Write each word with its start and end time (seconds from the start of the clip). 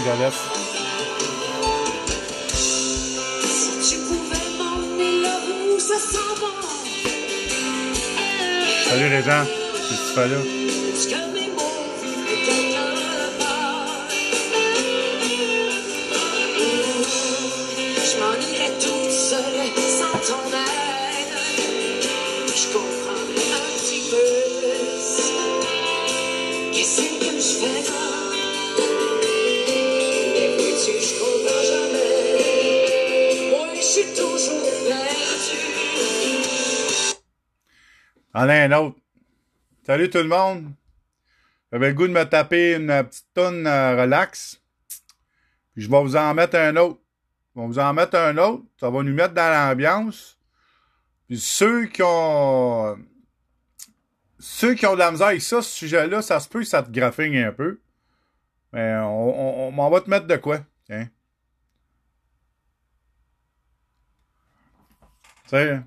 Manga, 0.00 0.30
En 38.32 38.48
a 38.48 38.54
un 38.54 38.72
autre. 38.72 38.96
Salut 39.84 40.08
tout 40.08 40.18
le 40.18 40.28
monde. 40.28 40.72
J'avais 41.72 41.88
le 41.88 41.94
goût 41.94 42.06
de 42.06 42.12
me 42.12 42.24
taper 42.24 42.76
une 42.76 42.90
euh, 42.90 43.02
petite 43.02 43.26
tonne 43.34 43.66
euh, 43.66 44.00
relax. 44.00 44.60
Puis 45.72 45.82
je 45.82 45.90
vais 45.90 46.00
vous 46.00 46.16
en 46.16 46.34
mettre 46.34 46.56
un 46.56 46.76
autre. 46.76 47.00
On 47.56 47.62
va 47.62 47.66
vous 47.66 47.78
en 47.78 47.92
mettre 47.92 48.16
un 48.16 48.36
autre. 48.38 48.64
Ça 48.78 48.88
va 48.90 49.02
nous 49.02 49.14
mettre 49.14 49.34
dans 49.34 49.52
l'ambiance. 49.52 50.38
Puis 51.26 51.40
ceux 51.40 51.86
qui 51.86 52.02
ont. 52.04 52.96
Ceux 54.38 54.74
qui 54.74 54.86
ont 54.86 54.94
de 54.94 55.00
la 55.00 55.10
misère 55.10 55.28
avec 55.28 55.42
ça, 55.42 55.60
ce 55.60 55.70
sujet-là, 55.70 56.22
ça 56.22 56.40
se 56.40 56.48
peut 56.48 56.60
que 56.60 56.66
ça 56.66 56.82
te 56.82 56.90
graffigne 56.90 57.38
un 57.38 57.52
peu. 57.52 57.80
Mais 58.72 58.96
on, 58.96 59.68
on, 59.68 59.78
on 59.78 59.90
va 59.90 60.00
te 60.00 60.08
mettre 60.08 60.26
de 60.26 60.36
quoi. 60.36 60.60
Tiens. 60.86 61.08
Tu 65.44 65.50
sais, 65.50 65.82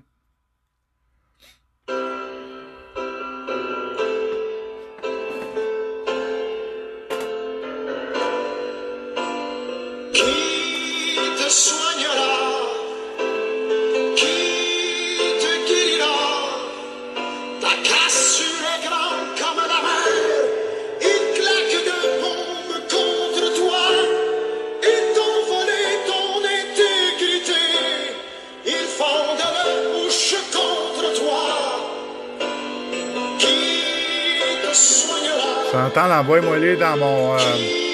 J'entends 35.74 36.06
l'envoi 36.06 36.40
moi 36.40 36.56
dans 36.78 36.96
mon. 36.96 37.34
Euh, 37.34 37.38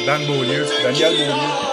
dans 0.07 0.27
Beaulieu. 0.27 0.67
Daniel 0.83 1.13
Beaulieu. 1.13 1.70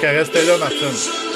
Qu'elle 0.00 0.16
restait 0.16 0.44
là, 0.44 0.56
Martine. 0.58 1.27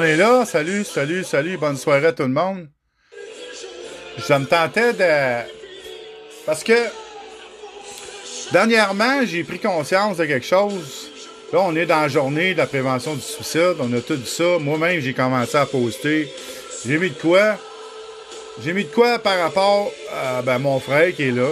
Monde 0.00 0.08
est 0.08 0.16
là. 0.16 0.44
Salut, 0.46 0.84
salut, 0.84 1.24
salut. 1.24 1.56
Bonne 1.58 1.76
soirée 1.76 2.06
à 2.06 2.12
tout 2.12 2.22
le 2.22 2.28
monde. 2.28 2.68
Je 4.16 4.34
me 4.34 4.44
tentais 4.46 4.92
de... 4.92 5.46
Parce 6.46 6.64
que... 6.64 6.72
Dernièrement, 8.52 9.24
j'ai 9.24 9.44
pris 9.44 9.58
conscience 9.58 10.16
de 10.16 10.24
quelque 10.24 10.46
chose. 10.46 11.10
Là, 11.52 11.60
on 11.62 11.76
est 11.76 11.86
dans 11.86 12.00
la 12.00 12.08
journée 12.08 12.52
de 12.52 12.58
la 12.58 12.66
prévention 12.66 13.14
du 13.14 13.20
suicide. 13.20 13.76
On 13.78 13.92
a 13.92 14.00
tout 14.00 14.18
ça. 14.24 14.58
Moi-même, 14.58 15.00
j'ai 15.00 15.12
commencé 15.12 15.56
à 15.56 15.66
poster. 15.66 16.32
J'ai 16.86 16.98
mis 16.98 17.10
de 17.10 17.14
quoi? 17.14 17.58
J'ai 18.62 18.72
mis 18.72 18.84
de 18.84 18.90
quoi 18.90 19.18
par 19.18 19.38
rapport 19.38 19.90
à 20.12 20.42
ben, 20.42 20.58
mon 20.58 20.80
frère 20.80 21.14
qui 21.14 21.24
est 21.24 21.30
là. 21.30 21.48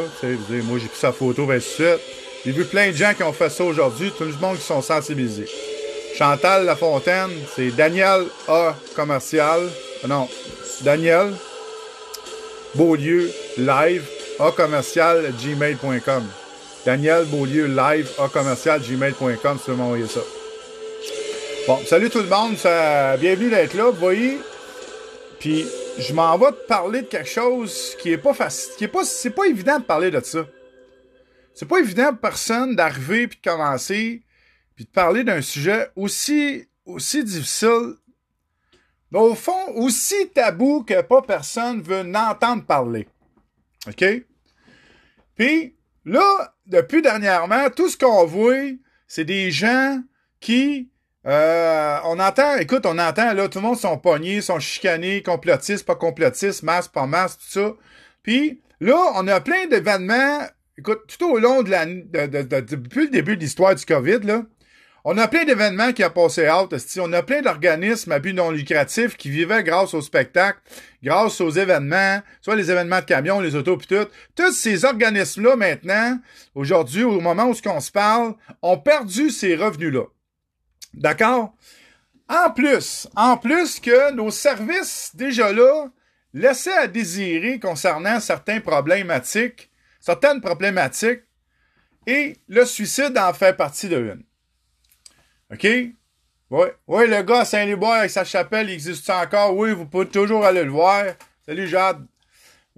moi, 0.65 0.79
j'ai 0.81 0.89
pris 0.89 0.99
sa 0.99 1.13
photo, 1.13 1.47
ben, 1.47 1.61
suite. 1.61 2.01
J'ai 2.45 2.53
vu 2.53 2.65
plein 2.65 2.91
de 2.91 2.97
gens 2.97 3.13
qui 3.15 3.23
ont 3.23 3.33
fait 3.33 3.51
ça 3.51 3.65
aujourd'hui. 3.65 4.11
Tout 4.17 4.25
le 4.25 4.33
monde 4.41 4.57
qui 4.57 4.65
sont 4.65 4.83
sensibilisés. 4.83 5.49
Chantal 6.19 6.65
Lafontaine, 6.65 7.31
c'est 7.55 7.71
Daniel 7.71 8.25
A. 8.49 8.75
Commercial. 8.97 9.69
Non, 10.09 10.29
Daniel 10.81 11.33
Beaulieu 12.75 13.31
Live 13.57 14.05
A 14.41 14.51
commercial 14.51 15.33
gmail.com. 15.41 16.25
Daniel 16.85 17.25
Beaulieu 17.27 17.67
Live 17.69 18.11
A 18.19 18.29
commercial 18.29 18.81
gmail.com, 18.81 19.61
si 19.65 19.71
vous 19.71 19.77
m'envoyer 19.77 20.09
ça. 20.09 20.19
Bon, 21.69 21.79
salut 21.87 22.11
tout 22.11 22.19
le 22.19 22.29
monde, 22.29 22.57
ça, 22.57 23.17
bienvenue 23.17 23.51
d'être 23.51 23.75
là, 23.75 23.85
vous 23.85 24.01
voyez? 24.01 24.41
Puis 25.39 25.67
je 26.01 26.13
m'en 26.13 26.37
vais 26.37 26.51
te 26.51 26.67
parler 26.67 27.03
de 27.03 27.07
quelque 27.07 27.29
chose 27.29 27.97
qui 28.03 28.11
est 28.11 28.19
pas 28.19 28.35
facile, 28.35 28.73
qui 28.77 28.83
est 28.83 28.89
pas, 28.89 29.05
c'est 29.05 29.31
pas 29.31 29.47
évident 29.47 29.79
de 29.79 29.85
parler 29.85 30.11
de 30.11 30.19
ça. 30.19 30.45
C'est 31.55 31.69
pas 31.69 31.79
évident 31.79 32.09
pour 32.09 32.23
personne 32.23 32.75
d'arriver 32.75 33.29
puis 33.29 33.39
de 33.41 33.49
commencer 33.49 34.23
puis 34.79 34.85
de 34.85 34.91
parler 34.91 35.25
d'un 35.25 35.43
sujet 35.43 35.89
aussi, 35.97 36.69
aussi 36.87 37.25
difficile, 37.25 37.95
mais 39.11 39.19
au 39.19 39.35
fond, 39.35 39.73
aussi 39.75 40.31
tabou 40.33 40.85
que 40.85 41.03
pas 41.03 41.21
personne 41.21 41.83
veut 41.83 42.05
n'entendre 42.05 42.65
parler. 42.65 43.09
OK? 43.89 44.05
Puis, 45.35 45.75
là, 46.05 46.55
depuis 46.67 47.03
dernièrement, 47.03 47.71
tout 47.71 47.89
ce 47.89 47.97
qu'on 47.97 48.25
voit, 48.25 48.71
c'est 49.09 49.25
des 49.25 49.51
gens 49.51 50.01
qui 50.39 50.89
euh, 51.27 51.99
on 52.05 52.21
entend, 52.21 52.59
écoute, 52.59 52.87
on 52.87 53.01
entend, 53.01 53.33
là, 53.33 53.49
tout 53.49 53.59
le 53.59 53.67
monde 53.67 53.79
sont 53.79 53.99
pognés, 53.99 54.41
sont 54.41 54.61
chicanés, 54.61 55.25
complotistes, 55.25 55.87
pas 55.87 55.97
complotistes, 55.97 56.63
masse, 56.63 56.87
pas 56.87 57.07
masse, 57.09 57.37
tout 57.37 57.51
ça. 57.51 57.75
Puis 58.23 58.63
là, 58.79 58.97
on 59.17 59.27
a 59.27 59.41
plein 59.41 59.67
d'événements, 59.67 60.47
écoute, 60.79 61.01
tout 61.09 61.29
au 61.29 61.41
long 61.41 61.65
de 61.65 61.71
la, 61.71 61.85
depuis 61.85 63.07
le 63.07 63.11
début 63.11 63.37
de 63.37 63.41
l'histoire 63.41 63.75
du 63.75 63.85
COVID, 63.85 64.21
là, 64.21 64.45
on 65.05 65.17
a 65.17 65.29
plein 65.29 65.45
d'événements 65.45 65.93
qui 65.93 66.05
ont 66.05 66.11
passé 66.11 66.51
out, 66.51 66.75
on 66.99 67.13
a 67.13 67.23
plein 67.23 67.41
d'organismes 67.41 68.13
à 68.13 68.19
but 68.19 68.33
non 68.33 68.51
lucratif 68.51 69.17
qui 69.17 69.31
vivaient 69.31 69.63
grâce 69.63 69.95
au 69.95 70.01
spectacle, 70.01 70.61
grâce 71.03 71.41
aux 71.41 71.51
événements, 71.51 72.21
soit 72.41 72.57
les 72.57 72.71
événements 72.71 73.01
de 73.01 73.05
camions, 73.05 73.41
les 73.41 73.55
autos, 73.55 73.77
puis 73.77 73.87
tout. 73.87 74.09
Tous 74.35 74.53
ces 74.53 74.85
organismes-là, 74.85 75.57
maintenant, 75.57 76.19
aujourd'hui, 76.55 77.05
au 77.05 77.21
moment 77.21 77.45
où 77.45 77.55
on 77.67 77.81
se 77.81 77.91
parle, 77.93 78.35
ont 78.61 78.79
perdu 78.79 79.31
ces 79.31 79.57
revenus-là. 79.57 80.05
D'accord? 80.95 81.55
En 82.29 82.51
plus, 82.51 83.09
en 83.17 83.37
plus 83.37 83.81
que 83.81 84.13
nos 84.13 84.31
services, 84.31 85.13
déjà 85.15 85.53
là, 85.53 85.89
laissaient 86.35 86.77
à 86.77 86.87
désirer 86.87 87.59
concernant 87.59 88.21
certains 88.21 88.61
problématiques, 88.61 89.71
certaines 90.01 90.41
problématiques, 90.41 91.23
et 92.07 92.37
le 92.49 92.65
suicide 92.65 93.17
en 93.19 93.33
fait 93.33 93.57
partie 93.57 93.89
de 93.89 93.97
une. 93.97 94.28
OK? 95.53 95.67
Oui, 96.51 96.67
oui, 96.87 97.09
le 97.09 97.23
gars 97.23 97.41
à 97.41 97.45
Saint-Liboire 97.45 98.01
avec 98.01 98.11
sa 98.11 98.25
chapelle, 98.25 98.69
il 98.69 98.75
existe 98.75 99.09
encore? 99.09 99.57
Oui, 99.57 99.73
vous 99.73 99.87
pouvez 99.87 100.07
toujours 100.07 100.45
aller 100.45 100.65
le 100.65 100.71
voir. 100.71 101.05
Salut 101.47 101.67
Jade. 101.67 102.07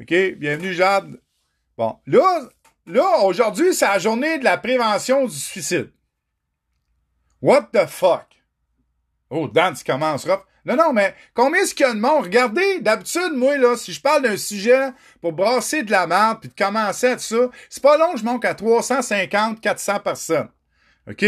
OK, 0.00 0.14
bienvenue 0.36 0.72
Jade. 0.72 1.20
Bon, 1.76 1.98
là, 2.06 2.48
là, 2.86 3.18
aujourd'hui, 3.24 3.74
c'est 3.74 3.86
la 3.86 3.98
journée 3.98 4.38
de 4.38 4.44
la 4.44 4.56
prévention 4.56 5.24
du 5.26 5.36
suicide. 5.36 5.90
What 7.42 7.70
the 7.72 7.86
fuck? 7.86 8.26
Oh, 9.30 9.48
Dan, 9.48 9.74
tu 9.74 9.84
commences 9.84 10.26
Non, 10.64 10.76
non, 10.76 10.92
mais 10.92 11.14
combien 11.34 11.62
est-ce 11.62 11.74
qu'il 11.74 11.86
y 11.86 11.88
a 11.88 11.94
de 11.94 12.00
monde? 12.00 12.24
Regardez, 12.24 12.80
d'habitude, 12.80 13.32
moi, 13.34 13.56
là, 13.56 13.76
si 13.76 13.92
je 13.92 14.00
parle 14.00 14.22
d'un 14.22 14.36
sujet 14.36 14.90
pour 15.20 15.32
brasser 15.32 15.82
de 15.82 15.90
la 15.90 16.06
merde 16.06 16.38
puis 16.40 16.50
de 16.50 16.54
commencer 16.54 17.08
à 17.08 17.16
tout 17.16 17.22
ça, 17.22 17.50
c'est 17.68 17.82
pas 17.82 17.96
long, 17.96 18.16
je 18.16 18.24
monte 18.24 18.44
à 18.44 18.54
350, 18.54 19.60
400 19.60 20.00
personnes. 20.00 20.48
OK? 21.08 21.24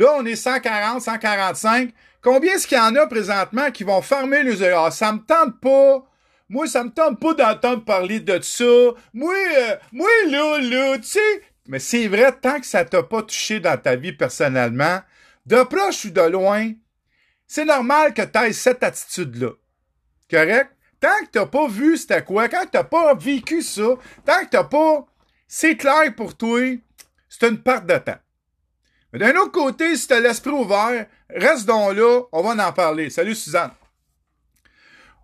Là, 0.00 0.14
on 0.16 0.24
est 0.24 0.34
140, 0.34 1.02
145. 1.02 1.90
Combien 2.22 2.54
est-ce 2.54 2.66
qu'il 2.66 2.78
y 2.78 2.80
en 2.80 2.96
a 2.96 3.06
présentement 3.06 3.70
qui 3.70 3.84
vont 3.84 4.00
fermer 4.00 4.42
les 4.42 4.58
yeux? 4.62 4.74
Ah, 4.74 4.90
ça 4.90 5.12
me 5.12 5.18
tente 5.18 5.60
pas. 5.60 6.02
Moi, 6.48 6.66
ça 6.68 6.84
me 6.84 6.90
tente 6.90 7.20
pas 7.20 7.34
d'entendre 7.34 7.84
parler 7.84 8.18
de 8.18 8.40
ça. 8.40 8.64
Moi, 9.12 9.34
euh, 9.58 9.76
moi, 9.92 10.08
là, 10.28 10.58
là, 10.58 10.96
tu 10.96 11.04
sais. 11.04 11.42
Mais 11.68 11.78
c'est 11.78 12.08
vrai, 12.08 12.32
tant 12.32 12.58
que 12.58 12.66
ça 12.66 12.82
t'a 12.86 13.02
pas 13.02 13.20
touché 13.20 13.60
dans 13.60 13.76
ta 13.76 13.94
vie 13.94 14.14
personnellement, 14.14 15.00
de 15.44 15.62
proche 15.64 16.06
ou 16.06 16.10
de 16.10 16.22
loin, 16.22 16.72
c'est 17.46 17.66
normal 17.66 18.14
que 18.14 18.22
tu 18.22 18.38
aies 18.38 18.54
cette 18.54 18.82
attitude-là. 18.82 19.50
Correct? 20.30 20.70
Tant 20.98 21.26
que 21.26 21.30
t'as 21.30 21.46
pas 21.46 21.68
vu 21.68 21.98
c'était 21.98 22.24
quoi, 22.24 22.48
quand 22.48 22.64
t'as 22.72 22.84
pas 22.84 23.12
vécu 23.14 23.60
ça, 23.60 23.96
tant 24.24 24.44
que 24.44 24.50
t'as 24.50 24.64
pas, 24.64 25.06
c'est 25.46 25.76
clair 25.76 26.14
pour 26.16 26.34
toi, 26.38 26.58
c'est 27.28 27.46
une 27.46 27.62
perte 27.62 27.84
de 27.84 27.98
temps. 27.98 28.18
Mais 29.12 29.18
d'un 29.18 29.36
autre 29.36 29.52
côté, 29.52 29.96
si 29.96 30.06
t'as 30.06 30.20
l'esprit 30.20 30.50
ouvert, 30.50 31.06
reste 31.28 31.66
donc 31.66 31.94
là, 31.96 32.22
on 32.32 32.42
va 32.42 32.68
en 32.68 32.72
parler. 32.72 33.10
Salut 33.10 33.34
Suzanne. 33.34 33.72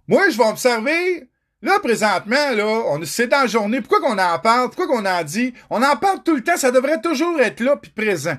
Moi, 0.08 0.30
je 0.30 0.38
vais 0.38 0.46
observer, 0.46 1.28
là, 1.62 1.80
présentement, 1.80 2.50
là, 2.52 2.64
on, 2.64 3.04
c'est 3.04 3.26
dans 3.26 3.42
la 3.42 3.46
journée, 3.46 3.80
pourquoi 3.80 4.00
qu'on 4.00 4.18
en 4.18 4.38
parle, 4.38 4.68
pourquoi 4.68 4.86
qu'on 4.86 5.04
en 5.04 5.24
dit, 5.24 5.52
on 5.68 5.82
en 5.82 5.96
parle 5.96 6.22
tout 6.22 6.36
le 6.36 6.44
temps, 6.44 6.56
ça 6.56 6.70
devrait 6.70 7.00
toujours 7.00 7.40
être 7.40 7.60
là 7.60 7.76
puis 7.76 7.90
présent. 7.90 8.36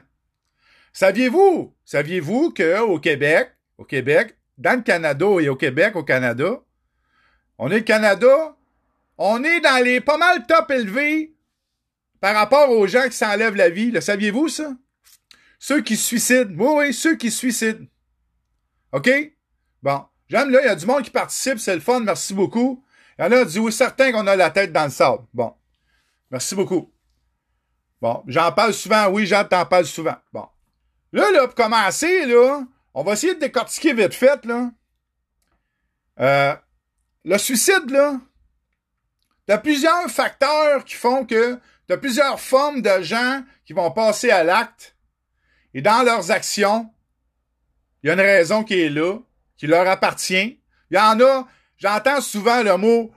Saviez-vous, 0.94 1.76
saviez-vous 1.86 2.54
qu'au 2.54 3.00
Québec, 3.00 3.52
au 3.78 3.84
Québec, 3.84 4.38
dans 4.58 4.78
le 4.78 4.82
Canada 4.82 5.28
et 5.40 5.50
au 5.50 5.56
Québec, 5.56 5.96
au 5.96 6.04
Canada, 6.04 6.62
on 7.58 7.70
est 7.70 7.80
le 7.80 7.84
Canada, 7.84 8.56
on 9.18 9.44
est 9.44 9.60
dans 9.60 9.84
les 9.84 10.02
pas 10.02 10.18
mal 10.18 10.46
top 10.46 10.72
élevés 10.72 11.36
par 12.20 12.34
rapport 12.34 12.70
aux 12.72 12.88
gens 12.88 13.04
qui 13.04 13.16
s'enlèvent 13.16 13.56
la 13.56 13.70
vie. 13.70 13.92
Le 13.92 14.02
saviez-vous, 14.02 14.48
ça? 14.48 14.72
Ceux 15.60 15.82
qui 15.82 15.98
se 15.98 16.06
suicident. 16.06 16.54
Oui, 16.58 16.88
oui, 16.88 16.94
ceux 16.94 17.16
qui 17.16 17.32
se 17.32 17.38
suicident. 17.38 17.86
OK? 18.92 19.10
Bon. 19.82 20.06
J'aime 20.30 20.50
là, 20.50 20.60
il 20.62 20.66
y 20.66 20.70
a 20.70 20.76
du 20.76 20.86
monde 20.86 21.04
qui 21.04 21.10
participe, 21.10 21.58
c'est 21.58 21.76
le 21.76 21.82
fun, 21.82 22.02
merci 22.02 22.34
beaucoup. 22.34 22.84
Il 23.18 23.24
y 23.24 23.28
en 23.28 23.32
a 23.32 23.46
dit 23.46 23.60
oui, 23.60 23.72
certain 23.72 24.12
qu'on 24.12 24.28
a 24.28 24.36
la 24.36 24.50
tête 24.50 24.74
dans 24.74 24.84
le 24.84 24.90
sable. 24.90 25.24
Bon. 25.34 25.54
Merci 26.30 26.56
beaucoup. 26.56 26.92
Bon, 28.02 28.24
j'en 28.28 28.52
parle 28.52 28.74
souvent, 28.74 29.08
oui, 29.08 29.26
Jean 29.26 29.46
t'en 29.46 29.66
parle 29.66 29.86
souvent. 29.86 30.18
Bon. 30.34 30.48
Là, 31.14 31.32
là, 31.32 31.48
pour 31.48 31.56
commencer, 31.56 32.26
là, 32.26 32.64
on 32.94 33.04
va 33.04 33.14
essayer 33.14 33.36
de 33.36 33.40
décortiquer 33.40 33.94
vite 33.94 34.14
fait, 34.14 34.46
là. 34.46 34.72
Euh, 36.20 36.56
le 37.24 37.38
suicide, 37.38 37.90
là, 37.90 38.20
t'as 39.46 39.58
plusieurs 39.58 40.10
facteurs 40.10 40.84
qui 40.84 40.96
font 40.96 41.26
que 41.26 41.60
t'as 41.88 41.98
plusieurs 41.98 42.40
formes 42.40 42.82
de 42.82 43.02
gens 43.02 43.44
qui 43.66 43.74
vont 43.74 43.92
passer 43.92 44.30
à 44.30 44.44
l'acte. 44.44 44.96
Et 45.78 45.82
dans 45.82 46.02
leurs 46.02 46.32
actions, 46.32 46.90
il 48.02 48.08
y 48.08 48.10
a 48.10 48.14
une 48.14 48.20
raison 48.20 48.64
qui 48.64 48.82
est 48.82 48.90
là, 48.90 49.20
qui 49.58 49.68
leur 49.68 49.88
appartient. 49.88 50.60
Il 50.90 50.98
y 50.98 51.00
en 51.00 51.22
a, 51.22 51.48
j'entends 51.78 52.20
souvent 52.20 52.64
le 52.64 52.78
mot, 52.78 53.12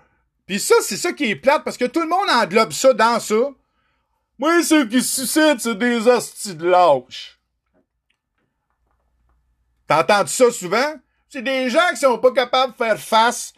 puis 0.45 0.61
ça, 0.61 0.75
c'est 0.83 0.99
ça 0.99 1.15
qui 1.15 1.31
est 1.31 1.37
plate, 1.37 1.65
parce 1.65 1.79
que 1.79 1.87
tout 1.87 2.03
le 2.03 2.09
monde 2.09 2.29
englobe 2.29 2.73
ça 2.73 2.93
dans 2.93 3.19
ça. 3.19 3.49
Moi, 4.39 4.63
ceux 4.63 4.87
qui 4.87 5.01
se 5.01 5.23
suicident, 5.23 5.59
c'est 5.59 5.79
des 5.79 6.07
hosties 6.07 6.55
de 6.55 6.69
lâches. 6.69 7.41
T'entends 9.87 10.27
ça 10.27 10.51
souvent? 10.51 10.97
C'est 11.31 11.41
des 11.41 11.71
gens 11.71 11.89
qui 11.93 11.97
sont 11.97 12.19
pas 12.19 12.33
capables 12.33 12.75
de 12.75 12.77
faire 12.77 13.01
face. 13.01 13.55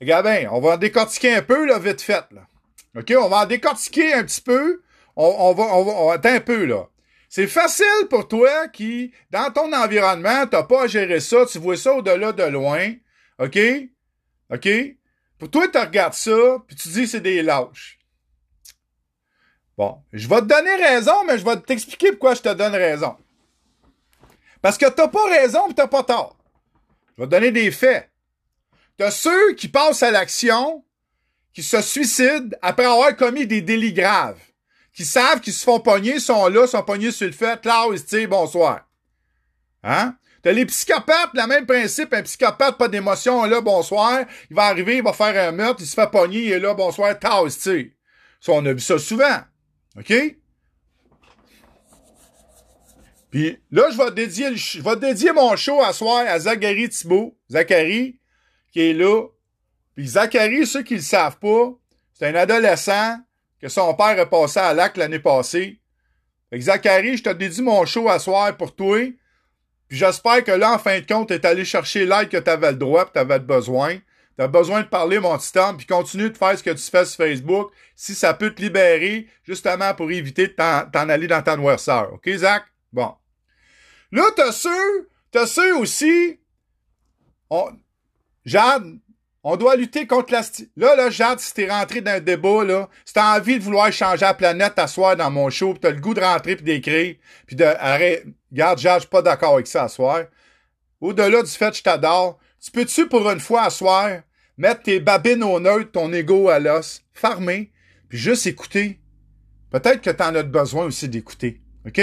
Regarde 0.00 0.26
bien, 0.26 0.48
on 0.50 0.60
va 0.60 0.74
en 0.74 0.76
décortiquer 0.76 1.36
un 1.36 1.42
peu, 1.42 1.66
là, 1.66 1.78
vite 1.78 2.02
fait, 2.02 2.24
là. 2.32 2.48
OK? 2.96 3.12
On 3.16 3.28
va 3.28 3.42
en 3.42 3.46
décortiquer 3.46 4.12
un 4.12 4.24
petit 4.24 4.40
peu. 4.40 4.82
On, 5.14 5.52
va, 5.52 5.62
on 5.62 5.84
va, 5.84 5.92
on 5.92 6.10
un 6.10 6.40
peu, 6.40 6.64
là. 6.64 6.88
C'est 7.30 7.46
facile 7.46 8.08
pour 8.10 8.26
toi 8.26 8.66
qui, 8.66 9.12
dans 9.30 9.52
ton 9.52 9.72
environnement, 9.72 10.48
t'as 10.48 10.64
pas 10.64 10.82
à 10.82 10.86
gérer 10.88 11.20
ça, 11.20 11.46
tu 11.46 11.60
vois 11.60 11.76
ça 11.76 11.92
au-delà 11.94 12.32
de 12.32 12.42
loin. 12.42 12.92
OK? 13.38 13.56
OK? 14.52 14.68
Pour 15.38 15.48
toi, 15.48 15.68
tu 15.68 15.78
regardes 15.78 16.14
ça, 16.14 16.58
puis 16.66 16.74
tu 16.74 16.88
dis 16.88 17.06
c'est 17.06 17.20
des 17.20 17.40
lâches. 17.42 18.00
Bon, 19.78 20.02
je 20.12 20.26
vais 20.26 20.40
te 20.40 20.46
donner 20.46 20.74
raison, 20.74 21.24
mais 21.24 21.38
je 21.38 21.44
vais 21.44 21.56
t'expliquer 21.60 22.10
pourquoi 22.10 22.34
je 22.34 22.42
te 22.42 22.52
donne 22.52 22.74
raison. 22.74 23.16
Parce 24.60 24.76
que 24.76 24.86
t'as 24.86 25.08
pas 25.08 25.24
raison 25.28 25.68
tu 25.68 25.74
t'as 25.74 25.86
pas 25.86 26.02
tort. 26.02 26.36
Je 27.16 27.22
vais 27.22 27.26
te 27.28 27.30
donner 27.30 27.52
des 27.52 27.70
faits. 27.70 28.10
T'as 28.98 29.12
ceux 29.12 29.54
qui 29.54 29.68
passent 29.68 30.02
à 30.02 30.10
l'action, 30.10 30.84
qui 31.52 31.62
se 31.62 31.80
suicident 31.80 32.56
après 32.60 32.86
avoir 32.86 33.16
commis 33.16 33.46
des 33.46 33.62
délits 33.62 33.92
graves, 33.92 34.40
qui 34.92 35.04
savent 35.04 35.40
qu'ils 35.40 35.52
se 35.52 35.64
font 35.64 35.80
pogner, 35.80 36.18
sont 36.18 36.48
là, 36.48 36.66
sont 36.66 36.82
pognés 36.82 37.10
sur 37.10 37.26
le 37.26 37.32
fait, 37.32 37.60
Klaus, 37.60 38.04
tu 38.06 38.26
bonsoir. 38.26 38.86
Hein? 39.82 40.16
T'as 40.42 40.52
les 40.52 40.66
psychopathes, 40.66 41.30
le 41.34 41.46
même 41.46 41.66
principe. 41.66 42.12
Un 42.14 42.22
psychopathe, 42.22 42.78
pas 42.78 42.88
d'émotion, 42.88 43.44
là, 43.44 43.60
bonsoir. 43.60 44.24
Il 44.50 44.56
va 44.56 44.64
arriver, 44.64 44.96
il 44.96 45.02
va 45.02 45.12
faire 45.12 45.48
un 45.48 45.52
meurtre, 45.52 45.82
il 45.82 45.86
se 45.86 45.94
fait 45.94 46.10
pogner, 46.10 46.46
et 46.46 46.58
là, 46.58 46.74
bonsoir, 46.74 47.18
tasse, 47.18 47.58
tu. 47.58 47.96
Ça, 48.40 48.52
on 48.52 48.64
a 48.64 48.72
vu 48.72 48.80
ça 48.80 48.98
souvent. 48.98 49.40
OK? 49.98 50.12
Puis 53.30 53.58
là, 53.70 53.90
je 53.90 53.96
vais 53.96 54.10
dédier, 54.10 54.56
je 54.56 54.82
vais 54.82 54.96
dédier 54.96 55.32
mon 55.32 55.54
show 55.56 55.80
à 55.82 55.92
soir 55.92 56.24
à 56.26 56.38
Zachary 56.38 56.88
Thibault. 56.88 57.38
Zachary, 57.50 58.18
qui 58.72 58.80
est 58.80 58.92
là. 58.92 59.26
Puis 59.94 60.08
Zachary, 60.08 60.66
ceux 60.66 60.82
qui 60.82 60.94
le 60.94 61.00
savent 61.00 61.38
pas, 61.38 61.72
c'est 62.14 62.26
un 62.26 62.34
adolescent 62.34 63.18
que 63.60 63.68
son 63.68 63.94
père 63.94 64.18
est 64.18 64.30
passé 64.30 64.58
à 64.58 64.74
l'acte 64.74 64.96
l'année 64.96 65.18
passée. 65.18 65.80
Fait 66.50 66.58
que 66.58 66.64
Zachary, 66.64 67.16
je 67.16 67.22
te 67.22 67.30
dédie 67.30 67.62
mon 67.62 67.84
show 67.84 68.08
à 68.08 68.18
soir 68.18 68.56
pour 68.56 68.74
toi. 68.74 68.98
Puis 69.88 69.98
j'espère 69.98 70.44
que 70.44 70.52
là, 70.52 70.72
en 70.72 70.78
fin 70.78 71.00
de 71.00 71.06
compte, 71.06 71.28
t'es 71.28 71.44
allé 71.46 71.64
chercher 71.64 72.06
l'aide 72.06 72.28
que 72.28 72.36
t'avais 72.36 72.72
le 72.72 72.78
droit 72.78 73.04
tu 73.06 73.12
t'avais 73.12 73.38
besoin. 73.38 73.98
T'as 74.36 74.48
besoin 74.48 74.80
de 74.80 74.86
parler, 74.86 75.18
mon 75.18 75.36
petit 75.36 75.58
homme, 75.58 75.76
puis 75.76 75.86
continue 75.86 76.30
de 76.30 76.36
faire 76.36 76.56
ce 76.56 76.62
que 76.62 76.70
tu 76.70 76.90
fais 76.90 77.04
sur 77.04 77.16
Facebook, 77.16 77.72
si 77.94 78.14
ça 78.14 78.32
peut 78.32 78.54
te 78.54 78.62
libérer, 78.62 79.28
justement 79.44 79.92
pour 79.94 80.10
éviter 80.10 80.46
de 80.48 80.52
t'en 80.54 81.08
aller 81.10 81.26
dans 81.26 81.42
ta 81.42 81.56
noirceur. 81.56 82.14
OK, 82.14 82.26
Zach? 82.30 82.64
Bon. 82.90 83.14
Là, 84.12 84.22
t'as 84.34 84.52
ceux, 84.52 85.10
t'as 85.30 85.46
ceux 85.46 85.76
aussi, 85.76 86.40
on, 87.50 87.70
Jade, 88.44 88.98
on 89.42 89.56
doit 89.56 89.76
lutter 89.76 90.06
contre 90.06 90.32
la... 90.32 90.42
Là, 90.76 90.96
là, 90.96 91.10
Jade, 91.10 91.40
si 91.40 91.54
t'es 91.54 91.68
rentré 91.68 92.00
dans 92.00 92.12
un 92.12 92.20
débat, 92.20 92.64
là, 92.64 92.88
si 93.04 93.14
t'as 93.14 93.38
envie 93.38 93.58
de 93.58 93.64
vouloir 93.64 93.90
changer 93.92 94.24
la 94.24 94.34
planète, 94.34 94.74
t'asseoir 94.74 95.16
dans 95.16 95.30
mon 95.30 95.48
show, 95.50 95.72
pis 95.74 95.80
t'as 95.80 95.90
le 95.90 96.00
goût 96.00 96.14
de 96.14 96.20
rentrer 96.20 96.56
pis 96.56 96.64
d'écrire, 96.64 97.16
puis 97.46 97.56
de... 97.56 97.64
Arrête, 97.64 98.26
garde, 98.52 98.78
Jade, 98.78 98.96
je 98.96 99.00
suis 99.00 99.08
pas 99.08 99.22
d'accord 99.22 99.54
avec 99.54 99.66
ça, 99.66 99.84
asseoir. 99.84 100.24
Au-delà 101.00 101.42
du 101.42 101.50
fait 101.50 101.70
que 101.70 101.76
je 101.76 101.82
t'adore, 101.82 102.38
tu 102.62 102.70
peux-tu, 102.70 103.08
pour 103.08 103.28
une 103.30 103.40
fois, 103.40 103.62
asseoir, 103.62 104.20
mettre 104.58 104.82
tes 104.82 105.00
babines 105.00 105.42
au 105.42 105.58
neutre, 105.58 105.92
ton 105.92 106.12
ego 106.12 106.50
à 106.50 106.58
l'os, 106.58 107.02
farmer, 107.14 107.72
puis 108.08 108.18
juste 108.18 108.46
écouter? 108.46 109.00
Peut-être 109.70 110.02
que 110.02 110.10
t'en 110.10 110.34
as 110.34 110.42
besoin 110.42 110.84
aussi 110.84 111.08
d'écouter. 111.08 111.62
OK? 111.86 112.00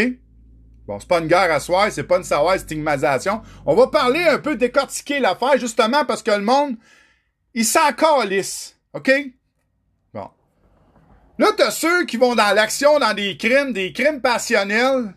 Bon, 0.88 1.00
c'est 1.00 1.08
pas 1.10 1.20
une 1.20 1.28
guerre 1.28 1.52
à 1.52 1.60
soi, 1.60 1.92
c'est 1.92 2.04
pas 2.04 2.18
une 2.18 2.24
savoir 2.24 2.58
stigmatisation. 2.58 3.42
On 3.66 3.76
va 3.76 3.88
parler 3.88 4.22
un 4.22 4.40
peu, 4.40 4.56
décortiquer 4.56 5.20
l'affaire, 5.20 5.58
justement, 5.60 6.06
parce 6.06 6.24
que 6.24 6.32
le 6.32 6.42
monde, 6.42 6.78
il 7.54 7.66
s'en 7.66 7.92
calisse. 7.94 8.78
OK? 8.94 9.12
Bon. 10.14 10.30
Là, 11.38 11.52
t'as 11.56 11.72
ceux 11.72 12.06
qui 12.06 12.18
vont 12.18 12.36
dans 12.36 12.56
l'action, 12.56 13.00
dans 13.00 13.14
des 13.14 13.38
crimes, 13.38 13.74
des 13.74 13.94
crimes 13.94 14.22
passionnels. 14.22 15.14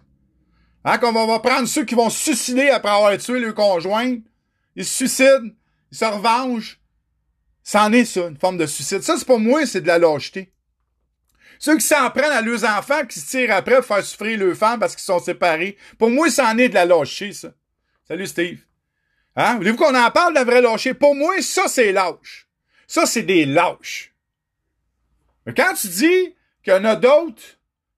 Hein, 0.85 0.99
comme 0.99 1.17
on 1.17 1.27
va 1.27 1.41
prendre 1.41 1.69
ceux 1.69 1.85
qui 1.85 1.95
vont 1.95 2.09
se 2.09 2.19
suicider 2.19 2.71
après 2.71 2.91
avoir 2.91 3.17
tué 3.19 3.39
le 3.39 3.53
conjoint. 3.53 4.17
Ils 4.77 4.85
se 4.85 4.95
suicident, 4.95 5.51
ils 5.93 5.99
se 5.99 6.05
revengent. 6.05 6.79
C'en 7.63 7.93
est 7.93 8.07
ça, 8.07 8.29
une 8.29 8.39
forme 8.39 8.57
de 8.57 8.67
suicide. 8.67 9.03
Ça, 9.03 9.17
c'est 9.19 9.27
pas 9.27 9.37
moi, 9.37 9.67
c'est 9.67 9.83
de 9.83 9.87
la 9.87 9.99
lâcheté. 9.99 10.53
Ceux 11.59 11.77
qui 11.77 11.87
s'en 11.87 12.11
prennent 12.11 12.33
à 12.33 12.41
leurs 12.41 12.65
enfants 12.65 13.05
qui 13.07 13.21
se 13.21 13.29
tirent 13.29 13.55
après 13.55 13.77
pour 13.77 13.85
faire 13.85 14.03
souffrir 14.03 14.39
leurs 14.39 14.57
femmes 14.57 14.81
parce 14.81 14.97
qu'ils 14.97 15.05
sont 15.05 15.19
séparés. 15.19 15.77
Pour 15.99 16.09
moi, 16.09 16.31
c'en 16.31 16.57
est 16.57 16.71
de 16.71 16.75
la 16.75 16.87
lâcheté, 16.87 17.33
ça. 17.35 17.53
Salut, 18.09 18.27
Steve. 18.27 18.61
Hein? 19.41 19.57
Voulez-vous 19.57 19.77
qu'on 19.77 19.95
en 19.95 20.11
parle 20.11 20.35
de 20.35 20.39
la 20.39 20.45
vraie 20.45 20.61
lâcheté? 20.61 20.95
Pour 20.95 21.15
moi, 21.15 21.41
ça, 21.41 21.69
c'est 21.69 21.93
lâche. 21.93 22.47
Ça, 22.87 23.07
c'est 23.07 23.23
des 23.23 23.47
lâches. 23.47 24.13
Mais 25.47 25.55
quand 25.55 25.75
tu 25.75 25.89
dis 25.89 26.35
qu'il 26.63 26.73
y 26.73 26.77
en 26.77 26.85
a 26.85 26.97
d'autres 26.97 27.43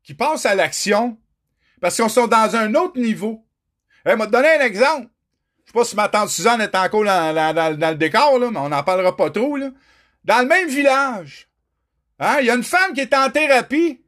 qui 0.05 0.15
passent 0.15 0.47
à 0.47 0.55
l'action 0.55 1.19
parce 1.81 1.97
qu'ils 1.97 2.11
sont 2.11 2.29
dans 2.29 2.55
un 2.55 2.75
autre 2.75 2.99
niveau. 2.99 3.45
Elle 4.05 4.17
m'a 4.17 4.27
donné 4.27 4.49
un 4.49 4.61
exemple. 4.61 5.09
Je 5.65 5.71
sais 5.71 5.73
pas 5.73 5.85
si 5.85 5.97
ma 5.97 6.09
tante 6.09 6.29
Suzanne 6.29 6.61
est 6.61 6.75
encore 6.75 7.05
dans, 7.05 7.35
le 7.35 7.95
décor, 7.95 8.39
là, 8.39 8.51
mais 8.51 8.59
on 8.59 8.69
n'en 8.69 8.83
parlera 8.83 9.17
pas 9.17 9.31
trop. 9.31 9.57
Là. 9.57 9.71
Dans 10.25 10.41
le 10.41 10.47
même 10.47 10.69
village, 10.69 11.49
Hein? 12.25 12.37
Il 12.41 12.47
y 12.47 12.51
a 12.51 12.55
une 12.55 12.63
femme 12.63 12.93
qui 12.95 13.01
est 13.01 13.15
en 13.15 13.31
thérapie, 13.31 14.01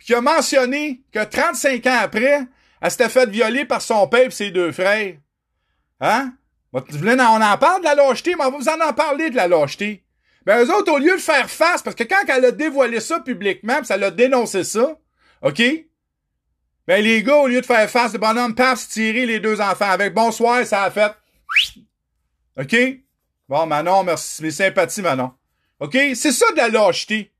qui 0.00 0.14
a 0.14 0.22
mentionné 0.22 1.02
que 1.12 1.22
35 1.22 1.86
ans 1.86 1.98
après, 2.00 2.46
elle 2.80 2.90
s'était 2.90 3.10
faite 3.10 3.28
violer 3.28 3.66
par 3.66 3.82
son 3.82 4.08
père 4.08 4.28
et 4.28 4.30
ses 4.30 4.50
deux 4.50 4.72
frères. 4.72 5.16
Hein? 6.00 6.32
On 6.72 6.78
en 6.78 7.58
parle 7.58 7.80
de 7.80 7.84
la 7.84 7.94
lâcheté, 7.94 8.34
mais 8.36 8.44
on 8.44 8.50
va 8.50 8.58
vous 8.58 8.68
en, 8.68 8.92
parler 8.92 9.30
de 9.30 9.36
la 9.36 9.48
lâcheté. 9.48 10.04
Ben, 10.46 10.64
eux 10.64 10.74
autres, 10.74 10.92
au 10.92 10.98
lieu 10.98 11.14
de 11.14 11.20
faire 11.20 11.48
face, 11.50 11.82
parce 11.82 11.94
que 11.94 12.04
quand 12.04 12.24
elle 12.28 12.46
a 12.46 12.50
dévoilé 12.50 13.00
ça 13.00 13.20
publiquement, 13.20 13.80
pis 13.80 13.86
ça 13.86 13.96
l'a 13.96 14.10
dénoncé 14.10 14.64
ça, 14.64 14.98
OK? 15.42 15.62
Ben, 16.88 17.02
les 17.02 17.22
gars, 17.22 17.36
au 17.36 17.46
lieu 17.46 17.60
de 17.60 17.66
faire 17.66 17.88
face, 17.88 18.12
le 18.12 18.18
bonhomme 18.18 18.54
passe 18.54 18.88
tirer 18.88 19.26
les 19.26 19.38
deux 19.38 19.60
enfants 19.60 19.90
avec 19.90 20.14
bonsoir, 20.14 20.64
ça 20.66 20.82
a 20.82 20.90
fait. 20.90 21.12
OK? 22.58 22.76
Bon, 23.48 23.66
Manon, 23.66 24.02
merci. 24.02 24.42
Mes 24.42 24.50
sympathies, 24.50 25.02
Manon. 25.02 25.32
OK? 25.78 25.96
C'est 26.14 26.32
ça 26.32 26.50
de 26.52 26.56
la 26.56 26.68
lâcheté. 26.68 27.30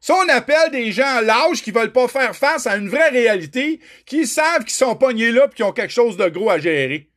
Ça, 0.00 0.14
on 0.14 0.28
appelle 0.28 0.70
des 0.72 0.92
gens 0.92 1.20
lâches 1.20 1.62
qui 1.62 1.70
veulent 1.70 1.92
pas 1.92 2.08
faire 2.08 2.34
face 2.34 2.66
à 2.66 2.76
une 2.76 2.88
vraie 2.88 3.08
réalité, 3.08 3.80
qui 4.04 4.26
savent 4.26 4.64
qu'ils 4.64 4.70
sont 4.70 4.96
pognés 4.96 5.32
là 5.32 5.46
et 5.46 5.54
qui 5.54 5.62
ont 5.62 5.72
quelque 5.72 5.92
chose 5.92 6.16
de 6.16 6.28
gros 6.28 6.50
à 6.50 6.58
gérer. 6.58 7.10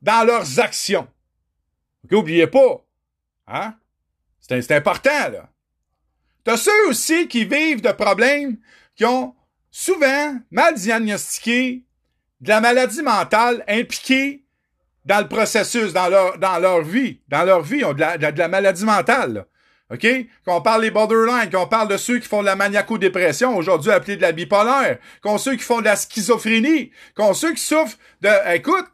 Dans 0.00 0.26
leurs 0.26 0.60
actions. 0.60 1.08
OK, 2.04 2.12
oubliez 2.12 2.46
pas. 2.46 2.84
Hein? 3.46 3.74
C'est 4.40 4.72
important, 4.72 5.30
là. 5.30 5.50
T'as 6.44 6.56
ceux 6.56 6.88
aussi 6.88 7.28
qui 7.28 7.44
vivent 7.44 7.82
de 7.82 7.92
problèmes 7.92 8.56
qui 8.96 9.04
ont 9.04 9.34
souvent 9.70 10.36
mal 10.50 10.74
diagnostiqué 10.74 11.84
de 12.40 12.48
la 12.48 12.60
maladie 12.60 13.02
mentale 13.02 13.64
impliquée 13.68 14.44
dans 15.04 15.20
le 15.20 15.28
processus, 15.28 15.92
dans 15.92 16.08
leur, 16.08 16.38
dans 16.38 16.58
leur 16.58 16.82
vie. 16.82 17.20
Dans 17.28 17.44
leur 17.44 17.62
vie, 17.62 17.84
ont 17.84 17.92
de 17.92 18.00
la, 18.00 18.16
de 18.16 18.38
la 18.38 18.48
maladie 18.48 18.84
mentale. 18.84 19.32
Là. 19.34 19.46
OK? 19.90 20.06
Qu'on 20.44 20.60
parle 20.60 20.82
des 20.82 20.90
borderline, 20.90 21.50
qu'on 21.50 21.66
parle 21.66 21.88
de 21.88 21.96
ceux 21.96 22.18
qui 22.18 22.28
font 22.28 22.40
de 22.40 22.46
la 22.46 22.56
maniaco-dépression, 22.56 23.56
aujourd'hui 23.56 23.90
appelée 23.90 24.16
de 24.16 24.22
la 24.22 24.32
bipolaire, 24.32 24.98
qu'on 25.22 25.38
ceux 25.38 25.56
qui 25.56 25.64
font 25.64 25.80
de 25.80 25.86
la 25.86 25.96
schizophrénie, 25.96 26.90
qu'on 27.16 27.32
ceux 27.32 27.54
qui 27.54 27.62
souffrent 27.62 27.96
de, 28.20 28.54
écoute, 28.54 28.86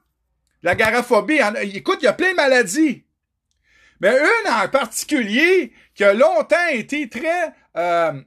la 0.64 0.74
garophobie, 0.74 1.40
écoute, 1.74 1.98
il 2.00 2.06
y 2.06 2.08
a 2.08 2.14
plein 2.14 2.30
de 2.30 2.36
maladies. 2.36 3.04
Mais 4.00 4.16
une 4.16 4.50
en 4.50 4.66
particulier 4.68 5.72
qui 5.94 6.02
a 6.04 6.14
longtemps 6.14 6.68
été 6.72 7.08
très, 7.08 7.52
euh, 7.76 8.20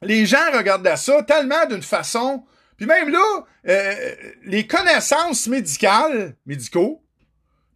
les 0.00 0.24
gens 0.24 0.52
regardaient 0.52 0.96
ça 0.96 1.22
tellement 1.24 1.66
d'une 1.66 1.82
façon, 1.82 2.46
puis 2.76 2.86
même 2.86 3.08
là, 3.10 3.44
euh, 3.66 4.14
les 4.44 4.68
connaissances 4.68 5.48
médicales, 5.48 6.36
médicaux, 6.46 7.04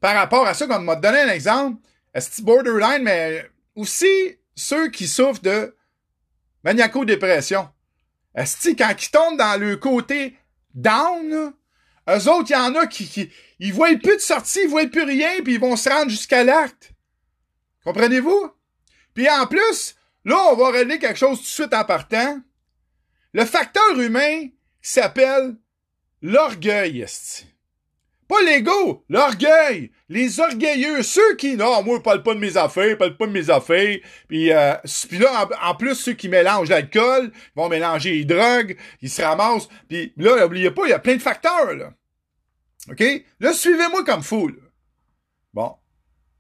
par 0.00 0.14
rapport 0.14 0.47
à 0.47 0.55
ça, 0.55 0.69
comme 0.69 0.85
m'a 0.85 0.95
donné 0.95 1.19
un 1.19 1.28
exemple, 1.28 1.83
est 2.14 2.40
borderline, 2.40 3.02
mais 3.02 3.50
aussi 3.75 4.38
ceux 4.55 4.90
qui 4.90 5.09
souffrent 5.09 5.43
de 5.43 5.76
maniaco-dépression. 6.62 7.69
Est-ce 8.35 8.71
quand 8.76 8.95
ils 8.97 9.11
tombent 9.11 9.38
dans 9.38 9.61
le 9.61 9.76
côté 9.76 10.37
down, 10.73 11.52
eux 12.09 12.29
autres, 12.29 12.50
il 12.50 12.55
y 12.55 12.57
en 12.57 12.75
a 12.75 12.87
qui, 12.87 13.07
qui 13.07 13.31
ils 13.59 13.73
voient 13.73 13.95
plus 13.97 14.17
de 14.17 14.21
sortie, 14.21 14.61
ils 14.62 14.69
voient 14.69 14.87
plus 14.87 15.03
rien, 15.03 15.43
puis 15.43 15.55
ils 15.55 15.61
vont 15.61 15.77
se 15.77 15.88
rendre 15.88 16.11
jusqu'à 16.11 16.45
l'acte. 16.45 16.93
Comprenez-vous? 17.85 18.50
Puis 19.15 19.29
en 19.29 19.47
plus, 19.47 19.97
là, 20.25 20.37
on 20.53 20.57
va 20.57 20.71
régler 20.71 20.99
quelque 20.99 21.19
chose 21.19 21.38
tout 21.38 21.45
de 21.45 21.49
suite 21.49 21.75
en 21.75 21.85
partant. 21.85 22.41
Le 23.33 23.45
facteur 23.45 23.99
humain 23.99 24.49
s'appelle 24.81 25.57
l'orgueil, 26.23 27.05
pas 28.28 28.42
l'ego, 28.42 29.04
l'orgueil, 29.08 29.90
les 30.11 30.38
orgueilleux, 30.38 31.02
ceux 31.02 31.35
qui, 31.37 31.56
non, 31.56 31.82
moi, 31.82 31.97
je 31.97 32.02
parle 32.02 32.23
pas 32.23 32.35
de 32.35 32.38
mes 32.38 32.56
affaires, 32.58 32.90
je 32.90 32.94
parle 32.94 33.16
pas 33.16 33.26
de 33.26 33.32
mes 33.32 33.49
affaires. 33.49 33.97
Puis, 34.28 34.52
euh, 34.52 34.75
là, 35.12 35.49
en, 35.62 35.75
plus, 35.75 35.94
ceux 35.94 36.12
qui 36.12 36.28
mélangent 36.28 36.68
l'alcool, 36.68 37.32
vont 37.56 37.68
mélanger 37.68 38.11
les 38.11 38.25
drogues, 38.26 38.76
ils 39.00 39.11
se 39.11 39.23
ramassent. 39.23 39.68
Puis 39.88 40.12
là, 40.18 40.40
n'oubliez 40.40 40.70
pas, 40.70 40.82
il 40.85 40.90
y 40.90 40.94
a 40.94 40.99
plein 40.99 41.16
de 41.16 41.23
facteurs, 41.23 41.75
là. 41.75 41.92
OK? 42.90 43.02
Là, 43.40 43.52
suivez-moi 43.52 44.04
comme 44.04 44.23
fou, 44.23 44.50
Bon. 45.54 45.75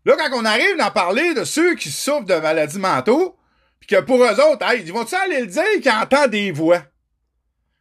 Là, 0.04 0.14
quand 0.16 0.30
on 0.40 0.44
arrive 0.44 0.80
à 0.80 0.90
parler 0.90 1.34
de 1.34 1.44
ceux 1.44 1.74
qui 1.74 1.90
souffrent 1.90 2.24
de 2.24 2.34
maladies 2.34 2.78
mentaux, 2.78 3.36
puis 3.80 3.88
que 3.88 4.00
pour 4.00 4.22
eux 4.22 4.40
autres, 4.40 4.66
ils 4.74 4.92
vont-ils 4.92 5.14
aller 5.14 5.40
le 5.40 5.46
dire 5.46 5.80
qu'ils 5.82 5.90
entendent 5.90 6.30
des 6.30 6.52
voix? 6.52 6.82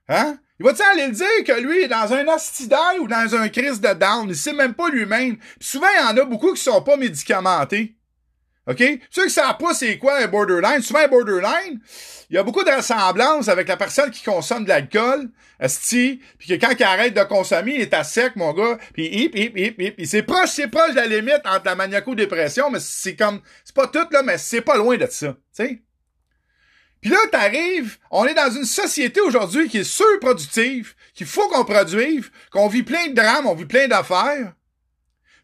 Hein? 0.10 0.40
Il 0.60 0.66
va-tu 0.66 0.82
aller 0.82 1.08
le 1.08 1.14
dire 1.14 1.44
que 1.46 1.62
lui 1.62 1.84
est 1.84 1.88
dans 1.88 2.14
un 2.14 2.28
astidaire 2.28 2.96
ou 3.00 3.08
dans 3.08 3.36
un 3.36 3.48
crise 3.50 3.80
de 3.80 3.94
down? 3.94 4.28
Il 4.28 4.36
sait 4.36 4.54
même 4.54 4.74
pas 4.74 4.90
lui-même. 4.90 5.38
souvent, 5.60 5.88
il 5.96 6.02
y 6.02 6.14
en 6.14 6.18
a 6.18 6.26
beaucoup 6.26 6.54
qui 6.54 6.62
sont 6.62 6.82
pas 6.82 6.98
médicamentés. 6.98 7.96
OK? 8.68 8.84
Ceux 9.10 9.26
qui 9.26 9.30
savent 9.30 9.58
pas 9.58 9.74
c'est 9.74 9.98
quoi 9.98 10.18
un 10.18 10.28
borderline, 10.28 10.82
souvent 10.82 11.00
un 11.00 11.08
borderline, 11.08 11.80
il 12.30 12.36
y 12.36 12.38
a 12.38 12.44
beaucoup 12.44 12.64
de 12.64 12.72
ressemblances 12.72 13.48
avec 13.48 13.68
la 13.70 13.78
personne 13.78 14.12
qui 14.12 14.24
consomme 14.24 14.64
de 14.64 14.70
l'alcool, 14.70 15.30
asti, 15.60 16.20
puis 16.38 16.50
que 16.50 16.66
quand 16.66 16.74
il 16.78 16.84
arrête 16.84 17.14
de 17.14 17.24
consommer, 17.24 17.76
il 17.76 17.82
est 17.82 17.94
à 17.94 18.04
sec, 18.04 18.36
mon 18.36 18.52
gars, 18.54 18.78
puis 18.94 19.06
hip, 19.06 19.32
hip, 19.36 19.54
hip, 19.56 19.76
hip. 19.80 20.06
C'est 20.06 20.24
proche, 20.24 20.50
c'est 20.50 20.68
proche 20.68 20.92
de 20.92 20.96
la 20.98 21.08
limite 21.08 21.42
entre 21.46 21.66
la 21.66 21.76
maniaco-dépression, 21.76 22.70
mais 22.70 22.80
c'est 22.82 23.16
comme, 23.16 23.40
c'est 23.64 23.76
pas 23.76 23.88
tout, 23.88 24.08
là, 24.12 24.22
mais 24.24 24.38
c'est 24.38 24.62
pas 24.62 24.76
loin 24.76 24.98
de 24.98 25.08
ça, 25.10 25.28
tu 25.28 25.38
sais? 25.54 25.82
Puis 27.02 27.12
là, 27.12 27.18
t'arrives, 27.32 27.98
on 28.12 28.26
est 28.26 28.34
dans 28.34 28.50
une 28.50 28.66
société 28.66 29.22
aujourd'hui 29.22 29.70
qui 29.70 29.80
est 29.80 29.84
surproductive, 29.84 30.96
qu'il 31.14 31.28
faut 31.28 31.48
qu'on 31.50 31.66
produise, 31.66 32.32
qu'on 32.52 32.68
vit 32.68 32.84
plein 32.84 33.08
de 33.08 33.14
drames, 33.14 33.48
on 33.48 33.56
vit 33.56 33.66
plein 33.66 33.88
d'affaires. 33.88 34.54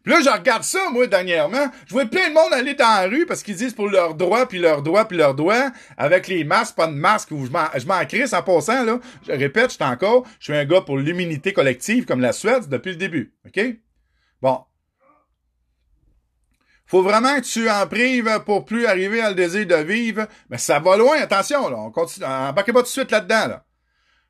Puis 0.04 0.12
là, 0.12 0.20
je 0.20 0.28
regarde 0.28 0.64
ça, 0.64 0.90
moi, 0.90 1.06
dernièrement. 1.06 1.70
Je 1.86 1.94
vois 1.94 2.04
plein 2.04 2.28
de 2.28 2.34
monde 2.34 2.52
aller 2.52 2.74
dans 2.74 2.84
la 2.84 3.08
rue 3.08 3.24
parce 3.24 3.42
qu'ils 3.42 3.56
disent 3.56 3.72
pour 3.72 3.88
leurs 3.88 4.14
droits, 4.14 4.46
puis 4.46 4.58
leurs 4.58 4.82
droits, 4.82 5.06
puis 5.06 5.16
leurs 5.16 5.34
droits, 5.34 5.70
avec 5.96 6.28
les 6.28 6.44
masques, 6.44 6.76
pas 6.76 6.88
de 6.88 6.92
masque, 6.92 7.30
ou 7.30 7.46
je 7.46 7.50
m'en, 7.50 8.04
crisse 8.04 8.34
en 8.34 8.42
passant, 8.42 8.84
là. 8.84 9.00
Je 9.26 9.32
répète, 9.32 9.70
je 9.70 9.76
suis 9.76 9.84
encore, 9.84 10.26
je 10.38 10.44
suis 10.44 10.54
un 10.54 10.66
gars 10.66 10.82
pour 10.82 10.98
l'immunité 10.98 11.54
collective, 11.54 12.04
comme 12.04 12.20
la 12.20 12.32
Suède, 12.32 12.68
depuis 12.68 12.90
le 12.90 12.96
début. 12.96 13.32
OK? 13.46 13.64
Bon. 14.42 14.58
Faut 16.86 17.02
vraiment 17.02 17.34
que 17.36 17.46
tu 17.46 17.70
en 17.70 17.86
prives 17.86 18.42
pour 18.44 18.64
plus 18.64 18.86
arriver 18.86 19.22
à 19.22 19.30
le 19.30 19.34
désir 19.34 19.66
de 19.66 19.76
vivre. 19.76 20.26
Mais 20.50 20.58
ça 20.58 20.78
va 20.80 20.96
loin, 20.96 21.18
attention, 21.20 21.68
là. 21.68 21.76
On 21.78 21.90
continue. 21.90 22.26
Embarquez 22.26 22.72
pas 22.72 22.80
tout 22.80 22.86
de 22.86 22.90
suite 22.90 23.10
là-dedans, 23.10 23.48
là. 23.48 23.64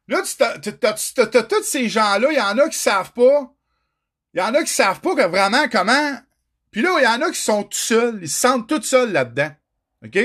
Là, 0.07 0.23
tu 0.23 0.37
t'as, 0.37 1.43
tous 1.43 1.63
ces 1.63 1.89
gens-là, 1.89 2.29
il 2.31 2.37
y 2.37 2.41
en 2.41 2.59
a 2.59 2.69
qui 2.69 2.79
savent 2.79 3.13
pas. 3.13 3.53
Il 4.35 4.41
y 4.41 4.43
en 4.43 4.55
a 4.55 4.63
qui 4.63 4.73
savent 4.73 5.01
pas 5.01 5.15
que 5.15 5.27
vraiment 5.27 5.69
comment. 5.71 6.19
Puis 6.71 6.83
là, 6.83 6.97
il 6.99 7.05
y 7.05 7.07
en 7.07 7.23
a 7.23 7.31
qui 7.31 7.41
sont 7.41 7.63
tout 7.63 7.79
seuls. 7.79 8.19
Ils 8.21 8.29
se 8.29 8.41
sentent 8.41 8.69
tout 8.69 8.83
seuls 8.83 9.13
là-dedans. 9.13 9.51
OK? 10.05 10.19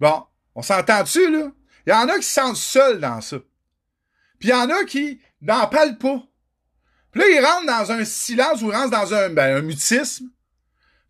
Bon, 0.00 0.24
on 0.54 0.62
s'entend 0.62 1.02
dessus, 1.02 1.30
là? 1.30 1.50
Il 1.86 1.90
y 1.90 1.92
en 1.92 2.08
a 2.08 2.16
qui 2.16 2.24
se 2.24 2.34
sentent 2.34 2.56
seuls 2.56 3.00
dans 3.00 3.20
ça. 3.20 3.36
Puis 4.38 4.48
il 4.48 4.50
y 4.50 4.54
en 4.54 4.70
a 4.70 4.84
qui 4.84 5.20
n'en 5.40 5.66
parlent 5.66 5.98
pas. 5.98 6.22
Puis 7.10 7.20
là, 7.20 7.28
ils 7.28 7.44
rentrent 7.44 7.66
dans 7.66 7.92
un 7.92 8.04
silence 8.04 8.62
ou 8.62 8.70
rentrent 8.70 8.90
dans 8.90 9.12
un, 9.14 9.30
ben, 9.30 9.56
un 9.56 9.62
mutisme. 9.62 10.28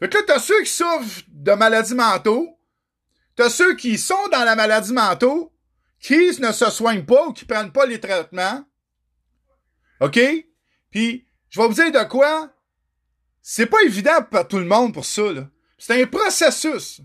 Fait 0.01 0.09
que 0.09 0.17
là, 0.17 0.25
t'as 0.27 0.39
ceux 0.39 0.63
qui 0.63 0.71
souffrent 0.71 1.23
de 1.29 1.53
maladies 1.53 1.95
mentaux. 1.95 2.59
T'as 3.37 3.51
ceux 3.51 3.75
qui 3.77 3.99
sont 3.99 4.29
dans 4.33 4.45
la 4.45 4.57
maladie 4.57 4.93
mentaux, 4.93 5.53
qui 6.01 6.41
ne 6.41 6.53
se 6.53 6.71
soignent 6.71 7.05
pas 7.05 7.27
ou 7.27 7.33
qui 7.33 7.45
prennent 7.45 7.73
pas 7.73 7.87
les 7.87 8.01
traitements. 8.01 8.65
OK? 10.01 10.19
Puis, 10.91 11.27
je 11.51 11.61
vais 11.61 11.69
vous 11.69 11.75
dire 11.75 11.93
de 11.93 12.05
quoi. 12.05 12.51
C'est 13.43 13.67
pas 13.67 13.81
évident 13.85 14.23
pour 14.31 14.47
tout 14.47 14.59
le 14.59 14.65
monde 14.65 14.93
pour 14.93 15.05
ça, 15.05 15.33
là. 15.33 15.49
C'est 15.79 16.03
un 16.03 16.07
processus. 16.07 17.01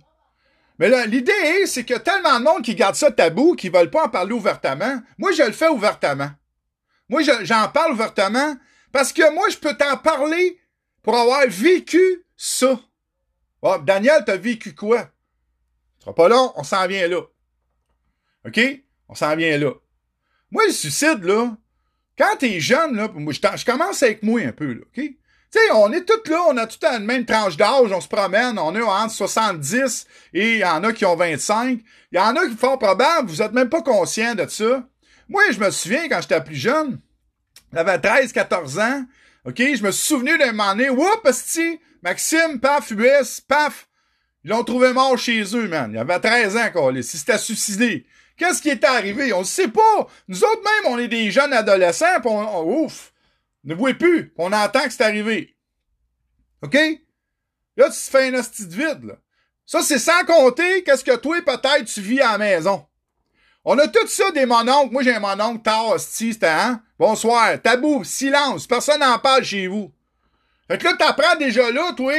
Mais 0.79 0.89
là, 0.89 1.05
l'idée, 1.05 1.65
c'est 1.65 1.85
que 1.85 1.97
tellement 1.97 2.39
de 2.39 2.43
monde 2.43 2.63
qui 2.63 2.75
garde 2.75 2.95
ça 2.95 3.11
tabou, 3.11 3.55
qui 3.55 3.69
veulent 3.69 3.91
pas 3.91 4.05
en 4.05 4.09
parler 4.09 4.33
ouvertement. 4.33 5.01
Moi, 5.17 5.31
je 5.31 5.43
le 5.43 5.51
fais 5.51 5.67
ouvertement. 5.67 6.31
Moi, 7.09 7.21
j'en 7.21 7.69
parle 7.69 7.93
ouvertement 7.93 8.55
parce 8.91 9.13
que 9.13 9.33
moi, 9.33 9.47
je 9.49 9.57
peux 9.57 9.75
t'en 9.77 9.97
parler 9.97 10.59
pour 11.03 11.15
avoir 11.15 11.43
vécu 11.47 12.25
ça. 12.35 12.79
Oh, 13.65 13.77
Daniel, 13.81 14.23
t'as 14.25 14.35
vécu 14.35 14.75
quoi? 14.75 15.09
Ce 15.97 16.03
sera 16.03 16.13
pas 16.13 16.27
long, 16.27 16.51
on 16.57 16.63
s'en 16.63 16.85
vient 16.85 17.07
là. 17.07 17.21
OK? 18.45 18.59
On 19.07 19.15
s'en 19.15 19.37
vient 19.37 19.57
là. 19.57 19.71
Moi, 20.51 20.63
le 20.67 20.73
suicide, 20.73 21.23
là, 21.23 21.55
quand 22.17 22.35
t'es 22.37 22.59
jeune, 22.59 22.97
là, 22.97 23.09
je, 23.15 23.65
commence 23.65 24.03
avec 24.03 24.21
moi 24.21 24.41
un 24.41 24.51
peu, 24.51 24.73
là, 24.73 24.81
OK? 24.81 24.95
Tu 25.01 25.59
sais, 25.59 25.71
on 25.75 25.93
est 25.93 26.03
tous 26.03 26.29
là, 26.29 26.43
on 26.49 26.57
a 26.57 26.67
tout 26.67 26.77
la 26.81 26.99
même 26.99 27.25
tranche 27.25 27.55
d'âge, 27.55 27.91
on 27.91 28.01
se 28.01 28.07
promène, 28.09 28.59
on 28.59 28.75
est 28.75 28.81
entre 28.81 29.13
70 29.13 30.07
et 30.33 30.53
il 30.55 30.57
y 30.57 30.65
en 30.65 30.83
a 30.83 30.91
qui 30.91 31.05
ont 31.05 31.15
25. 31.15 31.79
Il 32.11 32.17
y 32.17 32.19
en 32.19 32.35
a 32.35 32.45
qui 32.45 32.57
font 32.57 32.77
probable, 32.77 33.29
vous 33.29 33.41
êtes 33.41 33.53
même 33.53 33.69
pas 33.69 33.81
conscient 33.81 34.35
de 34.35 34.45
ça. 34.47 34.83
Moi, 35.29 35.43
je 35.51 35.59
me 35.59 35.69
souviens 35.71 36.09
quand 36.09 36.19
j'étais 36.21 36.43
plus 36.43 36.55
jeune, 36.55 36.99
j'avais 37.71 37.97
13, 37.97 38.33
14 38.33 38.79
ans, 38.79 39.05
OK? 39.45 39.57
Je 39.57 39.83
me 39.83 39.91
suis 39.91 40.07
souvenu 40.07 40.37
d'un 40.37 40.51
moment 40.51 40.75
donné, 40.75 40.89
whoop, 40.89 41.27
Maxime, 42.01 42.59
paf, 42.59 42.91
US, 42.91 43.41
paf, 43.41 43.87
ils 44.43 44.49
l'ont 44.49 44.63
trouvé 44.63 44.91
mort 44.91 45.17
chez 45.17 45.43
eux, 45.55 45.67
man. 45.69 45.91
Il 45.91 45.97
avait 45.97 46.19
13 46.19 46.57
ans, 46.57 46.71
quoi. 46.71 47.01
Si 47.01 47.17
c'était 47.17 47.37
suicidé. 47.37 48.05
Qu'est-ce 48.35 48.61
qui 48.61 48.69
était 48.69 48.87
arrivé? 48.87 49.31
On 49.31 49.39
ne 49.39 49.45
sait 49.45 49.69
pas. 49.69 50.07
Nous 50.27 50.43
autres 50.43 50.63
même, 50.63 50.93
on 50.93 50.99
est 50.99 51.07
des 51.07 51.31
jeunes 51.31 51.53
adolescents, 51.53 52.19
pis 52.21 52.27
on, 52.27 52.83
ouf, 52.83 53.13
ne 53.63 53.73
voit 53.73 53.93
plus, 53.93 54.33
on 54.37 54.51
entend 54.51 54.83
que 54.83 54.91
c'est 54.91 55.03
arrivé. 55.03 55.55
OK? 56.61 56.73
Là, 57.77 57.89
tu 57.89 57.91
te 57.91 58.09
fais 58.09 58.27
un 58.27 58.33
hostie 58.33 58.67
de 58.67 58.73
vide, 58.73 59.03
là. 59.05 59.15
Ça, 59.65 59.81
c'est 59.81 59.99
sans 59.99 60.25
compter 60.25 60.83
qu'est-ce 60.83 61.05
que 61.05 61.15
toi, 61.15 61.41
peut-être, 61.41 61.85
tu 61.85 62.01
vis 62.01 62.19
à 62.19 62.33
la 62.33 62.37
maison. 62.37 62.85
On 63.63 63.77
a 63.77 63.87
tout 63.87 64.07
ça 64.07 64.29
des 64.31 64.45
mononcles. 64.45 64.91
Moi, 64.91 65.03
j'ai 65.03 65.15
un 65.15 65.21
mononcle 65.21 65.61
tard, 65.61 65.91
hostie, 65.91 66.33
c'était, 66.33 66.47
hein? 66.47 66.83
Bonsoir. 67.05 67.61
Tabou, 67.61 68.05
silence. 68.05 68.65
Personne 68.65 69.01
n'en 69.01 69.19
parle 69.19 69.43
chez 69.43 69.67
vous. 69.67 69.91
Fait 70.69 70.77
que 70.77 70.85
là, 70.85 70.93
t'apprends 70.93 71.35
déjà 71.35 71.69
là, 71.69 71.91
toi, 71.91 72.13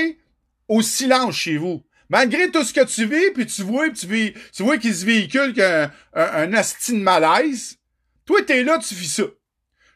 au 0.68 0.82
silence 0.82 1.36
chez 1.36 1.56
vous. 1.56 1.82
Malgré 2.10 2.50
tout 2.50 2.62
ce 2.62 2.74
que 2.74 2.84
tu 2.84 3.06
vis, 3.06 3.30
puis 3.32 3.46
tu 3.46 3.62
vois, 3.62 3.88
puis 3.88 3.94
tu, 3.94 4.06
vis, 4.06 4.34
tu 4.52 4.62
vois 4.62 4.76
qu'il 4.76 4.94
se 4.94 5.06
véhicule 5.06 5.54
qu'un 5.54 5.90
un, 6.12 6.42
un 6.42 6.46
de 6.48 6.96
malaise, 6.96 7.78
toi, 8.26 8.42
t'es 8.42 8.62
là, 8.62 8.76
tu 8.76 8.94
vis 8.94 9.08
ça. 9.08 9.22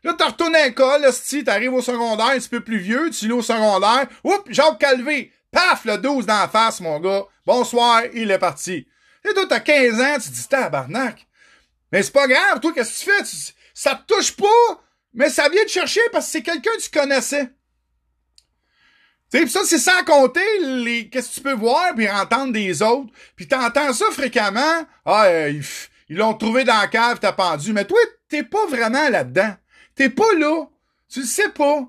Là, 0.04 0.14
tu 0.18 0.24
retournes 0.24 0.56
à 0.56 0.64
l'école, 0.64 1.06
tu 1.28 1.44
t'arrives 1.44 1.74
au 1.74 1.82
secondaire, 1.82 2.28
un 2.28 2.38
petit 2.38 2.48
peu 2.48 2.60
plus 2.60 2.78
vieux, 2.78 3.10
tu 3.10 3.28
es 3.28 3.32
au 3.32 3.42
secondaire, 3.42 4.06
oups, 4.24 4.40
Jacques 4.48 4.78
Calvé, 4.78 5.32
paf, 5.52 5.84
le 5.84 5.98
12 5.98 6.24
dans 6.24 6.40
la 6.40 6.48
face, 6.48 6.80
mon 6.80 6.98
gars. 6.98 7.26
Bonsoir, 7.44 8.04
il 8.14 8.30
est 8.30 8.38
parti. 8.38 8.86
Et 9.28 9.34
toi, 9.34 9.44
t'as 9.46 9.60
15 9.60 10.00
ans, 10.00 10.18
tu 10.18 10.30
dis, 10.30 10.48
tabarnak. 10.48 11.26
Mais 11.92 12.02
c'est 12.02 12.12
pas 12.12 12.26
grave, 12.26 12.60
toi, 12.60 12.72
qu'est-ce 12.72 13.04
que 13.04 13.18
tu 13.18 13.36
fais? 13.36 13.54
Ça 13.78 13.94
te 13.94 14.12
touche 14.12 14.32
pas, 14.32 14.82
mais 15.14 15.30
ça 15.30 15.48
vient 15.48 15.62
te 15.62 15.70
chercher 15.70 16.00
parce 16.10 16.26
que 16.26 16.32
c'est 16.32 16.42
quelqu'un 16.42 16.72
que 16.72 16.82
tu 16.82 16.90
connaissais. 16.90 17.48
Tu 19.32 19.46
ça, 19.46 19.60
c'est 19.64 19.78
sans 19.78 20.02
compter 20.04 20.40
les 20.60 21.08
qu'est-ce 21.08 21.28
que 21.28 21.34
tu 21.34 21.40
peux 21.42 21.52
voir 21.52 21.94
puis 21.94 22.10
entendre 22.10 22.52
des 22.52 22.82
autres. 22.82 23.12
Puis 23.36 23.46
t'entends 23.46 23.92
ça 23.92 24.06
fréquemment. 24.10 24.84
Ah, 25.04 25.26
euh, 25.26 25.62
ils 26.08 26.16
l'ont 26.16 26.34
trouvé 26.34 26.64
dans 26.64 26.76
la 26.76 26.88
cave, 26.88 27.20
t'as 27.20 27.30
pendu. 27.30 27.72
Mais 27.72 27.84
toi, 27.84 28.00
t'es 28.28 28.42
pas 28.42 28.66
vraiment 28.66 29.08
là-dedans. 29.10 29.54
T'es 29.94 30.10
pas 30.10 30.34
là. 30.36 30.64
Tu 31.08 31.20
le 31.20 31.26
sais 31.26 31.50
pas. 31.50 31.88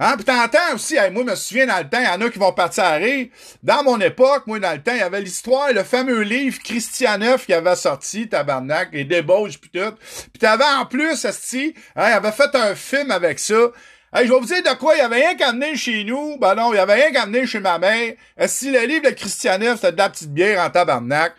Hein? 0.00 0.14
Puis 0.14 0.24
t'entends 0.24 0.74
aussi, 0.74 0.94
moi, 1.12 1.24
je 1.26 1.30
me 1.30 1.34
souviens 1.34 1.66
dans 1.66 1.78
le 1.78 1.88
temps, 1.88 1.98
il 1.98 2.04
y 2.04 2.08
en 2.08 2.20
a 2.20 2.30
qui 2.30 2.38
vont 2.38 2.52
partir 2.52 2.84
à 2.84 2.94
rire. 2.94 3.26
Dans 3.64 3.82
mon 3.82 4.00
époque, 4.00 4.46
moi, 4.46 4.60
dans 4.60 4.72
le 4.72 4.80
temps, 4.80 4.92
il 4.92 4.98
y 4.98 5.02
avait 5.02 5.20
l'histoire, 5.20 5.72
le 5.72 5.82
fameux 5.82 6.20
livre 6.20 6.58
Christian 6.62 7.18
Neuf 7.18 7.46
qui 7.46 7.52
avait 7.52 7.74
sorti, 7.74 8.28
tabarnak, 8.28 8.90
les 8.92 9.04
débauches 9.04 9.58
pis 9.58 9.70
tout. 9.70 9.94
Puis 10.32 10.38
t'avais 10.38 10.64
en 10.64 10.86
plus, 10.86 11.24
Asti, 11.24 11.74
hein, 11.96 12.10
il 12.10 12.12
avait 12.12 12.30
fait 12.30 12.54
un 12.54 12.76
film 12.76 13.10
avec 13.10 13.40
ça. 13.40 13.72
Hey, 14.14 14.26
je 14.26 14.32
vais 14.32 14.38
vous 14.38 14.46
dire 14.46 14.62
de 14.62 14.78
quoi, 14.78 14.94
il 14.94 14.98
y 14.98 15.02
avait 15.02 15.16
rien 15.16 15.34
qu'à 15.34 15.48
amener 15.48 15.76
chez 15.76 16.04
nous. 16.04 16.38
Ben 16.38 16.54
non, 16.54 16.72
il 16.72 16.76
y 16.76 16.78
avait 16.78 16.94
rien 16.94 17.10
qu'à 17.10 17.22
amener 17.22 17.44
chez 17.44 17.60
ma 17.60 17.78
mère. 17.78 18.14
Si 18.46 18.70
le 18.70 18.86
livre 18.86 19.10
de 19.10 19.14
Christian 19.14 19.58
Neuf, 19.58 19.80
c'était 19.80 19.92
de 19.92 19.98
la 19.98 20.08
petite 20.08 20.32
bière 20.32 20.64
en 20.64 20.70
tabarnak. 20.70 21.34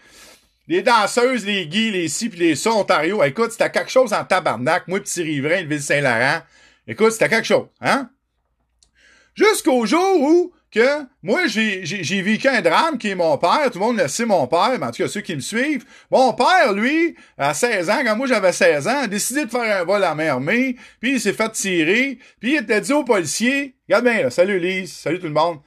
Les 0.67 0.83
danseuses, 0.83 1.45
les 1.45 1.65
guis, 1.65 1.89
les 1.89 2.09
ci 2.09 2.29
pis 2.29 2.37
les 2.37 2.55
ça, 2.55 2.71
Ontario. 2.71 3.23
Écoute, 3.23 3.53
c'était 3.53 3.71
quelque 3.71 3.89
chose 3.89 4.13
en 4.13 4.23
tabarnak. 4.23 4.87
Moi, 4.87 4.99
petit 4.99 5.23
riverain 5.23 5.63
de 5.63 5.67
Ville-Saint-Laurent. 5.67 6.41
Écoute, 6.87 7.13
c'était 7.13 7.29
quelque 7.29 7.47
chose, 7.47 7.67
hein? 7.81 8.09
Jusqu'au 9.39 9.85
jour 9.85 10.21
où 10.21 10.53
que 10.69 11.05
moi, 11.23 11.47
j'ai 11.47 12.21
vécu 12.21 12.49
un 12.49 12.61
drame 12.61 12.97
qui 12.97 13.07
est 13.07 13.15
mon 13.15 13.37
père. 13.37 13.71
Tout 13.71 13.79
le 13.79 13.85
monde 13.85 13.97
le 13.97 14.09
sait, 14.09 14.25
mon 14.25 14.47
père, 14.47 14.75
mais 14.77 14.85
en 14.85 14.91
tout 14.91 15.01
cas, 15.01 15.07
ceux 15.07 15.21
qui 15.21 15.33
me 15.33 15.39
suivent. 15.39 15.85
Mon 16.11 16.33
père, 16.33 16.73
lui, 16.73 17.15
à 17.37 17.53
16 17.53 17.89
ans, 17.89 18.01
quand 18.03 18.17
moi 18.17 18.27
j'avais 18.27 18.51
16 18.51 18.87
ans, 18.89 19.03
a 19.03 19.07
décidé 19.07 19.45
de 19.45 19.49
faire 19.49 19.81
un 19.81 19.85
vol 19.85 20.03
à 20.03 20.13
main 20.13 20.27
armée, 20.27 20.75
puis 20.99 21.13
il 21.13 21.21
s'est 21.21 21.31
fait 21.31 21.49
tirer, 21.53 22.19
puis 22.41 22.57
il 22.57 22.71
a 22.71 22.79
dit 22.81 22.91
au 22.91 23.05
policier, 23.05 23.75
regarde 23.87 24.03
bien 24.03 24.23
là, 24.23 24.29
salut 24.29 24.59
Lise, 24.59 24.91
salut 24.91 25.19
tout 25.19 25.27
le 25.27 25.33
monde. 25.33 25.59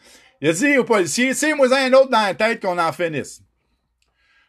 Il 0.43 0.51
a 0.51 0.53
dit 0.53 0.77
au 0.77 0.85
policier, 0.85 1.33
sais 1.33 1.55
moi 1.55 1.67
un 1.75 1.93
autre 1.95 2.11
dans 2.11 2.27
la 2.27 2.35
tête 2.35 2.61
qu'on 2.61 2.79
en 2.79 2.93
finisse. 2.93 3.41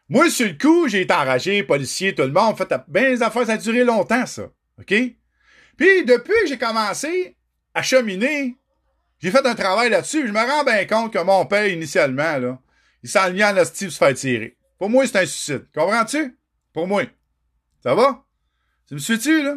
Moi, 0.09 0.29
sur 0.29 0.47
le 0.47 0.57
coup, 0.57 0.89
j'ai 0.89 1.01
été 1.01 1.13
enragé, 1.13 1.63
policier, 1.63 2.13
tout 2.13 2.23
le 2.23 2.31
monde. 2.31 2.57
Fait, 2.57 2.67
bien 2.89 3.07
les 3.07 3.23
affaires, 3.23 3.45
ça 3.45 3.53
a 3.53 3.57
duré 3.57 3.85
longtemps, 3.85 4.25
ça. 4.25 4.43
OK? 4.79 4.93
Puis, 5.77 6.05
depuis 6.05 6.33
que 6.41 6.49
j'ai 6.49 6.57
commencé 6.57 7.37
à 7.73 7.81
cheminer, 7.81 8.57
j'ai 9.23 9.31
fait 9.31 9.45
un 9.45 9.55
travail 9.55 9.89
là-dessus. 9.89 10.27
Je 10.27 10.33
me 10.33 10.39
rends 10.39 10.65
bien 10.65 10.83
compte 10.85 11.13
que 11.13 11.23
mon 11.23 11.45
père, 11.45 11.65
initialement, 11.65 12.37
là, 12.39 12.59
il 13.03 13.09
s'enlignait 13.09 13.45
en 13.45 13.55
hostie 13.55 13.85
pour 13.85 13.93
se 13.93 13.97
faire 13.97 14.13
tirer. 14.13 14.57
Pour 14.77 14.89
moi, 14.89 15.07
c'est 15.07 15.17
un 15.17 15.25
suicide. 15.25 15.65
Comprends-tu? 15.73 16.37
Pour 16.73 16.87
moi. 16.87 17.03
Ça 17.81 17.95
va? 17.95 18.25
Tu 18.85 18.95
me 18.95 18.99
suis-tu, 18.99 19.41
là? 19.41 19.55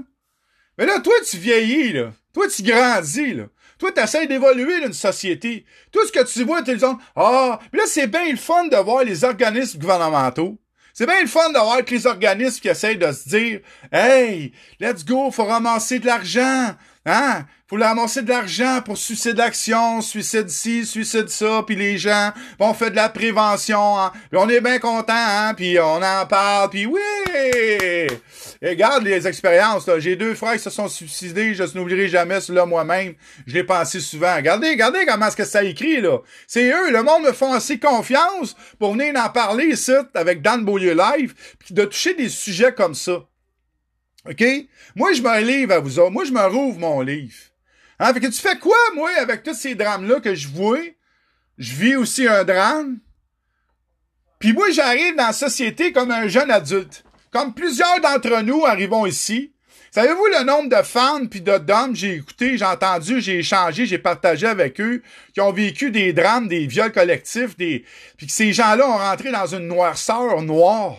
Mais 0.79 0.87
là, 0.87 1.01
toi, 1.01 1.15
tu 1.29 1.39
vieillis, 1.39 1.95
là. 1.95 2.13
Toi, 2.33 2.47
tu 2.47 2.63
grandis, 2.63 3.35
là. 3.35 3.47
Toi, 3.79 3.91
tu 3.91 4.01
essaies 4.01 4.29
d'évoluer 4.29 4.79
dans 4.81 4.87
une 4.87 4.93
société. 4.93 5.67
Tout 5.91 6.07
ce 6.07 6.13
que 6.13 6.25
tu 6.25 6.45
vois 6.45 6.59
la 6.59 6.65
télévision, 6.65 6.97
ah, 7.17 7.59
mais 7.73 7.81
là, 7.81 7.87
c'est 7.89 8.07
bien 8.07 8.31
le 8.31 8.37
fun 8.37 8.69
de 8.69 8.77
voir 8.77 9.03
les 9.03 9.25
organismes 9.25 9.81
gouvernementaux. 9.81 10.61
C'est 10.95 11.07
bien 11.07 11.21
le 11.21 11.27
fun 11.27 11.49
de 11.51 11.59
voir 11.59 11.81
les 11.91 12.07
organismes 12.07 12.61
qui 12.61 12.69
essayent 12.69 12.99
de 12.99 13.11
se 13.11 13.29
dire, 13.29 13.61
hey, 13.91 14.53
let's 14.79 15.05
go, 15.05 15.33
faut 15.33 15.45
ramasser 15.45 15.99
de 15.99 16.07
l'argent. 16.07 16.77
Hein? 17.05 17.47
Faut 17.69 17.79
ramasser 17.79 18.23
de 18.23 18.29
l'argent 18.29 18.81
pour 18.85 18.97
suicide 18.97 19.35
d'action, 19.35 20.01
suicide 20.01 20.49
ci, 20.49 20.87
suicide 20.87 21.29
ça, 21.29 21.65
puis 21.67 21.75
les 21.75 21.99
gens, 21.99 22.31
on 22.61 22.73
fait 22.75 22.91
de 22.91 22.95
la 22.95 23.09
prévention, 23.09 23.99
hein? 23.99 24.13
puis 24.31 24.39
on 24.39 24.49
est 24.49 24.61
bien 24.61 24.79
content, 24.79 25.13
hein? 25.17 25.53
puis 25.53 25.77
on 25.81 26.01
en 26.01 26.27
parle, 26.27 26.71
puis 26.71 26.87
oui! 26.87 27.01
Et 27.35 28.09
regarde 28.63 29.03
les 29.03 29.27
expériences. 29.27 29.91
J'ai 29.99 30.15
deux 30.15 30.37
frères 30.37 30.53
qui 30.53 30.61
se 30.61 30.71
sont 30.71 30.87
suicidés, 30.87 31.55
je 31.55 31.65
n'oublierai 31.77 32.07
jamais 32.07 32.41
cela 32.41 32.67
moi-même. 32.67 33.15
Je 33.49 33.55
l'ai 33.55 33.65
pensé 33.65 33.99
souvent. 33.99 34.37
Regardez, 34.37 34.71
regardez 34.71 35.05
comment 35.05 35.27
est-ce 35.27 35.37
que 35.37 35.45
ça 35.45 35.65
écrit, 35.65 36.01
là. 36.01 36.19
C'est 36.47 36.71
eux, 36.71 36.93
le 36.93 37.03
monde 37.03 37.25
me 37.25 37.33
font 37.33 37.53
assez 37.53 37.81
confiance 37.81 38.55
pour 38.79 38.93
venir 38.93 39.13
en 39.17 39.29
parler 39.29 39.71
ici, 39.71 39.91
avec 40.15 40.41
Dan 40.41 40.65
Beaulieu 40.65 40.95
Live, 40.95 41.35
puis 41.59 41.75
de 41.75 41.85
toucher 41.85 42.15
des 42.15 42.29
sujets 42.29 42.73
comme 42.73 42.95
ça. 42.95 43.25
OK? 44.29 44.45
Moi, 44.95 45.15
je 45.15 45.23
me 45.23 45.41
livre 45.41 45.73
à 45.75 45.81
vous. 45.81 46.11
Moi, 46.11 46.25
je 46.25 46.33
me 46.33 46.47
rouvre 46.47 46.79
mon 46.79 47.01
livre. 47.01 47.35
Hein? 47.99 48.13
Fait 48.15 48.21
que 48.21 48.27
tu 48.27 48.41
fais 48.41 48.59
quoi, 48.59 48.77
moi, 48.95 49.11
avec 49.19 49.43
tous 49.43 49.55
ces 49.55 49.75
drames-là 49.75 50.21
que 50.21 50.35
je 50.35 50.49
vois? 50.49 50.81
Je 51.59 51.75
vis 51.75 51.97
aussi 51.97 52.29
un 52.29 52.45
drame. 52.45 52.99
Puis 54.39 54.53
moi, 54.53 54.71
j'arrive 54.71 55.17
dans 55.17 55.29
la 55.29 55.33
société 55.33 55.93
comme 55.93 56.11
un 56.11 56.29
jeune 56.29 56.51
adulte. 56.51 57.05
Comme 57.33 57.55
plusieurs 57.55 58.01
d'entre 58.01 58.43
nous 58.43 58.65
arrivons 58.65 59.07
ici. 59.07 59.53
Savez-vous 59.91 60.27
le 60.27 60.45
nombre 60.45 60.69
de 60.69 60.83
femmes 60.83 61.29
puis 61.29 61.41
d'hommes 61.41 61.97
j'ai 61.97 62.17
écouté, 62.17 62.59
j'ai 62.59 62.65
entendu, 62.67 63.23
j'ai 63.23 63.39
échangé, 63.39 63.87
j'ai 63.87 63.99
partagé 63.99 64.47
avec 64.47 64.79
eux, 64.79 65.03
qui 65.33 65.41
ont 65.41 65.53
vécu 65.53 65.91
des 65.91 66.13
drames, 66.13 66.49
des 66.49 66.67
viols 66.67 66.93
collectifs, 66.93 67.57
des 67.57 67.85
puis 68.19 68.27
que 68.27 68.33
ces 68.33 68.53
gens-là 68.53 68.87
ont 68.87 68.99
rentré 68.99 69.33
dans 69.33 69.47
une 69.47 69.67
noirceur 69.67 70.43
noire. 70.43 70.97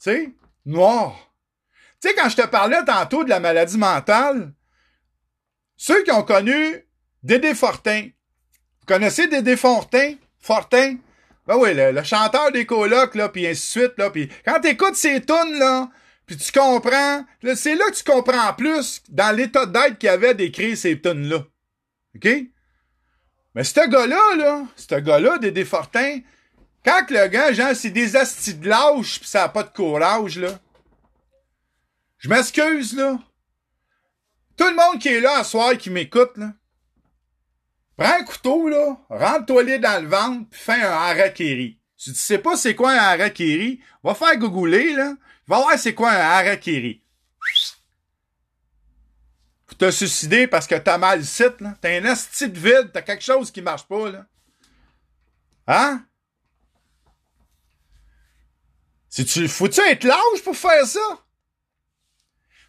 Tu 0.00 0.10
sais, 0.10 0.30
noire. 0.66 1.32
Tu 2.00 2.08
sais 2.08 2.14
quand 2.14 2.28
je 2.28 2.36
te 2.36 2.46
parlais 2.46 2.84
tantôt 2.84 3.24
de 3.24 3.28
la 3.28 3.40
maladie 3.40 3.78
mentale, 3.78 4.52
ceux 5.82 6.04
qui 6.04 6.12
ont 6.12 6.22
connu 6.22 6.86
Dédé 7.24 7.56
Fortin. 7.56 8.02
Vous 8.02 8.86
connaissez 8.86 9.26
Dédé 9.26 9.56
Fortin? 9.56 10.14
Fortin? 10.38 10.98
Ben 11.44 11.56
oui, 11.56 11.74
le, 11.74 12.04
chanteur 12.04 12.52
des 12.52 12.66
colocs, 12.66 13.16
là, 13.16 13.28
puis 13.28 13.48
ainsi 13.48 13.78
de 13.78 13.82
suite, 13.82 13.98
là, 13.98 14.08
puis 14.10 14.28
quand 14.44 14.60
t'écoutes 14.60 14.94
ces 14.94 15.20
tunes, 15.22 15.58
là, 15.58 15.90
puis 16.24 16.36
tu 16.36 16.52
comprends, 16.52 17.24
c'est 17.56 17.74
là 17.74 17.84
que 17.90 17.96
tu 17.96 18.04
comprends 18.04 18.54
plus 18.54 19.02
dans 19.08 19.34
l'état 19.34 19.66
d'être 19.66 19.98
qu'il 19.98 20.08
avait 20.08 20.34
d'écrire 20.34 20.76
ces 20.76 21.00
tunes-là. 21.00 21.44
OK? 22.14 22.28
Mais 23.56 23.64
ce 23.64 23.88
gars-là, 23.88 24.36
là, 24.36 24.62
ce 24.76 24.94
gars-là, 24.94 25.38
Dédé 25.38 25.64
Fortin, 25.64 26.20
quand 26.84 27.10
le 27.10 27.26
gars, 27.26 27.52
genre, 27.52 27.74
c'est 27.74 27.90
des 27.90 28.14
astis 28.14 28.54
de 28.54 28.68
lâche 28.68 29.18
pis 29.18 29.26
ça 29.26 29.42
a 29.42 29.48
pas 29.48 29.64
de 29.64 29.72
courage, 29.72 30.38
là. 30.38 30.60
Je 32.18 32.28
m'excuse, 32.28 32.94
là. 32.94 33.18
Tout 34.56 34.68
le 34.68 34.74
monde 34.74 35.00
qui 35.00 35.08
est 35.08 35.20
là 35.20 35.38
à 35.38 35.44
soir 35.44 35.76
qui 35.76 35.90
m'écoute, 35.90 36.36
là. 36.36 36.52
Prends 37.96 38.14
un 38.20 38.24
couteau, 38.24 38.68
là, 38.68 38.96
rentre-toi 39.10 39.78
dans 39.78 40.02
le 40.02 40.08
ventre, 40.08 40.48
puis 40.50 40.60
fais 40.60 40.82
un 40.82 40.90
harakiri. 40.90 41.78
Si 41.96 42.12
tu 42.12 42.18
sais 42.18 42.38
pas 42.38 42.56
c'est 42.56 42.74
quoi 42.74 42.92
un 42.92 42.96
harakiri, 42.96 43.80
va 44.02 44.14
faire 44.14 44.36
googler. 44.36 44.96
Va 45.46 45.58
voir 45.58 45.78
c'est 45.78 45.94
quoi 45.94 46.10
un 46.10 46.16
harakiri. 46.16 47.02
Pour 49.66 49.78
te 49.78 49.90
suicider 49.90 50.46
parce 50.46 50.66
que 50.66 50.74
t'as 50.74 50.98
mal 50.98 51.20
le 51.20 51.24
site, 51.24 51.60
là. 51.60 51.76
T'as 51.80 52.00
un 52.00 52.04
asti 52.06 52.48
de 52.48 52.58
vide, 52.58 52.90
t'as 52.92 53.02
quelque 53.02 53.22
chose 53.22 53.50
qui 53.50 53.62
marche 53.62 53.84
pas. 53.84 54.26
Hein? 55.66 56.04
Si 59.08 59.24
tu, 59.24 59.46
faut-tu 59.46 59.80
être 59.80 60.04
lâche 60.04 60.42
pour 60.42 60.56
faire 60.56 60.86
ça? 60.86 61.00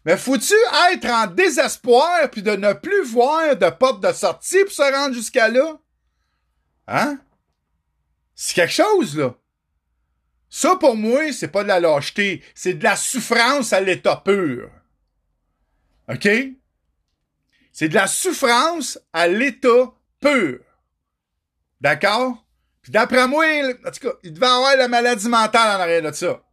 Mais 0.06 0.18
faut-tu 0.18 0.54
être 0.92 1.06
en 1.06 1.28
désespoir 1.28 2.30
puis 2.30 2.42
de 2.42 2.52
ne 2.52 2.74
plus 2.74 3.04
voir 3.04 3.56
de 3.56 3.70
porte 3.70 4.04
de 4.04 4.12
sortie 4.12 4.64
pour 4.64 4.74
se 4.74 4.94
rendre 4.94 5.16
jusqu'à 5.16 5.48
là? 5.48 5.80
Hein? 6.88 7.20
C'est 8.36 8.56
quelque 8.56 8.74
chose, 8.74 9.18
là. 9.18 9.36
Ça, 10.50 10.76
pour 10.76 10.96
moi, 10.96 11.32
c'est 11.32 11.48
pas 11.48 11.64
de 11.64 11.70
la 11.70 11.80
lâcheté. 11.80 12.44
C'est 12.54 12.74
de 12.74 12.84
la 12.84 12.96
souffrance 12.96 13.74
à 13.74 13.82
l'état 13.82 14.18
pur. 14.18 14.70
OK? 16.10 16.28
C'est 17.72 17.90
de 17.90 17.96
la 17.96 18.08
souffrance 18.08 19.00
à 19.14 19.28
l'état 19.28 19.94
pur. 20.20 20.60
D'accord? 21.82 22.46
Puis 22.82 22.92
d'après 22.92 23.28
moi, 23.28 23.46
en 23.86 23.92
tout 23.92 24.08
cas, 24.08 24.16
il 24.24 24.34
devait 24.34 24.46
avoir 24.46 24.76
la 24.76 24.88
maladie 24.88 25.30
mentale 25.30 25.78
en 25.78 25.82
arrière 25.82 26.04
de 26.04 26.12
ça. 26.12 26.44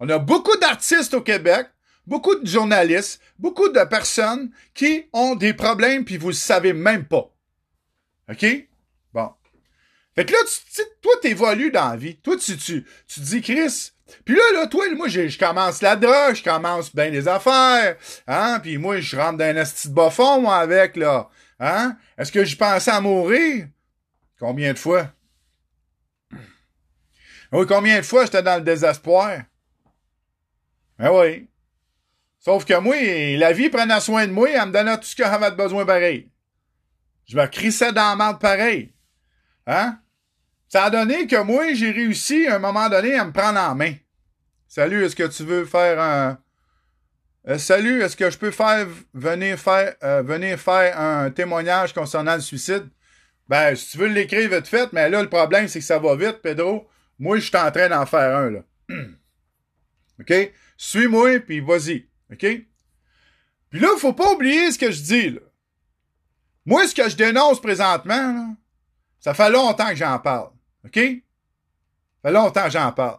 On 0.00 0.08
a 0.08 0.18
beaucoup 0.18 0.56
d'artistes 0.58 1.14
au 1.14 1.22
Québec 1.22 1.68
beaucoup 2.10 2.34
de 2.34 2.46
journalistes, 2.46 3.22
beaucoup 3.38 3.68
de 3.68 3.84
personnes 3.84 4.50
qui 4.74 5.06
ont 5.12 5.36
des 5.36 5.54
problèmes 5.54 6.04
puis 6.04 6.16
vous 6.16 6.28
le 6.28 6.34
savez 6.34 6.72
même 6.72 7.06
pas. 7.06 7.32
OK? 8.28 8.44
Bon. 9.14 9.32
Fait 10.16 10.24
que 10.26 10.32
là, 10.32 10.38
tu, 10.44 10.82
toi, 11.00 11.12
t'évolues 11.22 11.70
dans 11.70 11.90
la 11.90 11.96
vie. 11.96 12.16
Toi, 12.16 12.36
tu, 12.36 12.56
tu, 12.56 12.84
tu 13.06 13.20
dis, 13.20 13.40
Chris, 13.40 13.92
puis 14.24 14.34
là, 14.34 14.42
là, 14.54 14.66
toi, 14.66 14.84
moi, 14.96 15.06
je, 15.06 15.38
commence 15.38 15.82
la 15.82 15.94
drogue, 15.94 16.34
je 16.34 16.42
commence 16.42 16.94
bien 16.94 17.10
les 17.10 17.28
affaires, 17.28 17.96
hein, 18.26 18.58
puis 18.60 18.76
moi, 18.76 19.00
je 19.00 19.16
rentre 19.16 19.38
dans 19.38 19.44
un 19.44 19.56
esti 19.56 19.88
de 19.88 19.94
bas 19.94 20.10
fond, 20.10 20.40
moi, 20.40 20.56
avec, 20.56 20.96
là, 20.96 21.30
hein? 21.60 21.96
Est-ce 22.18 22.32
que 22.32 22.44
je 22.44 22.56
pensais 22.56 22.90
à 22.90 23.00
mourir? 23.00 23.68
Combien 24.40 24.72
de 24.72 24.78
fois? 24.78 25.12
Oui, 27.52 27.66
combien 27.68 27.98
de 27.98 28.04
fois 28.04 28.24
j'étais 28.24 28.42
dans 28.42 28.56
le 28.56 28.62
désespoir? 28.62 29.42
Ben 30.98 31.10
oui. 31.12 31.49
Sauf 32.40 32.64
que 32.64 32.78
moi, 32.78 32.96
la 33.36 33.52
vie 33.52 33.68
prenait 33.68 34.00
soin 34.00 34.26
de 34.26 34.32
moi, 34.32 34.48
elle 34.50 34.68
me 34.68 34.72
donnait 34.72 34.96
tout 34.96 35.04
ce 35.04 35.14
que 35.14 35.24
j'avais 35.24 35.50
besoin 35.50 35.84
pareil. 35.84 36.30
Je 37.26 37.36
me 37.36 37.46
crissais 37.46 37.92
dans 37.92 38.10
la 38.10 38.16
merde 38.16 38.40
pareil. 38.40 38.94
Hein? 39.66 40.00
Ça 40.66 40.84
a 40.84 40.90
donné 40.90 41.26
que 41.26 41.40
moi, 41.42 41.74
j'ai 41.74 41.90
réussi 41.90 42.46
à 42.46 42.56
un 42.56 42.58
moment 42.58 42.88
donné 42.88 43.14
à 43.14 43.24
me 43.26 43.32
prendre 43.32 43.60
en 43.60 43.74
main. 43.74 43.94
Salut, 44.68 45.04
est-ce 45.04 45.16
que 45.16 45.26
tu 45.26 45.44
veux 45.44 45.66
faire 45.66 46.00
un. 46.00 46.38
Euh, 47.48 47.58
salut, 47.58 48.02
est-ce 48.02 48.16
que 48.16 48.30
je 48.30 48.38
peux 48.38 48.50
faire 48.50 48.86
venir 49.12 49.58
faire 49.58 49.94
euh, 50.02 50.22
venir 50.22 50.58
faire 50.58 50.98
un 50.98 51.30
témoignage 51.30 51.92
concernant 51.92 52.34
le 52.34 52.40
suicide? 52.40 52.88
Ben, 53.48 53.74
si 53.74 53.90
tu 53.90 53.98
veux 53.98 54.06
l'écrire 54.06 54.48
vite 54.48 54.68
fait, 54.68 54.92
mais 54.92 55.10
là, 55.10 55.22
le 55.22 55.28
problème, 55.28 55.68
c'est 55.68 55.80
que 55.80 55.84
ça 55.84 55.98
va 55.98 56.14
vite, 56.16 56.40
Pedro. 56.42 56.88
Moi, 57.18 57.38
je 57.38 57.46
suis 57.46 57.56
en 57.56 57.70
train 57.70 57.88
d'en 57.88 58.06
faire 58.06 58.36
un, 58.36 58.50
là. 58.50 58.60
OK? 60.20 60.52
Suis-moi, 60.76 61.40
puis 61.40 61.60
vas-y. 61.60 62.09
OK? 62.32 62.46
Puis 63.70 63.80
là, 63.80 63.88
faut 63.98 64.12
pas 64.12 64.32
oublier 64.32 64.70
ce 64.72 64.78
que 64.78 64.90
je 64.90 65.02
dis, 65.02 65.30
là. 65.30 65.40
Moi, 66.66 66.86
ce 66.86 66.94
que 66.94 67.08
je 67.08 67.16
dénonce 67.16 67.60
présentement, 67.60 68.54
ça 69.18 69.34
fait 69.34 69.50
longtemps 69.50 69.88
que 69.88 69.96
j'en 69.96 70.18
parle. 70.18 70.50
OK? 70.84 70.96
Ça 70.96 72.28
fait 72.28 72.32
longtemps 72.32 72.64
que 72.64 72.70
j'en 72.70 72.92
parle. 72.92 73.18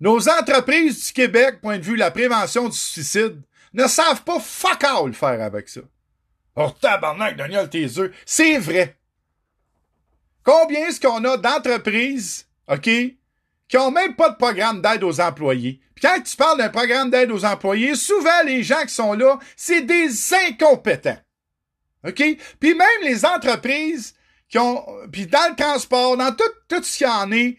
Nos 0.00 0.28
entreprises 0.28 1.06
du 1.06 1.12
Québec, 1.12 1.60
point 1.60 1.78
de 1.78 1.84
vue 1.84 1.94
de 1.94 2.00
la 2.00 2.10
prévention 2.10 2.68
du 2.68 2.76
suicide, 2.76 3.40
ne 3.72 3.86
savent 3.86 4.22
pas 4.22 4.38
fuck 4.38 4.84
all 4.84 5.12
faire 5.12 5.42
avec 5.42 5.68
ça. 5.68 5.80
Oh, 6.56 6.70
tabarnak, 6.80 7.36
Daniel, 7.36 7.68
tes 7.68 7.98
œufs. 7.98 8.14
C'est 8.24 8.58
vrai. 8.58 8.96
Combien 10.44 10.88
est-ce 10.88 11.00
qu'on 11.00 11.24
a 11.24 11.36
d'entreprises, 11.36 12.46
OK, 12.68 12.88
qui 13.68 13.76
ont 13.76 13.90
même 13.90 14.14
pas 14.14 14.30
de 14.30 14.36
programme 14.36 14.82
d'aide 14.82 15.04
aux 15.04 15.20
employés. 15.20 15.80
Puis 15.94 16.06
quand 16.06 16.20
tu 16.22 16.36
parles 16.36 16.58
d'un 16.58 16.68
programme 16.68 17.10
d'aide 17.10 17.30
aux 17.30 17.44
employés, 17.44 17.94
souvent 17.94 18.42
les 18.44 18.62
gens 18.62 18.82
qui 18.82 18.94
sont 18.94 19.14
là, 19.14 19.38
c'est 19.56 19.82
des 19.82 20.10
incompétents. 20.48 21.18
OK? 22.06 22.22
Puis 22.60 22.74
même 22.74 23.02
les 23.02 23.24
entreprises 23.24 24.14
qui 24.48 24.58
ont 24.58 24.84
puis 25.10 25.26
dans 25.26 25.50
le 25.50 25.56
transport, 25.56 26.16
dans 26.16 26.32
tout, 26.32 26.44
tout 26.68 26.82
ce 26.82 26.98
qu'il 26.98 27.06
y 27.06 27.10
en 27.10 27.32
est, 27.32 27.56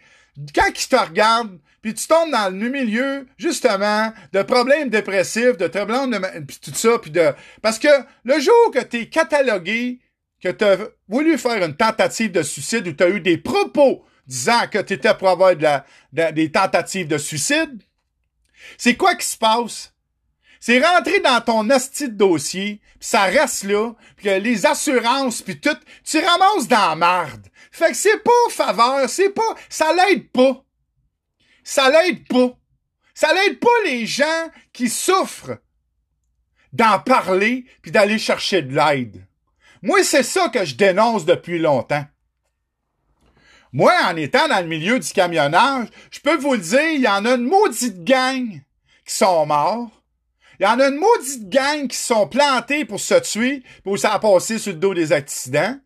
quand 0.54 0.68
ils 0.68 0.88
te 0.88 0.96
regardent, 0.96 1.58
puis 1.82 1.94
tu 1.94 2.06
tombes 2.06 2.30
dans 2.30 2.52
le 2.52 2.68
milieu 2.68 3.26
justement 3.38 4.12
de 4.32 4.42
problèmes 4.42 4.88
dépressifs, 4.88 5.56
de 5.56 5.68
problèmes 5.68 6.10
de 6.10 6.40
puis 6.44 6.58
tout 6.60 6.74
ça 6.74 6.98
puis 6.98 7.10
de 7.10 7.32
parce 7.62 7.78
que 7.78 7.88
le 8.24 8.40
jour 8.40 8.70
que 8.72 8.82
tu 8.82 9.02
es 9.02 9.06
catalogué 9.08 10.00
que 10.42 10.48
tu 10.48 10.64
as 10.64 10.78
voulu 11.08 11.38
faire 11.38 11.64
une 11.64 11.76
tentative 11.76 12.32
de 12.32 12.42
suicide 12.42 12.86
ou 12.88 12.92
tu 12.92 13.04
as 13.04 13.08
eu 13.08 13.20
des 13.20 13.38
propos 13.38 14.04
disant 14.26 14.66
que 14.70 14.78
tu 14.78 14.94
étais 14.94 15.14
pour 15.14 15.28
avoir 15.28 15.54
des 16.12 16.50
tentatives 16.50 17.08
de 17.08 17.18
suicide. 17.18 17.82
C'est 18.78 18.96
quoi 18.96 19.14
qui 19.14 19.26
se 19.26 19.36
passe? 19.36 19.92
C'est 20.60 20.84
rentrer 20.84 21.20
dans 21.20 21.40
ton 21.40 21.70
asti 21.70 22.08
dossier, 22.08 22.80
puis 22.98 23.08
ça 23.08 23.24
reste 23.24 23.64
là, 23.64 23.92
puis 24.16 24.40
les 24.40 24.66
assurances, 24.66 25.42
puis 25.42 25.60
tout, 25.60 25.76
tu 26.02 26.18
ramasses 26.18 26.66
dans 26.66 26.88
la 26.88 26.96
marde. 26.96 27.46
Fait 27.70 27.90
que 27.90 27.96
c'est 27.96 28.22
pas 28.22 28.50
faveur, 28.50 29.08
c'est 29.08 29.30
pas, 29.30 29.54
ça 29.68 29.92
l'aide 29.92 30.30
pas. 30.30 30.64
Ça 31.62 31.90
l'aide 31.90 32.26
pas. 32.26 32.56
Ça 33.14 33.32
l'aide 33.32 33.60
pas 33.60 33.68
les 33.84 34.06
gens 34.06 34.50
qui 34.72 34.88
souffrent 34.88 35.58
d'en 36.72 36.98
parler 36.98 37.66
puis 37.82 37.90
d'aller 37.90 38.18
chercher 38.18 38.62
de 38.62 38.74
l'aide. 38.74 39.26
Moi, 39.82 40.02
c'est 40.04 40.22
ça 40.22 40.48
que 40.48 40.64
je 40.64 40.74
dénonce 40.74 41.24
depuis 41.24 41.58
longtemps. 41.58 42.04
Moi, 43.76 43.92
en 44.06 44.16
étant 44.16 44.48
dans 44.48 44.60
le 44.60 44.68
milieu 44.68 44.98
du 44.98 45.12
camionnage, 45.12 45.88
je 46.10 46.18
peux 46.20 46.36
vous 46.36 46.54
le 46.54 46.60
dire, 46.60 46.92
il 46.92 47.02
y 47.02 47.08
en 47.08 47.26
a 47.26 47.34
une 47.34 47.44
maudite 47.44 48.04
gang 48.04 48.62
qui 49.04 49.14
sont 49.14 49.44
morts. 49.44 49.90
Il 50.58 50.62
y 50.62 50.66
en 50.66 50.80
a 50.80 50.88
une 50.88 50.96
maudite 50.96 51.50
gang 51.50 51.86
qui 51.86 51.98
sont 51.98 52.26
plantés 52.26 52.86
pour 52.86 53.00
se 53.00 53.20
tuer, 53.20 53.62
pour 53.84 53.98
ça 53.98 54.18
passer 54.18 54.58
sur 54.58 54.72
le 54.72 54.78
dos 54.78 54.94
des 54.94 55.12
accidents. 55.12 55.78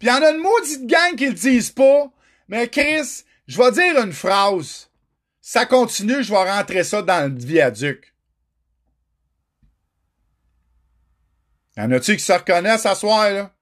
Puis 0.00 0.08
il 0.08 0.10
y 0.10 0.10
en 0.10 0.20
a 0.20 0.32
une 0.32 0.42
maudite 0.42 0.84
gang 0.88 1.14
qui 1.14 1.26
le 1.26 1.32
disent 1.32 1.70
pas. 1.70 2.10
Mais 2.48 2.66
Chris, 2.66 3.22
je 3.46 3.56
vais 3.56 3.70
dire 3.70 4.02
une 4.02 4.12
phrase. 4.12 4.90
Ça 5.40 5.64
continue, 5.64 6.24
je 6.24 6.32
vais 6.32 6.50
rentrer 6.50 6.82
ça 6.82 7.02
dans 7.02 7.32
le 7.32 7.38
viaduc. 7.38 8.12
Y 11.76 11.82
en 11.82 11.92
a-tu 11.92 12.16
qui 12.16 12.24
se 12.24 12.32
reconnaissent 12.32 12.86
à 12.86 12.96
soir, 12.96 13.30
là? 13.30 13.52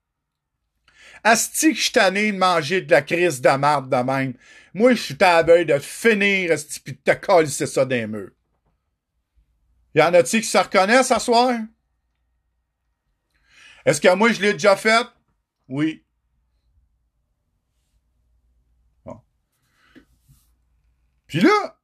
Asti 1.26 1.70
que 1.70 1.76
je 1.76 1.82
suis 1.82 1.90
tanné 1.90 2.30
de 2.30 2.38
manger 2.38 2.82
de 2.82 2.90
la 2.92 3.02
crise 3.02 3.40
de 3.40 3.50
marde 3.50 3.90
de 3.90 3.96
même. 3.96 4.34
Moi, 4.72 4.94
je 4.94 5.02
suis 5.02 5.16
à 5.24 5.42
la 5.42 5.64
de 5.64 5.78
finir, 5.80 6.52
asti, 6.52 6.78
pis 6.78 6.92
de 6.92 6.98
te 6.98 7.10
coller 7.14 7.48
ça 7.48 7.84
des 7.84 8.06
murs. 8.06 8.30
Y 9.96 10.02
en 10.02 10.14
a-t-il 10.14 10.40
qui 10.40 10.48
se 10.48 10.56
reconnaissent 10.56 11.08
ce 11.08 11.18
soir? 11.18 11.58
Est-ce 13.84 14.00
que 14.00 14.14
moi, 14.14 14.30
je 14.30 14.40
l'ai 14.40 14.52
déjà 14.52 14.76
fait? 14.76 15.04
Oui. 15.66 16.04
Bon. 19.04 19.20
Puis 21.26 21.40
là, 21.40 21.76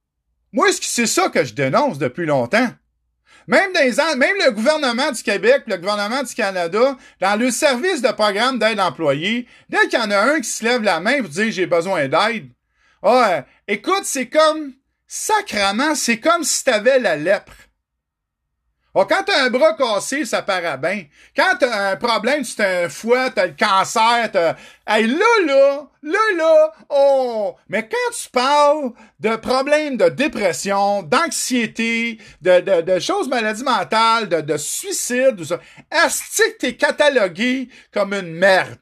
moi, 0.52 0.68
c'est 0.80 1.08
ça 1.08 1.30
que 1.30 1.42
je 1.42 1.52
dénonce 1.52 1.98
depuis 1.98 2.26
longtemps? 2.26 2.72
Même, 3.46 3.72
des, 3.72 3.96
même 4.16 4.36
le 4.44 4.50
gouvernement 4.52 5.10
du 5.10 5.22
Québec, 5.22 5.64
le 5.66 5.76
gouvernement 5.76 6.22
du 6.22 6.34
Canada, 6.34 6.96
dans 7.20 7.38
le 7.38 7.50
service 7.50 8.02
de 8.02 8.12
programme 8.12 8.58
d'aide 8.58 8.80
employée, 8.80 9.46
dès 9.68 9.88
qu'il 9.88 9.98
y 9.98 10.02
en 10.02 10.10
a 10.10 10.18
un 10.18 10.40
qui 10.40 10.48
se 10.48 10.64
lève 10.64 10.82
la 10.82 11.00
main 11.00 11.20
pour 11.20 11.28
dire 11.28 11.50
j'ai 11.50 11.66
besoin 11.66 12.08
d'aide, 12.08 12.50
ah, 13.02 13.44
écoute, 13.66 14.04
c'est 14.04 14.28
comme, 14.28 14.74
sacrament, 15.06 15.94
c'est 15.94 16.20
comme 16.20 16.44
si 16.44 16.62
t'avais 16.64 17.00
la 17.00 17.16
lèpre. 17.16 17.52
Oh, 18.94 19.06
quand 19.06 19.22
t'as 19.24 19.44
un 19.44 19.48
bras 19.50 19.72
cassé, 19.72 20.26
ça 20.26 20.42
paraît 20.42 20.76
bien. 20.76 21.06
Quand 21.34 21.56
t'as 21.58 21.92
un 21.92 21.96
problème, 21.96 22.44
t'as 22.44 22.84
un 22.84 22.88
foie, 22.90 23.30
t'as 23.30 23.46
le 23.46 23.54
cancer, 23.58 24.30
t'as... 24.30 24.56
Hey, 24.86 25.06
là, 25.06 25.24
là, 25.46 25.88
là, 26.02 26.18
là, 26.36 26.72
oh! 26.90 27.56
Mais 27.70 27.88
quand 27.88 28.12
tu 28.14 28.28
parles 28.28 28.92
de 29.18 29.36
problèmes 29.36 29.96
de 29.96 30.10
dépression, 30.10 31.02
d'anxiété, 31.02 32.18
de, 32.42 32.60
de, 32.60 32.82
de 32.82 32.98
choses 32.98 33.28
maladies 33.28 33.64
mentales, 33.64 34.28
de, 34.28 34.42
de 34.42 34.56
suicide, 34.58 35.36
tout 35.38 35.46
ça, 35.46 35.58
est-ce 35.90 36.42
que 36.42 36.58
t'es 36.58 36.76
catalogué 36.76 37.70
comme 37.94 38.12
une 38.12 38.34
merde? 38.34 38.78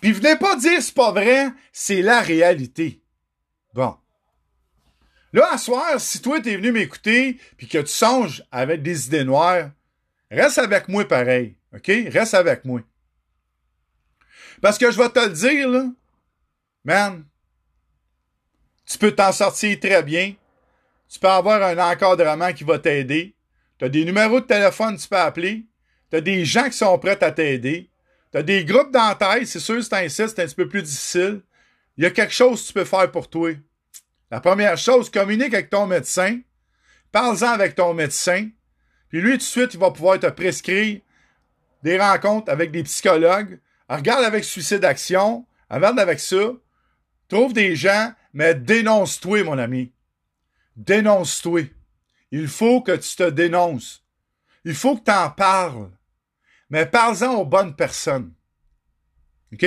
Puis 0.00 0.12
venez 0.12 0.36
pas 0.36 0.54
dire 0.54 0.80
c'est 0.80 0.94
pas 0.94 1.10
vrai, 1.10 1.48
c'est 1.72 2.02
la 2.02 2.20
réalité. 2.20 3.02
Bon. 3.74 3.96
Là, 5.32 5.52
à 5.52 5.58
soir, 5.58 6.00
si 6.00 6.20
toi 6.20 6.40
t'es 6.40 6.56
venu 6.56 6.72
m'écouter 6.72 7.38
puis 7.56 7.68
que 7.68 7.78
tu 7.78 7.92
songes 7.92 8.42
avec 8.50 8.82
des 8.82 9.06
idées 9.06 9.24
noires, 9.24 9.70
reste 10.30 10.58
avec 10.58 10.88
moi 10.88 11.06
pareil. 11.06 11.56
OK? 11.74 11.86
Reste 11.86 12.34
avec 12.34 12.64
moi. 12.64 12.80
Parce 14.60 14.76
que 14.76 14.90
je 14.90 14.98
vais 14.98 15.08
te 15.08 15.20
le 15.20 15.30
dire, 15.30 15.68
là, 15.68 15.86
man, 16.84 17.24
tu 18.84 18.98
peux 18.98 19.12
t'en 19.12 19.32
sortir 19.32 19.78
très 19.78 20.02
bien. 20.02 20.34
Tu 21.08 21.18
peux 21.18 21.28
avoir 21.28 21.62
un 21.62 21.78
encadrement 21.78 22.52
qui 22.52 22.64
va 22.64 22.78
t'aider. 22.78 23.34
Tu 23.78 23.84
as 23.84 23.88
des 23.88 24.04
numéros 24.04 24.40
de 24.40 24.46
téléphone 24.46 24.96
que 24.96 25.02
tu 25.02 25.08
peux 25.08 25.16
appeler. 25.16 25.66
Tu 26.10 26.16
as 26.16 26.20
des 26.20 26.44
gens 26.44 26.68
qui 26.68 26.76
sont 26.76 26.98
prêts 26.98 27.22
à 27.22 27.30
t'aider. 27.30 27.90
Tu 28.32 28.38
as 28.38 28.42
des 28.42 28.64
groupes 28.64 28.90
d'entaille. 28.90 29.46
C'est 29.46 29.60
sûr, 29.60 29.82
c'est 29.82 29.94
un 29.94 30.08
c'est 30.08 30.38
un 30.38 30.44
petit 30.44 30.54
peu 30.54 30.68
plus 30.68 30.82
difficile. 30.82 31.42
Il 31.96 32.04
y 32.04 32.06
a 32.06 32.10
quelque 32.10 32.32
chose 32.32 32.62
que 32.62 32.66
tu 32.68 32.72
peux 32.74 32.84
faire 32.84 33.10
pour 33.10 33.28
toi. 33.30 33.50
La 34.30 34.40
première 34.40 34.78
chose, 34.78 35.10
communique 35.10 35.54
avec 35.54 35.70
ton 35.70 35.86
médecin. 35.86 36.40
Parle-en 37.10 37.48
avec 37.48 37.74
ton 37.74 37.94
médecin. 37.94 38.48
Puis 39.08 39.20
lui, 39.20 39.32
tout 39.32 39.38
de 39.38 39.42
suite, 39.42 39.74
il 39.74 39.80
va 39.80 39.90
pouvoir 39.90 40.20
te 40.20 40.28
prescrire 40.28 41.00
des 41.82 41.98
rencontres 41.98 42.50
avec 42.50 42.70
des 42.70 42.84
psychologues. 42.84 43.58
regarde 43.88 44.24
avec 44.24 44.44
Suicide 44.44 44.84
Action. 44.84 45.46
Regarde 45.68 45.98
avec 45.98 46.20
ça. 46.20 46.52
Trouve 47.28 47.52
des 47.52 47.74
gens, 47.74 48.12
mais 48.32 48.54
dénonce-toi, 48.54 49.42
mon 49.44 49.58
ami. 49.58 49.92
Dénonce-toi. 50.76 51.62
Il 52.30 52.46
faut 52.46 52.82
que 52.82 52.96
tu 52.96 53.16
te 53.16 53.28
dénonces. 53.28 54.04
Il 54.64 54.74
faut 54.74 54.96
que 54.96 55.04
tu 55.04 55.10
en 55.10 55.30
parles. 55.30 55.90
Mais 56.68 56.86
parle-en 56.86 57.34
aux 57.34 57.44
bonnes 57.44 57.74
personnes. 57.74 58.32
OK? 59.52 59.66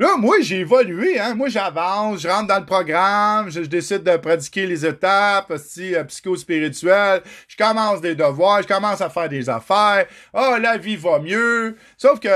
Là, 0.00 0.16
moi, 0.16 0.36
j'ai 0.40 0.60
évolué, 0.60 1.18
hein. 1.18 1.34
Moi, 1.34 1.48
j'avance, 1.48 2.20
je 2.20 2.28
rentre 2.28 2.46
dans 2.46 2.60
le 2.60 2.66
programme, 2.66 3.50
je, 3.50 3.60
décide 3.62 4.04
de 4.04 4.16
pratiquer 4.16 4.64
les 4.64 4.86
étapes, 4.86 5.50
aussi, 5.50 5.94
euh, 5.96 6.04
psycho-spirituelles, 6.04 7.22
je 7.48 7.56
commence 7.56 8.00
des 8.00 8.14
devoirs, 8.14 8.62
je 8.62 8.68
commence 8.68 9.00
à 9.00 9.10
faire 9.10 9.28
des 9.28 9.48
affaires. 9.48 10.06
Ah, 10.32 10.58
la 10.60 10.76
vie 10.76 10.94
va 10.94 11.18
mieux. 11.18 11.76
Sauf 11.96 12.20
que, 12.20 12.28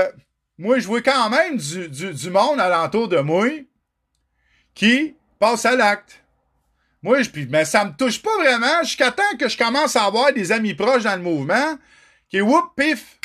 moi, 0.57 0.79
je 0.79 0.87
vois 0.87 1.01
quand 1.01 1.29
même 1.29 1.55
du, 1.55 1.87
du, 1.87 2.13
du 2.13 2.29
monde 2.29 2.59
alentour 2.59 3.07
de 3.07 3.19
moi 3.19 3.47
qui 4.75 5.15
passe 5.39 5.65
à 5.65 5.75
l'acte. 5.77 6.21
Moi, 7.01 7.21
je, 7.21 7.29
mais 7.49 7.63
ça 7.63 7.85
me 7.85 7.95
touche 7.95 8.21
pas 8.21 8.37
vraiment 8.39 8.83
jusqu'à 8.83 9.11
temps 9.11 9.37
que 9.39 9.47
je 9.47 9.57
commence 9.57 9.95
à 9.95 10.03
avoir 10.03 10.33
des 10.33 10.51
amis 10.51 10.73
proches 10.73 11.03
dans 11.03 11.15
le 11.15 11.21
mouvement 11.21 11.77
qui, 12.29 12.41
whoop, 12.41 12.75
pif, 12.75 13.19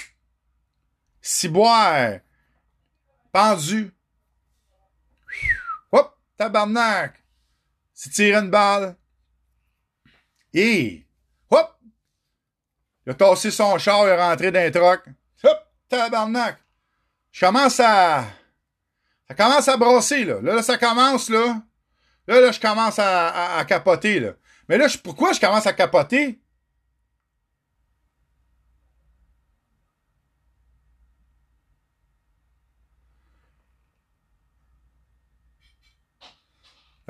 ciboire, 1.21 2.19
pendu, 3.33 3.93
Tabarnak! 6.39 7.15
C'est 7.93 8.11
tiré 8.11 8.39
une 8.39 8.51
balle. 8.51 8.95
Et, 10.55 11.05
hop! 11.51 11.77
Il 13.05 13.11
a 13.11 13.15
tassé 13.15 13.51
son 13.51 13.77
char, 13.79 14.05
il 14.05 14.11
est 14.11 14.17
rentré 14.17 14.53
dans 14.53 14.61
un 14.61 14.71
troc. 14.71 15.03
Hop! 15.43 15.59
Tabarnak! 15.89 16.59
Je 17.33 17.45
commence 17.45 17.81
à... 17.81 18.25
Ça 19.27 19.35
commence 19.35 19.69
à 19.69 19.77
brasser, 19.77 20.25
là. 20.25 20.41
Là, 20.41 20.63
ça 20.63 20.79
commence, 20.79 21.29
là. 21.29 21.61
Là, 22.27 22.41
là, 22.41 22.53
je 22.53 22.61
commence 22.61 22.99
à, 22.99 23.65
capoter, 23.67 24.21
là. 24.21 24.33
Mais 24.69 24.79
là, 24.79 24.87
pourquoi 25.03 25.33
je 25.33 25.41
commence 25.41 25.67
à 25.67 25.73
capoter? 25.73 26.41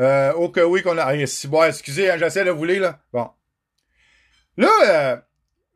Euh, 0.00 0.32
oui 0.66 0.82
qu'on 0.82 0.96
a. 0.98 1.04
Ah, 1.04 1.26
si, 1.26 1.48
bon, 1.48 1.64
excusez, 1.64 2.11
hein, 2.11 2.16
j'essaie 2.18 2.44
de 2.44 2.50
vous 2.50 2.64
lire, 2.64 2.82
là. 2.82 3.00
Bon. 3.12 3.30
Là, 4.56 4.70
euh, 4.87 5.16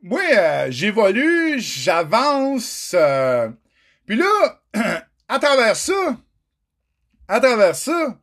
moi, 0.03 0.21
euh, 0.37 0.67
j'évolue, 0.71 1.61
j'avance. 1.61 2.95
Euh, 2.95 3.49
puis 4.07 4.17
là, 4.17 4.63
à 5.29 5.39
travers 5.39 5.77
ça, 5.77 6.17
à 7.29 7.41
travers 7.41 7.77
ça, 7.77 8.19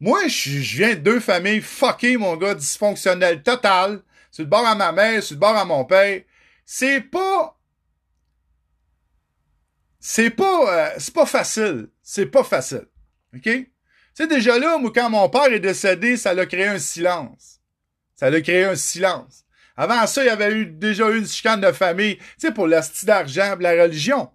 moi, 0.00 0.26
je 0.26 0.58
viens 0.58 0.94
de 0.94 1.00
deux 1.00 1.20
familles 1.20 1.60
fuckées, 1.60 2.16
mon 2.16 2.36
gars, 2.36 2.54
dysfonctionnelles 2.54 3.42
total. 3.42 4.02
Sur 4.30 4.44
le 4.44 4.48
bord 4.48 4.66
à 4.66 4.74
ma 4.74 4.92
mère, 4.92 5.22
sur 5.22 5.34
le 5.34 5.40
bord 5.40 5.56
à 5.56 5.64
mon 5.64 5.84
père. 5.84 6.22
C'est 6.64 7.00
pas. 7.00 7.58
C'est 10.00 10.30
pas. 10.30 10.72
Euh, 10.72 10.94
c'est 10.98 11.14
pas 11.14 11.26
facile. 11.26 11.88
C'est 12.02 12.26
pas 12.26 12.42
facile. 12.42 12.86
OK? 13.36 13.48
Sais, 14.14 14.26
déjà 14.26 14.58
là, 14.58 14.78
moi, 14.78 14.90
quand 14.94 15.08
mon 15.08 15.28
père 15.28 15.52
est 15.52 15.60
décédé, 15.60 16.16
ça 16.16 16.34
l'a 16.34 16.46
créé 16.46 16.66
un 16.66 16.78
silence. 16.78 17.60
Ça 18.14 18.28
l'a 18.30 18.40
créé 18.40 18.64
un 18.64 18.76
silence. 18.76 19.44
Avant 19.76 20.06
ça, 20.06 20.22
il 20.22 20.26
y 20.26 20.30
avait 20.30 20.52
eu, 20.52 20.66
déjà 20.66 21.08
eu 21.10 21.18
une 21.18 21.26
chicane 21.26 21.60
de 21.60 21.72
famille, 21.72 22.16
tu 22.16 22.24
sais, 22.38 22.52
pour 22.52 22.66
l'hostie 22.66 23.06
d'argent, 23.06 23.56
la 23.58 23.82
religion. 23.82 24.30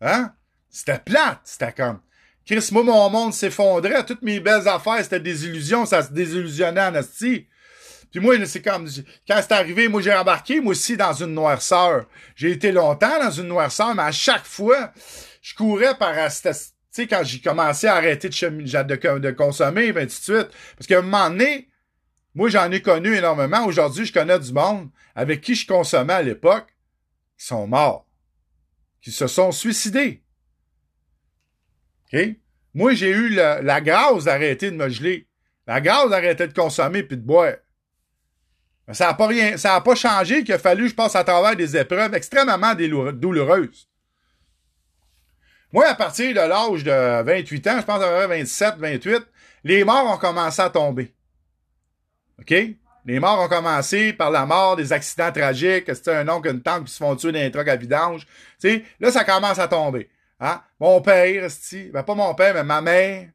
Hein? 0.00 0.32
C'était 0.70 0.98
plate. 0.98 1.40
C'était 1.44 1.72
comme, 1.72 2.00
Chris, 2.46 2.68
moi, 2.72 2.82
mon 2.82 3.10
monde 3.10 3.34
s'effondrait. 3.34 4.04
Toutes 4.04 4.22
mes 4.22 4.40
belles 4.40 4.66
affaires, 4.66 5.02
c'était 5.02 5.20
des 5.20 5.44
illusions. 5.44 5.84
Ça 5.84 6.02
se 6.02 6.10
désillusionnait 6.10 6.82
en 6.82 6.94
hostie. 6.94 7.46
Puis 8.10 8.20
moi, 8.20 8.34
c'est 8.46 8.62
comme, 8.62 8.88
quand 9.28 9.40
c'est 9.40 9.52
arrivé, 9.52 9.86
moi, 9.86 10.00
j'ai 10.00 10.12
embarqué, 10.12 10.60
moi 10.60 10.72
aussi, 10.72 10.96
dans 10.96 11.12
une 11.12 11.34
noirceur. 11.34 12.06
J'ai 12.34 12.50
été 12.50 12.72
longtemps 12.72 13.22
dans 13.22 13.30
une 13.30 13.48
noirceur, 13.48 13.94
mais 13.94 14.02
à 14.02 14.12
chaque 14.12 14.46
fois, 14.46 14.92
je 15.42 15.54
courais 15.54 15.96
par 15.96 16.30
cette, 16.32 16.72
tu 16.92 17.02
sais, 17.02 17.06
quand 17.06 17.22
j'ai 17.22 17.40
commencé 17.40 17.86
à 17.86 17.94
arrêter 17.94 18.28
de, 18.28 19.18
de, 19.18 19.30
consommer, 19.30 19.92
ben, 19.92 20.08
tout 20.08 20.32
de 20.32 20.38
suite. 20.38 20.48
Parce 20.76 20.88
qu'à 20.88 20.98
un 20.98 21.02
moment 21.02 21.30
donné, 21.30 21.68
moi, 22.34 22.48
j'en 22.48 22.70
ai 22.72 22.82
connu 22.82 23.14
énormément. 23.14 23.64
Aujourd'hui, 23.64 24.06
je 24.06 24.12
connais 24.12 24.38
du 24.40 24.52
monde 24.52 24.88
avec 25.14 25.40
qui 25.40 25.54
je 25.54 25.66
consommais 25.68 26.14
à 26.14 26.22
l'époque, 26.22 26.66
qui 27.38 27.46
sont 27.46 27.68
morts, 27.68 28.08
qui 29.00 29.12
se 29.12 29.28
sont 29.28 29.52
suicidés. 29.52 30.24
OK? 32.12 32.20
Moi, 32.74 32.94
j'ai 32.94 33.10
eu 33.10 33.28
la, 33.30 33.80
grâce 33.80 34.24
d'arrêter 34.24 34.72
de 34.72 34.76
me 34.76 34.88
geler. 34.88 35.28
La 35.68 35.80
grâce 35.80 36.10
d'arrêter 36.10 36.48
de 36.48 36.52
consommer 36.52 37.04
puis 37.04 37.16
de 37.16 37.22
boire. 37.22 37.54
ça 38.92 39.06
n'a 39.06 39.14
pas 39.14 39.28
rien, 39.28 39.56
ça 39.56 39.76
a 39.76 39.80
pas 39.80 39.94
changé 39.94 40.42
qu'il 40.42 40.54
a 40.54 40.58
fallu 40.58 40.84
que 40.84 40.90
je 40.90 40.94
passe 40.96 41.14
à 41.14 41.22
travers 41.22 41.54
des 41.54 41.76
épreuves 41.76 42.14
extrêmement 42.14 42.74
douloureuses. 43.12 43.89
Moi, 45.72 45.86
à 45.86 45.94
partir 45.94 46.34
de 46.34 46.40
l'âge 46.40 46.84
de 46.84 47.22
28 47.22 47.66
ans, 47.68 47.76
je 47.80 47.84
pense 47.84 48.02
à 48.02 48.26
27, 48.26 48.74
28, 48.78 49.22
les 49.64 49.84
morts 49.84 50.12
ont 50.12 50.18
commencé 50.18 50.60
à 50.60 50.70
tomber. 50.70 51.14
OK? 52.40 52.54
Les 53.06 53.20
morts 53.20 53.40
ont 53.40 53.48
commencé 53.48 54.12
par 54.12 54.30
la 54.30 54.46
mort, 54.46 54.76
des 54.76 54.92
accidents 54.92 55.32
tragiques, 55.32 55.94
c'était 55.94 56.14
un 56.14 56.28
oncle, 56.28 56.50
une 56.50 56.62
tante 56.62 56.84
qui 56.84 56.92
se 56.92 56.98
font 56.98 57.16
tuer 57.16 57.32
dans 57.32 57.38
un 57.38 57.50
truc 57.50 57.68
à 57.68 57.76
vidange. 57.76 58.26
Sais, 58.58 58.84
là, 58.98 59.10
ça 59.10 59.24
commence 59.24 59.58
à 59.58 59.68
tomber. 59.68 60.10
Hein? 60.38 60.60
Mon 60.78 61.00
père, 61.00 61.48
ben 61.92 62.02
pas 62.02 62.14
mon 62.14 62.34
père, 62.34 62.54
mais 62.54 62.64
ma 62.64 62.80
mère. 62.80 63.28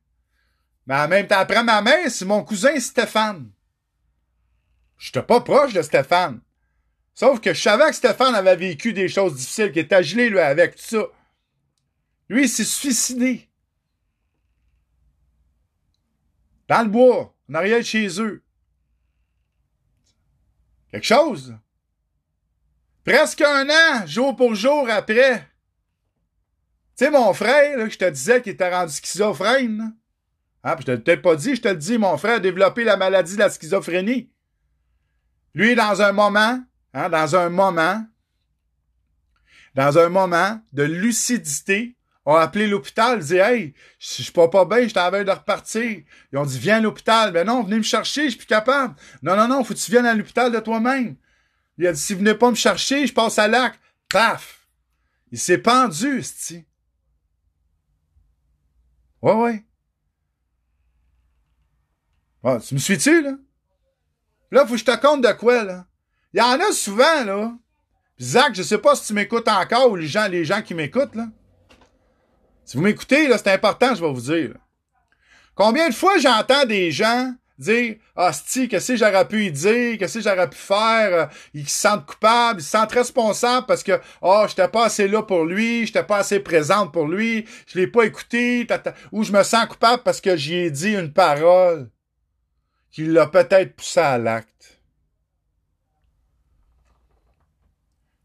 Même 0.87 1.27
temps, 1.27 1.39
après 1.39 1.63
ma 1.63 1.81
mère, 1.81 2.09
c'est 2.09 2.25
mon 2.25 2.43
cousin 2.43 2.79
Stéphane. 2.79 3.49
J'étais 4.97 5.23
pas 5.23 5.41
proche 5.41 5.73
de 5.73 5.81
Stéphane. 5.81 6.41
Sauf 7.13 7.39
que 7.39 7.53
je 7.53 7.61
savais 7.61 7.85
que 7.85 7.95
Stéphane 7.95 8.35
avait 8.35 8.55
vécu 8.55 8.93
des 8.93 9.07
choses 9.07 9.35
difficiles, 9.35 9.71
qu'il 9.71 9.83
était 9.83 10.03
gelé, 10.03 10.29
lui, 10.29 10.39
avec 10.39 10.75
tout 10.75 10.83
ça. 10.83 11.05
Lui, 12.29 12.43
il 12.43 12.49
s'est 12.49 12.63
suicidé. 12.63 13.49
Dans 16.67 16.83
le 16.83 16.89
bois, 16.89 17.35
en 17.49 17.53
arrière 17.53 17.79
de 17.79 17.83
chez 17.83 18.19
eux. 18.21 18.43
Quelque 20.89 21.05
chose? 21.05 21.55
Presque 23.03 23.41
un 23.41 23.69
an, 23.69 24.07
jour 24.07 24.35
pour 24.35 24.55
jour 24.55 24.89
après. 24.89 25.39
Tu 26.97 27.05
sais, 27.05 27.11
mon 27.11 27.33
frère, 27.33 27.77
là, 27.77 27.87
je 27.87 27.97
te 27.97 28.09
disais 28.09 28.41
qu'il 28.41 28.53
était 28.53 28.73
rendu 28.73 28.93
schizophrène. 28.93 29.95
Ah, 30.63 30.75
puis 30.75 30.85
je 30.87 30.93
te 30.93 30.97
peut-être 30.97 31.21
pas 31.21 31.35
dit, 31.35 31.55
je 31.55 31.61
te 31.61 31.67
le 31.67 31.75
dis, 31.75 31.99
mon 31.99 32.17
frère 32.17 32.37
a 32.37 32.39
développé 32.39 32.83
la 32.83 32.97
maladie 32.97 33.33
de 33.33 33.39
la 33.39 33.49
schizophrénie. 33.51 34.31
Lui, 35.53 35.75
dans 35.75 36.01
un 36.01 36.11
moment, 36.11 36.63
hein, 36.93 37.09
dans 37.09 37.35
un 37.35 37.49
moment, 37.49 38.03
dans 39.75 39.97
un 39.99 40.09
moment 40.09 40.59
de 40.73 40.83
lucidité, 40.83 41.94
a 42.33 42.41
appelé 42.41 42.67
l'hôpital, 42.67 43.19
dit 43.19 43.37
Hey, 43.37 43.73
je 43.99 44.23
suis 44.23 44.31
pas 44.31 44.47
pas 44.47 44.65
bien, 44.65 44.87
je 44.87 44.93
t'avais 44.93 45.23
de 45.23 45.31
repartir. 45.31 46.01
Ils 46.31 46.37
ont 46.37 46.45
dit 46.45 46.57
Viens 46.57 46.77
à 46.77 46.81
l'hôpital. 46.81 47.31
Ben 47.31 47.45
non, 47.45 47.63
venez 47.63 47.77
me 47.77 47.83
chercher, 47.83 48.25
je 48.25 48.29
suis 48.29 48.39
plus 48.39 48.47
capable. 48.47 48.95
Non, 49.21 49.35
non, 49.35 49.47
non, 49.47 49.63
faut 49.63 49.73
que 49.73 49.79
tu 49.79 49.91
viennes 49.91 50.05
à 50.05 50.13
l'hôpital 50.13 50.51
de 50.51 50.59
toi-même. 50.59 51.15
Il 51.77 51.85
a 51.85 51.93
dit 51.93 51.99
Si 51.99 52.13
vous 52.13 52.19
venez 52.19 52.33
pas 52.33 52.49
me 52.49 52.55
chercher, 52.55 53.05
je 53.05 53.13
passe 53.13 53.37
à 53.37 53.47
l'acte. 53.47 53.79
Paf! 54.09 54.67
Il 55.31 55.39
s'est 55.39 55.57
pendu, 55.57 56.23
c'ti. 56.23 56.65
Ouais, 59.21 59.33
ouais. 59.33 59.65
Ah, 62.43 62.59
tu 62.65 62.75
me 62.75 62.79
suis-tu, 62.79 63.21
là? 63.23 63.37
Là, 64.51 64.65
faut 64.65 64.73
que 64.73 64.79
je 64.79 64.85
te 64.85 64.95
compte 65.01 65.21
de 65.21 65.31
quoi, 65.31 65.63
là? 65.63 65.85
Il 66.33 66.39
y 66.39 66.41
en 66.41 66.59
a 66.59 66.71
souvent, 66.71 67.23
là. 67.23 67.57
Zach, 68.21 68.53
je 68.55 68.61
sais 68.61 68.77
pas 68.77 68.95
si 68.95 69.07
tu 69.07 69.13
m'écoutes 69.13 69.47
encore 69.47 69.91
ou 69.91 69.95
les 69.95 70.07
gens, 70.07 70.27
les 70.27 70.45
gens 70.45 70.61
qui 70.61 70.73
m'écoutent, 70.73 71.15
là. 71.15 71.27
Si 72.65 72.77
vous 72.77 72.83
m'écoutez, 72.83 73.27
là, 73.27 73.37
c'est 73.37 73.51
important, 73.51 73.93
je 73.93 74.01
vais 74.01 74.11
vous 74.11 74.21
dire. 74.21 74.55
Combien 75.53 75.87
de 75.87 75.93
fois 75.93 76.17
j'entends 76.17 76.65
des 76.65 76.91
gens 76.91 77.33
dire 77.57 77.95
Ah, 78.15 78.31
qu'est-ce 78.33 78.93
que 78.93 78.97
j'aurais 78.97 79.27
pu 79.27 79.45
y 79.45 79.51
dire, 79.51 79.97
qu'est-ce 79.97 80.15
que 80.15 80.23
j'aurais 80.23 80.49
pu 80.49 80.57
faire, 80.57 81.13
euh, 81.13 81.25
ils 81.53 81.69
se 81.69 81.79
sentent 81.79 82.05
coupables, 82.05 82.59
ils 82.59 82.63
se 82.63 82.71
sentent 82.71 82.91
responsables 82.91 83.65
parce 83.67 83.83
que 83.83 84.01
Ah, 84.21 84.45
j'étais 84.49 84.67
pas 84.67 84.85
assez 84.85 85.07
là 85.07 85.21
pour 85.21 85.45
lui, 85.45 85.85
j'étais 85.85 86.03
pas 86.03 86.17
assez 86.17 86.39
présente 86.39 86.91
pour 86.91 87.07
lui, 87.07 87.45
je 87.67 87.79
l'ai 87.79 87.87
pas 87.87 88.03
écouté, 88.03 88.67
ou 89.11 89.23
je 89.23 89.31
me 89.31 89.43
sens 89.43 89.67
coupable 89.67 90.03
parce 90.03 90.19
que 90.19 90.35
j'y 90.35 90.55
ai 90.55 90.71
dit 90.71 90.95
une 90.95 91.13
parole 91.13 91.89
qui 92.91 93.05
l'a 93.05 93.27
peut-être 93.27 93.75
poussé 93.75 93.99
à 93.99 94.17
l'acte. 94.17 94.81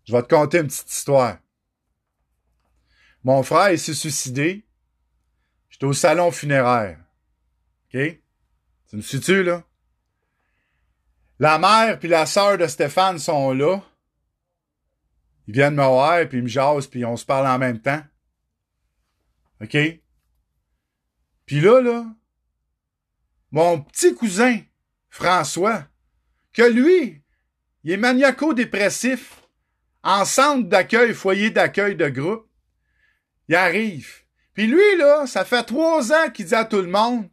Je 0.05 0.16
vais 0.16 0.22
te 0.22 0.35
conter 0.35 0.59
une 0.59 0.66
petite 0.66 0.90
histoire. 0.90 1.37
Mon 3.24 3.42
frère, 3.42 3.70
il 3.70 3.78
s'est 3.78 3.94
suicidé. 3.94 4.66
J'étais 5.68 5.87
au 5.87 5.92
salon 5.92 6.30
funéraire. 6.30 6.98
OK? 7.87 8.00
Tu 8.88 8.96
me 8.96 9.00
suis-tu, 9.02 9.42
là? 9.42 9.62
La 11.38 11.59
mère 11.59 11.98
puis 11.98 12.09
la 12.09 12.26
sœur 12.26 12.59
de 12.59 12.66
Stéphane 12.66 13.18
sont 13.18 13.52
là. 13.52 13.80
Ils 15.46 15.54
viennent 15.54 15.74
me 15.74 15.85
voir, 15.85 16.28
puis 16.28 16.38
ils 16.38 16.44
me 16.44 16.48
jasent, 16.48 16.87
puis 16.87 17.04
on 17.04 17.16
se 17.16 17.24
parle 17.24 17.46
en 17.46 17.59
même 17.59 17.80
temps. 17.80 18.02
OK? 19.62 19.76
Puis 21.46 21.61
là, 21.61 21.80
là, 21.80 22.06
mon 23.50 23.80
petit 23.80 24.14
cousin, 24.14 24.61
François, 25.09 25.85
que 26.52 26.62
lui, 26.62 27.22
il 27.85 27.92
est 27.92 27.96
maniaco-dépressif, 27.96 29.42
en 30.02 30.24
centre 30.24 30.68
d'accueil, 30.68 31.14
foyer 31.14 31.50
d'accueil 31.50 31.96
de 31.96 32.09
groupe. 32.09 32.49
Il 33.50 33.56
arrive. 33.56 34.22
Puis 34.54 34.68
lui, 34.68 34.96
là, 34.96 35.26
ça 35.26 35.44
fait 35.44 35.64
trois 35.64 36.12
ans 36.12 36.30
qu'il 36.32 36.46
dit 36.46 36.54
à 36.54 36.64
tout 36.64 36.80
le 36.80 36.86
monde 36.86 37.28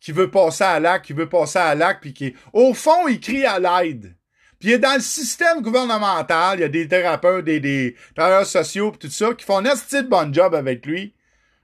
qu'il 0.00 0.14
veut 0.14 0.28
passer 0.28 0.64
à 0.64 0.80
l'acte, 0.80 1.06
qu'il 1.06 1.14
veut 1.14 1.28
passer 1.28 1.60
à 1.60 1.76
l'acte, 1.76 2.00
puis 2.00 2.12
qu'il, 2.12 2.34
au 2.52 2.74
fond, 2.74 3.06
il 3.06 3.20
crie 3.20 3.46
à 3.46 3.60
l'aide. 3.60 4.16
Puis 4.58 4.70
il 4.70 4.72
est 4.72 4.78
dans 4.80 4.94
le 4.94 5.00
système 5.00 5.62
gouvernemental, 5.62 6.58
il 6.58 6.62
y 6.62 6.64
a 6.64 6.68
des 6.68 6.88
thérapeutes, 6.88 7.44
des, 7.44 7.60
des 7.60 7.94
travailleurs 8.16 8.46
sociaux, 8.46 8.90
pis 8.90 8.98
tout 8.98 9.10
ça, 9.10 9.32
qui 9.32 9.44
font 9.44 9.58
un 9.58 9.76
petit 9.76 10.02
bon 10.02 10.34
job 10.34 10.56
avec 10.56 10.84
lui. 10.86 11.14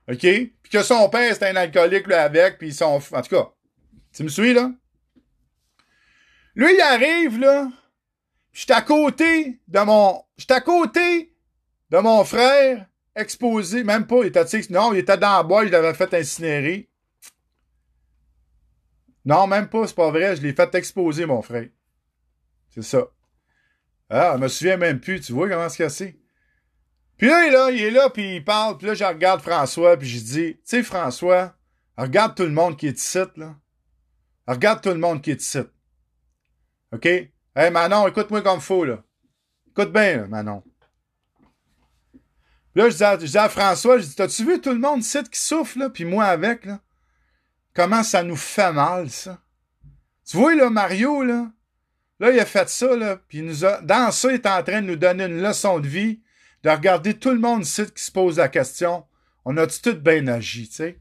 OK? 0.09 0.21
Puis 0.21 0.71
que 0.71 0.85
son 0.85 1.09
père, 1.09 1.35
c'est 1.35 1.49
un 1.49 1.57
alcoolique, 1.57 2.07
lui, 2.07 2.15
avec, 2.15 2.59
puis 2.59 2.73
sont... 2.73 3.01
En 3.13 3.23
tout 3.23 3.35
cas, 3.35 3.51
tu 4.15 4.23
me 4.23 4.29
suis, 4.29 4.55
là? 4.55 4.71
Lui, 6.55 6.73
il 6.73 6.81
arrive, 6.81 7.41
là, 7.41 7.69
je 8.53 8.61
suis 8.61 8.73
à 8.73 8.83
côté 8.83 9.59
de 9.67 9.81
mon... 9.81 10.23
Je 10.39 10.45
suis 10.45 10.53
à 10.53 10.61
côté 10.61 11.35
de 11.91 11.99
mon 11.99 12.25
frère, 12.25 12.87
exposé, 13.17 13.83
même 13.83 14.07
pas, 14.07 14.21
il 14.23 14.27
était, 14.27 14.45
non, 14.71 14.93
il 14.93 14.99
était 14.99 15.17
dans 15.17 15.39
la 15.39 15.43
boîte, 15.43 15.67
je 15.67 15.73
l'avais 15.73 15.95
fait 15.95 16.13
incinérer. 16.15 16.89
Non, 19.25 19.47
même 19.47 19.69
pas, 19.69 19.87
c'est 19.87 19.97
pas 19.97 20.11
vrai, 20.11 20.37
je 20.37 20.43
l'ai 20.43 20.53
fait 20.53 20.73
exposer, 20.75 21.27
mon 21.27 21.43
frère. 21.43 21.69
C'est 22.71 22.83
ça. 22.83 23.07
Ah, 24.09 24.35
je 24.37 24.43
me 24.43 24.49
souviens 24.49 24.77
même 24.77 25.01
plus, 25.01 25.21
tu 25.21 25.33
vois 25.33 25.49
comment 25.49 25.69
c'est 25.69 25.89
c'est. 25.89 26.17
Puis 27.17 27.29
là, 27.29 27.71
il 27.71 27.81
est 27.81 27.91
là, 27.91 28.11
puis 28.11 28.37
il 28.37 28.45
parle, 28.45 28.77
puis 28.77 28.87
là, 28.87 28.95
je 28.95 29.05
regarde 29.05 29.41
François, 29.41 29.97
puis 29.97 30.07
je 30.07 30.19
dis, 30.21 30.55
tu 30.55 30.61
sais, 30.65 30.83
François, 30.83 31.57
regarde 31.97 32.37
tout 32.37 32.45
le 32.45 32.51
monde 32.51 32.77
qui 32.77 32.87
est 32.87 32.99
ici, 32.99 33.19
là. 33.37 33.57
Regarde 34.47 34.83
tout 34.83 34.91
le 34.91 34.99
monde 34.99 35.23
qui 35.23 35.33
est 35.33 35.43
ici. 35.43 35.59
OK? 36.93 37.07
Hey, 37.07 37.71
Manon, 37.73 38.07
écoute-moi 38.07 38.43
comme 38.43 38.61
faut, 38.61 38.85
là. 38.85 39.03
Écoute 39.69 39.93
bien, 39.93 40.27
Manon. 40.27 40.63
Là, 42.77 42.91
je 42.91 43.25
dis, 43.25 43.39
à, 43.39 43.49
François, 43.49 43.97
je 43.97 44.05
dis, 44.05 44.15
t'as-tu 44.15 44.45
vu 44.45 44.61
tout 44.61 44.71
le 44.71 44.79
monde 44.79 45.01
ici 45.01 45.19
qui 45.33 45.41
souffle, 45.41 45.79
là, 45.79 45.89
puis 45.89 46.05
moi 46.05 46.27
avec, 46.27 46.67
là? 46.67 46.79
Comment 47.73 48.03
ça 48.03 48.23
nous 48.23 48.37
fait 48.37 48.71
mal, 48.71 49.09
ça? 49.09 49.41
Tu 50.29 50.37
vois, 50.37 50.55
là, 50.55 50.69
Mario, 50.69 51.25
là? 51.25 51.51
Là, 52.21 52.31
il 52.31 52.39
a 52.39 52.45
fait 52.45 52.69
ça, 52.69 52.95
là, 52.95 53.17
puis 53.17 53.39
il 53.39 53.47
nous 53.47 53.65
a, 53.65 53.81
dans 53.81 54.11
ça, 54.11 54.29
il 54.31 54.35
est 54.35 54.47
en 54.47 54.63
train 54.63 54.83
de 54.83 54.89
nous 54.89 54.97
donner 54.97 55.25
une 55.25 55.41
leçon 55.41 55.81
de 55.81 55.89
vie, 55.89 56.21
de 56.65 56.69
regarder 56.69 57.15
tout 57.15 57.31
le 57.31 57.39
monde 57.39 57.63
ici 57.63 57.87
qui 57.95 58.03
se 58.03 58.13
pose 58.13 58.37
la 58.37 58.51
question, 58.51 59.07
on 59.47 59.57
a-tu 59.57 59.81
tout 59.81 59.95
bien 59.95 60.27
agi, 60.27 60.69
tu 60.69 60.75
sais? 60.75 61.01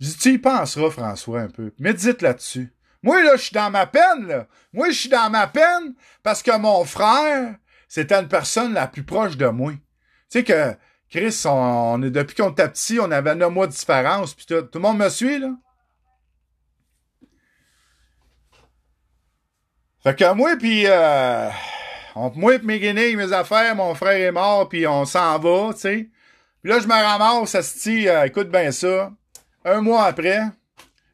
Je 0.00 0.08
dis, 0.08 0.18
tu 0.18 0.32
y 0.34 0.38
penseras, 0.38 0.90
François, 0.90 1.40
un 1.40 1.48
peu. 1.48 1.72
Médite 1.78 2.20
là-dessus. 2.20 2.74
Moi, 3.02 3.22
là, 3.22 3.36
je 3.36 3.42
suis 3.42 3.54
dans 3.54 3.70
ma 3.70 3.86
peine, 3.86 4.26
là. 4.26 4.48
Moi, 4.74 4.90
je 4.90 4.98
suis 4.98 5.08
dans 5.08 5.30
ma 5.30 5.46
peine 5.46 5.94
parce 6.22 6.42
que 6.42 6.54
mon 6.58 6.84
frère, 6.84 7.56
c'était 7.88 8.20
une 8.20 8.28
personne 8.28 8.74
la 8.74 8.86
plus 8.86 9.02
proche 9.02 9.36
de 9.36 9.46
moi. 9.46 9.72
Tu 9.72 9.80
sais 10.28 10.44
que 10.44 10.74
Chris, 11.10 11.42
on, 11.46 12.02
est 12.02 12.10
depuis 12.10 12.36
qu'on 12.36 12.50
était 12.50 12.68
petit, 12.68 13.00
on 13.00 13.10
avait 13.10 13.34
neuf 13.34 13.50
mois 13.50 13.66
de 13.66 13.72
différence, 13.72 14.34
puis 14.34 14.44
tout, 14.44 14.60
tout 14.60 14.78
le 14.78 14.80
monde 14.80 14.98
me 14.98 15.08
suit, 15.08 15.38
là? 15.38 15.54
Fait 20.02 20.14
que 20.14 20.32
moi, 20.32 20.56
puis 20.56 20.84
euh, 20.86 21.48
moi 22.14 22.54
et 22.54 22.58
mes 22.60 22.78
guinées, 22.78 23.16
mes 23.16 23.32
affaires, 23.32 23.74
mon 23.74 23.94
frère 23.94 24.28
est 24.28 24.32
mort, 24.32 24.68
puis 24.68 24.86
on 24.86 25.04
s'en 25.04 25.38
va, 25.38 25.72
tu 25.72 25.80
sais. 25.80 26.08
Puis 26.62 26.70
là, 26.70 26.78
je 26.80 26.86
me 26.86 26.92
ramasse, 26.92 27.50
ça 27.50 27.62
se 27.62 28.08
euh, 28.08 28.24
écoute 28.24 28.50
bien 28.50 28.70
ça. 28.70 29.10
Un 29.64 29.80
mois 29.80 30.04
après, 30.04 30.40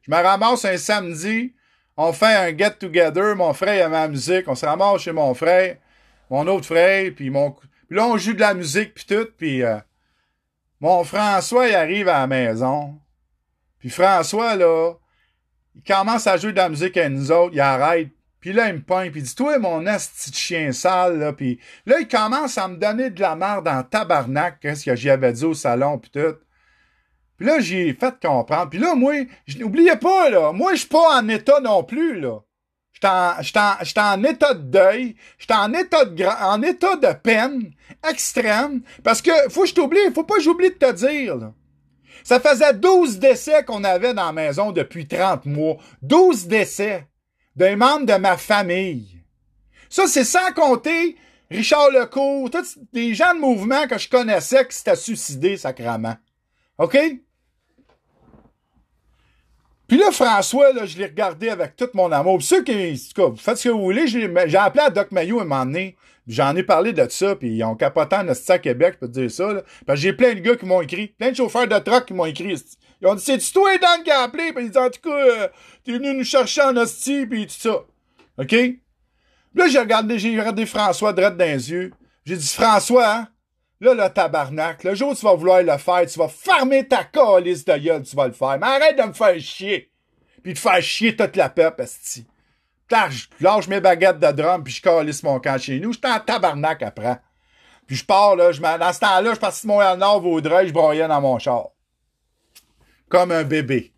je 0.02 0.10
me 0.10 0.16
ramasse 0.16 0.64
un 0.64 0.76
samedi, 0.76 1.54
on 1.96 2.12
fait 2.12 2.34
un 2.34 2.56
get-together, 2.56 3.36
mon 3.36 3.54
frère 3.54 3.86
a 3.86 3.88
ma 3.88 4.08
musique, 4.08 4.48
on 4.48 4.54
se 4.54 4.66
ramasse 4.66 5.02
chez 5.02 5.12
mon 5.12 5.32
frère 5.34 5.76
mon 6.34 6.48
autre 6.48 6.66
frère, 6.66 7.12
puis 7.14 7.30
mon... 7.30 7.52
Puis 7.52 7.96
là, 7.96 8.08
on 8.08 8.16
joue 8.16 8.32
de 8.32 8.40
la 8.40 8.54
musique, 8.54 8.94
puis 8.94 9.04
tout, 9.06 9.28
puis 9.38 9.62
euh, 9.62 9.78
mon 10.80 11.04
François, 11.04 11.68
il 11.68 11.74
arrive 11.76 12.08
à 12.08 12.20
la 12.20 12.26
maison. 12.26 12.98
Puis 13.78 13.88
François, 13.88 14.56
là, 14.56 14.94
il 15.76 15.82
commence 15.82 16.26
à 16.26 16.36
jouer 16.36 16.50
de 16.50 16.56
la 16.56 16.68
musique 16.68 16.96
à 16.96 17.08
nous 17.08 17.30
autres, 17.30 17.54
il 17.54 17.60
arrête. 17.60 18.08
Puis 18.40 18.52
là, 18.52 18.68
il 18.68 18.74
me 18.74 18.82
pointe, 18.82 19.12
puis 19.12 19.20
il 19.20 19.24
dit, 19.24 19.34
toi, 19.34 19.60
mon 19.60 19.86
asti 19.86 20.32
de 20.32 20.36
chien 20.36 20.72
sale, 20.72 21.20
là. 21.20 21.32
Puis 21.32 21.60
là, 21.86 22.00
il 22.00 22.08
commence 22.08 22.58
à 22.58 22.66
me 22.66 22.78
donner 22.78 23.10
de 23.10 23.20
la 23.20 23.36
merde 23.36 23.68
en 23.68 23.84
tabarnak, 23.84 24.58
qu'est-ce 24.60 24.86
que 24.86 24.96
j'y 24.96 25.10
avais 25.10 25.32
dit 25.32 25.44
au 25.44 25.54
salon, 25.54 25.98
puis 25.98 26.10
tout. 26.10 26.36
Puis 27.36 27.46
là, 27.46 27.60
j'ai 27.60 27.94
fait 27.94 28.14
comprendre. 28.20 28.70
Puis 28.70 28.80
là, 28.80 28.96
moi, 28.96 29.14
n'oubliez 29.56 29.96
pas, 29.96 30.30
là, 30.30 30.52
moi, 30.52 30.74
je 30.74 30.80
suis 30.80 30.88
pas 30.88 31.20
en 31.20 31.28
état 31.28 31.60
non 31.60 31.84
plus, 31.84 32.18
là. 32.18 32.40
J'étais 32.94 33.08
en, 33.08 34.14
en, 34.14 34.24
état 34.24 34.54
de 34.54 34.62
deuil, 34.62 35.16
j'étais 35.36 35.54
en 35.54 35.72
état 35.74 36.04
de 36.04 36.24
en 36.24 36.62
état 36.62 36.96
de 36.96 37.12
peine 37.12 37.72
extrême, 38.08 38.82
parce 39.02 39.20
que 39.20 39.32
faut 39.50 39.62
que 39.62 39.68
je 39.68 39.74
t'oublie, 39.74 39.98
faut 40.14 40.24
pas 40.24 40.36
que 40.36 40.42
j'oublie 40.42 40.70
de 40.70 40.74
te 40.74 40.92
dire, 40.92 41.36
là. 41.36 41.52
Ça 42.22 42.40
faisait 42.40 42.72
12 42.72 43.18
décès 43.18 43.64
qu'on 43.64 43.84
avait 43.84 44.14
dans 44.14 44.24
la 44.24 44.32
maison 44.32 44.72
depuis 44.72 45.06
30 45.06 45.44
mois. 45.44 45.76
12 46.00 46.46
décès 46.46 47.06
d'un 47.54 47.76
membre 47.76 48.06
de 48.06 48.14
ma 48.14 48.38
famille. 48.38 49.20
Ça, 49.90 50.06
c'est 50.06 50.24
sans 50.24 50.52
compter 50.54 51.16
Richard 51.50 51.90
Lecourt, 51.90 52.50
tous 52.50 52.78
les 52.94 53.14
gens 53.14 53.34
de 53.34 53.40
mouvement 53.40 53.86
que 53.86 53.98
je 53.98 54.08
connaissais 54.08 54.66
qui 54.66 54.74
s'étaient 54.74 54.96
suicidés 54.96 55.56
sacrément. 55.58 56.16
OK? 56.78 56.98
Puis 59.94 60.02
là, 60.02 60.10
François, 60.10 60.72
là, 60.72 60.86
je 60.86 60.98
l'ai 60.98 61.04
regardé 61.04 61.50
avec 61.50 61.76
tout 61.76 61.88
mon 61.94 62.10
amour. 62.10 62.38
Puis 62.38 62.48
ceux 62.48 62.64
qui, 62.64 63.00
en 63.16 63.36
faites 63.36 63.58
ce 63.58 63.68
que 63.68 63.72
vous 63.72 63.84
voulez, 63.84 64.08
j'ai 64.08 64.24
appelé 64.56 64.82
à 64.82 64.90
Doc 64.90 65.12
Mayo 65.12 65.38
un 65.38 65.44
moment 65.44 65.64
donné. 65.64 65.94
J'en 66.26 66.56
ai 66.56 66.64
parlé 66.64 66.92
de 66.92 67.06
ça, 67.08 67.36
puis 67.36 67.54
ils 67.54 67.62
ont 67.62 67.76
capoté 67.76 68.16
en 68.16 68.26
à 68.26 68.58
Québec, 68.58 68.94
je 68.94 68.98
peux 68.98 69.06
te 69.06 69.20
dire 69.20 69.30
ça. 69.30 69.52
Là. 69.52 69.94
J'ai 69.94 70.12
plein 70.12 70.34
de 70.34 70.40
gars 70.40 70.56
qui 70.56 70.66
m'ont 70.66 70.80
écrit, 70.80 71.14
plein 71.16 71.30
de 71.30 71.36
chauffeurs 71.36 71.68
de 71.68 71.78
truck 71.78 72.06
qui 72.06 72.12
m'ont 72.12 72.24
écrit. 72.24 72.60
Ils 73.00 73.06
ont 73.06 73.14
dit, 73.14 73.22
c'est-tu 73.22 73.52
toi, 73.52 73.78
Dan, 73.78 74.02
qui 74.02 74.10
a 74.10 74.22
appelé? 74.22 74.52
Puis 74.52 74.64
ils 74.64 74.70
dit, 74.72 74.78
en 74.78 74.90
tout 74.90 75.00
cas, 75.00 75.16
euh, 75.16 75.48
t'es 75.84 75.92
venu 75.92 76.12
nous 76.12 76.24
chercher 76.24 76.62
en 76.62 76.76
hostie, 76.76 77.24
puis 77.26 77.46
tout 77.46 77.54
ça. 77.56 77.84
OK? 78.38 78.52
Là, 79.54 79.68
j'ai 79.68 79.78
regardé, 79.78 80.18
j'ai 80.18 80.36
regardé 80.36 80.66
François 80.66 81.12
droit 81.12 81.30
dans 81.30 81.44
les 81.44 81.70
yeux. 81.70 81.92
J'ai 82.24 82.36
dit, 82.36 82.48
François, 82.48 83.14
hein? 83.14 83.28
Là, 83.84 83.92
le 83.92 84.08
tabarnak, 84.08 84.82
le 84.82 84.94
jour 84.94 85.10
où 85.10 85.14
tu 85.14 85.26
vas 85.26 85.34
vouloir 85.34 85.62
le 85.62 85.76
faire, 85.76 86.06
tu 86.06 86.18
vas 86.18 86.28
fermer 86.28 86.88
ta 86.88 87.04
calice 87.04 87.66
de 87.66 87.76
gueule, 87.76 88.02
tu 88.02 88.16
vas 88.16 88.28
le 88.28 88.32
faire. 88.32 88.58
Mais 88.58 88.66
arrête 88.66 88.96
de 88.96 89.02
me 89.02 89.12
faire 89.12 89.38
chier. 89.38 89.90
Puis 90.42 90.54
de 90.54 90.58
faire 90.58 90.80
chier 90.80 91.14
toute 91.14 91.36
la 91.36 91.50
peuple, 91.50 91.82
esti. 91.82 92.26
Je 92.90 93.26
lâche 93.40 93.68
mes 93.68 93.82
baguettes 93.82 94.20
de 94.20 94.32
drum, 94.32 94.64
puis 94.64 94.72
je 94.72 94.80
calisse 94.80 95.22
mon 95.22 95.38
camp 95.38 95.58
chez 95.60 95.80
nous. 95.80 95.92
J'étais 95.92 96.08
en 96.08 96.18
tabarnak 96.18 96.82
après. 96.82 97.20
Puis 97.86 97.96
je 97.96 98.06
pars, 98.06 98.36
là, 98.36 98.52
je 98.52 98.62
dans 98.62 98.92
ce 98.92 99.00
temps-là, 99.00 99.34
je 99.34 99.38
parti 99.38 99.66
de 99.66 99.68
Montréal-Nord, 99.72 100.22
Vaudreuil, 100.22 100.68
je 100.68 100.72
broyais 100.72 101.06
dans 101.06 101.20
mon 101.20 101.38
char. 101.38 101.68
Comme 103.10 103.32
un 103.32 103.44
bébé. 103.44 103.92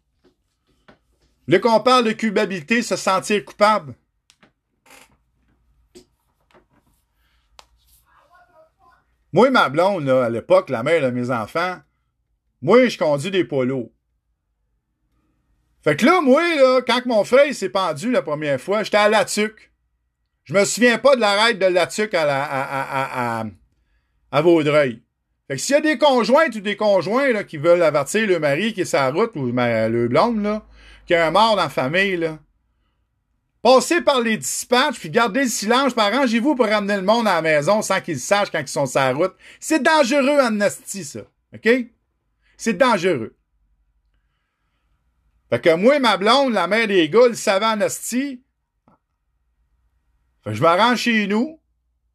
Là 1.46 1.60
qu'on 1.60 1.78
parle 1.78 2.06
de 2.06 2.12
culpabilité, 2.12 2.82
se 2.82 2.96
sentir 2.96 3.44
coupable. 3.44 3.94
Moi, 9.36 9.50
ma 9.50 9.68
blonde, 9.68 10.06
là, 10.06 10.24
à 10.24 10.30
l'époque, 10.30 10.70
la 10.70 10.82
mère 10.82 11.02
de 11.02 11.10
mes 11.10 11.30
enfants, 11.30 11.76
moi, 12.62 12.88
je 12.88 12.96
conduis 12.96 13.30
des 13.30 13.44
polos. 13.44 13.90
Fait 15.84 15.94
que 15.94 16.06
là, 16.06 16.22
moi, 16.22 16.40
là, 16.54 16.80
quand 16.80 17.04
mon 17.04 17.22
frère 17.22 17.54
s'est 17.54 17.68
pendu 17.68 18.10
la 18.10 18.22
première 18.22 18.58
fois, 18.58 18.82
j'étais 18.82 18.96
à 18.96 19.10
Latuc. 19.10 19.72
Je 20.44 20.54
me 20.54 20.64
souviens 20.64 20.96
pas 20.96 21.16
de 21.16 21.20
l'arrêt 21.20 21.52
de 21.52 21.66
Latuc 21.66 22.14
à, 22.14 22.24
la, 22.24 22.42
à, 22.44 23.40
à, 23.40 23.44
à, 24.30 24.40
Vaudreuil. 24.40 25.02
Fait 25.48 25.56
que 25.56 25.60
s'il 25.60 25.74
y 25.74 25.78
a 25.80 25.82
des 25.82 25.98
conjointes 25.98 26.54
ou 26.54 26.60
des 26.60 26.76
conjoints 26.76 27.30
là, 27.34 27.44
qui 27.44 27.58
veulent 27.58 27.82
avertir 27.82 28.26
le 28.26 28.38
mari 28.38 28.72
qui 28.72 28.80
est 28.80 28.92
la 28.94 29.10
route 29.10 29.36
ou 29.36 29.44
le 29.44 30.08
blonde, 30.08 30.42
là, 30.42 30.64
qui 31.06 31.14
a 31.14 31.26
un 31.26 31.30
mort 31.30 31.56
dans 31.56 31.64
la 31.64 31.68
famille, 31.68 32.16
là, 32.16 32.38
passez 33.66 34.00
par 34.00 34.20
les 34.20 34.36
dispatchs, 34.36 35.00
puis 35.00 35.10
gardez 35.10 35.42
le 35.42 35.48
silence, 35.48 35.92
puis 35.92 36.00
arrangez-vous 36.00 36.54
pour 36.54 36.66
ramener 36.66 36.94
le 36.94 37.02
monde 37.02 37.26
à 37.26 37.34
la 37.34 37.42
maison 37.42 37.82
sans 37.82 38.00
qu'ils 38.00 38.20
sachent 38.20 38.52
quand 38.52 38.60
ils 38.60 38.68
sont 38.68 38.86
sur 38.86 39.00
la 39.00 39.12
route. 39.12 39.34
C'est 39.58 39.82
dangereux, 39.82 40.38
Amnesty, 40.38 41.02
ça. 41.04 41.22
OK? 41.52 41.68
C'est 42.56 42.74
dangereux. 42.74 43.34
Fait 45.50 45.60
que 45.60 45.74
moi 45.74 45.98
ma 45.98 46.16
blonde, 46.16 46.52
la 46.52 46.68
mère 46.68 46.86
des 46.86 47.08
gars, 47.08 47.26
le 47.26 47.34
savait 47.34 47.66
Amnesty. 47.66 48.40
Fait 50.44 50.50
que 50.50 50.56
je 50.56 50.62
m'arrange 50.62 50.98
chez 50.98 51.26
nous. 51.26 51.58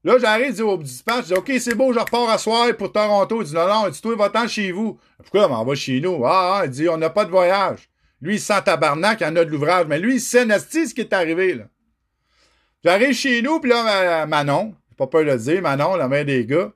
Là, 0.05 0.17
j'arrive, 0.19 0.53
dis 0.53 0.61
au 0.61 0.77
dispatch, 0.77 1.27
je 1.27 1.33
dis, 1.33 1.33
OK, 1.33 1.51
c'est 1.59 1.75
beau, 1.75 1.91
je 1.91 1.99
repars 1.99 2.29
à 2.29 2.37
soir 2.37 2.73
pour 2.77 2.93
Toronto. 2.93 3.41
Il 3.41 3.47
dit, 3.49 3.53
non, 3.53 3.67
non, 3.67 3.87
il 3.87 3.91
dit, 3.91 4.01
toi, 4.01 4.15
va-t'en 4.15 4.47
chez 4.47 4.71
vous. 4.71 4.97
Pourquoi, 5.17 5.51
on 5.51 5.65
va 5.65 5.75
chez 5.75 5.99
nous? 5.99 6.25
Ah, 6.25 6.59
ah, 6.59 6.65
il 6.65 6.71
dit, 6.71 6.87
on 6.87 6.97
n'a 6.97 7.09
pas 7.09 7.25
de 7.25 7.29
voyage. 7.29 7.90
Lui, 8.21 8.35
il 8.35 8.39
sent 8.39 8.61
tabarnak, 8.63 9.21
il 9.21 9.25
en 9.25 9.35
a 9.35 9.45
de 9.45 9.49
l'ouvrage. 9.49 9.87
Mais 9.87 9.99
lui, 9.99 10.15
il 10.15 10.21
sait 10.21 10.45
Nasty 10.45 10.87
ce 10.87 10.93
qui 10.93 11.01
est 11.01 11.13
arrivé, 11.13 11.55
là. 11.55 11.65
J'arrive 12.83 13.13
chez 13.13 13.41
nous, 13.41 13.59
puis 13.59 13.69
là, 13.69 14.25
Manon, 14.25 14.75
pas 14.97 15.07
peur 15.07 15.21
de 15.21 15.31
le 15.31 15.37
dire, 15.37 15.61
Manon, 15.61 15.95
la 15.95 16.07
mère 16.07 16.25
des 16.25 16.45
gars, 16.45 16.71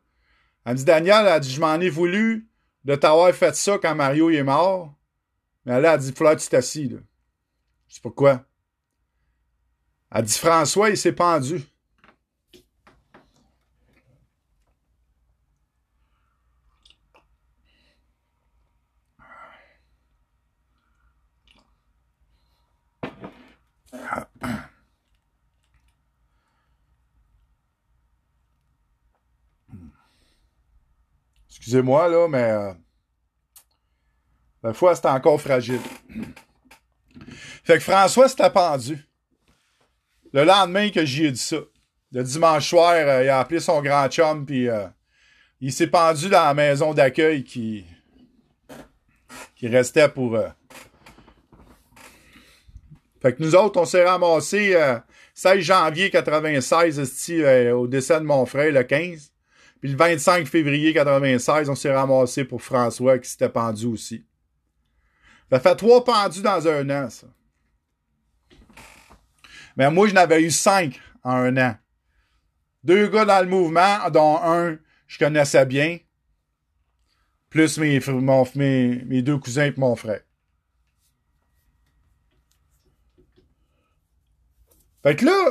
elle 0.65 0.75
dit, 0.75 0.85
Daniel, 0.85 1.25
elle 1.27 1.39
dit, 1.39 1.51
je 1.51 1.61
m'en 1.61 1.79
ai 1.79 1.89
voulu 1.89 2.47
de 2.83 2.95
t'avoir 2.95 3.33
fait 3.33 3.55
ça 3.55 3.77
quand 3.77 3.95
Mario 3.95 4.29
est 4.29 4.43
mort. 4.43 4.93
Mais 5.65 5.79
là, 5.79 5.93
elle 5.93 5.99
dit, 5.99 6.13
que 6.13 6.35
tu 6.35 6.47
t'assis, 6.47 6.89
là. 6.89 6.97
Je 7.87 7.95
sais 7.95 8.01
pas 8.01 8.09
quoi. 8.09 8.45
Elle 10.13 10.23
dit, 10.23 10.37
François, 10.37 10.89
il 10.89 10.97
s'est 10.97 11.11
pendu. 11.11 11.63
Excusez-moi, 31.65 32.07
là, 32.09 32.27
mais 32.27 32.43
euh, 32.43 32.73
la 34.61 34.71
foi, 34.73 34.95
c'était 34.95 35.07
encore 35.07 35.41
fragile. 35.41 35.79
Fait 37.63 37.77
que 37.77 37.83
François 37.83 38.29
s'était 38.29 38.51
pendu. 38.51 38.99
Le 40.31 40.43
lendemain 40.43 40.91
que 40.91 41.03
j'y 41.03 41.25
ai 41.25 41.31
dit 41.31 41.39
ça. 41.39 41.57
Le 42.11 42.21
dimanche 42.21 42.69
soir, 42.69 42.93
euh, 42.93 43.23
il 43.23 43.29
a 43.29 43.39
appelé 43.39 43.59
son 43.59 43.81
grand 43.81 44.07
chum, 44.09 44.45
puis 44.45 44.69
euh, 44.69 44.85
il 45.59 45.73
s'est 45.73 45.87
pendu 45.87 46.29
dans 46.29 46.43
la 46.43 46.53
maison 46.53 46.93
d'accueil 46.93 47.43
qui, 47.43 47.83
qui 49.55 49.67
restait 49.67 50.09
pour... 50.09 50.37
Fait 53.23 53.33
que 53.33 53.41
nous 53.41 53.55
autres, 53.55 53.81
on 53.81 53.85
s'est 53.85 54.05
ramassés 54.05 54.77
16 55.33 55.61
janvier 55.61 56.11
96, 56.11 56.99
au 57.73 57.87
décès 57.87 58.19
de 58.19 58.25
mon 58.25 58.45
frère, 58.45 58.71
le 58.71 58.83
15. 58.83 59.31
Puis 59.85 59.91
le 59.91 59.99
25 59.99 60.47
février 60.47 60.95
96, 60.95 61.69
on 61.69 61.75
s'est 61.75 61.93
ramassé 61.93 62.43
pour 62.43 62.59
François 62.59 63.19
qui 63.19 63.29
s'était 63.29 63.49
pendu 63.49 63.85
aussi. 63.85 64.25
Ça 65.51 65.59
fait 65.59 65.75
trois 65.75 66.03
pendus 66.03 66.41
dans 66.41 66.67
un 66.67 66.89
an, 66.89 67.07
ça. 67.11 67.27
Mais 69.77 69.91
moi, 69.91 70.07
je 70.07 70.15
n'avais 70.15 70.41
eu 70.41 70.49
cinq 70.49 70.99
en 71.23 71.33
un 71.33 71.57
an. 71.57 71.77
Deux 72.83 73.09
gars 73.09 73.25
dans 73.25 73.39
le 73.41 73.47
mouvement, 73.47 74.09
dont 74.09 74.39
un, 74.41 74.79
je 75.05 75.19
connaissais 75.19 75.67
bien. 75.67 75.99
Plus 77.51 77.77
mes, 77.77 77.99
mes, 78.55 79.03
mes 79.05 79.21
deux 79.21 79.37
cousins 79.37 79.65
et 79.65 79.73
mon 79.77 79.95
frère. 79.95 80.21
Fait 85.03 85.15
que 85.15 85.25
là, 85.25 85.45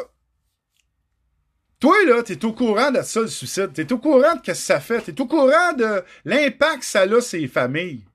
toi, 1.85 2.03
là, 2.07 2.23
t'es 2.23 2.43
au 2.47 2.55
courant 2.55 2.91
de 2.91 3.03
ça, 3.03 3.21
le 3.21 3.27
suicide. 3.27 3.75
T'es 3.75 3.93
au 3.93 3.99
courant 3.99 4.37
de 4.37 4.39
ce 4.39 4.43
que 4.43 4.55
ça 4.55 4.81
fait. 4.81 5.03
T'es 5.03 5.21
au 5.21 5.27
courant 5.27 5.75
de 5.77 6.03
l'impact 6.25 6.79
que 6.79 6.87
ça 6.87 7.03
a 7.03 7.21
sur 7.21 7.39
les 7.39 7.47
familles. 7.47 8.07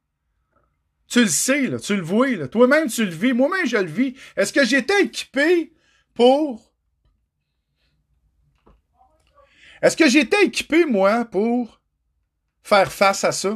Tu 1.08 1.22
le 1.22 1.28
sais, 1.28 1.68
là, 1.68 1.78
tu 1.78 1.96
le 1.96 2.02
vois, 2.02 2.30
là. 2.30 2.48
Toi-même, 2.48 2.88
tu 2.88 3.06
le 3.06 3.12
vis. 3.12 3.32
Moi-même, 3.32 3.68
je 3.68 3.78
le 3.78 3.86
vis. 3.86 4.16
Est-ce 4.36 4.52
que 4.52 4.66
j'étais 4.66 5.04
équipé 5.04 5.72
pour... 6.16 6.74
Est-ce 9.84 9.96
que 9.96 10.10
j'étais 10.10 10.46
équipé, 10.46 10.86
moi, 10.86 11.26
pour 11.26 11.80
faire 12.64 12.92
face 12.92 13.24
à 13.24 13.32
ça? 13.32 13.56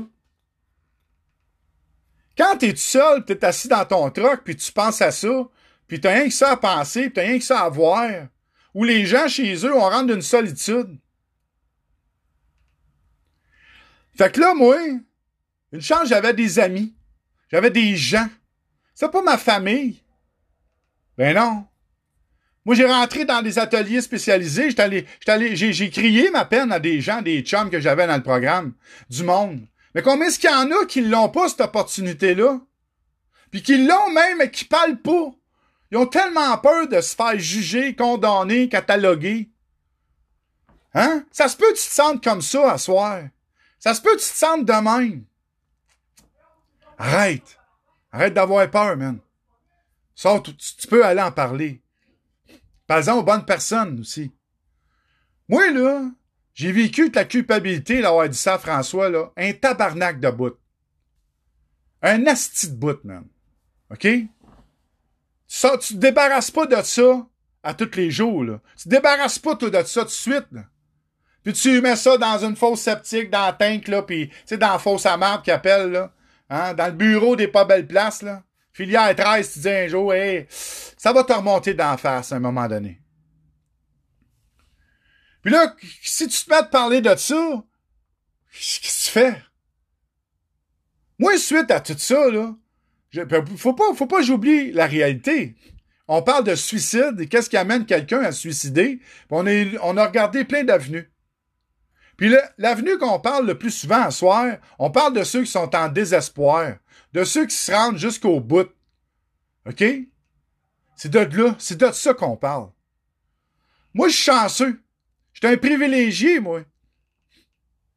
Quand 2.38 2.56
t'es 2.60 2.74
tout 2.74 2.78
seul, 2.78 3.26
t'es 3.26 3.44
assis 3.44 3.68
dans 3.68 3.86
ton 3.86 4.12
truck, 4.12 4.44
puis 4.44 4.56
tu 4.56 4.72
penses 4.72 5.02
à 5.02 5.10
ça, 5.10 5.50
puis 5.88 6.00
t'as 6.00 6.14
rien 6.14 6.26
que 6.26 6.34
ça 6.36 6.52
à 6.52 6.58
penser, 6.58 7.06
puis 7.06 7.14
t'as 7.14 7.24
rien 7.24 7.40
que 7.40 7.44
ça 7.44 7.62
à 7.62 7.70
voir, 7.70 8.28
où 8.74 8.84
les 8.84 9.06
gens 9.06 9.28
chez 9.28 9.54
eux, 9.66 9.76
on 9.76 9.90
rentre 9.90 10.08
d'une 10.08 10.22
solitude. 10.22 10.98
Fait 14.18 14.32
que 14.32 14.40
là, 14.40 14.54
moi, 14.54 14.78
une 15.72 15.82
chance, 15.82 16.08
j'avais 16.08 16.34
des 16.34 16.60
amis. 16.60 16.96
J'avais 17.52 17.72
des 17.72 17.96
gens. 17.96 18.28
C'est 18.94 19.12
pas 19.12 19.22
ma 19.22 19.38
famille. 19.38 20.02
Ben 21.18 21.36
non. 21.36 21.66
Moi, 22.66 22.76
j'ai 22.76 22.86
rentré 22.86 23.26
dans 23.26 23.42
des 23.42 23.60
ateliers 23.60 24.02
spécialisés. 24.02 24.70
J'ai 24.72 25.90
crié 25.90 26.32
ma 26.32 26.46
peine 26.46 26.72
à 26.72 26.80
des 26.80 27.02
gens, 27.02 27.22
des 27.22 27.42
chums 27.42 27.70
que 27.70 27.80
j'avais 27.80 28.08
dans 28.08 28.16
le 28.16 28.24
programme, 28.24 28.74
du 29.10 29.24
monde. 29.24 29.68
Mais 29.94 30.02
combien 30.02 30.28
est-ce 30.28 30.40
qu'il 30.40 30.50
y 30.50 30.54
en 30.54 30.72
a 30.72 30.86
qui 30.86 31.02
l'ont 31.02 31.30
pas, 31.30 31.50
cette 31.50 31.62
opportunité-là? 31.62 32.62
Puis 33.52 33.62
qui 33.62 33.86
l'ont 33.86 34.12
même, 34.12 34.38
mais 34.40 34.50
qui 34.50 34.66
parlent 34.66 35.02
pas? 35.02 35.32
Ils 35.94 35.98
ont 35.98 36.08
tellement 36.08 36.58
peur 36.58 36.88
de 36.88 37.00
se 37.02 37.16
faire 37.16 37.38
juger, 37.38 37.96
condamner, 37.96 38.68
cataloguer. 38.68 39.52
Hein? 40.96 41.24
Ça 41.32 41.48
se 41.48 41.56
peut 41.56 41.72
que 41.72 41.78
tu 41.78 41.88
te 41.88 41.94
sentes 41.94 42.24
comme 42.24 42.42
ça 42.42 42.72
à 42.72 42.78
soir. 42.80 43.22
Ça 43.78 43.94
se 43.94 44.02
peut 44.02 44.16
que 44.16 44.20
tu 44.20 44.32
te 44.32 44.36
sentes 44.36 44.66
de 44.66 44.74
même. 44.74 45.24
Arrête. 46.98 47.60
Arrête 48.12 48.34
d'avoir 48.34 48.68
peur, 48.72 48.98
man. 48.98 49.20
Ça, 50.16 50.42
tu, 50.42 50.88
peux 50.88 51.06
aller 51.06 51.22
en 51.22 51.32
parler. 51.32 51.84
Parle-en 52.88 53.20
aux 53.20 53.24
bonnes 53.24 53.46
personnes 53.46 54.00
aussi. 54.00 54.32
Moi, 55.48 55.70
là, 55.70 56.10
j'ai 56.56 56.72
vécu 56.72 57.12
la 57.12 57.26
culpabilité 57.26 58.02
d'avoir 58.02 58.28
dit 58.28 58.38
ça 58.38 58.56
à 58.56 58.58
François, 58.58 59.12
là. 59.12 59.32
Un 59.38 59.54
tabarnak 59.54 60.20
de 60.20 60.32
bout. 60.32 60.58
Un 62.02 62.26
asti 62.26 62.72
de 62.72 62.76
bout, 62.78 63.04
man. 63.04 63.28
OK? 63.92 64.08
Ça, 65.56 65.78
tu 65.78 65.94
te 65.94 66.00
débarrasses 66.00 66.50
pas 66.50 66.66
de 66.66 66.82
ça 66.82 67.28
à 67.62 67.76
tous 67.76 67.96
les 67.96 68.10
jours. 68.10 68.44
Là. 68.44 68.60
Tu 68.76 68.86
te 68.86 68.90
débarrasses 68.90 69.38
pas 69.38 69.56
toi, 69.56 69.70
de 69.70 69.84
ça 69.84 70.02
tout 70.02 70.08
de 70.08 70.12
suite. 70.12 70.48
Là. 70.52 70.64
Puis 71.44 71.54
tu 71.54 71.80
mets 71.80 71.96
ça 71.96 72.18
dans 72.18 72.44
une 72.44 72.56
fausse 72.56 72.82
sceptique, 72.82 73.30
dans 73.30 73.46
la 73.46 73.54
tank, 73.54 73.88
là, 73.88 74.02
puis 74.02 74.30
tu 74.30 74.36
sais, 74.46 74.58
dans 74.58 74.72
la 74.72 74.80
fausse 74.80 75.06
amarte 75.06 75.46
qui 75.46 75.52
appelle, 75.52 75.92
là. 75.92 76.12
Hein, 76.50 76.74
dans 76.74 76.88
le 76.88 76.94
bureau 76.94 77.36
des 77.36 77.48
pas 77.48 77.66
belles 77.66 77.86
places, 77.86 78.24
là. 78.24 78.42
Filière 78.72 79.16
13, 79.16 79.54
tu 79.54 79.60
dis 79.60 79.70
un 79.70 79.88
jour, 79.88 80.12
hey, 80.12 80.48
ça 80.50 81.14
va 81.14 81.24
te 81.24 81.34
remonter 81.34 81.76
d'en 81.76 81.98
face 81.98 82.32
à 82.32 82.38
un 82.38 82.40
moment 82.40 82.68
donné. 82.68 83.00
Puis 85.44 85.52
là, 85.52 85.76
si 86.02 86.28
tu 86.28 86.46
te 86.46 86.50
mets 86.50 86.56
à 86.56 86.64
parler 86.64 87.00
de 87.00 87.16
ça, 87.16 87.64
qu'est-ce 88.54 88.80
que 88.80 89.06
tu 89.06 89.12
fais? 89.12 89.44
Moi, 91.20 91.38
suite 91.38 91.70
à 91.70 91.80
tout 91.80 91.96
ça, 91.96 92.28
là, 92.32 92.56
ben, 93.14 93.46
faut 93.58 93.74
pas, 93.74 93.94
faut 93.96 94.08
pas 94.08 94.22
j'oublie 94.22 94.72
la 94.72 94.88
réalité. 94.88 95.56
on 96.08 96.22
parle 96.22 96.44
de 96.44 96.56
suicide 96.56 97.30
qu'est-ce 97.30 97.50
qui 97.50 97.58
amène 97.58 97.86
quelqu'un 97.86 98.22
à 98.22 98.32
se 98.32 98.42
suicider? 98.42 98.98
Puis 98.98 99.28
on, 99.30 99.46
est, 99.46 99.78
on 99.82 99.98
a 99.98 100.06
regardé 100.06 100.44
plein 100.44 100.64
d'avenues. 100.64 101.10
Puis 102.18 102.34
l'avenue 102.58 102.98
qu'on 102.98 103.20
parle 103.20 103.48
le 103.48 103.58
plus 103.58 103.72
souvent 103.72 104.04
à 104.04 104.12
soir, 104.12 104.58
on 104.80 104.92
parle 104.92 105.14
de 105.14 105.24
ceux 105.24 105.44
qui 105.44 105.52
sont 105.52 105.76
en 105.76 105.90
désespoir, 105.90 106.76
de 107.14 107.24
ceux 107.24 107.46
qui 107.46 107.56
se 107.56 107.72
rendent 107.72 107.98
jusqu'au 107.98 108.40
bout. 108.40 108.70
OK? 109.68 109.84
C'est 110.96 111.10
de 111.10 111.20
là, 111.20 111.56
c'est 111.58 111.80
de 111.80 111.92
ça 111.92 112.14
qu'on 112.14 112.38
parle. 112.38 112.70
Moi, 113.94 114.10
je 114.10 114.14
suis 114.14 114.24
chanceux. 114.24 114.82
Je 115.34 115.40
suis 115.40 115.54
un 115.54 115.58
privilégié, 115.58 116.40
moi. 116.40 116.62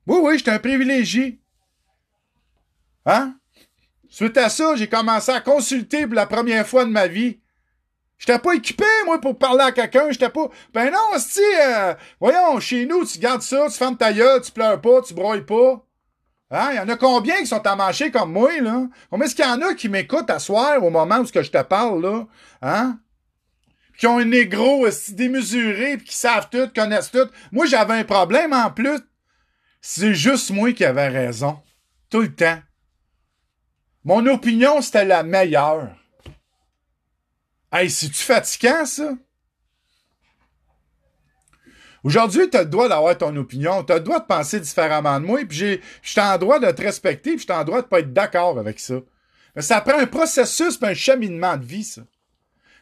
Oui, 0.06 0.18
oui, 0.22 0.38
je 0.38 0.42
suis 0.42 0.50
un 0.50 0.58
privilégié. 0.58 1.40
Hein? 3.04 3.38
Suite 4.16 4.38
à 4.38 4.48
ça, 4.48 4.74
j'ai 4.76 4.88
commencé 4.88 5.30
à 5.30 5.42
consulter 5.42 6.06
pour 6.06 6.14
la 6.14 6.24
première 6.24 6.66
fois 6.66 6.86
de 6.86 6.90
ma 6.90 7.06
vie. 7.06 7.38
J'étais 8.16 8.38
pas 8.38 8.54
équipé, 8.54 8.86
moi, 9.04 9.20
pour 9.20 9.36
parler 9.36 9.64
à 9.64 9.72
quelqu'un. 9.72 10.10
J'étais 10.10 10.30
pas. 10.30 10.48
Ben 10.72 10.90
non, 10.90 11.18
si, 11.18 11.42
euh, 11.60 11.92
voyons, 12.18 12.58
chez 12.58 12.86
nous, 12.86 13.04
tu 13.04 13.18
gardes 13.18 13.42
ça, 13.42 13.66
tu 13.66 13.76
fermes 13.76 13.98
ta 13.98 14.14
gueule, 14.14 14.40
tu 14.40 14.52
pleures 14.52 14.80
pas, 14.80 15.02
tu 15.02 15.12
broyes 15.12 15.44
pas. 15.44 15.84
Hein? 16.50 16.68
Il 16.72 16.76
y 16.76 16.80
en 16.80 16.88
a 16.88 16.96
combien 16.96 17.36
qui 17.40 17.46
sont 17.46 17.66
à 17.66 17.76
marcher 17.76 18.10
comme 18.10 18.32
moi, 18.32 18.58
là? 18.58 18.86
Combien 19.10 19.26
est-ce 19.26 19.34
qu'il 19.34 19.44
y 19.44 19.48
en 19.48 19.60
a 19.60 19.74
qui 19.74 19.90
m'écoutent 19.90 20.30
à 20.30 20.38
soir 20.38 20.82
au 20.82 20.88
moment 20.88 21.18
où 21.18 21.26
ce 21.26 21.32
que 21.32 21.42
je 21.42 21.50
te 21.50 21.62
parle, 21.62 22.00
là? 22.00 22.26
Hein? 22.62 22.98
Qui 23.98 24.06
ont 24.06 24.16
un 24.16 24.24
négro 24.24 24.86
esti, 24.86 25.12
démesuré, 25.12 25.98
puis 25.98 26.06
qui 26.06 26.16
savent 26.16 26.48
tout, 26.50 26.70
connaissent 26.74 27.10
tout. 27.10 27.28
Moi, 27.52 27.66
j'avais 27.66 27.92
un 27.92 28.04
problème 28.04 28.54
en 28.54 28.70
plus. 28.70 29.00
C'est 29.82 30.14
juste 30.14 30.52
moi 30.52 30.72
qui 30.72 30.86
avais 30.86 31.08
raison. 31.08 31.58
Tout 32.08 32.22
le 32.22 32.34
temps. 32.34 32.60
Mon 34.06 34.24
opinion, 34.26 34.80
c'était 34.82 35.04
la 35.04 35.24
meilleure. 35.24 35.90
Hey, 37.72 37.90
c'est-tu 37.90 38.22
fatigant, 38.22 38.86
ça? 38.86 39.14
Aujourd'hui, 42.04 42.48
tu 42.48 42.56
as 42.56 42.62
le 42.62 42.68
droit 42.68 42.88
d'avoir 42.88 43.18
ton 43.18 43.34
opinion, 43.34 43.82
tu 43.82 43.92
as 43.92 43.96
le 43.96 44.02
droit 44.02 44.20
de 44.20 44.26
penser 44.26 44.60
différemment 44.60 45.18
de 45.18 45.26
moi, 45.26 45.44
puis 45.44 45.58
je 45.58 45.80
suis 46.08 46.20
en 46.20 46.38
droit 46.38 46.60
de 46.60 46.70
te 46.70 46.82
respecter, 46.82 47.30
puis 47.30 47.40
je 47.40 47.44
suis 47.46 47.52
en 47.52 47.64
droit 47.64 47.82
de 47.82 47.88
pas 47.88 47.98
être 47.98 48.12
d'accord 48.12 48.60
avec 48.60 48.78
ça. 48.78 48.94
Mais 49.56 49.62
ça 49.62 49.80
prend 49.80 49.98
un 49.98 50.06
processus, 50.06 50.80
un 50.82 50.94
cheminement 50.94 51.56
de 51.56 51.64
vie, 51.64 51.82
ça. 51.82 52.02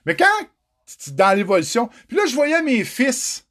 Mais 0.05 0.17
quand, 0.17 0.27
dans 1.13 1.35
l'évolution, 1.35 1.89
puis 2.07 2.19
là, 2.19 2.25
je 2.27 2.35
voyais 2.35 2.61
mes 2.61 2.85
fils. 2.85 3.47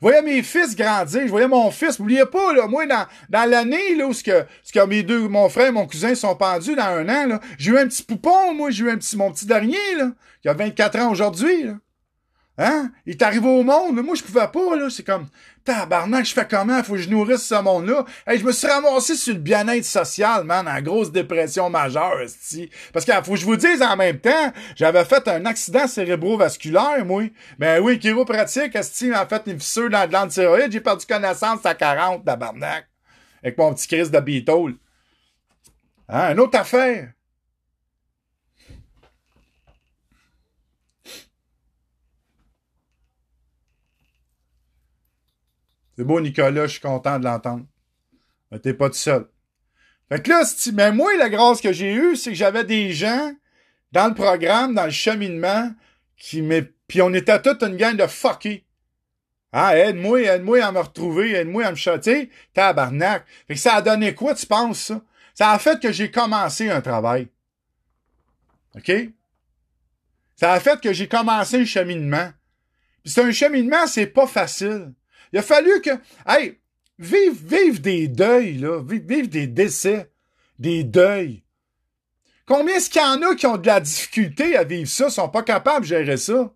Je 0.00 0.06
voyais 0.06 0.22
mes 0.22 0.44
fils 0.44 0.76
grandir, 0.76 1.22
je 1.24 1.30
voyais 1.30 1.48
mon 1.48 1.72
fils. 1.72 1.98
N'oubliez 1.98 2.24
pas, 2.24 2.52
là, 2.52 2.68
moi, 2.68 2.86
dans, 2.86 3.04
dans 3.28 3.50
l'année, 3.50 3.96
là, 3.96 4.06
où 4.06 4.12
ce 4.12 4.22
que, 4.22 4.44
ce 4.62 4.72
que 4.72 4.84
mes 4.86 5.02
deux, 5.02 5.26
mon 5.26 5.48
frère 5.48 5.66
et 5.66 5.72
mon 5.72 5.88
cousin 5.88 6.14
sont 6.14 6.36
pendus 6.36 6.76
dans 6.76 6.84
un 6.84 7.08
an, 7.08 7.26
là, 7.26 7.40
j'ai 7.58 7.72
eu 7.72 7.78
un 7.78 7.88
petit 7.88 8.04
poupon, 8.04 8.54
moi, 8.54 8.70
j'ai 8.70 8.84
eu 8.84 8.90
un 8.90 8.96
petit, 8.96 9.16
mon 9.16 9.32
petit 9.32 9.46
dernier, 9.46 9.76
là, 9.96 10.12
qui 10.40 10.48
a 10.48 10.54
24 10.54 10.98
ans 11.00 11.10
aujourd'hui, 11.10 11.64
là. 11.64 11.74
Hein? 12.60 12.90
Il 13.06 13.12
est 13.12 13.22
arrivé 13.22 13.46
au 13.46 13.62
monde, 13.62 13.96
là. 13.96 14.02
moi 14.02 14.16
je 14.16 14.22
pouvais 14.24 14.48
pas, 14.48 14.74
là. 14.74 14.90
C'est 14.90 15.04
comme, 15.04 15.28
tabarnak, 15.64 16.24
je 16.24 16.34
fais 16.34 16.46
comment? 16.46 16.82
Faut 16.82 16.94
que 16.94 16.98
je 16.98 17.08
nourrisse 17.08 17.44
ce 17.46 17.54
monde-là. 17.54 18.04
Hey, 18.26 18.40
je 18.40 18.44
me 18.44 18.50
suis 18.50 18.66
ramassé 18.66 19.14
sur 19.14 19.34
le 19.34 19.38
bien-être 19.38 19.84
social, 19.84 20.42
man, 20.42 20.66
en 20.66 20.82
grosse 20.82 21.12
dépression 21.12 21.70
majeure, 21.70 22.20
esti. 22.20 22.68
Parce 22.92 23.04
que, 23.04 23.12
faut 23.22 23.34
que 23.34 23.36
je 23.38 23.44
vous 23.44 23.56
dise 23.56 23.80
en 23.80 23.96
même 23.96 24.18
temps, 24.18 24.52
j'avais 24.74 25.04
fait 25.04 25.28
un 25.28 25.46
accident 25.46 25.86
cérébrovasculaire, 25.86 27.04
moi. 27.04 27.22
Ben 27.60 27.80
oui, 27.80 28.00
chiropratique, 28.00 28.74
esti, 28.74 29.06
m'a 29.06 29.24
fait 29.26 29.42
une 29.46 29.60
fissure 29.60 29.88
dans 29.88 30.00
la 30.00 30.08
glande 30.08 30.30
thyroïde, 30.30 30.72
j'ai 30.72 30.80
perdu 30.80 31.06
connaissance 31.06 31.64
à 31.64 31.74
40, 31.76 32.24
tabarnak. 32.24 32.88
Avec 33.40 33.56
mon 33.56 33.72
petit 33.72 33.86
Chris 33.86 34.10
de 34.10 34.18
Beetle. 34.18 34.74
Hein? 36.08 36.32
Une 36.32 36.40
autre 36.40 36.58
affaire. 36.58 37.12
C'est 45.98 46.04
beau, 46.04 46.20
Nicolas, 46.20 46.68
je 46.68 46.72
suis 46.74 46.80
content 46.80 47.18
de 47.18 47.24
l'entendre. 47.24 47.66
Mais 48.52 48.60
t'es 48.60 48.72
pas 48.72 48.88
tout 48.88 48.94
seul. 48.94 49.26
Fait 50.08 50.22
que 50.22 50.30
là, 50.30 50.44
si- 50.44 50.70
mais 50.70 50.92
moi, 50.92 51.16
la 51.16 51.28
grâce 51.28 51.60
que 51.60 51.72
j'ai 51.72 51.92
eue, 51.92 52.14
c'est 52.14 52.30
que 52.30 52.36
j'avais 52.36 52.62
des 52.62 52.92
gens 52.92 53.34
dans 53.90 54.06
le 54.06 54.14
programme, 54.14 54.76
dans 54.76 54.84
le 54.84 54.92
cheminement, 54.92 55.74
qui 56.16 56.40
m'est, 56.40 56.72
puis 56.86 57.02
on 57.02 57.12
était 57.12 57.42
toute 57.42 57.64
une 57.64 57.76
gang 57.76 57.96
de 57.96 58.06
fuckés. 58.06 58.64
Ah, 59.50 59.76
aide-moi, 59.76 60.20
aide-moi 60.20 60.64
à 60.64 60.70
me 60.70 60.78
retrouver, 60.78 61.32
aide-moi 61.32 61.64
à 61.66 61.72
me 61.72 61.76
choter. 61.76 62.30
Tabarnak. 62.54 63.26
Fait 63.48 63.54
que 63.54 63.60
ça 63.60 63.74
a 63.74 63.82
donné 63.82 64.14
quoi, 64.14 64.36
tu 64.36 64.46
penses, 64.46 64.78
ça? 64.78 65.02
Ça 65.34 65.50
a 65.50 65.58
fait 65.58 65.82
que 65.82 65.90
j'ai 65.90 66.12
commencé 66.12 66.70
un 66.70 66.80
travail. 66.80 67.26
OK? 68.76 68.92
Ça 70.36 70.52
a 70.52 70.60
fait 70.60 70.80
que 70.80 70.92
j'ai 70.92 71.08
commencé 71.08 71.56
un 71.56 71.64
cheminement. 71.64 72.30
Puis 73.02 73.12
c'est 73.12 73.24
un 73.24 73.32
cheminement, 73.32 73.88
c'est 73.88 74.06
pas 74.06 74.28
facile. 74.28 74.92
Il 75.32 75.38
a 75.38 75.42
fallu 75.42 75.80
que, 75.80 75.90
hey, 76.26 76.58
vive, 76.98 77.44
vive 77.44 77.80
des 77.80 78.08
deuils, 78.08 78.58
là, 78.58 78.82
vive, 78.82 79.04
vive 79.06 79.28
des 79.28 79.46
décès, 79.46 80.10
des 80.58 80.84
deuils. 80.84 81.42
Combien 82.46 82.76
est-ce 82.76 82.88
qu'il 82.88 83.02
y 83.02 83.04
en 83.04 83.22
a 83.22 83.34
qui 83.34 83.46
ont 83.46 83.58
de 83.58 83.66
la 83.66 83.80
difficulté 83.80 84.56
à 84.56 84.64
vivre 84.64 84.88
ça, 84.88 85.10
sont 85.10 85.28
pas 85.28 85.42
capables 85.42 85.82
de 85.82 85.88
gérer 85.88 86.16
ça? 86.16 86.52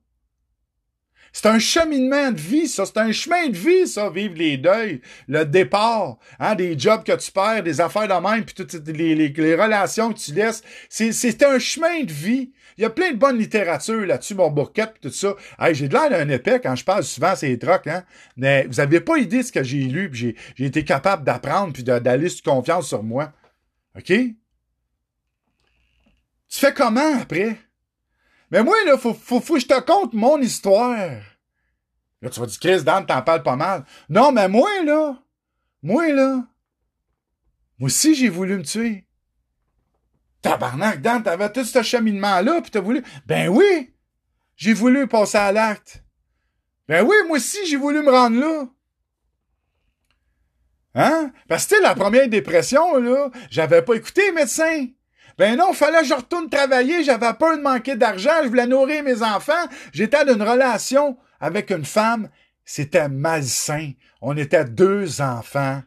C'est 1.32 1.46
un 1.46 1.58
cheminement 1.58 2.30
de 2.30 2.40
vie, 2.40 2.68
ça. 2.68 2.84
C'est 2.84 2.98
un 2.98 3.10
chemin 3.10 3.48
de 3.48 3.56
vie, 3.56 3.88
ça, 3.88 4.10
vivre 4.10 4.34
les 4.36 4.58
deuils, 4.58 5.00
le 5.28 5.44
départ, 5.44 6.18
hein, 6.38 6.54
des 6.54 6.78
jobs 6.78 7.04
que 7.04 7.16
tu 7.16 7.32
perds, 7.32 7.62
des 7.62 7.80
affaires 7.80 8.08
de 8.08 8.28
même, 8.28 8.44
puis 8.44 8.54
toutes 8.54 8.74
les, 8.88 9.14
les, 9.14 9.28
les 9.28 9.54
relations 9.54 10.12
que 10.12 10.18
tu 10.18 10.32
laisses. 10.34 10.62
C'est, 10.90 11.12
c'est 11.12 11.42
un 11.42 11.58
chemin 11.58 12.04
de 12.04 12.12
vie. 12.12 12.52
Il 12.78 12.82
y 12.82 12.84
a 12.84 12.90
plein 12.90 13.12
de 13.12 13.16
bonnes 13.16 13.38
littératures 13.38 14.06
là-dessus, 14.06 14.34
mon 14.34 14.50
bourquette, 14.50 14.94
tout 15.00 15.10
ça. 15.10 15.34
Hey, 15.58 15.74
j'ai 15.74 15.88
de 15.88 15.94
l'air 15.94 16.10
d'un 16.10 16.28
épais 16.28 16.60
quand 16.60 16.74
je 16.74 16.84
parle 16.84 17.04
souvent 17.04 17.36
ces 17.36 17.58
trocs, 17.58 17.86
hein. 17.86 18.04
Mais 18.36 18.66
vous 18.66 18.80
avez 18.80 19.00
pas 19.00 19.18
idée 19.18 19.38
de 19.38 19.42
ce 19.42 19.52
que 19.52 19.62
j'ai 19.62 19.84
lu, 19.84 20.10
puis 20.10 20.36
j'ai, 20.56 20.64
été 20.64 20.84
capable 20.84 21.24
d'apprendre, 21.24 21.72
puis 21.72 21.82
d'aller 21.82 22.28
sur 22.28 22.42
confiance 22.42 22.88
sur 22.88 23.02
moi. 23.02 23.32
OK? 23.96 24.06
Tu 24.06 24.34
fais 26.48 26.72
comment 26.72 27.20
après? 27.20 27.58
Mais 28.50 28.62
moi, 28.62 28.76
là, 28.84 28.98
faut, 28.98 29.14
faut, 29.14 29.40
faut 29.40 29.54
que 29.54 29.60
je 29.60 29.66
te 29.66 29.80
conte 29.80 30.12
mon 30.12 30.38
histoire. 30.38 30.98
Là, 32.20 32.30
tu 32.30 32.38
vas 32.38 32.46
dire, 32.46 32.60
Chris, 32.60 32.84
Dan, 32.84 33.04
t'en 33.04 33.22
parles 33.22 33.42
pas 33.42 33.56
mal. 33.56 33.84
Non, 34.08 34.30
mais 34.30 34.48
moi, 34.48 34.70
là, 34.84 35.16
moi, 35.82 36.12
là, 36.12 36.44
moi 37.78 37.86
aussi, 37.86 38.14
j'ai 38.14 38.28
voulu 38.28 38.58
me 38.58 38.62
tuer. 38.62 39.04
Tabarnak, 40.42 41.00
Dan, 41.00 41.22
t'avais 41.22 41.50
tout 41.52 41.64
ce 41.64 41.82
cheminement-là, 41.82 42.60
puis 42.60 42.70
t'as 42.70 42.80
voulu... 42.80 43.02
Ben 43.26 43.48
oui, 43.48 43.94
j'ai 44.56 44.74
voulu 44.74 45.06
passer 45.06 45.38
à 45.38 45.52
l'acte. 45.52 46.02
Ben 46.88 47.04
oui, 47.04 47.14
moi 47.26 47.36
aussi, 47.36 47.64
j'ai 47.66 47.76
voulu 47.76 48.02
me 48.02 48.10
rendre 48.10 48.38
là. 48.38 48.66
Hein? 50.94 51.32
Parce 51.48 51.66
que, 51.66 51.80
la 51.80 51.94
première 51.94 52.28
dépression, 52.28 52.96
là, 52.96 53.30
j'avais 53.50 53.82
pas 53.82 53.94
écouté 53.94 54.26
les 54.26 54.32
médecins. 54.32 54.86
Ben 55.38 55.56
non, 55.56 55.72
fallait 55.72 56.00
que 56.00 56.06
je 56.06 56.14
retourne 56.14 56.50
travailler, 56.50 57.04
j'avais 57.04 57.32
peur 57.34 57.56
de 57.56 57.62
manquer 57.62 57.96
d'argent, 57.96 58.42
je 58.42 58.48
voulais 58.48 58.66
nourrir 58.66 59.02
mes 59.02 59.22
enfants. 59.22 59.64
J'étais 59.92 60.24
dans 60.24 60.34
une 60.34 60.42
relation 60.42 61.16
avec 61.40 61.70
une 61.70 61.84
femme, 61.84 62.28
c'était 62.64 63.08
malsain. 63.08 63.92
On 64.20 64.36
était 64.36 64.64
deux 64.64 65.20
enfants 65.20 65.82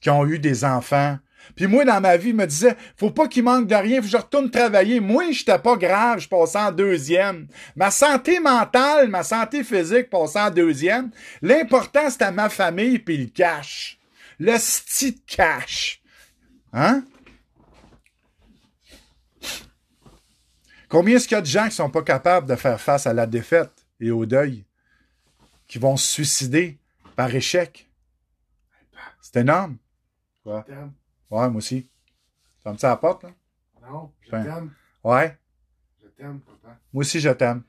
qui 0.00 0.10
ont 0.10 0.26
eu 0.26 0.38
des 0.38 0.64
enfants. 0.64 1.18
Puis 1.54 1.66
moi, 1.66 1.84
dans 1.84 2.00
ma 2.00 2.16
vie, 2.16 2.30
je 2.30 2.36
me 2.36 2.46
disais, 2.46 2.76
faut 2.96 3.10
pas 3.10 3.28
qu'il 3.28 3.44
manque 3.44 3.66
de 3.66 3.74
rien, 3.74 3.96
faut 3.96 4.06
que 4.06 4.12
je 4.12 4.16
retourne 4.16 4.50
travailler. 4.50 5.00
Moi, 5.00 5.32
j'étais 5.32 5.58
pas 5.58 5.76
grave, 5.76 6.20
je 6.20 6.28
passais 6.28 6.58
en 6.58 6.72
deuxième. 6.72 7.46
Ma 7.76 7.90
santé 7.90 8.40
mentale, 8.40 9.08
ma 9.08 9.22
santé 9.22 9.64
physique 9.64 10.10
passait 10.10 10.40
en 10.40 10.50
deuxième. 10.50 11.10
L'important, 11.42 12.08
c'était 12.10 12.32
ma 12.32 12.48
famille 12.48 12.98
puis 12.98 13.16
le 13.18 13.26
cash. 13.26 13.98
Le 14.38 14.56
style 14.58 15.20
cash. 15.26 16.00
Hein? 16.72 17.04
Combien 20.88 21.16
est-ce 21.16 21.28
qu'il 21.28 21.36
y 21.36 21.38
a 21.38 21.42
de 21.42 21.46
gens 21.46 21.68
qui 21.68 21.74
sont 21.74 21.90
pas 21.90 22.02
capables 22.02 22.46
de 22.46 22.56
faire 22.56 22.80
face 22.80 23.06
à 23.06 23.12
la 23.12 23.26
défaite 23.26 23.86
et 24.00 24.10
au 24.10 24.26
deuil? 24.26 24.64
Qui 25.66 25.78
vont 25.78 25.96
se 25.96 26.06
suicider 26.06 26.78
par 27.16 27.34
échec? 27.34 27.88
C'est 29.20 29.40
énorme. 29.40 29.78
Quoi? 30.42 30.66
Ouais, 31.32 31.48
moi 31.48 31.56
aussi. 31.56 31.88
Ça 32.62 32.70
me 32.72 32.76
tient 32.76 32.90
à 32.90 32.92
la 32.92 32.96
porte, 32.98 33.22
là? 33.22 33.30
Non, 33.80 34.12
je 34.20 34.30
t'aime. 34.30 34.70
Ouais. 35.02 35.38
Je 36.02 36.08
t'aime, 36.08 36.40
papa. 36.40 36.78
Moi 36.92 37.00
aussi, 37.00 37.20
je 37.20 37.30
t'aime. 37.30 37.62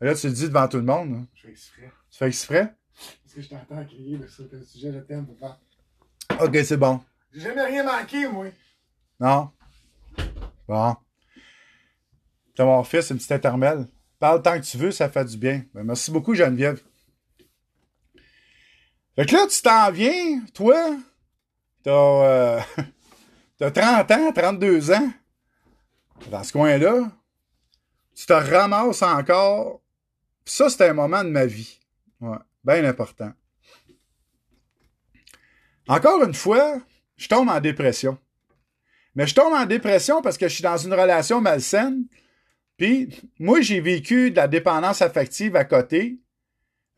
Là, 0.00 0.14
tu 0.14 0.26
le 0.26 0.32
dis 0.32 0.48
devant 0.48 0.66
tout 0.68 0.78
le 0.78 0.84
monde. 0.84 1.12
là. 1.12 1.18
Je 1.34 1.42
fais 1.42 1.50
exprès. 1.50 1.92
Tu 2.10 2.18
fais 2.18 2.26
exprès? 2.28 2.74
Parce 3.22 3.34
que 3.34 3.42
je 3.42 3.48
t'entends 3.50 3.84
crier 3.84 4.18
sur 4.26 4.46
le 4.50 4.64
sujet, 4.64 4.90
je 4.90 5.00
t'aime, 5.00 5.26
papa. 5.26 5.60
OK, 6.42 6.56
c'est 6.64 6.78
bon. 6.78 7.04
J'ai 7.30 7.40
jamais 7.40 7.64
rien 7.66 7.84
manqué, 7.84 8.26
moi. 8.26 8.46
Non? 9.20 9.50
Bon. 10.66 10.96
T'as 12.54 12.64
mon 12.64 12.82
fils, 12.84 13.10
une 13.10 13.18
petite 13.18 13.32
intermelle. 13.32 13.86
Parle 14.18 14.40
tant 14.40 14.58
que 14.58 14.64
tu 14.64 14.78
veux, 14.78 14.92
ça 14.92 15.10
fait 15.10 15.26
du 15.26 15.36
bien. 15.36 15.62
Ben, 15.74 15.84
merci 15.84 16.10
beaucoup, 16.10 16.34
Geneviève. 16.34 16.80
Fait 19.14 19.26
que 19.26 19.34
là, 19.34 19.46
tu 19.46 19.60
t'en 19.60 19.92
viens, 19.92 20.40
toi? 20.54 20.96
T'as, 21.88 21.94
euh, 21.94 22.60
t'as 23.58 23.70
30 23.70 24.10
ans, 24.10 24.32
32 24.32 24.90
ans. 24.90 25.10
Dans 26.30 26.44
ce 26.44 26.52
coin-là. 26.52 27.10
tu 28.14 28.26
te 28.26 28.32
ramasses 28.34 29.00
encore. 29.00 29.80
Ça, 30.44 30.68
c'était 30.68 30.90
un 30.90 30.92
moment 30.92 31.24
de 31.24 31.30
ma 31.30 31.46
vie. 31.46 31.80
Ouais, 32.20 32.36
bien 32.62 32.84
important. 32.84 33.32
Encore 35.86 36.22
une 36.24 36.34
fois, 36.34 36.78
je 37.16 37.26
tombe 37.26 37.48
en 37.48 37.58
dépression. 37.58 38.18
Mais 39.14 39.26
je 39.26 39.34
tombe 39.34 39.54
en 39.54 39.64
dépression 39.64 40.20
parce 40.20 40.36
que 40.36 40.46
je 40.46 40.52
suis 40.56 40.62
dans 40.62 40.76
une 40.76 40.92
relation 40.92 41.40
malsaine. 41.40 42.04
Puis, 42.76 43.08
moi, 43.38 43.62
j'ai 43.62 43.80
vécu 43.80 44.30
de 44.30 44.36
la 44.36 44.46
dépendance 44.46 45.00
affective 45.00 45.56
à 45.56 45.64
côté. 45.64 46.20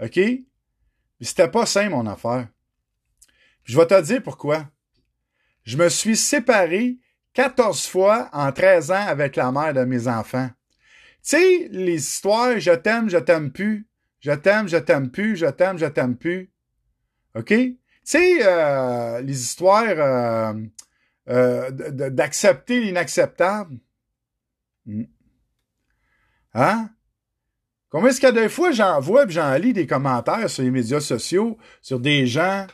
OK? 0.03 0.19
C'était 1.21 1.49
pas 1.49 1.67
sain, 1.67 1.91
mon 1.91 2.09
affaire. 2.09 2.49
Je 3.63 3.79
vais 3.79 3.87
te 3.87 4.01
dire 4.03 4.21
pourquoi. 4.21 4.67
Je 5.65 5.77
me 5.77 5.89
suis 5.89 6.17
séparé 6.17 6.99
14 7.35 7.87
fois 7.87 8.29
en 8.33 8.51
13 8.53 8.91
ans 8.91 9.07
avec 9.07 9.37
la 9.37 9.53
mère 9.53 9.75
de 9.75 9.85
mes 9.85 10.09
enfants. 10.09 10.51
Tu 11.23 11.37
sais, 11.37 11.69
les 11.71 11.97
histoires, 11.97 12.59
je 12.59 12.73
t'aime, 12.73 13.11
je 13.11 13.19
t'aime 13.19 13.53
plus. 13.53 13.87
Je 14.21 14.33
t'aime, 14.33 14.69
je 14.69 14.77
t'aime 14.77 15.11
plus, 15.11 15.37
je 15.37 15.47
t'aime, 15.47 15.79
je 15.79 15.87
t'aime 15.87 16.17
plus. 16.17 16.51
OK? 17.35 17.47
Tu 17.49 17.79
sais, 18.05 18.39
euh, 18.43 19.21
les 19.21 19.41
histoires 19.41 19.85
euh, 19.87 20.53
euh, 21.29 21.71
d'accepter 22.11 22.81
l'inacceptable. 22.81 23.79
Hmm. 24.87 25.05
Hein? 26.55 26.91
Combien 27.91 28.11
est-ce 28.11 28.21
que 28.21 28.31
des 28.31 28.49
fois 28.49 28.71
j'en 28.73 29.01
vois 29.01 29.25
et 29.25 29.31
j'en 29.31 29.55
lis 29.55 29.73
des 29.73 29.87
commentaires 29.87 30.49
sur 30.49 30.63
les 30.63 30.71
médias 30.71 31.01
sociaux 31.01 31.59
sur 31.83 32.01
des 32.01 32.27
gens 32.27 32.67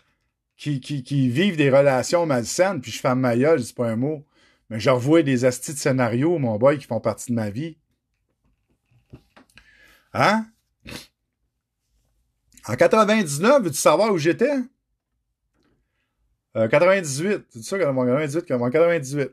qui, 0.57 0.81
qui, 0.81 1.03
qui 1.03 1.29
vivent 1.29 1.57
des 1.57 1.71
relations 1.71 2.27
malsaines, 2.27 2.81
puis 2.81 2.91
je 2.91 3.01
fais 3.01 3.15
ma 3.15 3.37
gueule, 3.37 3.63
c'est 3.63 3.75
pas 3.75 3.89
un 3.89 3.97
mot. 3.97 4.25
Mais 4.71 4.81
je 4.81 4.91
revois 4.91 5.23
des 5.23 5.45
astis 5.45 5.75
de 5.75 5.79
scénarios, 5.79 6.39
mon 6.39 6.57
boy, 6.57 6.79
qui 6.79 6.87
font 6.87 7.01
partie 7.01 7.31
de 7.31 7.37
ma 7.37 7.51
vie. 7.51 7.77
Hein? 10.13 10.47
En 12.67 12.75
99, 12.75 13.63
veux-tu 13.63 13.77
savoir 13.77 14.13
où 14.13 14.19
j'étais? 14.19 14.57
Euh, 16.57 16.69
98. 16.69 17.47
C'est 17.51 17.63
ça, 17.63 17.79
98, 17.79 18.45
98. 18.47 19.31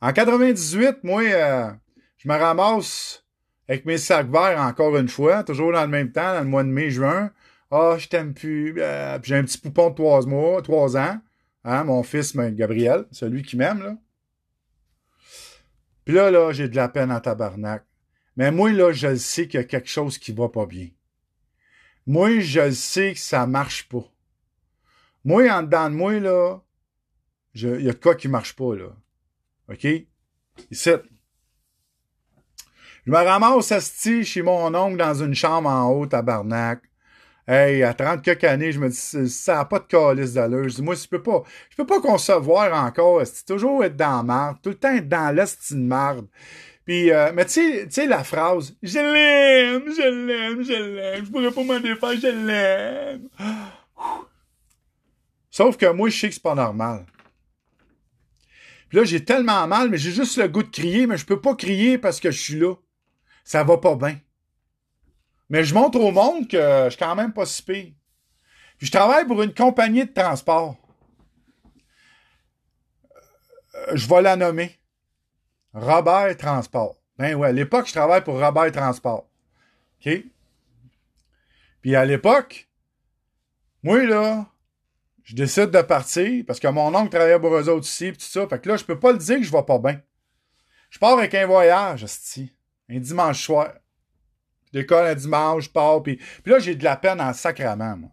En 0.00 0.12
98, 0.12 1.04
moi, 1.04 1.22
euh, 1.22 1.70
je 2.18 2.28
me 2.28 2.34
ramasse 2.34 3.24
avec 3.68 3.84
mes 3.86 3.98
sacs 3.98 4.30
verts 4.30 4.60
encore 4.60 4.96
une 4.96 5.08
fois, 5.08 5.42
toujours 5.42 5.72
dans 5.72 5.82
le 5.82 5.88
même 5.88 6.12
temps, 6.12 6.34
dans 6.34 6.40
le 6.40 6.48
mois 6.48 6.64
de 6.64 6.68
mai-juin. 6.68 7.30
Ah, 7.70 7.96
je 7.98 8.08
t'aime 8.08 8.34
plus. 8.34 8.74
Euh, 8.78 9.18
j'ai 9.22 9.36
un 9.36 9.44
petit 9.44 9.58
poupon 9.58 9.90
de 9.90 9.94
trois 9.94 10.24
mois, 10.26 10.62
trois 10.62 10.96
ans. 10.96 11.18
Hein, 11.64 11.84
mon 11.84 12.02
fils, 12.02 12.34
ben, 12.34 12.54
Gabriel, 12.54 13.06
celui 13.10 13.42
qui 13.42 13.56
m'aime, 13.56 13.82
là. 13.82 13.96
Puis 16.04 16.14
là, 16.14 16.30
là, 16.30 16.52
j'ai 16.52 16.68
de 16.68 16.76
la 16.76 16.88
peine 16.88 17.12
en 17.12 17.20
tabarnak. 17.20 17.84
Mais 18.36 18.50
moi, 18.50 18.72
là, 18.72 18.92
je 18.92 19.14
sais 19.16 19.46
qu'il 19.46 19.60
y 19.60 19.62
a 19.62 19.66
quelque 19.66 19.88
chose 19.88 20.16
qui 20.16 20.32
va 20.32 20.48
pas 20.48 20.64
bien. 20.64 20.88
Moi, 22.06 22.40
je 22.40 22.70
sais 22.70 23.12
que 23.12 23.18
ça 23.18 23.46
marche 23.46 23.88
pas. 23.88 24.10
Moi, 25.24 25.50
en 25.50 25.62
dedans 25.62 25.90
de 25.90 25.94
moi, 25.94 26.18
là, 26.18 26.60
il 27.54 27.82
y 27.82 27.90
a 27.90 27.92
de 27.92 27.98
quoi 27.98 28.14
qui 28.14 28.28
marche 28.28 28.56
pas, 28.56 28.74
là. 28.74 28.96
OK? 29.68 29.86
Ici. 30.70 30.90
Je 33.04 33.10
me 33.10 33.16
ramasse 33.16 33.72
asti 33.72 34.24
chez 34.24 34.40
mon 34.40 34.74
oncle 34.74 34.96
dans 34.96 35.14
une 35.22 35.34
chambre 35.34 35.68
en 35.68 35.90
haut, 35.90 36.06
tabarnak. 36.06 36.87
Hey, 37.50 37.82
à 37.82 37.94
30 37.94 38.20
quelques 38.20 38.44
années, 38.44 38.72
je 38.72 38.78
me 38.78 38.90
dis, 38.90 39.30
ça 39.30 39.54
n'a 39.54 39.64
pas 39.64 39.78
de 39.78 39.86
calice 39.86 40.34
d'allure. 40.34 40.68
Je 40.68 40.74
dis, 40.74 40.82
moi, 40.82 40.94
je 40.94 41.08
peux 41.08 41.22
pas, 41.22 41.42
je 41.70 41.76
peux 41.76 41.86
pas 41.86 41.98
concevoir 41.98 42.84
encore, 42.84 43.22
c'est 43.24 43.46
toujours 43.46 43.82
être 43.84 43.96
dans 43.96 44.18
la 44.18 44.22
marde, 44.22 44.58
tout 44.62 44.68
le 44.68 44.74
temps 44.74 44.94
être 44.94 45.08
dans 45.08 45.34
l'esti 45.34 45.72
de 45.72 45.80
marde. 45.80 46.26
Puis, 46.84 47.10
euh, 47.10 47.32
mais 47.34 47.46
tu 47.46 47.88
sais, 47.88 48.06
la 48.06 48.22
phrase, 48.22 48.76
je 48.82 48.98
l'aime, 48.98 49.82
je 49.86 50.26
l'aime, 50.26 50.62
je 50.62 50.72
l'aime, 50.72 51.24
je 51.24 51.30
pourrais 51.30 51.50
pas 51.50 51.62
m'en 51.62 51.80
défaire, 51.80 52.20
je 52.20 52.46
l'aime. 52.46 53.28
Sauf 55.50 55.78
que 55.78 55.90
moi, 55.90 56.10
je 56.10 56.20
sais 56.20 56.28
que 56.28 56.34
c'est 56.34 56.42
pas 56.42 56.54
normal. 56.54 57.06
Puis 58.90 58.98
là, 58.98 59.04
j'ai 59.04 59.24
tellement 59.24 59.66
mal, 59.66 59.88
mais 59.88 59.96
j'ai 59.96 60.10
juste 60.10 60.36
le 60.36 60.48
goût 60.48 60.62
de 60.62 60.68
crier, 60.68 61.06
mais 61.06 61.16
je 61.16 61.24
peux 61.24 61.40
pas 61.40 61.54
crier 61.54 61.96
parce 61.96 62.20
que 62.20 62.30
je 62.30 62.38
suis 62.38 62.58
là. 62.58 62.74
Ça 63.42 63.64
va 63.64 63.78
pas 63.78 63.96
bien. 63.96 64.18
Mais 65.50 65.64
je 65.64 65.74
montre 65.74 65.98
au 66.00 66.10
monde 66.10 66.48
que 66.48 66.84
je 66.84 66.90
suis 66.90 66.98
quand 66.98 67.14
même 67.14 67.32
pas 67.32 67.46
si 67.46 67.62
pire. 67.62 67.92
Puis 68.76 68.86
je 68.86 68.92
travaille 68.92 69.26
pour 69.26 69.42
une 69.42 69.54
compagnie 69.54 70.04
de 70.04 70.12
transport. 70.12 70.76
Euh, 73.74 73.96
je 73.96 74.08
vais 74.08 74.22
la 74.22 74.36
nommer. 74.36 74.78
Robert 75.74 76.36
Transport. 76.36 76.96
Ben 77.18 77.34
ouais, 77.34 77.48
à 77.48 77.52
l'époque, 77.52 77.86
je 77.86 77.92
travaille 77.92 78.22
pour 78.22 78.38
Robert 78.38 78.70
Transport. 78.72 79.28
OK? 80.00 80.24
Puis 81.82 81.96
à 81.96 82.04
l'époque, 82.04 82.68
moi, 83.82 84.04
là, 84.04 84.46
je 85.24 85.34
décide 85.34 85.70
de 85.70 85.82
partir 85.82 86.44
parce 86.46 86.60
que 86.60 86.68
mon 86.68 86.94
oncle 86.94 87.10
travaillait 87.10 87.38
pour 87.38 87.54
eux 87.54 87.68
autres 87.68 87.86
ici, 87.86 88.12
pis 88.12 88.18
tout 88.18 88.24
ça. 88.24 88.46
Fait 88.48 88.60
que 88.60 88.68
là, 88.68 88.76
je 88.76 88.84
peux 88.84 88.98
pas 88.98 89.12
le 89.12 89.18
dire 89.18 89.38
que 89.38 89.44
je 89.44 89.52
vais 89.52 89.62
pas 89.62 89.78
bien. 89.78 90.00
Je 90.90 90.98
pars 90.98 91.18
avec 91.18 91.34
un 91.34 91.46
voyage, 91.46 92.06
un 92.88 92.98
dimanche 92.98 93.44
soir. 93.44 93.72
Décolle 94.72 95.06
un 95.06 95.14
dimanche, 95.14 95.64
je 95.64 95.70
pars, 95.70 96.02
puis, 96.02 96.16
puis 96.16 96.52
là, 96.52 96.58
j'ai 96.58 96.74
de 96.74 96.84
la 96.84 96.96
peine 96.96 97.20
en 97.20 97.32
sacrament, 97.32 97.96
moi. 97.96 98.10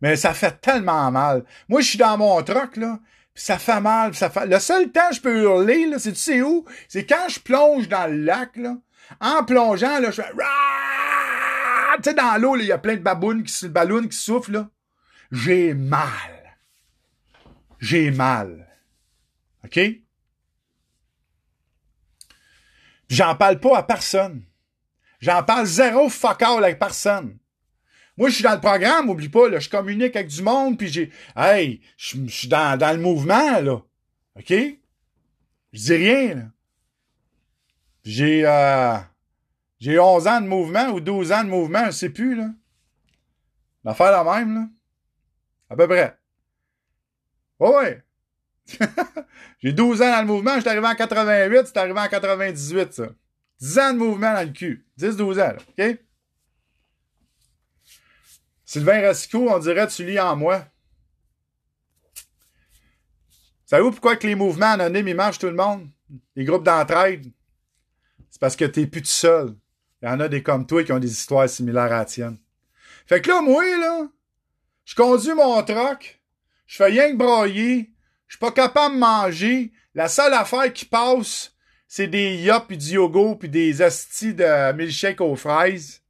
Mais 0.00 0.16
ça 0.16 0.34
fait 0.34 0.60
tellement 0.60 1.10
mal. 1.10 1.44
Moi, 1.68 1.80
je 1.80 1.88
suis 1.88 1.98
dans 1.98 2.18
mon 2.18 2.42
truck, 2.42 2.76
là, 2.76 2.98
puis 3.32 3.42
ça 3.42 3.58
fait 3.58 3.80
mal, 3.80 4.14
ça 4.14 4.30
fait... 4.30 4.46
Le 4.46 4.58
seul 4.58 4.90
temps 4.92 5.08
que 5.08 5.16
je 5.16 5.20
peux 5.20 5.42
hurler, 5.42 5.86
là, 5.86 5.98
c'est 5.98 6.12
tu 6.12 6.18
sais 6.18 6.42
où? 6.42 6.64
C'est 6.88 7.06
quand 7.06 7.28
je 7.28 7.40
plonge 7.40 7.88
dans 7.88 8.06
le 8.10 8.18
lac, 8.18 8.56
là. 8.56 8.76
En 9.20 9.44
plongeant, 9.44 9.98
là, 9.98 10.10
je 10.10 10.22
fais... 10.22 10.30
Tu 11.96 12.10
sais, 12.10 12.14
dans 12.14 12.40
l'eau, 12.40 12.56
il 12.56 12.66
y 12.66 12.72
a 12.72 12.78
plein 12.78 12.94
de 12.94 13.00
babounes 13.00 13.42
qui, 13.42 13.68
ballons 13.68 14.06
qui 14.06 14.16
soufflent, 14.16 14.52
là. 14.52 14.68
J'ai 15.32 15.74
mal. 15.74 16.58
J'ai 17.80 18.10
mal. 18.10 18.68
OK? 19.64 19.80
J'en 23.08 23.34
parle 23.36 23.60
pas 23.60 23.78
à 23.78 23.82
personne. 23.82 24.44
J'en 25.24 25.42
parle 25.42 25.64
zéro 25.64 26.10
fuck 26.10 26.42
all 26.42 26.62
avec 26.62 26.78
personne. 26.78 27.38
Moi, 28.18 28.28
je 28.28 28.34
suis 28.34 28.44
dans 28.44 28.52
le 28.52 28.60
programme, 28.60 29.08
oublie 29.08 29.30
pas, 29.30 29.58
je 29.58 29.70
communique 29.70 30.14
avec 30.16 30.28
du 30.28 30.42
monde, 30.42 30.76
puis 30.76 30.88
j'ai... 30.88 31.10
Hey, 31.34 31.80
je 31.96 32.26
suis 32.26 32.46
dans, 32.46 32.78
dans 32.78 32.94
le 32.94 33.02
mouvement, 33.02 33.58
là. 33.62 33.80
OK? 34.36 34.50
Je 34.50 34.76
dis 35.72 35.94
rien, 35.94 36.34
là. 36.34 36.42
J'ai... 38.04 38.46
Euh, 38.46 38.98
j'ai 39.80 39.98
11 39.98 40.26
ans 40.26 40.40
de 40.42 40.46
mouvement 40.46 40.88
ou 40.88 41.00
12 41.00 41.32
ans 41.32 41.42
de 41.42 41.48
mouvement, 41.48 41.86
je 41.86 41.92
sais 41.92 42.10
plus, 42.10 42.34
là. 42.34 42.50
L'affaire 43.82 44.10
la 44.10 44.24
même, 44.24 44.54
là. 44.54 44.68
À 45.70 45.76
peu 45.76 45.88
près. 45.88 46.18
Oh 47.60 47.78
ouais. 47.78 48.02
j'ai 49.62 49.72
12 49.72 50.02
ans 50.02 50.10
dans 50.10 50.20
le 50.20 50.26
mouvement, 50.26 50.56
je 50.56 50.60
suis 50.60 50.68
arrivé 50.68 50.86
en 50.86 50.94
88, 50.94 51.60
c'est 51.64 51.78
arrivé 51.78 51.98
en 51.98 52.08
98, 52.08 52.92
ça. 52.92 53.06
10 53.60 53.78
ans 53.78 53.92
de 53.92 53.98
mouvement 53.98 54.34
dans 54.34 54.46
le 54.46 54.52
cul. 54.52 54.86
10-12 54.98 55.32
ans, 55.34 55.36
là, 55.36 55.56
OK? 55.90 55.98
Sylvain 58.64 59.02
Racicot, 59.02 59.48
on 59.48 59.58
dirait 59.58 59.86
tu 59.86 60.04
lis 60.04 60.18
en 60.18 60.36
moi. 60.36 60.64
Savez-vous 63.66 63.92
pourquoi 63.92 64.16
que 64.16 64.26
les 64.26 64.34
mouvements 64.34 64.72
anonymes, 64.72 65.08
ils 65.08 65.14
marchent 65.14 65.38
tout 65.38 65.46
le 65.46 65.54
monde? 65.54 65.88
Les 66.36 66.44
groupes 66.44 66.64
d'entraide? 66.64 67.32
C'est 68.30 68.40
parce 68.40 68.56
que 68.56 68.64
t'es 68.64 68.86
plus 68.86 69.02
tout 69.02 69.08
seul. 69.08 69.54
Il 70.02 70.06
y 70.06 70.08
en 70.08 70.20
a 70.20 70.28
des 70.28 70.42
comme 70.42 70.66
toi 70.66 70.84
qui 70.84 70.92
ont 70.92 70.98
des 70.98 71.10
histoires 71.10 71.48
similaires 71.48 71.84
à 71.84 71.98
la 71.98 72.04
tienne. 72.04 72.38
Fait 73.06 73.20
que 73.20 73.30
là, 73.30 73.40
moi, 73.40 73.64
là, 73.64 74.08
je 74.84 74.94
conduis 74.94 75.34
mon 75.34 75.62
truck, 75.62 76.20
je 76.66 76.76
fais 76.76 76.86
rien 76.86 77.12
que 77.12 77.16
broyer, 77.16 77.92
je 78.26 78.34
suis 78.34 78.40
pas 78.40 78.52
capable 78.52 78.96
de 78.96 79.00
manger. 79.00 79.72
La 79.94 80.08
seule 80.08 80.34
affaire 80.34 80.72
qui 80.72 80.84
passe, 80.84 81.53
c'est 81.96 82.08
des 82.08 82.34
yaps 82.38 82.66
pis 82.66 82.76
du 82.76 82.94
yogourt 82.94 83.38
puis 83.38 83.48
des 83.48 83.80
astis 83.80 84.34
de 84.34 84.72
milkshake 84.72 85.20
aux 85.20 85.36
fraises. 85.36 86.02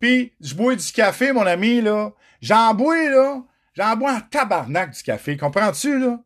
Puis 0.00 0.32
je 0.40 0.54
bois 0.54 0.74
du 0.74 0.92
café, 0.92 1.30
mon 1.30 1.44
ami, 1.44 1.82
là. 1.82 2.14
J'en 2.40 2.72
bois, 2.72 3.10
là. 3.10 3.42
J'en 3.74 3.96
bois 3.96 4.14
en 4.14 4.20
tabarnak 4.22 4.92
du 4.92 5.02
café. 5.02 5.36
Comprends-tu, 5.36 5.98
là? 5.98 6.20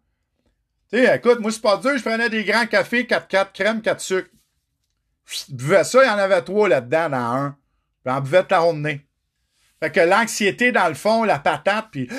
Tu 0.93 0.99
sais, 0.99 1.17
écoute, 1.17 1.41
moi, 1.41 1.51
c'est 1.51 1.61
pas 1.61 1.77
dur. 1.79 1.99
Je 1.99 2.05
prenais 2.05 2.31
des 2.31 2.45
grands 2.45 2.67
cafés, 2.67 3.03
4-4, 3.03 3.53
crème, 3.53 3.83
4 3.83 4.01
sucres. 4.01 4.31
Je 5.27 5.55
buvais 5.55 5.83
ça, 5.83 6.05
il 6.05 6.07
y 6.07 6.11
en 6.11 6.17
avait 6.17 6.43
trois 6.43 6.69
là-dedans, 6.69 7.11
dans 7.11 7.17
un. 7.17 7.57
Puis 8.05 8.15
en 8.15 8.21
buvais 8.21 8.45
de 8.45 8.49
la 8.49 8.73
nez. 8.75 9.05
Fait 9.83 9.91
que 9.91 9.99
l'anxiété, 9.99 10.71
dans 10.71 10.87
le 10.87 10.95
fond, 10.95 11.25
la 11.25 11.41
patate, 11.41 11.89
puis... 11.91 12.09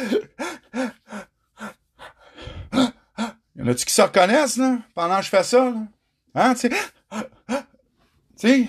Y 3.55 3.63
en 3.63 3.67
a-tu 3.67 3.85
qui 3.85 3.93
se 3.93 4.01
reconnaissent, 4.01 4.57
là, 4.57 4.79
pendant 4.93 5.19
que 5.19 5.23
je 5.23 5.29
fais 5.29 5.43
ça, 5.43 5.69
là? 5.69 5.83
Hein, 6.35 6.53
tu 6.55 6.69
sais? 8.35 8.67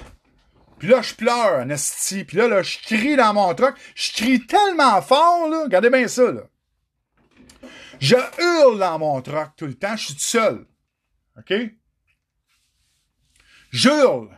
Puis 0.78 0.88
là, 0.88 1.00
je 1.00 1.14
pleure, 1.14 1.70
esti. 1.70 2.24
Puis 2.24 2.36
là, 2.36 2.48
là, 2.48 2.62
je 2.62 2.78
crie 2.78 3.16
dans 3.16 3.32
mon 3.34 3.54
truck. 3.54 3.76
Je 3.94 4.12
crie 4.12 4.44
tellement 4.46 5.00
fort, 5.00 5.48
là. 5.48 5.62
Regardez 5.64 5.90
bien 5.90 6.08
ça, 6.08 6.32
là. 6.32 6.42
Je 8.00 8.16
hurle 8.16 8.80
dans 8.80 8.98
mon 8.98 9.22
truck 9.22 9.50
tout 9.56 9.66
le 9.66 9.74
temps. 9.74 9.96
Je 9.96 10.06
suis 10.06 10.14
tout 10.14 10.20
seul. 10.20 10.66
OK? 11.38 11.54
J'hurle. 13.70 14.28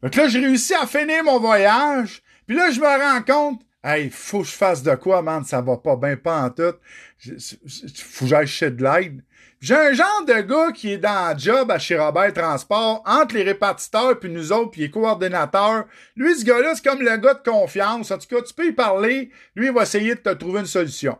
Que 0.00 0.20
là, 0.20 0.28
j'ai 0.28 0.40
réussi 0.40 0.74
à 0.74 0.86
finir 0.86 1.24
mon 1.24 1.38
voyage. 1.38 2.22
Puis 2.46 2.56
là, 2.56 2.70
je 2.70 2.80
me 2.80 2.86
rends 2.86 3.22
compte, 3.22 3.62
hey, 3.84 4.08
faut 4.08 4.40
que 4.40 4.46
je 4.46 4.52
fasse 4.52 4.82
de 4.82 4.94
quoi, 4.94 5.20
man, 5.20 5.44
ça 5.44 5.60
va 5.60 5.76
pas 5.76 5.96
bien 5.96 6.16
pas 6.16 6.42
en 6.42 6.50
tout. 6.50 6.74
Faut 7.18 8.24
que 8.24 8.46
j'aille 8.46 8.72
de 8.72 8.82
l'aide. 8.82 9.24
J'ai 9.60 9.74
un 9.74 9.92
genre 9.94 10.24
de 10.26 10.40
gars 10.42 10.70
qui 10.72 10.92
est 10.92 10.98
dans 10.98 11.32
le 11.32 11.38
job 11.38 11.70
à 11.70 11.78
chez 11.78 11.98
Robert 11.98 12.32
Transport, 12.32 13.02
entre 13.06 13.34
les 13.34 13.42
répartiteurs 13.42 14.18
puis 14.18 14.30
nous 14.30 14.52
autres, 14.52 14.70
puis 14.70 14.82
il 14.82 14.84
est 14.84 14.90
coordonnateur. 14.90 15.86
Lui, 16.14 16.38
ce 16.38 16.44
gars-là, 16.44 16.74
c'est 16.74 16.84
comme 16.84 17.00
le 17.00 17.16
gars 17.16 17.34
de 17.34 17.50
confiance. 17.50 18.10
En 18.10 18.18
tout 18.18 18.28
cas, 18.28 18.42
tu 18.42 18.52
peux 18.52 18.66
y 18.66 18.72
parler. 18.72 19.30
Lui, 19.54 19.66
il 19.66 19.72
va 19.72 19.82
essayer 19.82 20.14
de 20.14 20.20
te 20.20 20.28
trouver 20.30 20.60
une 20.60 20.66
solution. 20.66 21.18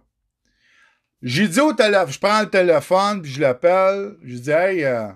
J'ai 1.23 1.49
dit 1.49 1.61
au 1.61 1.73
téléphone, 1.73 2.13
je 2.13 2.19
prends 2.19 2.41
le 2.43 2.51
téléphone, 2.51 3.23
puis 3.23 3.33
je 3.33 3.41
l'appelle. 3.41 4.17
Je 4.23 4.37
dis, 4.37 4.51
hey, 4.51 4.85
euh, 4.85 5.09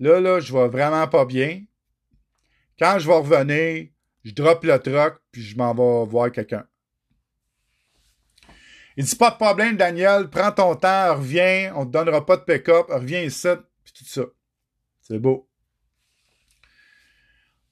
là, 0.00 0.20
là, 0.20 0.40
je 0.40 0.52
vais 0.52 0.68
vraiment 0.68 1.06
pas 1.06 1.26
bien. 1.26 1.62
Quand 2.78 2.98
je 2.98 3.06
vais 3.06 3.14
revenir, 3.14 3.88
je 4.24 4.32
drop 4.32 4.64
le 4.64 4.78
truck, 4.78 5.16
puis 5.30 5.42
je 5.42 5.56
m'en 5.56 5.74
vais 5.74 6.10
voir 6.10 6.32
quelqu'un. 6.32 6.64
Il 8.96 9.04
dit, 9.04 9.16
pas 9.16 9.30
de 9.30 9.36
problème, 9.36 9.76
Daniel, 9.76 10.28
prends 10.28 10.52
ton 10.52 10.74
temps, 10.76 11.16
reviens, 11.16 11.72
on 11.76 11.86
te 11.86 11.92
donnera 11.92 12.24
pas 12.24 12.36
de 12.36 12.42
pick-up, 12.42 12.86
reviens 12.88 13.22
ici, 13.22 13.48
puis 13.84 13.92
tout 13.92 14.04
ça. 14.04 14.22
C'est 15.00 15.18
beau. 15.18 15.48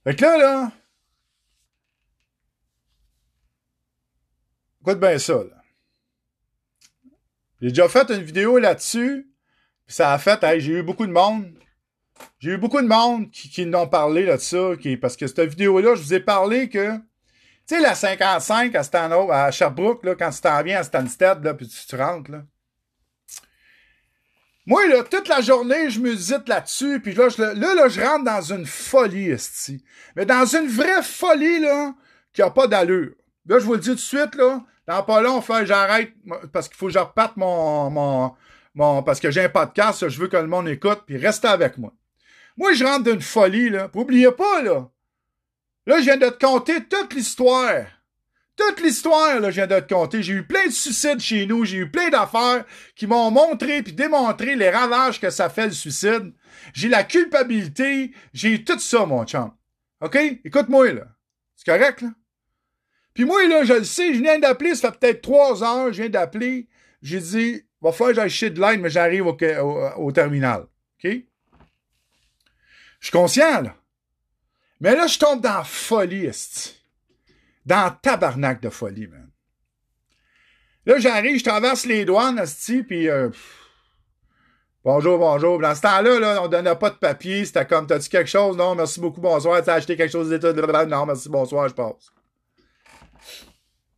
Fait 0.05 0.17
que 0.17 0.23
là, 0.23 0.39
là, 0.39 0.73
écoute 4.81 4.99
bien 4.99 5.19
ça, 5.19 5.35
là. 5.35 5.61
J'ai 7.61 7.69
déjà 7.69 7.89
fait 7.89 8.09
une 8.11 8.23
vidéo 8.23 8.59
là-dessus, 8.59 9.31
puis 9.87 9.95
ça 9.95 10.15
a 10.15 10.19
fait, 10.19 10.43
hey, 10.43 10.61
j'ai 10.61 10.79
eu 10.79 10.83
beaucoup 10.83 11.07
de 11.07 11.13
monde. 11.13 11.53
J'ai 12.39 12.53
eu 12.53 12.59
beaucoup 12.59 12.81
de 12.81 12.87
monde 12.87 13.31
qui, 13.31 13.51
qui 13.51 13.67
n'ont 13.67 13.87
parlé 13.87 14.25
là, 14.25 14.37
de 14.37 14.43
ça, 14.43 14.73
qui, 14.81 14.97
parce 14.97 15.17
que 15.17 15.27
cette 15.27 15.41
vidéo-là, 15.41 15.95
je 15.95 16.03
vous 16.03 16.15
ai 16.15 16.21
parlé 16.21 16.71
que, 16.71 16.99
tu 17.71 17.77
sais, 17.77 17.83
la 17.83 17.95
55 17.95 18.75
à, 18.75 18.83
Stanhope, 18.83 19.31
à 19.31 19.49
Sherbrooke, 19.53 20.05
là, 20.05 20.17
quand 20.17 20.31
tu 20.31 20.41
t'en 20.41 20.61
viens 20.61 20.81
à 20.81 20.83
Stansted, 20.83 21.45
là, 21.45 21.55
puis 21.55 21.69
tu, 21.69 21.95
rentres, 21.95 22.33
là. 22.33 22.43
Moi, 24.67 24.89
là, 24.89 25.05
toute 25.05 25.29
la 25.29 25.41
journée, 25.41 25.89
je 25.89 26.01
musite 26.01 26.49
là-dessus, 26.49 26.99
puis 26.99 27.15
là, 27.15 27.29
je, 27.29 27.41
là, 27.41 27.75
là, 27.75 27.89
je 27.89 28.01
rentre 28.01 28.25
dans 28.25 28.43
une 28.43 28.67
folie, 28.67 29.31
esti. 29.31 29.85
Mais 30.17 30.27
dans 30.27 30.45
une 30.47 30.67
vraie 30.67 31.05
folie, 31.05 31.61
là, 31.61 31.95
qui 32.33 32.43
a 32.43 32.51
pas 32.51 32.67
d'allure. 32.67 33.13
Là, 33.47 33.61
je 33.61 33.65
vous 33.65 33.75
le 33.75 33.79
dis 33.79 33.91
tout 33.91 33.95
de 33.95 34.01
suite, 34.01 34.35
là, 34.35 34.65
dans 34.89 35.05
pas 35.05 35.21
long, 35.21 35.41
que 35.41 35.65
j'arrête, 35.65 36.13
parce 36.53 36.69
qu'il 36.69 36.77
faut 36.77 36.87
que 36.87 36.93
je 36.93 36.99
reparte 36.99 37.37
mon, 37.37 37.89
mon, 37.89 38.35
mon, 38.75 39.05
parce 39.05 39.21
que 39.21 39.31
j'ai 39.31 39.45
un 39.45 39.49
podcast, 39.49 40.09
je 40.09 40.19
veux 40.19 40.27
que 40.27 40.37
le 40.37 40.49
monde 40.49 40.69
écoute, 40.69 41.03
puis 41.07 41.19
restez 41.19 41.47
avec 41.47 41.79
moi. 41.79 41.93
Moi, 42.57 42.73
je 42.73 42.85
rentre 42.85 43.05
d'une 43.05 43.23
folie, 43.23 43.71
là. 43.71 43.89
Puis 43.89 44.01
oubliez 44.01 44.33
pas, 44.33 44.61
là. 44.61 44.91
Là, 45.87 45.99
je 45.99 46.05
viens 46.05 46.17
de 46.17 46.29
te 46.29 46.45
conter 46.45 46.85
toute 46.85 47.15
l'histoire. 47.15 47.87
Toute 48.57 48.81
l'histoire, 48.83 49.41
là, 49.41 49.51
je 49.51 49.57
viens 49.57 49.67
de 49.67 49.81
te 49.81 49.95
conter. 49.95 50.23
J'ai 50.23 50.35
eu 50.35 50.47
plein 50.47 50.67
de 50.67 50.73
suicides 50.73 51.21
chez 51.21 51.47
nous. 51.47 51.65
J'ai 51.65 51.79
eu 51.79 51.91
plein 51.91 52.11
d'affaires 52.11 52.65
qui 52.95 53.07
m'ont 53.07 53.31
montré 53.31 53.83
puis 53.83 53.93
démontré 53.93 54.55
les 54.57 54.71
ravages 54.71 55.21
que 55.21 55.31
ça 55.31 55.49
fait 55.49 55.67
le 55.67 55.73
suicide. 55.73 56.33
J'ai 56.75 56.89
la 56.89 57.05
culpabilité. 57.05 58.13
J'ai 58.35 58.51
eu 58.51 58.65
tout 58.65 58.79
ça, 58.79 59.07
mon 59.07 59.25
chum. 59.25 59.51
OK? 60.03 60.17
Écoute-moi, 60.45 60.93
là. 60.93 61.07
C'est 61.57 61.67
correct, 61.67 62.03
là? 62.03 62.09
Puis 63.15 63.25
moi, 63.25 63.47
là, 63.49 63.65
je 63.65 63.75
le 63.75 63.85
sais, 63.85 64.15
je 64.15 64.21
viens 64.21 64.39
d'appeler, 64.39 64.75
ça 64.75 64.93
fait 64.93 64.99
peut-être 64.99 65.23
trois 65.23 65.63
heures, 65.63 65.93
je 65.93 66.03
viens 66.03 66.09
d'appeler. 66.09 66.69
J'ai 67.03 67.19
dit, 67.19 67.63
va 67.81 67.93
falloir 67.93 68.11
que 68.11 68.17
j'aille 68.17 68.31
chez 68.31 68.51
de 68.51 68.61
l'aide, 68.61 68.81
mais 68.81 68.91
j'arrive 68.91 69.27
au, 69.27 70.13
terminal. 70.13 70.63
OK? 71.03 71.11
Je 73.01 73.07
suis 73.07 73.11
conscient, 73.11 73.63
là. 73.63 73.75
Mais 74.81 74.97
là, 74.97 75.07
je 75.07 75.19
tombe 75.19 75.41
dans 75.41 75.63
folie, 75.65 76.27
esti. 76.27 76.77
Dans 77.67 77.95
tabarnak 78.03 78.63
de 78.63 78.71
folie, 78.71 79.07
man. 79.07 79.31
Là, 80.87 80.99
j'arrive, 80.99 81.39
je 81.39 81.45
traverse 81.45 81.85
les 81.85 82.05
douanes, 82.07 82.39
esti, 82.39 82.83
puis 82.83 83.09
euh, 83.09 83.29
bonjour, 84.83 85.19
bonjour. 85.19 85.59
Dans 85.61 85.75
ce 85.75 85.83
temps-là, 85.83 86.19
là, 86.19 86.43
on 86.43 86.49
donnait 86.49 86.75
pas 86.77 86.91
de 86.91 86.97
papier. 86.97 87.45
C'était 87.45 87.67
comme, 87.67 87.87
t'as-tu 87.87 88.09
quelque 88.09 88.31
chose? 88.31 88.57
Non, 88.57 88.75
merci 88.75 88.99
beaucoup, 88.99 89.21
bonsoir. 89.21 89.63
T'as 89.63 89.75
acheté 89.75 89.97
quelque 89.97 90.11
chose? 90.11 90.31
Non, 90.31 91.07
merci, 91.07 91.29
bonsoir, 91.29 91.69
je 91.69 91.75
passe. 91.75 92.11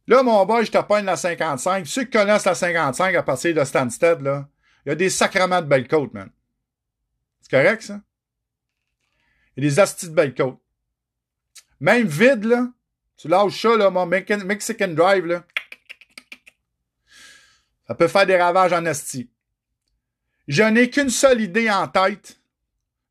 Là, 0.08 0.24
mon 0.24 0.44
boy, 0.44 0.64
je 0.64 0.72
te 0.72 1.02
la 1.04 1.16
55. 1.16 1.86
Ceux 1.86 2.04
qui 2.04 2.10
connaissent 2.10 2.44
la 2.44 2.56
55 2.56 3.14
à 3.14 3.22
partir 3.22 3.54
de 3.54 3.64
Stansted, 3.64 4.20
là, 4.20 4.48
il 4.84 4.88
y 4.88 4.92
a 4.92 4.94
des 4.96 5.10
sacrements 5.10 5.62
de 5.62 5.66
belles 5.66 5.86
côtes, 5.86 6.12
man. 6.12 6.28
C'est 7.40 7.50
correct, 7.50 7.82
ça? 7.82 8.00
Il 9.56 9.62
y 9.62 9.66
a 9.66 9.70
des 9.70 9.80
astis 9.80 10.08
de 10.08 10.14
belles 10.14 10.34
côtes. 10.34 10.61
Même 11.82 12.06
vide, 12.06 12.44
là. 12.44 12.68
Tu 13.16 13.26
lâches 13.26 13.60
ça, 13.60 13.76
là, 13.76 13.90
mon 13.90 14.06
Mexican 14.06 14.88
Drive, 14.88 15.26
là. 15.26 15.44
Ça 17.88 17.96
peut 17.96 18.06
faire 18.06 18.24
des 18.24 18.36
ravages 18.36 18.72
en 18.72 18.86
asti. 18.86 19.28
Je 20.46 20.62
n'ai 20.62 20.90
qu'une 20.90 21.10
seule 21.10 21.40
idée 21.40 21.68
en 21.68 21.88
tête. 21.88 22.38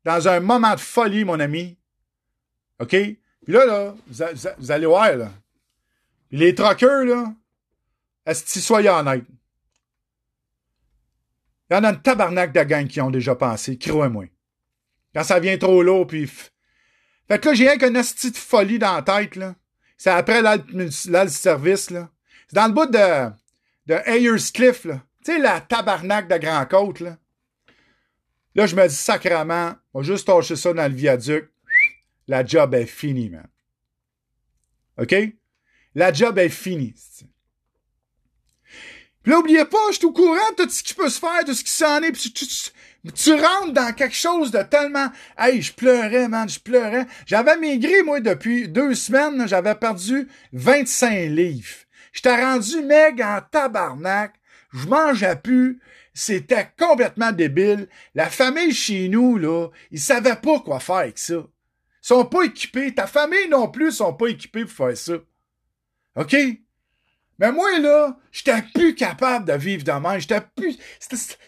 Dans 0.04 0.26
un 0.26 0.40
moment 0.40 0.74
de 0.74 0.80
folie, 0.80 1.26
mon 1.26 1.38
ami. 1.38 1.76
OK? 2.80 2.88
Puis 2.88 3.18
là, 3.46 3.66
là, 3.66 3.94
vous, 4.58 4.72
allez 4.72 4.86
voir, 4.86 5.16
là. 5.16 5.30
Les 6.30 6.54
truckers, 6.54 7.04
là, 7.04 7.30
asti, 8.24 8.62
soyez 8.62 8.88
honnêtes. 8.88 9.26
Il 11.70 11.74
y 11.74 11.76
en 11.76 11.84
a 11.84 11.90
une 11.90 12.00
tabarnak 12.00 12.52
de 12.54 12.62
gang 12.62 12.88
qui 12.88 13.02
ont 13.02 13.10
déjà 13.10 13.34
pensé, 13.34 13.76
croyez-moi. 13.76 14.24
Quand 15.14 15.24
ça 15.24 15.38
vient 15.40 15.58
trop 15.58 15.82
lourd, 15.82 16.06
puis... 16.06 16.30
Fait 17.28 17.38
que 17.38 17.48
là, 17.48 17.54
j'ai 17.54 17.68
rien 17.68 17.78
qu'un 17.78 17.94
asti 17.94 18.30
de 18.30 18.36
folie 18.36 18.78
dans 18.78 18.94
la 18.94 19.02
tête, 19.02 19.36
là. 19.36 19.54
C'est 19.96 20.10
après 20.10 20.42
l'alt-service, 20.42 21.90
là. 21.90 22.10
C'est 22.48 22.56
dans 22.56 22.66
le 22.66 22.72
bout 22.72 22.86
de, 22.86 23.30
de 23.86 23.94
Ayers 24.08 24.50
Cliff, 24.52 24.84
là. 24.84 25.02
Tu 25.24 25.32
sais, 25.32 25.38
la 25.38 25.60
tabarnak 25.60 26.28
de 26.28 26.36
Grand 26.38 26.66
Côte, 26.66 27.00
là. 27.00 27.16
Là, 28.54 28.66
je 28.66 28.76
me 28.76 28.86
dis 28.86 28.94
sacrement, 28.94 29.74
on 29.94 30.00
va 30.00 30.06
juste 30.06 30.26
torcher 30.26 30.56
ça 30.56 30.72
dans 30.72 30.90
le 30.90 30.94
viaduc. 30.94 31.50
La 32.28 32.44
job 32.44 32.74
est 32.74 32.86
finie, 32.86 33.30
man. 33.30 33.46
OK? 34.98 35.14
La 35.94 36.12
job 36.12 36.38
est 36.38 36.48
finie. 36.48 36.94
Puis 39.22 39.30
là, 39.30 39.38
oubliez 39.38 39.64
pas, 39.64 39.78
je 39.90 39.98
suis 39.98 40.06
au 40.06 40.12
courant 40.12 40.50
de 40.58 40.64
tout 40.64 40.70
ce 40.70 40.82
qui 40.82 40.94
peut 40.94 41.08
se 41.08 41.20
faire, 41.20 41.44
de 41.44 41.52
ce 41.52 41.62
qui 41.62 41.70
s'en 41.70 42.02
est. 42.02 42.12
Puis 42.12 42.32
tu, 42.32 42.46
tu, 42.46 42.70
tu, 43.14 43.32
rentres 43.32 43.72
dans 43.72 43.92
quelque 43.92 44.14
chose 44.14 44.50
de 44.50 44.62
tellement... 44.62 45.08
Hey, 45.36 45.60
je 45.60 45.72
pleurais, 45.72 46.28
man, 46.28 46.48
je 46.48 46.60
pleurais. 46.60 47.06
J'avais 47.26 47.56
maigri, 47.56 48.02
moi, 48.04 48.20
depuis 48.20 48.68
deux 48.68 48.94
semaines. 48.94 49.48
J'avais 49.48 49.74
perdu 49.74 50.28
25 50.52 51.28
livres. 51.30 51.74
J'étais 52.12 52.44
rendu 52.44 52.82
meg 52.82 53.20
en 53.20 53.40
tabarnak. 53.50 54.34
Je 54.72 54.86
mangeais 54.86 55.36
plus. 55.36 55.80
C'était 56.14 56.68
complètement 56.78 57.32
débile. 57.32 57.88
La 58.14 58.28
famille 58.30 58.74
chez 58.74 59.08
nous, 59.08 59.36
là, 59.36 59.68
ils 59.90 60.00
savaient 60.00 60.36
pas 60.36 60.60
quoi 60.60 60.78
faire 60.78 60.96
avec 60.96 61.18
ça. 61.18 61.34
Ils 61.34 62.06
sont 62.06 62.24
pas 62.24 62.42
équipés. 62.42 62.94
Ta 62.94 63.06
famille 63.06 63.48
non 63.48 63.68
plus 63.68 63.92
sont 63.92 64.12
pas 64.12 64.28
équipés 64.28 64.64
pour 64.64 64.88
faire 64.88 64.96
ça. 64.96 65.14
OK? 66.16 66.36
Mais 67.38 67.50
moi, 67.50 67.78
là, 67.78 68.16
j'étais 68.30 68.62
plus 68.74 68.94
capable 68.94 69.46
de 69.46 69.54
vivre 69.54 69.84
de 69.84 69.92
même. 69.92 70.20
J'étais 70.20 70.42
plus. 70.54 70.78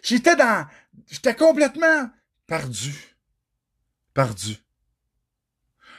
J'étais 0.02 0.34
dans. 0.34 0.66
J'étais 1.10 1.34
complètement 1.34 2.10
perdu. 2.46 3.16
Perdu. 4.12 4.56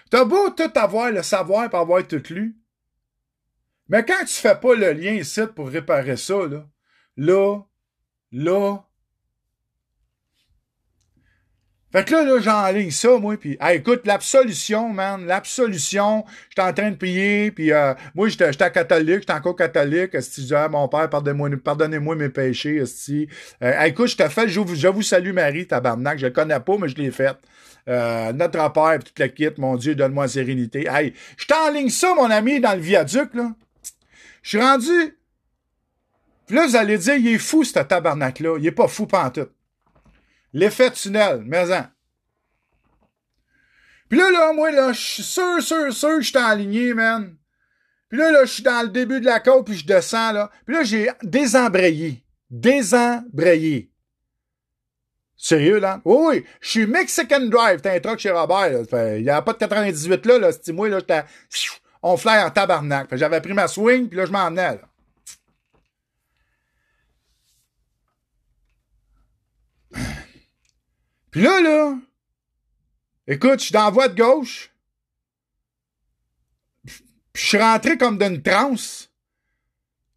T'as 0.09 0.25
beau 0.25 0.49
tout 0.51 0.71
avoir 0.75 1.11
le 1.11 1.23
savoir 1.23 1.69
pour 1.69 1.79
avoir 1.79 2.07
tout 2.07 2.23
lu. 2.29 2.57
Mais 3.89 4.05
quand 4.05 4.25
tu 4.25 4.33
fais 4.33 4.59
pas 4.59 4.75
le 4.75 4.93
lien 4.93 5.13
ici 5.13 5.41
pour 5.55 5.69
réparer 5.69 6.17
ça, 6.17 6.47
là, 6.47 6.67
là, 7.17 7.61
là. 8.31 8.87
Fait 11.95 12.03
que 12.03 12.11
là, 12.11 12.25
là, 12.25 12.39
j'enligne 12.41 12.91
ça, 12.91 13.17
moi, 13.19 13.37
puis 13.37 13.57
hey, 13.61 13.77
écoute, 13.77 14.05
l'absolution, 14.05 14.89
man, 14.89 15.25
l'absolution, 15.25 16.25
j'étais 16.49 16.61
en 16.61 16.73
train 16.73 16.91
de 16.91 16.97
prier, 16.97 17.51
puis 17.51 17.71
euh, 17.71 17.93
moi, 18.13 18.27
j'étais 18.27 18.51
catholique, 18.69 19.19
j'étais 19.19 19.31
encore 19.31 19.55
catholique, 19.55 20.21
si 20.21 20.41
disais, 20.41 20.67
mon 20.67 20.89
père, 20.89 21.09
pardonnez-moi 21.09 21.51
pardonnez 21.63 21.99
mes 21.99 22.27
péchés, 22.27 22.85
si 22.85 23.29
euh, 23.63 23.81
écoute, 23.83 24.07
je 24.07 24.17
te 24.17 24.27
fais, 24.27 24.49
je, 24.49 24.59
je 24.73 24.87
vous 24.89 25.03
salue 25.03 25.31
Marie, 25.31 25.67
tabarnak, 25.67 26.19
je 26.19 26.25
le 26.25 26.33
connais 26.33 26.59
pas, 26.59 26.77
mais 26.77 26.89
je 26.89 26.97
l'ai 26.97 27.11
faite. 27.11 27.37
Euh, 27.87 28.33
notre 28.33 28.73
père, 28.73 28.99
toute 28.99 29.17
la 29.17 29.29
kit, 29.29 29.51
mon 29.57 29.77
Dieu, 29.77 29.95
donne-moi 29.95 30.27
sérénité. 30.27 30.89
Hey, 30.91 31.13
je 31.37 31.45
t'enligne 31.45 31.89
ça, 31.89 32.13
mon 32.13 32.29
ami, 32.29 32.59
dans 32.59 32.73
le 32.73 32.81
viaduc, 32.81 33.33
là. 33.33 33.53
Je 34.43 34.49
suis 34.49 34.59
rendu. 34.59 35.17
Puis 36.45 36.57
là, 36.57 36.67
vous 36.67 36.75
allez 36.75 36.97
dire, 36.97 37.15
il 37.15 37.27
est 37.29 37.37
fou, 37.37 37.63
ce 37.63 37.79
tabarnak-là. 37.79 38.57
Il 38.59 38.67
est 38.67 38.71
pas 38.71 38.89
fou 38.89 39.05
pantoute. 39.05 39.54
L'effet 40.55 40.89
tunnel, 40.89 41.43
mais 41.45 41.69
en. 41.69 41.85
Puis 44.07 44.17
là, 44.17 44.31
là, 44.31 44.53
moi, 44.53 44.71
là, 44.71 44.93
je 44.93 45.01
suis 45.01 45.23
sûr, 45.23 45.61
sûr, 45.61 45.93
sûr 45.93 46.15
que 46.15 46.21
je 46.21 46.29
suis 46.29 46.37
aligné, 46.37 46.93
man. 46.93 47.35
Puis 48.07 48.17
là, 48.17 48.31
là, 48.31 48.45
je 48.45 48.53
suis 48.53 48.63
dans 48.63 48.81
le 48.83 48.87
début 48.87 49.19
de 49.19 49.25
la 49.25 49.41
côte, 49.41 49.65
puis 49.65 49.75
je 49.75 49.85
descends, 49.85 50.31
là. 50.31 50.49
Puis 50.65 50.73
là, 50.73 50.83
j'ai 50.83 51.09
désembrayé. 51.23 52.23
Désembrayé. 52.49 53.91
Sérieux, 55.35 55.79
là? 55.79 55.99
Oui, 56.05 56.17
oui. 56.25 56.45
Je 56.61 56.69
suis 56.69 56.87
Mexican 56.87 57.41
Drive. 57.41 57.81
T'as 57.81 57.95
un 57.95 57.99
truck 57.99 58.19
chez 58.19 58.31
Robert, 58.31 58.69
là. 58.69 58.85
Fait, 58.85 59.19
il 59.19 59.25
y 59.25 59.29
a 59.29 59.41
pas 59.41 59.51
de 59.51 59.57
98 59.57 60.25
là, 60.25 60.39
là. 60.39 60.51
C'est 60.53 60.71
moi, 60.71 60.87
là, 60.87 60.99
j'étais, 60.99 61.25
on 62.01 62.15
fly 62.15 62.41
en 62.41 62.49
tabarnak. 62.49 63.13
J'avais 63.17 63.41
pris 63.41 63.51
ma 63.51 63.67
swing, 63.67 64.07
puis 64.07 64.17
là, 64.17 64.25
je 64.25 64.31
m'en 64.31 64.49
venais, 64.49 64.75
là. 64.75 64.89
Puis 71.35 71.43
là, 71.43 71.59
là, 71.59 71.99
écoute, 73.27 73.59
je 73.59 73.65
suis 73.65 73.73
dans 73.73 73.83
la 73.83 73.89
voie 73.89 74.07
de 74.07 74.15
gauche. 74.15 74.71
Je 76.85 77.45
suis 77.45 77.57
rentré 77.57 77.97
comme 77.97 78.17
d'une 78.17 78.41
transe. 78.41 79.11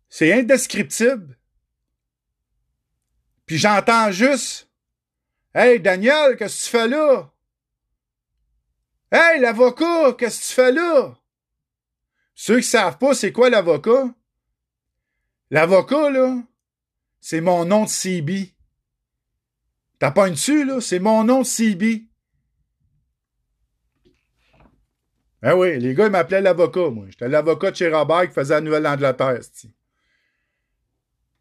C'est 0.09 0.33
indescriptible. 0.33 1.37
Puis 3.47 3.59
j'entends 3.59 4.13
juste 4.13 4.71
Hey 5.53 5.81
Daniel, 5.81 6.37
qu'est-ce 6.37 6.57
que 6.57 6.65
tu 6.65 6.71
fais 6.71 6.87
là? 6.87 7.33
Hey 9.11 9.41
l'avocat, 9.41 10.13
qu'est-ce 10.17 10.41
que 10.41 10.47
tu 10.47 10.53
fais 10.53 10.71
là? 10.71 11.19
Ceux 12.37 12.61
qui 12.61 12.69
savent 12.69 12.99
pas 12.99 13.13
c'est 13.13 13.33
quoi 13.33 13.51
l'avocat? 13.51 14.15
L'avocat, 15.51 16.11
là, 16.11 16.41
c'est 17.21 17.41
mon 17.41 17.65
nom 17.65 17.87
de 17.87 17.89
CB. 17.89 18.55
T'as 19.99 20.11
pas 20.11 20.31
dessus, 20.31 20.65
là? 20.65 20.81
C'est 20.81 21.01
mon 21.01 21.25
nom 21.25 21.43
CB. 21.43 22.05
Ben 25.41 25.55
oui, 25.55 25.79
les 25.79 25.95
gars, 25.95 26.07
ils 26.07 26.13
m'appelaient 26.13 26.41
l'avocat, 26.41 26.91
moi. 26.91 27.07
J'étais 27.09 27.29
l'avocat 27.29 27.71
de 27.71 27.77
chez 27.77 27.89
Robert 27.89 28.29
qui 28.29 28.35
faisait 28.35 28.55
la 28.55 28.61
Nouvelle-Angleterre. 28.61 29.41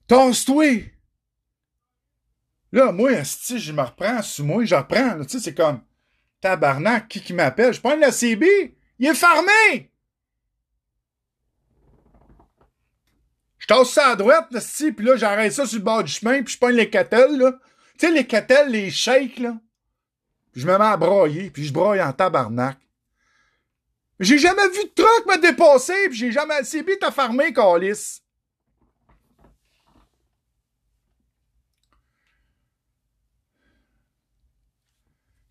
Tasse-toi! 0.07 0.91
Là, 2.71 2.91
moi, 2.91 3.23
si 3.23 3.59
je 3.59 3.71
me 3.71 3.81
reprends 3.81 4.21
sur 4.21 4.45
moi, 4.45 4.65
je 4.65 4.75
reprends. 4.75 5.23
Tu 5.23 5.29
sais, 5.29 5.39
c'est 5.39 5.55
comme 5.55 5.81
tabarnak, 6.41 7.07
qui 7.07 7.21
qui 7.21 7.33
m'appelle? 7.33 7.73
Je 7.73 7.81
prends 7.81 7.95
le 7.95 8.11
CB. 8.11 8.77
Il 8.99 9.07
est 9.07 9.15
fermé! 9.15 9.91
Je 13.57 13.67
tasse 13.67 13.89
ça 13.89 14.09
à 14.09 14.15
droite, 14.15 14.47
là, 14.51 14.61
puis 14.95 15.05
là, 15.05 15.17
j'arrête 15.17 15.51
ça 15.51 15.65
sur 15.65 15.79
le 15.79 15.83
bord 15.83 16.03
du 16.03 16.11
chemin, 16.11 16.41
puis 16.41 16.53
je 16.53 16.59
prends 16.59 16.69
les 16.69 16.89
catelles, 16.89 17.37
là. 17.37 17.59
Tu 17.97 18.05
sais, 18.05 18.11
les 18.11 18.27
catelles, 18.27 18.69
les 18.69 18.91
shakes, 18.91 19.39
là. 19.39 19.57
Puis 20.51 20.61
je 20.61 20.67
me 20.67 20.77
mets 20.77 20.85
à 20.85 20.97
broyer, 20.97 21.49
puis 21.49 21.65
je 21.65 21.73
broye 21.73 22.01
en 22.01 22.13
tabarnak. 22.13 22.77
J'ai 24.19 24.37
jamais 24.37 24.67
vu 24.69 24.83
de 24.83 24.93
truck 24.95 25.25
me 25.27 25.41
dépasser, 25.41 26.09
puis 26.09 26.17
j'ai 26.17 26.31
jamais... 26.31 26.59
Le 26.59 26.65
CB 26.65 26.97
t'a 26.99 27.11
fermé, 27.11 27.53
calice. 27.53 28.23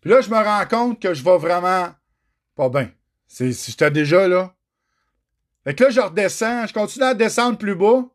Puis 0.01 0.09
là, 0.11 0.21
je 0.21 0.29
me 0.29 0.37
rends 0.37 0.65
compte 0.65 1.01
que 1.01 1.13
je 1.13 1.23
vais 1.23 1.37
vraiment 1.37 1.93
pas 2.55 2.69
bien. 2.69 2.91
C'est, 3.27 3.51
si 3.51 3.71
j'étais 3.71 3.91
déjà 3.91 4.27
là. 4.27 4.53
Fait 5.63 5.75
que 5.75 5.83
là, 5.83 5.89
je 5.89 5.99
redescends, 5.99 6.65
je 6.67 6.73
continue 6.73 7.05
à 7.05 7.13
descendre 7.13 7.57
plus 7.57 7.75
bas. 7.75 8.05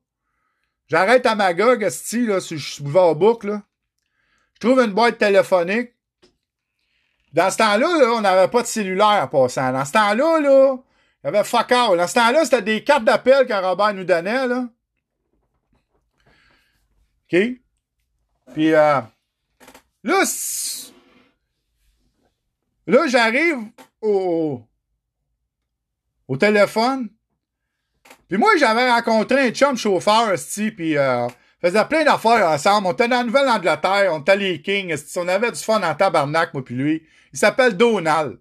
J'arrête 0.87 1.27
à 1.27 1.35
Magog, 1.35 1.83
esti, 1.83 2.27
là, 2.27 2.39
je 2.39 2.83
vais 2.83 3.01
au 3.01 3.15
boucle, 3.15 3.49
là. 3.49 3.63
Je 4.63 4.69
trouve 4.69 4.81
une 4.81 4.93
boîte 4.93 5.19
téléphonique. 5.19 5.91
Dans 7.33 7.51
ce 7.51 7.57
temps-là, 7.57 7.99
là, 7.99 8.13
on 8.13 8.21
n'avait 8.21 8.47
pas 8.47 8.63
de 8.63 8.69
cellulaire 8.69 9.25
en 9.25 9.27
passant. 9.27 9.73
Dans 9.73 9.85
ce 9.85 9.91
temps-là, 9.91 10.39
là, 10.39 10.77
il 10.77 11.27
y 11.27 11.29
avait 11.29 11.43
fuck 11.43 11.73
all. 11.73 11.97
Dans 11.97 12.07
ce 12.07 12.15
temps-là, 12.15 12.45
c'était 12.45 12.63
des 12.63 12.85
cartes 12.85 13.03
d'appel 13.03 13.45
que 13.45 13.55
Robert 13.55 13.93
nous 13.93 14.05
donnait, 14.05 14.47
là. 14.47 14.69
OK? 17.25 17.41
Puis, 18.55 18.73
euh, 18.73 19.01
là, 20.05 20.25
là, 22.87 23.07
j'arrive 23.09 23.59
au, 24.01 24.63
au 26.29 26.37
téléphone. 26.37 27.09
Puis 28.29 28.39
moi, 28.39 28.53
j'avais 28.59 28.89
rencontré 28.93 29.49
un 29.49 29.51
chum 29.51 29.77
chauffeur, 29.77 30.31
esti, 30.31 30.71
puis 30.71 30.97
euh, 30.97 31.27
faisait 31.63 31.85
plein 31.85 32.05
d'affaires 32.05 32.49
ensemble. 32.49 32.89
On 32.89 32.93
était 32.93 33.09
dans 33.09 33.19
la 33.19 33.25
Nouvelle-Angleterre, 33.25 34.13
on 34.13 34.21
était 34.21 34.37
les 34.37 34.61
Kings, 34.61 34.95
on 35.17 35.29
avait 35.29 35.53
du 35.53 35.59
fun 35.61 35.83
en 35.83 35.95
tabarnak, 35.95 36.53
moi 36.53 36.65
puis 36.65 36.75
lui? 36.75 37.07
Il 37.33 37.39
s'appelle 37.39 37.77
Donald. 37.77 38.39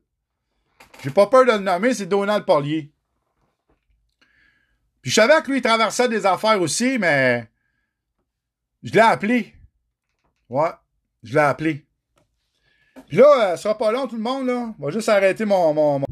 J'ai 1.04 1.12
pas 1.12 1.28
peur 1.28 1.46
de 1.46 1.52
le 1.52 1.60
nommer, 1.60 1.94
c'est 1.94 2.06
Donald 2.06 2.46
Porlier. 2.46 2.92
Puis 5.02 5.10
je 5.10 5.16
savais 5.16 5.42
que 5.42 5.50
lui, 5.50 5.58
il 5.58 5.62
traversait 5.62 6.08
des 6.10 6.26
affaires 6.26 6.62
aussi, 6.62 7.00
mais 7.00 7.50
je 8.84 8.92
l'ai 8.94 9.00
appelé. 9.00 9.56
Ouais, 10.50 10.70
je 11.24 11.34
l'ai 11.34 11.40
appelé. 11.40 11.86
Puis 13.08 13.18
là, 13.18 13.54
euh, 13.54 13.56
ce 13.56 13.64
sera 13.64 13.78
pas 13.78 13.92
long 13.92 14.08
tout 14.08 14.16
le 14.16 14.22
monde, 14.22 14.46
là. 14.48 14.74
On 14.80 14.86
va 14.86 14.92
juste 14.92 15.10
arrêter 15.10 15.44
mon... 15.46 15.74
mon, 15.74 16.00
mon- 16.00 16.06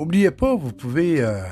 Oubliez 0.00 0.30
pas, 0.30 0.56
vous 0.56 0.72
pouvez 0.72 1.20
euh, 1.20 1.42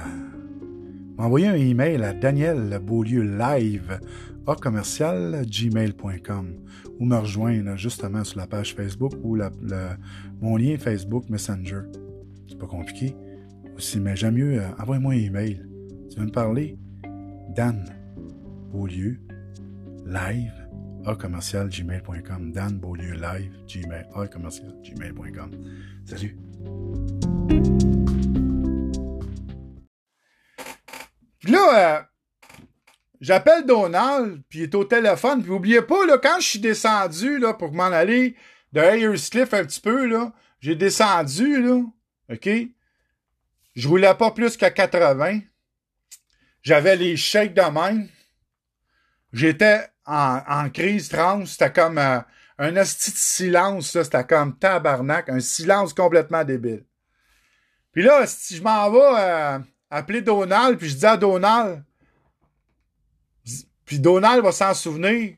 m'envoyer 1.19 1.49
un 1.49 1.55
email 1.55 2.03
à 2.03 2.15
Daniel 2.15 2.81
Beaulieu 2.83 3.21
Live 3.21 4.01
gmail.com 4.47 6.55
ou 6.99 7.05
me 7.05 7.17
rejoindre 7.17 7.77
justement 7.77 8.25
sur 8.25 8.39
la 8.39 8.47
page 8.47 8.75
Facebook 8.75 9.13
ou 9.23 9.37
mon 10.41 10.57
lien 10.57 10.79
Facebook 10.79 11.29
Messenger. 11.29 11.83
C'est 12.49 12.59
pas 12.59 12.67
compliqué. 12.67 13.15
Aussi, 13.77 14.01
mais 14.01 14.17
j'aime 14.17 14.37
mieux, 14.37 14.63
euh, 14.63 14.69
envoie-moi 14.79 15.13
un 15.13 15.19
email. 15.19 15.63
Tu 16.11 16.19
veux 16.19 16.25
me 16.25 16.33
parler? 16.33 16.79
Dan 17.55 17.85
Beaulieu 18.73 19.21
Live 20.07 20.55
gmail.com. 21.05 22.53
Dan 22.53 22.79
Beaulieu 22.79 23.13
Live. 23.13 23.53
Salut! 26.07 26.39
Puis 31.49 31.57
là, 31.57 31.97
euh, 31.97 32.03
j'appelle 33.23 33.65
Donald, 33.65 34.43
puis 34.51 34.59
il 34.59 34.63
est 34.65 34.75
au 34.75 34.85
téléphone. 34.85 35.41
Puis 35.41 35.51
oubliez 35.51 35.81
pas, 35.81 36.05
là, 36.05 36.19
quand 36.19 36.41
je 36.41 36.47
suis 36.47 36.59
descendu 36.59 37.39
là, 37.39 37.55
pour 37.55 37.73
m'en 37.73 37.85
aller 37.85 38.37
de 38.75 38.81
Ayerscliff 38.83 39.55
un 39.55 39.65
petit 39.65 39.81
peu, 39.81 40.05
là, 40.05 40.35
j'ai 40.61 40.75
descendu, 40.75 41.63
là, 41.63 41.81
OK? 42.31 42.51
Je 43.77 43.89
roulais 43.89 44.15
pas 44.15 44.33
plus 44.33 44.59
qu'à 44.59 44.71
80. 44.71 45.41
J'avais 46.61 46.97
les 46.97 47.17
shakes 47.17 47.55
de 47.55 47.63
même. 47.63 48.11
J'étais 49.33 49.87
en, 50.05 50.69
crise 50.69 51.09
trans. 51.09 51.47
C'était 51.47 51.73
comme 51.73 51.97
euh, 51.97 52.21
un 52.59 52.77
asti 52.77 53.11
de 53.11 53.17
silence. 53.17 53.93
C'était 53.93 54.25
comme 54.25 54.59
tabarnak. 54.59 55.31
Un 55.31 55.41
silence 55.41 55.95
complètement 55.95 56.45
débile. 56.45 56.85
Puis 57.93 58.03
là, 58.03 58.27
si 58.27 58.57
je 58.57 58.63
m'en 58.63 58.91
vais 58.91 59.01
euh, 59.01 59.59
appeler 59.91 60.23
Donald, 60.23 60.79
puis 60.79 60.89
je 60.89 60.97
dis 60.97 61.07
à 61.07 61.17
Donald, 61.17 61.83
puis 63.85 63.99
Donald 63.99 64.45
va 64.45 64.53
s'en 64.53 64.75
souvenir 64.75 65.37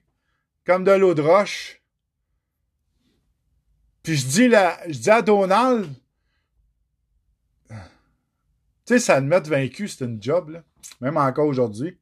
comme 0.66 0.84
de 0.84 0.90
l'eau 0.90 1.14
de 1.14 1.22
roche. 1.22 1.80
Puis 4.02 4.16
je 4.16 4.26
dis, 4.26 4.50
je 4.88 4.98
dis 4.98 5.10
à 5.10 5.22
Donald, 5.22 5.88
tu 7.70 7.76
sais, 8.84 8.98
ça 8.98 9.20
le 9.20 9.26
mettre 9.26 9.48
vaincu, 9.48 9.86
c'est 9.86 10.04
une 10.04 10.20
job, 10.20 10.50
là. 10.50 10.64
Même 11.00 11.16
encore 11.16 11.46
aujourd'hui. 11.46 11.96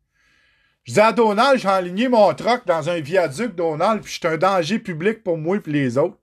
Je 0.85 0.95
dis 0.95 1.01
à 1.01 1.13
Donald, 1.13 1.59
j'ai 1.59 1.69
enligné 1.69 2.09
mon 2.09 2.33
truck 2.35 2.67
dans 2.67 2.89
un 2.89 3.01
viaduc, 3.01 3.55
Donald, 3.55 4.03
puis 4.03 4.19
c'est 4.19 4.29
un 4.29 4.39
danger 4.39 4.79
public 4.79 5.23
pour 5.23 5.37
moi 5.37 5.59
et 5.59 5.71
les 5.71 5.99
autres. 5.99 6.17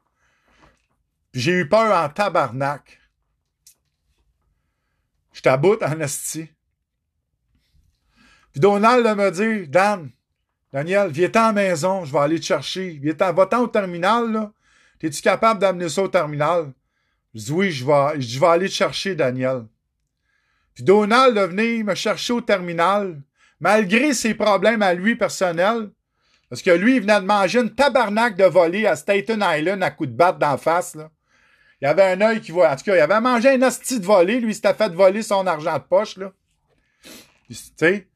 Puis 1.31 1.41
j'ai 1.41 1.51
eu 1.51 1.69
peur 1.69 1.95
en 1.95 2.09
tabarnak. 2.09 2.99
Je 5.35 5.41
t'aboute 5.41 5.83
en 5.83 5.99
esti. 5.99 6.49
Puis 8.53 8.61
Donald 8.61 9.05
me 9.05 9.29
dit, 9.31 9.67
Dan, 9.67 10.09
Daniel, 10.71 11.11
viens-t'en 11.11 11.43
à 11.43 11.47
la 11.47 11.51
maison, 11.51 12.05
je 12.05 12.13
vais 12.13 12.19
aller 12.19 12.39
te 12.39 12.45
chercher. 12.45 12.97
Viens-t'en, 13.01 13.33
va-t'en 13.33 13.63
au 13.63 13.67
terminal, 13.67 14.31
là. 14.31 14.53
T'es-tu 14.97 15.21
capable 15.21 15.59
d'amener 15.59 15.89
ça 15.89 16.03
au 16.03 16.07
terminal? 16.07 16.71
Je 17.33 17.41
dis 17.41 17.51
oui, 17.51 17.69
je 17.69 17.85
vais, 17.85 18.21
je 18.21 18.39
vais 18.39 18.47
aller 18.47 18.69
te 18.69 18.73
chercher, 18.73 19.13
Daniel. 19.13 19.65
Puis 20.73 20.85
Donald 20.85 21.37
est 21.37 21.47
venu 21.47 21.83
me 21.83 21.95
chercher 21.95 22.31
au 22.31 22.39
terminal, 22.39 23.21
malgré 23.59 24.13
ses 24.13 24.35
problèmes 24.35 24.81
à 24.81 24.93
lui 24.93 25.17
personnels. 25.17 25.91
Parce 26.49 26.61
que 26.61 26.71
lui, 26.71 26.95
il 26.95 27.01
venait 27.01 27.19
de 27.19 27.25
manger 27.25 27.59
une 27.59 27.75
tabarnak 27.75 28.37
de 28.37 28.45
volée 28.45 28.87
à 28.87 28.95
Staten 28.95 29.43
Island 29.45 29.83
à 29.83 29.91
coup 29.91 30.05
de 30.05 30.15
batte 30.15 30.39
d'en 30.39 30.57
face, 30.57 30.95
là. 30.95 31.11
Il 31.81 31.87
avait 31.87 32.03
un 32.03 32.21
œil 32.21 32.41
qui 32.41 32.51
voit. 32.51 32.71
En 32.71 32.75
tout 32.75 32.85
cas, 32.85 32.95
il 32.95 32.99
avait 32.99 33.21
mangé 33.21 33.49
un 33.49 33.61
hostie 33.61 33.99
de 33.99 34.05
volée. 34.05 34.39
Lui, 34.39 34.51
il 34.51 34.55
s'était 34.55 34.73
fait 34.73 34.91
voler 34.91 35.21
son 35.21 35.45
argent 35.45 35.77
de 35.77 35.83
poche, 35.83 36.17
là. 36.17 36.31
Tu 37.47 37.55
sais? 37.75 38.07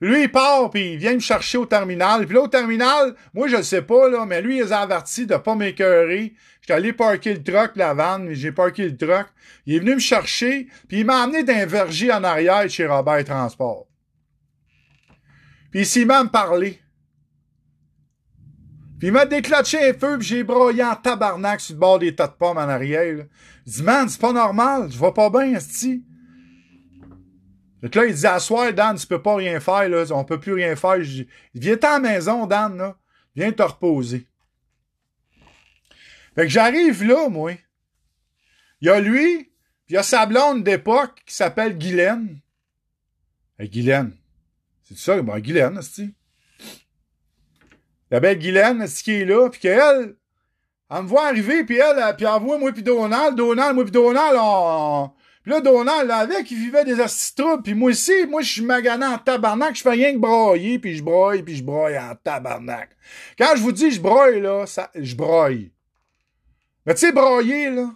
Lui, 0.00 0.22
il 0.22 0.32
part, 0.32 0.70
puis 0.70 0.94
il 0.94 0.98
vient 0.98 1.14
me 1.14 1.20
chercher 1.20 1.58
au 1.58 1.66
terminal. 1.66 2.26
Puis 2.26 2.34
là, 2.34 2.42
au 2.42 2.48
terminal, 2.48 3.14
moi, 3.34 3.46
je 3.46 3.56
le 3.56 3.62
sais 3.62 3.82
pas, 3.82 4.08
là, 4.08 4.26
mais 4.26 4.42
lui, 4.42 4.58
il 4.58 4.72
a 4.72 4.80
avertis 4.80 5.26
de 5.26 5.36
pas 5.36 5.54
m'écœurer. 5.54 6.34
J'étais 6.60 6.72
allé 6.72 6.92
parker 6.92 7.34
le 7.34 7.42
truck, 7.42 7.76
la 7.76 7.94
vanne, 7.94 8.24
mais 8.24 8.34
j'ai 8.34 8.50
parké 8.50 8.88
le 8.88 8.96
truck. 8.96 9.28
Il 9.64 9.76
est 9.76 9.78
venu 9.78 9.94
me 9.94 10.00
chercher, 10.00 10.66
puis 10.88 11.00
il 11.00 11.06
m'a 11.06 11.22
amené 11.22 11.44
d'un 11.44 11.66
verger 11.66 12.12
en 12.12 12.24
arrière 12.24 12.68
chez 12.68 12.84
Robert 12.86 13.24
Transport. 13.24 13.86
Puis 15.70 15.80
il 15.80 15.86
s'est 15.86 16.04
mis 16.04 16.12
à 16.12 16.24
me 16.24 16.30
parler. 16.30 16.80
Puis 19.02 19.08
il 19.08 19.12
m'a 19.14 19.26
déclenché 19.26 19.90
un 19.90 19.94
feu, 19.94 20.16
puis 20.16 20.28
j'ai 20.28 20.44
broyé 20.44 20.84
en 20.84 20.94
tabarnak 20.94 21.60
sur 21.60 21.74
le 21.74 21.80
bord 21.80 21.98
des 21.98 22.14
tas 22.14 22.28
de 22.28 22.34
pommes 22.34 22.58
en 22.58 22.60
arrière. 22.60 23.16
Là. 23.16 23.24
Je 23.66 23.72
dis, 23.72 23.82
man, 23.82 24.08
c'est 24.08 24.20
pas 24.20 24.32
normal, 24.32 24.92
je 24.92 24.96
vais 24.96 25.10
pas 25.10 25.28
bien, 25.28 25.56
esti. 25.56 26.04
Fait 27.80 27.90
que 27.90 27.98
là, 27.98 28.06
il 28.06 28.14
dit, 28.14 28.26
à 28.28 28.38
soir, 28.38 28.72
Dan, 28.72 28.96
tu 28.96 29.04
peux 29.08 29.20
pas 29.20 29.34
rien 29.34 29.58
faire, 29.58 29.88
là, 29.88 30.04
on 30.12 30.24
peut 30.24 30.38
plus 30.38 30.52
rien 30.52 30.76
faire. 30.76 31.02
Je 31.02 31.24
dis, 31.24 31.28
viens 31.52 31.76
à 31.82 31.92
la 31.94 31.98
maison, 31.98 32.46
Dan, 32.46 32.76
là. 32.76 32.96
Viens 33.34 33.50
te 33.50 33.64
reposer. 33.64 34.28
Fait 36.36 36.42
que 36.42 36.48
j'arrive 36.48 37.02
là, 37.02 37.28
moi. 37.28 37.54
Il 38.80 38.86
y 38.86 38.88
a 38.88 39.00
lui, 39.00 39.36
puis 39.84 39.88
il 39.88 39.94
y 39.94 39.98
a 39.98 40.04
sa 40.04 40.26
blonde 40.26 40.62
d'époque 40.62 41.22
qui 41.26 41.34
s'appelle 41.34 41.76
Guylaine. 41.76 42.38
Hey, 43.58 43.68
Guylaine. 43.68 44.16
C'est 44.84 44.96
ça, 44.96 45.20
ben, 45.20 45.40
Guylaine, 45.40 45.76
esti. 45.76 46.14
La 48.12 48.20
belle 48.20 48.38
Guylaine, 48.38 48.82
esti, 48.82 49.04
qui 49.04 49.12
est 49.12 49.24
là, 49.24 49.48
puis 49.48 49.58
qu'elle, 49.58 50.16
elle 50.90 51.02
me 51.02 51.08
voit 51.08 51.28
arriver, 51.28 51.64
puis 51.64 51.78
elle, 51.78 52.14
puis 52.14 52.26
elle 52.26 52.42
voit 52.42 52.58
moi 52.58 52.70
puis 52.70 52.82
Donald, 52.82 53.34
Donald, 53.34 53.74
moi 53.74 53.84
puis 53.84 53.92
Donald, 53.92 54.36
on... 54.38 55.10
Là, 55.46 55.60
Donald, 55.60 56.06
là, 56.06 56.18
avec, 56.18 56.48
il 56.50 56.58
vivait 56.58 56.84
des 56.84 57.00
astis 57.00 57.34
troubles, 57.34 57.62
puis 57.62 57.74
moi 57.74 57.90
aussi, 57.90 58.26
moi, 58.28 58.42
je 58.42 58.52
suis 58.52 58.62
magané 58.62 59.06
en 59.06 59.16
tabarnak, 59.16 59.74
je 59.74 59.82
fais 59.82 59.90
rien 59.90 60.12
que 60.12 60.18
broyer, 60.18 60.78
puis 60.78 60.94
je 60.94 61.02
broye, 61.02 61.42
puis 61.42 61.56
je 61.56 61.64
broye 61.64 61.98
en 61.98 62.14
tabarnak. 62.14 62.90
Quand 63.38 63.54
je 63.56 63.62
vous 63.62 63.72
dis 63.72 63.90
je 63.90 64.00
broye, 64.00 64.38
là, 64.40 64.66
ça, 64.66 64.90
je 64.94 65.16
broye. 65.16 65.70
Mais 66.84 66.94
tu 66.94 67.00
sais, 67.00 67.12
broyer, 67.12 67.70
là. 67.70 67.90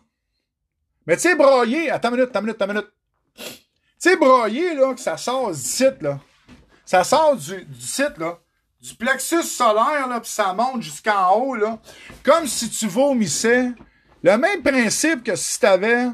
Mais 1.06 1.16
tu 1.16 1.22
sais, 1.22 1.36
broyer, 1.36 1.90
attends 1.90 2.08
une 2.08 2.16
minute, 2.16 2.30
attends 2.30 2.40
une 2.40 2.46
minute, 2.46 2.62
attends 2.62 2.72
une 2.72 2.78
minute. 2.78 2.92
Tu 3.36 3.52
sais, 3.98 4.16
broyer, 4.16 4.74
là, 4.74 4.94
que 4.94 5.00
ça 5.00 5.18
sort 5.18 5.52
du 5.52 5.60
site, 5.60 6.00
là. 6.00 6.18
Ça 6.86 7.04
sort 7.04 7.36
du, 7.36 7.64
du 7.64 7.86
site, 7.86 8.16
là. 8.16 8.38
Du 8.86 8.94
plexus 8.94 9.42
solaire, 9.42 10.06
là, 10.06 10.20
puis 10.20 10.30
ça 10.30 10.54
monte 10.54 10.80
jusqu'en 10.80 11.34
haut, 11.34 11.56
là. 11.56 11.80
Comme 12.22 12.46
si 12.46 12.70
tu 12.70 12.86
vomissais. 12.86 13.72
Le 14.22 14.38
même 14.38 14.62
principe 14.62 15.24
que 15.24 15.34
si 15.34 15.58
t'avais 15.58 16.06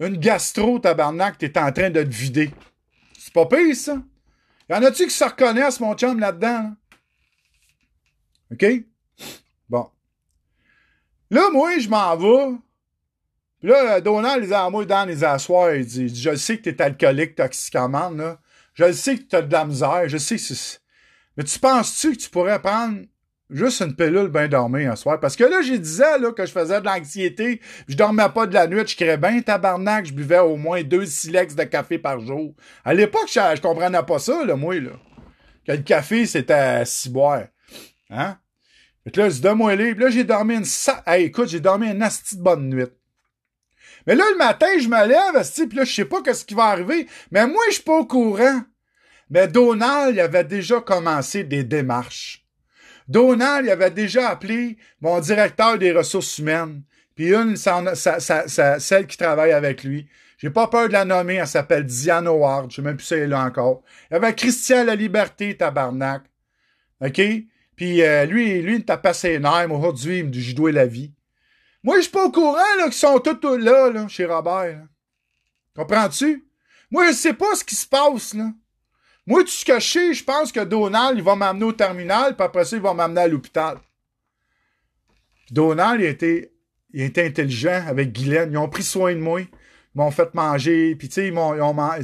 une 0.00 0.16
gastro, 0.16 0.78
tabarnak, 0.78 1.36
t'es 1.36 1.58
en 1.58 1.70
train 1.70 1.90
de 1.90 2.02
te 2.02 2.08
vider. 2.08 2.50
C'est 3.18 3.34
pas 3.34 3.44
pire, 3.44 3.76
ça. 3.76 3.98
Y 4.70 4.74
en 4.74 4.82
a-tu 4.82 5.04
qui 5.04 5.10
se 5.10 5.22
reconnaissent, 5.22 5.80
mon 5.80 5.94
chum, 5.94 6.18
là-dedans? 6.18 6.62
là? 6.62 6.70
OK? 8.52 8.64
Bon. 9.68 9.90
Là, 11.30 11.50
moi, 11.50 11.78
je 11.78 11.90
m'en 11.90 12.16
vais. 12.16 12.56
Puis 13.60 13.68
là, 13.68 14.00
Donald, 14.00 14.42
il 14.42 14.48
dit 14.48 14.54
à 14.54 14.70
moi, 14.70 14.86
dans 14.86 15.06
les 15.06 15.22
assoirs, 15.24 15.74
il 15.74 15.84
dit, 15.84 16.08
je 16.14 16.34
sais 16.36 16.56
que 16.56 16.70
t'es 16.70 16.80
alcoolique, 16.80 17.34
toxicomane, 17.34 18.16
là. 18.16 18.40
Je 18.72 18.90
sais 18.92 19.18
que 19.18 19.24
t'as 19.24 19.42
de 19.42 19.52
la 19.52 19.66
misère, 19.66 20.08
je 20.08 20.16
sais 20.16 20.36
que 20.36 20.40
c'est... 20.40 20.81
Mais 21.36 21.44
tu 21.44 21.58
penses-tu 21.58 22.12
que 22.12 22.22
tu 22.22 22.30
pourrais 22.30 22.60
prendre 22.60 23.00
juste 23.50 23.80
une 23.80 23.94
pilule 23.94 24.28
bien 24.28 24.48
dormir 24.48 24.92
un 24.92 24.96
soir? 24.96 25.20
Parce 25.20 25.36
que 25.36 25.44
là, 25.44 25.62
j'ai 25.62 25.78
disais, 25.78 26.18
là, 26.18 26.32
que 26.32 26.44
je 26.44 26.52
faisais 26.52 26.80
de 26.80 26.86
l'anxiété, 26.86 27.60
je 27.88 27.96
dormais 27.96 28.28
pas 28.28 28.46
de 28.46 28.54
la 28.54 28.66
nuit, 28.66 28.86
je 28.86 28.96
créais 28.96 29.16
bien 29.16 29.40
tabarnak, 29.40 30.06
je 30.06 30.12
buvais 30.12 30.40
au 30.40 30.56
moins 30.56 30.82
deux 30.82 31.06
silex 31.06 31.54
de 31.54 31.64
café 31.64 31.98
par 31.98 32.20
jour. 32.20 32.54
À 32.84 32.94
l'époque, 32.94 33.28
je, 33.28 33.40
je 33.56 33.60
comprenais 33.60 34.02
pas 34.02 34.18
ça, 34.18 34.44
là, 34.44 34.56
moi, 34.56 34.78
là. 34.80 34.92
Que 35.66 35.72
le 35.72 35.78
café, 35.78 36.26
c'était 36.26 36.52
à 36.54 36.84
six 36.84 37.08
boire. 37.08 37.44
Hein? 38.10 38.36
Fait 39.04 39.16
là, 39.16 39.28
dis, 39.28 39.40
donne-moi 39.40 39.74
les. 39.76 39.94
Puis 39.94 40.04
là, 40.04 40.10
j'ai 40.10 40.24
dormi 40.24 40.54
une 40.54 40.64
sa... 40.64 41.02
Hey, 41.06 41.26
écoute, 41.26 41.48
j'ai 41.48 41.60
dormi 41.60 41.88
une 41.88 42.02
asti 42.02 42.36
de 42.36 42.42
bonne 42.42 42.68
nuit. 42.68 42.86
Mais 44.06 44.14
là, 44.14 44.24
le 44.32 44.38
matin, 44.38 44.66
je 44.78 44.88
me 44.88 45.06
lève, 45.06 45.68
puis 45.68 45.78
là, 45.78 45.84
je 45.84 45.94
sais 45.94 46.04
pas 46.04 46.22
qu'est-ce 46.22 46.44
qui 46.44 46.54
va 46.54 46.64
arriver. 46.64 47.06
Mais 47.30 47.46
moi, 47.46 47.62
je 47.68 47.74
suis 47.74 47.82
pas 47.82 47.98
au 47.98 48.06
courant. 48.06 48.62
Mais 49.32 49.48
Donald, 49.48 50.18
avait 50.18 50.44
déjà 50.44 50.82
commencé 50.82 51.42
des 51.42 51.64
démarches. 51.64 52.46
Donald, 53.08 53.64
il 53.64 53.70
avait 53.70 53.90
déjà 53.90 54.28
appelé 54.28 54.76
mon 55.00 55.20
directeur 55.20 55.78
des 55.78 55.90
ressources 55.90 56.36
humaines. 56.36 56.82
Puis 57.14 57.34
une, 57.34 57.56
celle 57.56 59.06
qui 59.06 59.16
travaille 59.16 59.52
avec 59.52 59.84
lui. 59.84 60.06
J'ai 60.36 60.50
pas 60.50 60.66
peur 60.66 60.88
de 60.88 60.92
la 60.92 61.06
nommer, 61.06 61.36
elle 61.36 61.46
s'appelle 61.46 61.86
Diane 61.86 62.26
Howard. 62.26 62.70
Je 62.70 62.76
sais 62.76 62.82
même 62.82 62.98
plus 62.98 63.06
si 63.06 63.14
elle 63.14 63.20
est 63.20 63.26
là 63.28 63.42
encore. 63.42 63.82
Il 64.10 64.14
y 64.14 64.16
avait 64.16 64.34
Christian 64.34 64.84
La 64.84 64.96
Liberté, 64.96 65.56
tabarnak. 65.56 66.24
OK? 67.00 67.22
Puis 67.74 68.02
euh, 68.02 68.26
lui, 68.26 68.60
lui, 68.60 68.74
il 68.74 68.80
me 68.80 68.84
tapait 68.84 69.14
ses 69.14 69.38
nerfs. 69.38 69.72
Aujourd'hui, 69.72 70.18
il 70.18 70.26
me 70.26 70.30
dit, 70.30 70.42
j'ai 70.42 70.52
doué 70.52 70.72
la 70.72 70.84
vie. 70.84 71.14
Moi, 71.82 71.96
je 71.96 72.02
suis 72.02 72.10
pas 72.10 72.26
au 72.26 72.30
courant 72.30 72.76
là, 72.76 72.84
qu'ils 72.84 72.92
sont 72.92 73.18
tous 73.18 73.56
là, 73.56 73.88
là, 73.88 74.08
chez 74.08 74.26
Robert. 74.26 74.82
Comprends-tu? 75.74 76.46
Moi, 76.90 77.06
je 77.06 77.12
sais 77.12 77.32
pas 77.32 77.54
ce 77.54 77.64
qui 77.64 77.76
se 77.76 77.86
passe, 77.86 78.34
là. 78.34 78.50
Moi, 79.26 79.42
tout 79.42 79.50
ce 79.50 79.64
que 79.64 79.78
je 79.78 79.88
sais, 79.88 80.14
je 80.14 80.24
pense 80.24 80.50
que 80.50 80.60
Donald, 80.60 81.16
il 81.16 81.22
va 81.22 81.36
m'amener 81.36 81.64
au 81.64 81.72
terminal, 81.72 82.34
puis 82.34 82.44
après 82.44 82.64
ça, 82.64 82.76
il 82.76 82.82
va 82.82 82.92
m'amener 82.92 83.20
à 83.20 83.28
l'hôpital. 83.28 83.78
Donald, 85.50 86.00
il 86.00 86.06
était, 86.06 86.52
il 86.92 87.02
était 87.02 87.26
intelligent 87.26 87.84
avec 87.86 88.12
Guylaine. 88.12 88.50
Ils 88.52 88.58
ont 88.58 88.68
pris 88.68 88.82
soin 88.82 89.14
de 89.14 89.20
moi. 89.20 89.40
Ils 89.40 89.48
m'ont 89.94 90.10
fait 90.10 90.34
manger, 90.34 90.96
puis 90.96 91.08
tu 91.08 91.14
sais, 91.14 91.28
ils 91.28 91.32
m'ont, 91.32 91.54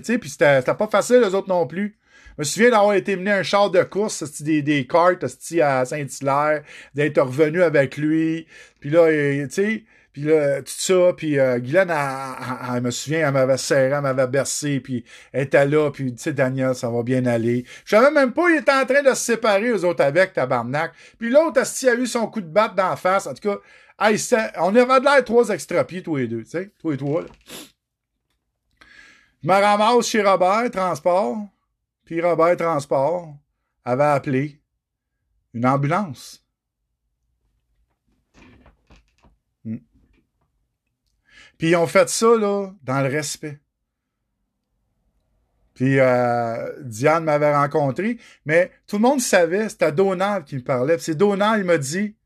puis 0.03 0.31
c'était, 0.31 0.63
pas 0.63 0.89
facile, 0.91 1.21
les 1.21 1.35
autres 1.35 1.49
non 1.49 1.67
plus. 1.67 1.99
Je 2.37 2.43
me 2.43 2.45
souviens 2.45 2.71
d'avoir 2.71 2.95
été 2.95 3.17
mené 3.17 3.33
un 3.33 3.43
char 3.43 3.71
de 3.71 3.83
course, 3.83 4.43
des, 4.43 4.63
des 4.63 4.87
cartes, 4.87 5.25
à 5.25 5.85
Saint-Hilaire, 5.85 6.63
d'être 6.95 7.21
revenu 7.21 7.63
avec 7.63 7.97
lui. 7.97 8.47
Puis 8.79 8.91
là, 8.91 9.09
tu 9.09 9.51
sais, 9.51 9.85
puis 10.21 10.29
là, 10.29 10.63
tout 10.63 10.73
ça, 10.77 11.13
puis 11.17 11.39
euh, 11.39 11.59
Guylaine, 11.59 11.91
elle, 11.91 11.97
elle- 11.97 12.45
elle- 12.71 12.77
elle 12.77 12.83
me 12.83 12.91
souviens, 12.91 13.29
elle 13.29 13.35
m'avait 13.35 13.57
serré, 13.57 13.95
elle 13.95 14.01
m'avait 14.01 14.27
bercé, 14.27 14.81
puis 14.81 15.05
elle 15.33 15.43
était 15.45 15.67
là, 15.67 15.91
puis 15.91 16.13
tu 16.15 16.23
sais, 16.23 16.33
Daniel, 16.33 16.75
ça 16.75 16.91
va 16.91 17.03
bien 17.03 17.25
aller. 17.27 17.65
Je 17.85 17.91
savais 17.97 18.11
même 18.11 18.33
pas, 18.33 18.49
il 18.51 18.57
était 18.59 18.73
en 18.73 18.85
train 18.85 19.03
de 19.03 19.11
se 19.11 19.15
séparer, 19.15 19.69
eux 19.69 19.85
autres, 19.85 20.03
avec, 20.03 20.33
tabarnak. 20.33 20.93
Puis 21.19 21.31
l'autre, 21.31 21.61
asti, 21.61 21.89
a 21.89 21.95
eu 21.95 22.07
son 22.07 22.27
coup 22.27 22.41
de 22.41 22.47
batte 22.49 22.73
la 22.77 22.97
face, 22.97 23.27
en 23.29 23.35
tout 23.35 23.49
cas, 23.49 23.59
c'était- 24.17 24.51
on 24.59 24.75
avait 24.75 24.99
de 25.01 25.05
l'air 25.05 25.25
trois 25.25 25.49
extrapiés, 25.51 26.03
tous 26.03 26.17
les 26.17 26.27
deux, 26.27 26.43
tu 26.43 26.51
sais, 26.51 26.71
tous 26.81 26.91
les 26.91 26.97
trois. 26.97 27.25
Je 29.43 29.49
me 29.49 29.53
ramasse 29.55 30.09
chez 30.09 30.23
Robert 30.23 30.69
Transport, 30.73 31.39
puis 32.05 32.21
Robert 32.21 32.57
Transport 32.57 33.35
avait 33.85 34.03
appelé 34.05 34.61
une 35.55 35.65
ambulance. 35.67 36.45
Puis 41.59 41.71
ils 41.71 41.77
ont 41.77 41.87
fait 41.87 42.09
ça, 42.09 42.37
là, 42.37 42.73
dans 42.85 43.01
le 43.03 43.09
respect. 43.09 43.61
Puis 45.75 46.01
euh, 46.01 46.73
Diane 46.83 47.25
m'avait 47.25 47.55
rencontré, 47.55 48.19
mais 48.47 48.73
tout 48.87 48.97
le 48.97 49.03
monde 49.03 49.21
savait, 49.21 49.69
c'était 49.69 49.93
Donald 49.93 50.45
qui 50.45 50.57
me 50.57 50.63
parlait. 50.63 50.99
C'est 50.99 51.15
Donald, 51.15 51.61
il 51.61 51.67
m'a 51.67 51.79
dit 51.79 52.17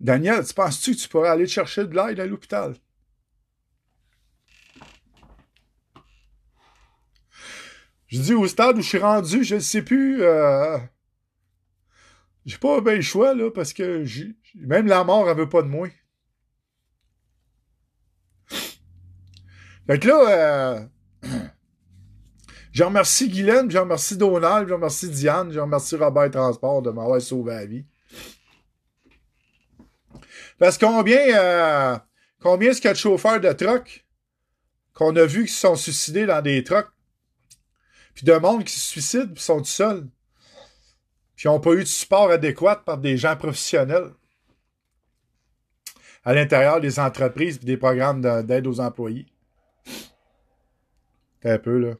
Daniel, 0.00 0.44
tu 0.44 0.54
penses-tu 0.54 0.92
que 0.92 1.00
tu 1.00 1.08
pourrais 1.08 1.28
aller 1.28 1.46
chercher 1.46 1.84
de 1.86 1.94
l'aide 1.94 2.18
à 2.18 2.26
l'hôpital? 2.26 2.74
Je 8.06 8.20
dis 8.20 8.34
au 8.34 8.46
stade 8.46 8.76
où 8.76 8.82
je 8.82 8.88
suis 8.88 8.98
rendu, 8.98 9.44
je 9.44 9.54
ne 9.54 9.60
sais 9.60 9.82
plus. 9.82 10.22
Euh, 10.22 10.78
j'ai 12.44 12.58
pas 12.58 12.80
bien 12.80 12.96
le 12.96 13.00
choix, 13.02 13.34
là, 13.34 13.50
parce 13.50 13.72
que 13.72 14.04
même 14.54 14.86
la 14.86 15.04
mort, 15.04 15.30
elle 15.30 15.36
veut 15.36 15.48
pas 15.48 15.62
de 15.62 15.68
moi. 15.68 15.88
Fait 19.86 19.98
que 19.98 20.08
là, 20.08 20.30
euh, 20.30 20.80
je 22.72 22.84
remercie 22.84 23.28
Guylaine, 23.28 23.70
je 23.70 23.78
remercie 23.78 24.16
Donald, 24.16 24.68
je 24.68 24.74
remercie 24.74 25.08
Diane, 25.08 25.52
je 25.52 25.60
remercie 25.60 25.96
Robert 25.96 26.30
Transport 26.30 26.82
de 26.82 26.90
m'avoir 26.90 27.20
sauvé 27.20 27.52
la 27.54 27.66
vie. 27.66 27.84
Parce 30.58 30.78
combien, 30.78 31.18
euh, 31.36 31.98
combien 32.40 32.70
est-ce 32.70 32.80
qu'il 32.80 32.88
y 32.88 32.90
a 32.90 32.94
de 32.94 32.98
chauffeurs 32.98 33.40
de 33.40 33.52
truck 33.52 34.06
qu'on 34.94 35.16
a 35.16 35.24
vu 35.24 35.46
qui 35.46 35.52
se 35.52 35.60
sont 35.60 35.74
suicidés 35.76 36.26
dans 36.26 36.40
des 36.42 36.62
trucks? 36.62 36.90
Puis 38.14 38.24
de 38.24 38.34
monde 38.34 38.64
qui 38.64 38.72
se 38.72 38.88
suicident 38.88 39.32
puis 39.34 39.42
sont 39.42 39.58
tout 39.58 39.64
seuls. 39.64 40.06
Puis 41.34 41.48
n'ont 41.48 41.60
pas 41.60 41.72
eu 41.72 41.80
de 41.80 41.84
support 41.84 42.30
adéquat 42.30 42.76
par 42.76 42.98
des 42.98 43.16
gens 43.16 43.36
professionnels 43.36 44.12
à 46.24 46.34
l'intérieur 46.34 46.80
des 46.80 47.00
entreprises 47.00 47.58
et 47.60 47.66
des 47.66 47.76
programmes 47.76 48.20
de- 48.20 48.42
d'aide 48.42 48.66
aux 48.66 48.78
employés? 48.78 49.26
T'as 51.42 51.54
un 51.54 51.58
peu, 51.58 51.78
là. 51.78 51.94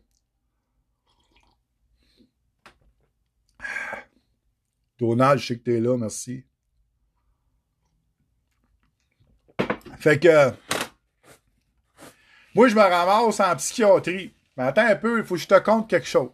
Donald, 4.98 5.40
je 5.40 5.46
sais 5.46 5.58
que 5.58 5.64
t'es 5.64 5.80
là, 5.80 5.98
merci. 5.98 6.44
Fait 9.98 10.20
que, 10.20 10.52
moi, 12.54 12.68
je 12.68 12.76
me 12.76 12.80
ramasse 12.80 13.40
en 13.40 13.56
psychiatrie. 13.56 14.32
Mais 14.56 14.64
attends 14.64 14.86
un 14.86 14.96
peu, 14.96 15.18
il 15.18 15.24
faut 15.24 15.34
que 15.34 15.40
je 15.40 15.48
te 15.48 15.58
compte 15.58 15.90
quelque 15.90 16.06
chose. 16.06 16.30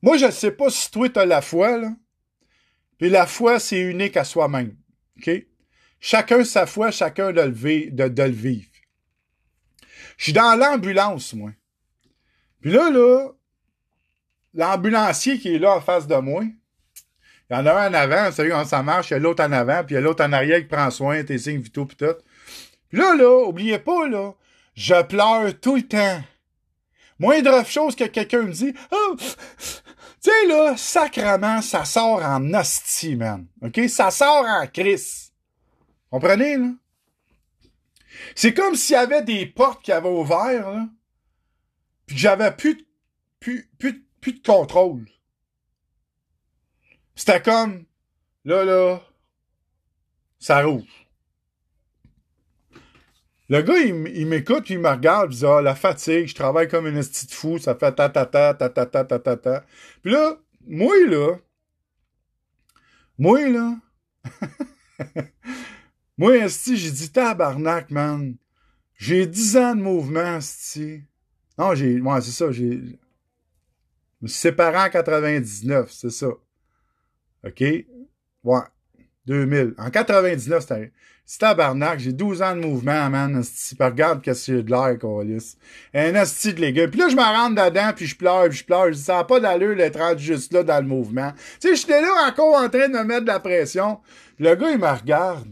Moi, 0.00 0.16
je 0.16 0.26
ne 0.26 0.30
sais 0.30 0.52
pas 0.52 0.70
si 0.70 0.90
toi, 0.90 1.08
tu 1.08 1.18
as 1.18 1.26
la 1.26 1.42
foi, 1.42 1.76
là. 1.76 1.90
Puis 2.98 3.10
la 3.10 3.26
foi, 3.26 3.58
c'est 3.58 3.80
unique 3.80 4.16
à 4.16 4.24
soi-même. 4.24 4.74
OK? 5.18 5.46
Chacun 6.00 6.44
sa 6.44 6.66
foi, 6.66 6.90
chacun 6.90 7.32
de 7.32 7.40
le, 7.40 8.30
vivre. 8.30 8.68
Je 10.18 10.24
suis 10.24 10.32
dans 10.32 10.56
l'ambulance, 10.56 11.34
moi. 11.34 11.50
Puis 12.60 12.70
là, 12.70 12.90
là, 12.90 13.30
l'ambulancier 14.54 15.38
qui 15.38 15.54
est 15.54 15.58
là 15.58 15.76
en 15.76 15.80
face 15.80 16.06
de 16.06 16.16
moi, 16.16 16.44
il 17.48 17.56
y 17.56 17.56
en 17.56 17.66
a 17.66 17.72
un 17.72 17.90
en 17.90 17.94
avant, 17.94 18.28
vous 18.28 18.36
savez 18.36 18.50
comment 18.50 18.64
ça 18.64 18.82
marche, 18.82 19.10
il 19.10 19.14
y 19.14 19.16
a 19.16 19.18
l'autre 19.20 19.44
en 19.44 19.52
avant, 19.52 19.84
puis 19.84 19.94
il 19.94 19.98
y 19.98 19.98
a 19.98 20.00
l'autre 20.00 20.24
en 20.24 20.32
arrière 20.32 20.58
qui 20.58 20.66
prend 20.66 20.90
soin, 20.90 21.22
tes 21.22 21.38
signes 21.38 21.60
vitaux, 21.60 21.86
puis 21.86 21.96
tout. 21.96 22.14
Puis 22.88 22.98
là, 22.98 23.14
là, 23.14 23.46
oubliez 23.46 23.78
pas, 23.78 24.08
là, 24.08 24.32
je 24.74 25.02
pleure 25.02 25.58
tout 25.60 25.76
le 25.76 25.82
temps. 25.82 26.22
Moindre 27.18 27.64
chose 27.66 27.96
que 27.96 28.04
quelqu'un 28.04 28.42
me 28.42 28.52
dit, 28.52 28.74
oh, 28.90 29.16
tu 30.26 30.32
sais, 30.32 30.46
là, 30.48 30.76
sacrement, 30.76 31.62
ça 31.62 31.84
sort 31.84 32.20
en 32.20 32.52
hostie, 32.52 33.14
man. 33.14 33.46
OK? 33.62 33.88
Ça 33.88 34.10
sort 34.10 34.44
en 34.44 34.66
crise. 34.66 35.32
Comprenez, 36.10 36.56
là? 36.56 36.72
C'est 38.34 38.52
comme 38.52 38.74
s'il 38.74 38.94
y 38.94 38.98
avait 38.98 39.22
des 39.22 39.46
portes 39.46 39.84
qui 39.84 39.92
avaient 39.92 40.08
ouvert, 40.08 40.72
là, 40.72 40.88
puis 42.06 42.16
que 42.16 42.22
j'avais 42.22 42.50
plus, 42.50 42.74
de- 42.74 42.86
plus, 43.78 44.04
plus 44.20 44.32
de 44.32 44.42
contrôle. 44.44 45.06
C'était 47.14 47.40
comme, 47.40 47.84
là, 48.44 48.64
là, 48.64 49.00
ça 50.40 50.60
roule. 50.64 50.82
Le 53.48 53.62
gars, 53.62 53.78
il, 53.78 54.08
il 54.16 54.26
m'écoute, 54.26 54.70
il 54.70 54.80
me 54.80 54.88
regarde, 54.88 55.32
il 55.32 55.38
dit, 55.38 55.46
ah, 55.46 55.60
la 55.60 55.74
fatigue, 55.74 56.26
je 56.26 56.34
travaille 56.34 56.68
comme 56.68 56.86
une 56.86 56.96
esti 56.96 57.26
de 57.26 57.32
fou, 57.32 57.58
ça 57.58 57.74
fait 57.74 57.94
ta 57.94 58.08
ta 58.08 58.26
ta 58.26 58.54
ta 58.54 58.68
ta 58.68 58.86
ta 58.86 59.04
ta 59.04 59.18
ta 59.18 59.36
ta. 59.36 59.64
Puis 60.02 60.12
là, 60.12 60.36
moi, 60.66 60.94
là, 61.06 61.36
moi, 63.18 63.48
là, 63.48 63.76
moi, 66.18 66.36
esti, 66.36 66.76
j'ai 66.76 66.90
dit, 66.90 67.10
tabarnak, 67.12 67.90
man, 67.90 68.36
j'ai 68.96 69.26
10 69.26 69.56
ans 69.58 69.76
de 69.76 69.82
mouvement, 69.82 70.38
esti. 70.38 71.02
Non, 71.58 71.74
j'ai, 71.74 72.00
ouais, 72.00 72.20
c'est 72.20 72.32
ça, 72.32 72.50
j'ai, 72.50 72.72
je 72.72 74.22
me 74.22 74.28
suis 74.28 74.38
séparé 74.38 74.76
en 74.78 74.90
99, 74.90 75.90
c'est 75.92 76.10
ça. 76.10 76.28
OK? 77.44 77.62
Ouais. 78.42 78.60
2000. 79.26 79.74
En 79.78 79.90
99, 79.90 80.60
c'était... 80.62 80.92
C'est 81.28 81.40
tabarnak, 81.40 81.98
j'ai 81.98 82.12
12 82.12 82.40
ans 82.40 82.54
de 82.54 82.60
mouvement, 82.60 83.10
man. 83.10 83.42
Puis 83.42 83.76
regarde 83.80 84.22
qu'est-ce 84.22 84.46
que 84.46 84.58
j'ai 84.58 84.62
de 84.62 84.70
l'air, 84.70 84.96
câlisse. 84.96 85.58
Un 85.92 86.14
esti 86.14 86.54
de 86.54 86.60
légumes. 86.60 86.88
Puis 86.88 87.00
là, 87.00 87.08
je 87.08 87.16
me 87.16 87.20
rentre 87.20 87.64
dedans, 87.64 87.92
puis 87.96 88.06
je 88.06 88.16
pleure, 88.16 88.48
puis 88.48 88.58
je 88.58 88.64
pleure. 88.64 88.86
Je 88.86 88.92
dis, 88.92 89.02
ça 89.02 89.16
n'a 89.16 89.24
pas 89.24 89.40
d'allure 89.40 89.74
d'être 89.74 90.18
juste 90.18 90.52
là 90.52 90.62
dans 90.62 90.80
le 90.80 90.86
mouvement. 90.86 91.32
Tu 91.60 91.68
sais, 91.68 91.74
j'étais 91.74 92.00
là 92.00 92.28
encore 92.28 92.54
en 92.54 92.68
train 92.68 92.88
de 92.88 92.96
me 92.96 93.02
mettre 93.02 93.22
de 93.22 93.26
la 93.26 93.40
pression. 93.40 93.98
Le 94.38 94.54
gars, 94.54 94.70
il 94.70 94.78
me 94.78 94.86
regarde. 94.86 95.48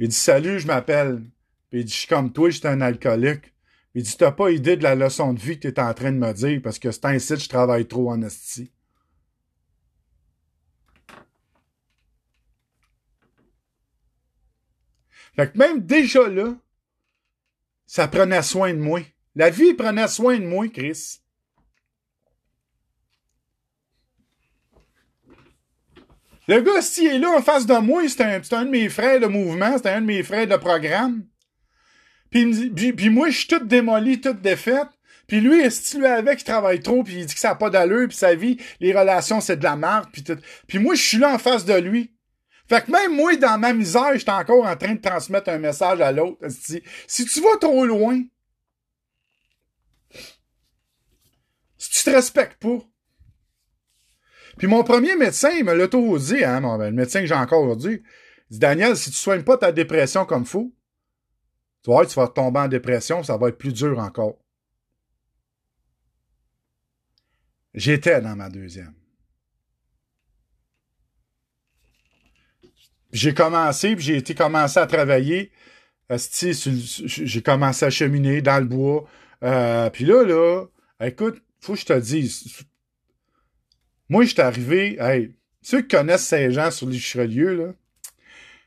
Il 0.00 0.08
dit, 0.08 0.16
salut, 0.16 0.58
je 0.58 0.66
m'appelle. 0.66 1.22
Puis 1.70 1.80
il 1.80 1.84
dit, 1.84 1.92
je 1.92 1.98
suis 1.98 2.08
comme 2.08 2.32
toi, 2.32 2.50
j'étais 2.50 2.66
un 2.66 2.80
alcoolique. 2.80 3.54
Il 3.94 4.02
dit, 4.02 4.16
t'as 4.16 4.32
pas 4.32 4.50
idée 4.50 4.76
de 4.76 4.82
la 4.82 4.96
leçon 4.96 5.34
de 5.34 5.40
vie 5.40 5.60
que 5.60 5.68
t'es 5.68 5.80
en 5.80 5.94
train 5.94 6.10
de 6.10 6.18
me 6.18 6.32
dire, 6.32 6.60
parce 6.64 6.80
que 6.80 6.90
c'est 6.90 7.04
ainsi 7.04 7.34
que 7.34 7.40
je 7.40 7.48
travaille 7.48 7.86
trop 7.86 8.10
en 8.10 8.20
esti. 8.22 8.72
Fait 15.36 15.52
que 15.52 15.58
même 15.58 15.80
déjà 15.80 16.28
là, 16.28 16.54
ça 17.86 18.08
prenait 18.08 18.42
soin 18.42 18.72
de 18.72 18.78
moi. 18.78 19.00
La 19.34 19.50
vie 19.50 19.74
prenait 19.74 20.08
soin 20.08 20.38
de 20.38 20.46
moi, 20.46 20.66
Chris. 20.68 21.20
Le 26.48 26.60
gars, 26.60 26.80
s'il 26.80 27.08
est 27.08 27.18
là 27.18 27.30
en 27.30 27.42
face 27.42 27.66
de 27.66 27.76
moi, 27.76 28.08
c'est 28.08 28.22
un, 28.22 28.64
de 28.64 28.70
mes 28.70 28.88
frères 28.88 29.20
de 29.20 29.26
mouvement, 29.26 29.76
c'est 29.76 29.90
un 29.90 30.00
de 30.00 30.06
mes 30.06 30.22
frères 30.22 30.46
de 30.46 30.56
programme. 30.56 31.26
Puis, 32.30 33.10
moi, 33.10 33.30
je 33.30 33.38
suis 33.38 33.48
toute 33.48 33.66
démolie, 33.66 34.20
toute 34.20 34.40
défaite. 34.40 34.88
Puis 35.26 35.40
lui, 35.40 35.60
est-ce 35.60 35.98
lui 35.98 36.06
avec, 36.06 36.40
il 36.40 36.44
travaille 36.44 36.80
trop, 36.80 37.02
puis 37.02 37.14
il 37.14 37.26
dit 37.26 37.34
que 37.34 37.40
ça 37.40 37.48
n'a 37.48 37.54
pas 37.56 37.68
d'allure, 37.68 38.06
puis 38.06 38.16
sa 38.16 38.36
vie, 38.36 38.58
les 38.78 38.96
relations, 38.96 39.40
c'est 39.40 39.56
de 39.56 39.64
la 39.64 39.74
merde, 39.74 40.06
puis 40.12 40.22
tout. 40.22 40.38
Puis 40.68 40.78
moi, 40.78 40.94
je 40.94 41.02
suis 41.02 41.18
là 41.18 41.34
en 41.34 41.38
face 41.38 41.64
de 41.64 41.74
lui. 41.74 42.15
Fait 42.68 42.84
que 42.84 42.90
même 42.90 43.14
moi, 43.14 43.36
dans 43.36 43.58
ma 43.58 43.72
misère, 43.72 44.16
j'étais 44.16 44.30
encore 44.30 44.66
en 44.66 44.76
train 44.76 44.94
de 44.94 45.00
transmettre 45.00 45.50
un 45.50 45.58
message 45.58 46.00
à 46.00 46.10
l'autre. 46.10 46.46
Si 47.06 47.24
tu 47.24 47.40
vas 47.40 47.56
trop 47.60 47.86
loin, 47.86 48.22
si 51.78 51.90
tu 51.90 52.02
te 52.04 52.10
respectes 52.10 52.60
pas. 52.60 52.78
Puis 54.58 54.66
mon 54.66 54.82
premier 54.82 55.14
médecin, 55.16 55.50
il 55.50 55.64
me 55.64 55.74
l'a 55.74 55.86
tout 55.86 56.18
dit, 56.18 56.42
hein, 56.42 56.60
mon, 56.60 56.78
le 56.78 56.90
médecin 56.90 57.20
que 57.20 57.26
j'ai 57.26 57.34
encore 57.34 57.62
aujourd'hui. 57.62 58.02
Il 58.50 58.54
dit, 58.54 58.58
Daniel, 58.58 58.96
si 58.96 59.10
tu 59.10 59.16
soignes 59.16 59.44
pas 59.44 59.58
ta 59.58 59.70
dépression 59.70 60.24
comme 60.24 60.46
faut, 60.46 60.72
tu 61.84 61.90
vas 61.90 62.06
tu 62.06 62.14
vas 62.14 62.26
tomber 62.26 62.60
en 62.60 62.68
dépression, 62.68 63.22
ça 63.22 63.36
va 63.36 63.48
être 63.48 63.58
plus 63.58 63.72
dur 63.72 63.98
encore. 63.98 64.38
J'étais 67.74 68.20
dans 68.22 68.34
ma 68.34 68.48
deuxième. 68.48 68.94
J'ai 73.16 73.34
commencé, 73.34 73.96
puis 73.96 74.04
j'ai 74.04 74.16
été 74.18 74.34
commencé 74.34 74.78
à 74.78 74.86
travailler. 74.86 75.50
j'ai 76.10 77.42
commencé 77.42 77.86
à 77.86 77.90
cheminer 77.90 78.42
dans 78.42 78.58
le 78.58 78.66
bois. 78.66 79.08
Euh, 79.42 79.88
puis 79.90 80.04
là, 80.04 80.22
là, 80.22 80.66
écoute, 81.00 81.42
faut 81.60 81.72
que 81.72 81.80
je 81.80 81.86
te 81.86 81.98
dise. 81.98 82.64
Moi, 84.08 84.24
je 84.24 84.30
suis 84.30 84.40
arrivé, 84.40 84.98
hey, 85.00 85.34
ceux 85.62 85.82
qui 85.82 85.88
connaissent 85.96 86.32
gens 86.50 86.70
sur 86.70 86.86
les 86.86 86.96
Richelieu, 86.96 87.56
là, 87.56 87.72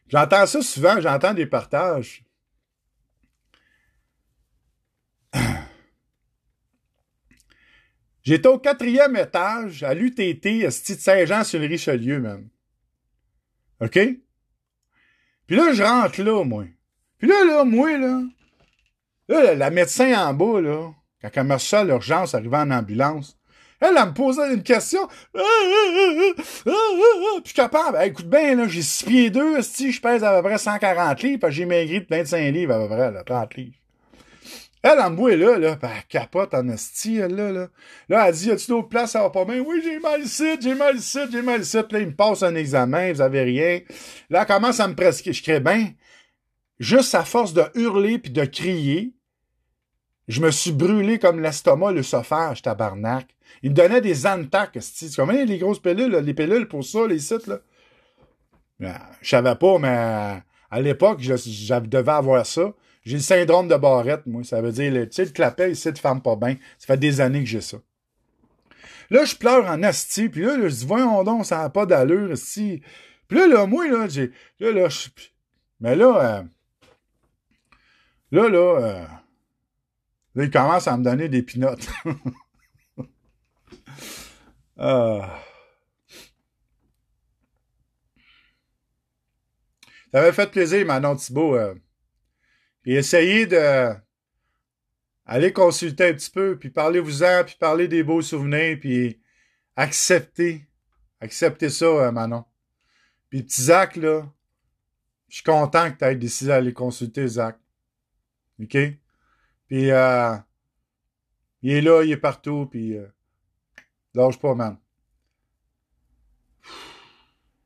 j'entends 0.08 0.46
ça 0.48 0.62
souvent, 0.62 1.00
j'entends 1.00 1.34
des 1.34 1.46
partages. 1.46 2.26
J'étais 8.24 8.48
au 8.50 8.58
quatrième 8.60 9.16
étage 9.16 9.84
à 9.84 9.94
l'UTT, 9.94 10.64
esti 10.64 10.96
de 10.96 11.00
Saint-Jean 11.00 11.44
sur 11.44 11.60
le 11.60 11.68
Richelieu, 11.68 12.20
même. 12.20 12.50
OK? 13.80 14.00
Puis 15.50 15.58
là, 15.58 15.74
je 15.74 15.82
rentre 15.82 16.22
là, 16.22 16.44
moi. 16.44 16.66
Puis 17.18 17.28
là, 17.28 17.44
là, 17.44 17.64
moi, 17.64 17.98
là, 17.98 18.22
là, 19.30 19.56
la, 19.56 19.72
médecin 19.72 20.14
en 20.28 20.32
bas, 20.32 20.62
là, 20.62 20.92
quand 21.24 21.30
elle 21.34 21.44
me 21.44 21.54
reçoit 21.56 21.84
l'urgence, 21.84 22.36
arrivant 22.36 22.62
en 22.62 22.70
ambulance, 22.70 23.36
elle, 23.82 23.96
elle 23.98 24.10
me 24.10 24.14
posait 24.14 24.54
une 24.54 24.62
question. 24.62 25.08
Ah, 25.36 25.42
ah, 25.42 26.34
ah. 26.68 27.40
Puis 27.44 27.50
je 27.50 27.54
capable. 27.56 27.98
Hey, 27.98 28.10
écoute 28.10 28.30
bien, 28.30 28.54
là, 28.54 28.68
j'ai 28.68 28.84
6 28.84 29.04
pieds 29.06 29.30
2, 29.32 29.64
si 29.64 29.92
je 29.92 30.00
pèse 30.00 30.24
à 30.24 30.36
peu 30.36 30.48
près 30.48 30.60
140 30.60 31.20
livres, 31.24 31.48
que 31.48 31.50
j'ai 31.50 31.66
maigri 31.66 32.02
de 32.02 32.06
25 32.08 32.54
livres 32.54 32.76
à 32.76 32.88
peu 32.88 32.88
près, 32.88 33.12
là, 33.12 33.24
30 33.24 33.56
livres. 33.56 33.79
Elle, 34.82 35.00
en 35.00 35.12
bout, 35.12 35.28
là, 35.28 35.58
là, 35.58 35.76
ben, 35.76 35.92
capote 36.08 36.54
en 36.54 36.70
esti, 36.70 37.18
elle, 37.18 37.36
là, 37.36 37.52
là. 37.52 37.68
Là, 38.08 38.28
elle 38.28 38.34
dit, 38.34 38.48
y 38.48 38.52
a-tu 38.52 38.68
d'autres 38.68 38.88
places, 38.88 39.12
ça 39.12 39.22
va 39.22 39.30
pas 39.30 39.44
bien? 39.44 39.60
Oui, 39.60 39.82
j'ai 39.84 40.00
mal 40.00 40.22
ici, 40.22 40.46
j'ai 40.62 40.74
mal 40.74 40.96
ici, 40.96 41.20
j'ai 41.30 41.42
mal 41.42 41.62
ici. 41.62 41.78
Puis 41.84 41.94
là, 41.98 42.00
il 42.00 42.08
me 42.08 42.16
passe 42.16 42.44
un 42.44 42.56
examen, 42.56 43.12
vous 43.12 43.22
avez 43.22 43.44
rien. 43.44 43.82
Là, 44.30 44.42
elle 44.42 44.48
commence 44.48 44.80
à 44.80 44.88
me 44.88 44.96
prescrire. 44.96 45.34
Je 45.34 45.44
crée 45.44 45.60
bien. 45.60 45.90
Juste 46.80 47.14
à 47.14 47.26
force 47.26 47.54
de 47.54 47.64
hurler 47.76 48.20
puis 48.20 48.32
de 48.32 48.46
crier, 48.46 49.14
je 50.30 50.42
me 50.42 50.50
suis 50.50 50.72
brûlé 50.72 51.20
comme 51.20 51.42
l'estomac, 51.42 51.92
l'œsophage, 51.92 52.62
tabarnak. 52.62 53.28
Il 53.64 53.72
me 53.72 53.76
donnait 53.76 54.00
des 54.00 54.14
Zantac, 54.14 54.78
esti. 54.78 55.10
Tu 55.10 55.16
connais 55.18 55.44
les 55.44 55.58
grosses 55.58 55.80
pilules, 55.80 56.16
les 56.16 56.34
pilules 56.34 56.70
pour 56.70 56.86
ça, 56.86 57.06
les 57.06 57.20
sites, 57.20 57.48
là? 57.48 57.58
Ben, 58.80 58.96
Je 59.22 59.30
savais 59.30 59.56
pas, 59.56 59.78
mais 59.78 60.42
à 60.72 60.82
l'époque, 60.82 61.20
je, 61.20 61.36
je 61.36 61.80
devais 61.80 62.12
avoir 62.12 62.46
ça. 62.46 62.72
J'ai 63.10 63.16
le 63.16 63.24
syndrome 63.24 63.68
de 63.68 63.76
Barrette, 63.76 64.28
moi. 64.28 64.44
Ça 64.44 64.62
veut 64.62 64.72
dire, 64.72 64.94
tu 64.94 65.08
sais, 65.10 65.26
le 65.26 65.32
clapet 65.32 65.72
ici 65.72 65.92
de 65.92 65.98
femme 65.98 66.22
pas 66.22 66.36
bien. 66.36 66.58
Ça 66.78 66.86
fait 66.86 66.98
des 66.98 67.22
années 67.22 67.40
que 67.40 67.50
j'ai 67.50 67.60
ça. 67.60 67.78
Là, 69.10 69.26
je 69.26 69.36
pleure 69.36 69.66
en 69.66 69.82
asti, 69.82 70.30
puis 70.30 70.44
là, 70.44 70.60
je 70.62 70.68
dis, 70.68 70.86
voyons 70.86 71.24
donc, 71.24 71.44
ça 71.44 71.58
n'a 71.58 71.72
pas 71.72 71.88
d'allure, 71.88 72.32
asti. 72.34 72.84
Puis 73.28 73.40
là, 73.40 73.48
là, 73.48 73.66
moi, 73.66 73.88
là, 73.88 74.08
j'ai, 74.08 74.32
là, 74.60 74.72
là, 74.72 74.90
je, 74.90 75.10
mais 75.80 75.96
là, 75.96 76.38
euh, 76.40 76.44
là, 78.32 78.48
là, 78.48 78.80
euh, 78.80 79.08
là, 80.36 80.44
il 80.44 80.52
commence 80.52 80.88
à 80.88 80.96
me 80.96 81.04
donner 81.04 81.30
des 81.30 81.42
pinottes. 81.42 81.88
ah. 84.78 85.42
Ça 90.12 90.22
m'a 90.22 90.32
fait 90.32 90.52
plaisir, 90.52 90.86
Manon 90.86 91.16
Thibault. 91.16 91.58
Puis 92.82 92.96
essayez 92.96 93.46
de 93.46 93.94
aller 95.26 95.54
consulter 95.54 96.10
un 96.10 96.14
petit 96.14 96.32
peu, 96.32 96.58
puis 96.58 96.72
parlez-vous-en, 96.72 97.44
puis 97.46 97.56
parlez 97.60 97.88
des 97.88 98.04
beaux 98.04 98.22
souvenirs, 98.22 98.80
puis 98.80 99.22
acceptez. 99.76 100.68
Acceptez 101.20 101.70
ça, 101.70 101.86
euh, 101.86 102.12
Manon. 102.12 102.46
Puis 103.30 103.44
petit 103.44 103.62
Zach, 103.64 103.96
là, 103.96 104.24
Je 105.28 105.36
suis 105.36 105.44
content 105.44 105.92
que 105.92 106.00
tu 106.00 106.06
aies 106.06 106.16
décidé 106.16 106.48
d'aller 106.48 106.74
consulter 106.74 107.28
Zach. 107.28 107.60
OK? 108.60 108.76
Puis, 109.68 109.92
euh, 109.92 110.36
il 111.62 111.74
est 111.74 111.82
là, 111.82 112.04
il 112.04 112.12
est 112.12 112.18
partout, 112.18 112.66
puis 112.66 112.98
euh, 112.98 113.06
lâche 114.16 114.40
pas, 114.40 114.56
man. 114.56 114.78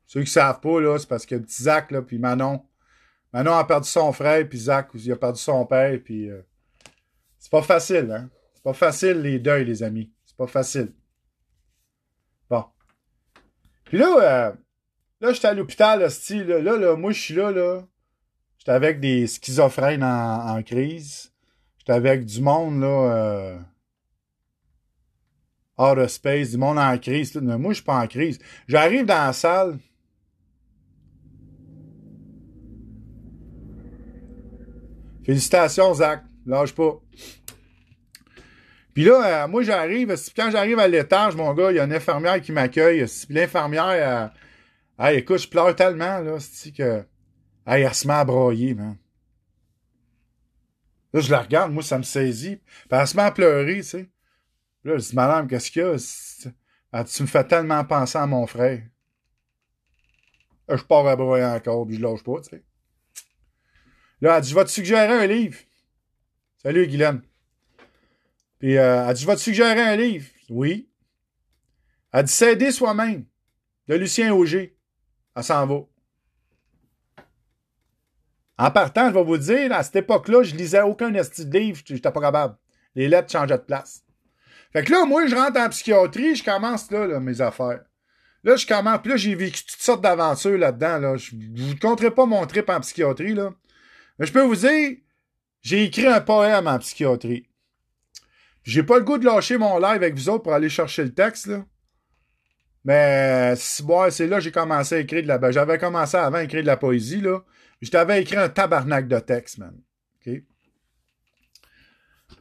Ceux 0.06 0.22
qui 0.22 0.30
savent 0.30 0.60
pas, 0.60 0.80
là, 0.80 0.98
c'est 0.98 1.08
parce 1.08 1.24
que 1.24 1.36
petit 1.36 1.62
Zach, 1.62 1.90
là, 1.90 2.02
puis 2.02 2.18
Manon, 2.18 2.62
Manon 3.34 3.54
a 3.54 3.64
perdu 3.64 3.88
son 3.88 4.12
frère, 4.12 4.48
puis 4.48 4.58
Zach, 4.58 4.90
il 4.94 5.10
a 5.10 5.16
perdu 5.16 5.40
son 5.40 5.66
père, 5.66 5.98
puis 6.04 6.30
euh, 6.30 6.40
c'est 7.36 7.50
pas 7.50 7.62
facile, 7.62 8.08
hein? 8.12 8.30
C'est 8.54 8.62
pas 8.62 8.72
facile, 8.72 9.22
les 9.22 9.40
deuils, 9.40 9.64
les 9.64 9.82
amis. 9.82 10.08
C'est 10.24 10.36
pas 10.36 10.46
facile. 10.46 10.92
Bon. 12.48 12.64
Puis 13.86 13.98
là, 13.98 14.18
euh, 14.20 14.52
là, 15.20 15.32
j'étais 15.32 15.48
à 15.48 15.52
l'hôpital, 15.52 15.98
là, 15.98 16.10
style, 16.10 16.46
là, 16.46 16.60
là, 16.60 16.76
là, 16.76 16.94
moi, 16.94 17.10
je 17.10 17.20
suis 17.20 17.34
là, 17.34 17.50
là. 17.50 17.82
J'étais 18.58 18.70
avec 18.70 19.00
des 19.00 19.26
schizophrènes 19.26 20.04
en, 20.04 20.62
crise. 20.62 21.32
J'étais 21.78 21.92
avec 21.92 22.24
du 22.24 22.40
monde, 22.40 22.82
là, 22.82 22.86
euh, 22.86 23.58
out 25.76 25.98
of 25.98 26.08
space, 26.08 26.50
du 26.50 26.56
monde 26.56 26.78
en 26.78 26.96
crise. 26.98 27.34
Moi, 27.34 27.72
je 27.72 27.78
suis 27.78 27.84
pas 27.84 28.00
en 28.00 28.06
crise. 28.06 28.38
J'arrive 28.68 29.06
dans 29.06 29.26
la 29.26 29.32
salle. 29.32 29.80
Félicitations, 35.24 35.94
Zach. 35.94 36.22
Lâche 36.46 36.74
pas. 36.74 37.00
Puis 38.92 39.04
là, 39.04 39.44
euh, 39.44 39.48
moi, 39.48 39.62
j'arrive. 39.62 40.14
Quand 40.36 40.50
j'arrive 40.50 40.78
à 40.78 40.86
l'étage, 40.86 41.34
mon 41.34 41.52
gars, 41.52 41.72
il 41.72 41.76
y 41.76 41.80
a 41.80 41.84
une 41.84 41.92
infirmière 41.92 42.40
qui 42.40 42.52
m'accueille. 42.52 43.04
L'infirmière, 43.28 44.30
euh, 44.98 45.04
hey, 45.04 45.18
écoute, 45.18 45.38
je 45.38 45.48
pleure 45.48 45.74
tellement, 45.74 46.20
là, 46.20 46.38
c'est 46.38 46.72
que. 46.72 47.04
Hey, 47.66 47.82
elle 47.82 47.94
se 47.94 48.06
met 48.06 48.14
à 48.14 48.24
broyer, 48.24 48.74
man. 48.74 48.96
Là, 51.12 51.20
je 51.20 51.30
la 51.30 51.40
regarde, 51.40 51.72
moi, 51.72 51.82
ça 51.82 51.98
me 51.98 52.02
saisit. 52.02 52.56
Puis 52.56 52.88
elle 52.90 53.06
se 53.06 53.16
met 53.16 53.22
à 53.22 53.30
pleurer, 53.30 53.76
tu 53.76 53.82
sais. 53.82 54.10
Là, 54.84 54.98
je 54.98 55.08
dis, 55.08 55.16
madame, 55.16 55.48
qu'est-ce 55.48 55.70
qu'il 55.70 55.82
y 55.82 55.84
a? 55.84 57.04
Tu 57.04 57.22
me 57.22 57.26
fais 57.26 57.44
tellement 57.44 57.84
penser 57.84 58.18
à 58.18 58.26
mon 58.26 58.46
frère. 58.46 58.82
Je 60.68 60.82
pars 60.82 61.06
à 61.06 61.16
broyer 61.16 61.44
encore, 61.44 61.86
puis 61.86 61.96
je 61.96 62.02
lâche 62.02 62.22
pas, 62.22 62.40
tu 62.42 62.50
sais. 62.50 62.64
Là, 64.20 64.36
elle 64.36 64.42
dit, 64.42 64.50
je 64.50 64.54
vais 64.54 64.64
te 64.64 64.70
suggérer 64.70 65.12
un 65.12 65.26
livre. 65.26 65.58
Salut, 66.62 66.86
Guylaine. 66.86 67.22
Puis, 68.58 68.78
euh, 68.78 69.06
elle 69.06 69.14
dit, 69.14 69.22
je 69.22 69.26
vais 69.26 69.36
te 69.36 69.40
suggérer 69.40 69.82
un 69.82 69.96
livre. 69.96 70.26
Oui. 70.48 70.88
Elle 72.12 72.24
dit, 72.24 72.32
S'aider 72.32 72.70
soi-même, 72.70 73.24
de 73.88 73.94
Lucien 73.94 74.32
Auger. 74.32 74.76
Elle 75.36 75.44
s'en 75.44 75.66
va. 75.66 75.80
En 78.56 78.70
partant, 78.70 79.08
je 79.08 79.14
vais 79.14 79.24
vous 79.24 79.36
dire, 79.36 79.72
à 79.72 79.82
cette 79.82 79.96
époque-là, 79.96 80.44
je 80.44 80.54
lisais 80.54 80.82
aucun 80.82 81.12
esti 81.14 81.44
de 81.44 81.58
livre, 81.58 81.82
j'étais 81.84 82.12
pas 82.12 82.20
capable. 82.20 82.56
Les 82.94 83.08
lettres 83.08 83.32
changeaient 83.32 83.58
de 83.58 83.62
place. 83.62 84.04
Fait 84.72 84.84
que 84.84 84.92
là, 84.92 85.04
moi, 85.04 85.26
je 85.26 85.34
rentre 85.34 85.58
en 85.58 85.68
psychiatrie, 85.68 86.36
je 86.36 86.44
commence 86.44 86.90
là, 86.90 87.18
mes 87.20 87.40
affaires. 87.40 87.82
Là, 88.44 88.56
je 88.56 88.66
commence, 88.66 88.98
puis 89.00 89.10
là, 89.10 89.16
j'ai 89.16 89.34
vécu 89.34 89.64
toutes 89.64 89.80
sortes 89.80 90.02
d'aventures 90.02 90.58
là-dedans. 90.58 90.98
Là. 90.98 91.16
Je 91.16 91.34
ne 91.34 91.70
vous 91.70 91.76
compterai 91.76 92.10
pas 92.10 92.26
mon 92.26 92.46
trip 92.46 92.68
en 92.68 92.80
psychiatrie, 92.80 93.34
là. 93.34 93.50
Mais 94.18 94.26
je 94.26 94.32
peux 94.32 94.42
vous 94.42 94.56
dire, 94.56 94.96
j'ai 95.62 95.84
écrit 95.84 96.06
un 96.06 96.20
poème 96.20 96.66
en 96.66 96.78
psychiatrie. 96.78 97.48
J'ai 98.62 98.82
pas 98.82 98.98
le 98.98 99.04
goût 99.04 99.18
de 99.18 99.24
lâcher 99.24 99.58
mon 99.58 99.78
live 99.78 99.96
avec 99.96 100.14
vous 100.14 100.28
autres 100.28 100.42
pour 100.42 100.54
aller 100.54 100.68
chercher 100.68 101.04
le 101.04 101.14
texte, 101.14 101.46
là. 101.46 101.64
Mais 102.84 103.54
ouais, 103.84 104.10
c'est 104.10 104.26
là 104.26 104.36
que 104.36 104.42
j'ai 104.42 104.52
commencé 104.52 104.94
à 104.96 104.98
écrire 104.98 105.22
de 105.22 105.28
la... 105.28 105.38
Ben, 105.38 105.50
j'avais 105.50 105.78
commencé 105.78 106.16
avant 106.18 106.36
à 106.36 106.44
écrire 106.44 106.62
de 106.62 106.66
la 106.66 106.76
poésie, 106.76 107.20
là. 107.20 107.42
Je 107.80 107.90
t'avais 107.90 108.20
écrit 108.22 108.36
un 108.36 108.48
tabarnak 108.48 109.08
de 109.08 109.18
texte, 109.18 109.58
man. 109.58 109.74
OK? 110.26 110.34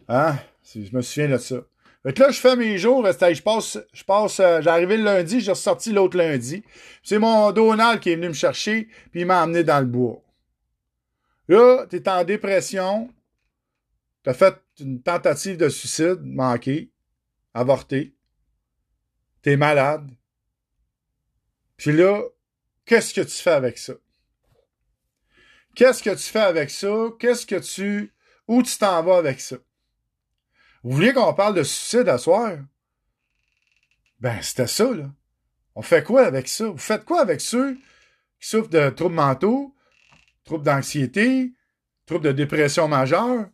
Hein? 0.10 0.38
Je 0.76 0.96
me 0.96 1.02
souviens 1.02 1.30
de 1.30 1.38
ça. 1.38 1.58
Fait 2.04 2.14
que 2.14 2.22
là, 2.22 2.32
je 2.32 2.40
fais 2.40 2.56
mes 2.58 2.78
jours, 2.78 3.06
je 3.06 3.42
passe, 3.42 3.78
je 3.94 4.04
passe, 4.04 4.40
euh, 4.42 4.62
j'ai 4.62 4.70
arrivé 4.70 4.98
le 4.98 5.04
lundi, 5.04 5.40
j'ai 5.40 5.52
ressorti 5.52 5.94
l'autre 5.94 6.18
lundi. 6.18 6.64
C'est 7.02 7.20
mon 7.20 7.52
Donald 7.54 8.02
qui 8.02 8.12
est 8.12 8.16
venu 8.16 8.28
me 8.28 8.34
chercher, 8.34 8.90
puis 9.12 9.22
il 9.22 9.26
m'a 9.26 9.44
emmené 9.44 9.64
dans 9.64 9.80
le 9.80 9.86
bois. 9.86 10.23
Là, 11.48 11.86
t'es 11.88 12.08
en 12.08 12.24
dépression, 12.24 13.14
t'as 14.24 14.34
fait 14.34 14.56
une 14.80 15.02
tentative 15.02 15.58
de 15.58 15.70
suicide 15.70 16.22
manquée, 16.22 16.92
avortée, 17.54 18.16
t'es 19.42 19.58
malade. 19.58 20.10
Puis 21.78 21.92
là, 21.92 22.22
qu'est-ce 22.86 23.14
que 23.14 23.22
tu 23.22 23.36
fais 23.36 23.52
avec 23.52 23.78
ça? 23.78 23.94
Qu'est-ce 25.76 26.04
que 26.04 26.12
tu 26.12 26.24
fais 26.24 26.40
avec 26.40 26.70
ça? 26.70 27.10
Qu'est-ce 27.20 27.46
que 27.46 27.60
tu... 27.60 28.14
Où 28.48 28.62
tu 28.62 28.78
t'en 28.78 29.02
vas 29.04 29.18
avec 29.18 29.42
ça? 29.42 29.58
Vous 30.84 30.92
vouliez 30.92 31.14
qu'on 31.14 31.34
parle 31.34 31.56
de 31.56 31.64
suicide 31.64 32.10
à 32.10 32.18
soir? 32.18 32.58
Ben, 34.20 34.42
c'était 34.42 34.68
ça, 34.68 34.94
là. 34.94 35.12
On 35.76 35.82
fait 35.82 36.04
quoi 36.04 36.26
avec 36.26 36.48
ça? 36.48 36.68
Vous 36.68 36.78
faites 36.78 37.06
quoi 37.06 37.22
avec 37.22 37.42
ceux 37.42 37.76
qui 38.40 38.48
souffrent 38.48 38.70
de 38.70 38.90
troubles 38.90 39.16
mentaux, 39.16 39.73
troubles 40.44 40.66
d'anxiété, 40.66 41.54
troubles 42.06 42.26
de 42.26 42.32
dépression 42.32 42.88
majeure? 42.88 43.50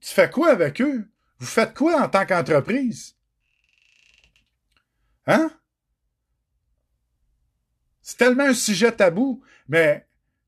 Tu 0.00 0.12
fais 0.14 0.30
quoi 0.30 0.50
avec 0.50 0.80
eux? 0.80 1.08
Vous 1.38 1.46
faites 1.46 1.74
quoi 1.74 2.02
en 2.02 2.08
tant 2.08 2.24
qu'entreprise? 2.24 3.16
Hein? 5.26 5.50
C'est 8.00 8.18
tellement 8.18 8.44
un 8.44 8.54
sujet 8.54 8.92
tabou, 8.92 9.42
mais 9.68 10.06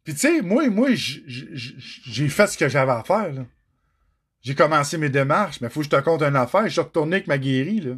puis 0.08 0.14
tu 0.14 0.20
sais, 0.20 0.40
moi, 0.40 0.70
moi, 0.70 0.88
j'ai 0.94 2.28
fait 2.30 2.46
ce 2.46 2.56
que 2.56 2.66
j'avais 2.66 2.92
à 2.92 3.04
faire. 3.04 3.44
J'ai 4.40 4.54
commencé 4.54 4.96
mes 4.96 5.10
démarches, 5.10 5.60
mais 5.60 5.68
faut 5.68 5.80
que 5.80 5.84
je 5.84 5.90
te 5.90 6.00
compte 6.00 6.22
une 6.22 6.34
affaire. 6.34 6.64
Je 6.64 6.72
suis 6.72 6.80
retourné 6.80 7.16
avec 7.16 7.26
ma 7.26 7.36
guérie, 7.36 7.80
là. 7.80 7.96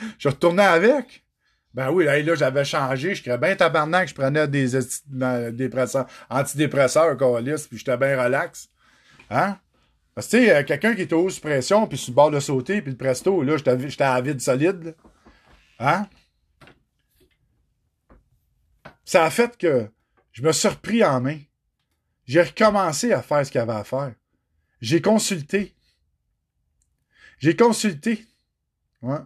Je 0.00 0.20
suis 0.20 0.28
retourné 0.30 0.62
avec. 0.62 1.22
Ben 1.72 1.90
oui, 1.90 2.04
là, 2.04 2.20
là 2.20 2.34
j'avais 2.34 2.64
changé. 2.64 3.14
Je 3.14 3.36
bien 3.36 3.54
tabarnak 3.54 4.08
je 4.08 4.14
prenais 4.14 4.48
des 4.48 4.70
dépresseurs, 5.52 6.06
antidépresseurs, 6.28 7.16
colis, 7.16 7.66
puis 7.68 7.78
j'étais 7.78 7.96
bien 7.96 8.22
relax. 8.22 8.68
Hein? 9.30 9.58
Parce 10.14 10.26
que, 10.26 10.36
tu 10.36 10.46
sais, 10.46 10.64
quelqu'un 10.64 10.94
qui 10.94 11.02
était 11.02 11.14
haut 11.14 11.30
sous 11.30 11.40
pression, 11.40 11.86
puis 11.86 11.96
sur 11.96 12.10
le 12.10 12.16
bord 12.16 12.30
de 12.30 12.40
sauter, 12.40 12.82
puis 12.82 12.90
le 12.90 12.96
presto, 12.96 13.42
là, 13.42 13.56
j'étais 13.56 14.02
à 14.02 14.20
vide 14.20 14.40
solide. 14.40 14.94
Hein? 15.78 16.08
Ça 19.04 19.24
a 19.24 19.30
fait 19.30 19.56
que 19.56 19.88
je 20.32 20.42
me 20.42 20.52
suis 20.52 20.68
repris 20.68 21.04
en 21.04 21.20
main. 21.20 21.38
J'ai 22.26 22.42
recommencé 22.42 23.12
à 23.12 23.22
faire 23.22 23.44
ce 23.46 23.50
qu'il 23.50 23.60
y 23.60 23.62
avait 23.62 23.72
à 23.72 23.84
faire. 23.84 24.14
J'ai 24.80 25.00
consulté. 25.00 25.74
J'ai 27.38 27.56
consulté. 27.56 28.24
Ouais. 29.02 29.18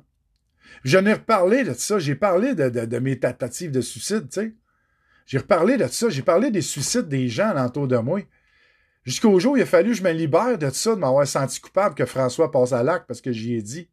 J'en 0.85 1.05
ai 1.07 1.15
reparlé 1.15 1.65
de 1.65 1.73
ça. 1.73 1.99
J'ai 1.99 2.15
parlé 2.15 2.55
de, 2.55 2.99
mes 2.99 3.19
tentatives 3.19 3.71
de 3.71 3.81
suicide, 3.81 4.29
tu 4.29 4.41
sais. 4.41 4.55
J'ai 5.27 5.39
reparlé 5.39 5.79
de 5.79 5.87
ça. 5.87 6.11
J'ai 6.11 6.23
parlé 6.23 6.51
des 6.51 6.61
suicides 6.61 7.09
des 7.09 7.29
gens 7.29 7.49
alentour 7.49 7.89
de 7.89 7.97
moi. 7.97 8.21
Jusqu'au 9.05 9.39
jour 9.39 9.53
où 9.53 9.57
il 9.57 9.63
a 9.63 9.67
fallu 9.67 9.91
que 9.91 9.97
je 9.97 10.03
me 10.03 10.13
libère 10.13 10.59
de 10.59 10.71
ça, 10.71 10.95
de 10.95 11.01
m'avoir 11.01 11.27
senti 11.27 11.61
coupable 11.61 11.95
que 11.95 12.05
François 12.05 12.51
passe 12.51 12.73
à 12.73 12.83
l'acte 12.83 13.07
parce 13.07 13.21
que 13.21 13.33
j'y 13.33 13.55
ai 13.55 13.63
dit. 13.63 13.89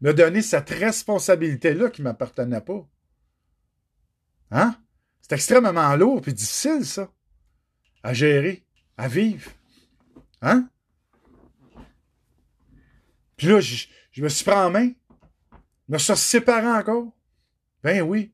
Me 0.00 0.12
donner 0.12 0.42
cette 0.42 0.70
responsabilité-là 0.70 1.90
qui 1.90 2.00
ne 2.00 2.08
m'appartenait 2.08 2.60
pas. 2.60 2.86
Hein? 4.50 4.76
C'est 5.20 5.34
extrêmement 5.34 5.94
lourd 5.96 6.22
et 6.26 6.32
difficile, 6.32 6.84
ça. 6.84 7.10
À 8.02 8.12
gérer, 8.12 8.64
à 8.96 9.06
vivre. 9.06 9.50
Hein? 10.40 10.68
Puis 13.36 13.46
là, 13.46 13.60
je, 13.60 13.86
me 14.22 14.28
suis 14.28 14.44
pris 14.44 14.54
en 14.54 14.70
main. 14.70 14.90
Me 15.88 15.98
suis 15.98 16.16
séparé 16.16 16.68
encore. 16.68 17.12
Ben 17.82 18.02
oui. 18.02 18.32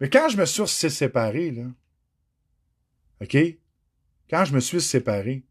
Mais 0.00 0.08
quand 0.08 0.28
je 0.28 0.36
me 0.36 0.44
suis 0.44 0.68
séparé, 0.68 1.50
là, 1.50 1.64
OK? 3.20 3.36
Quand 4.28 4.44
je 4.44 4.54
me 4.54 4.60
suis 4.60 4.80
séparé, 4.80 5.44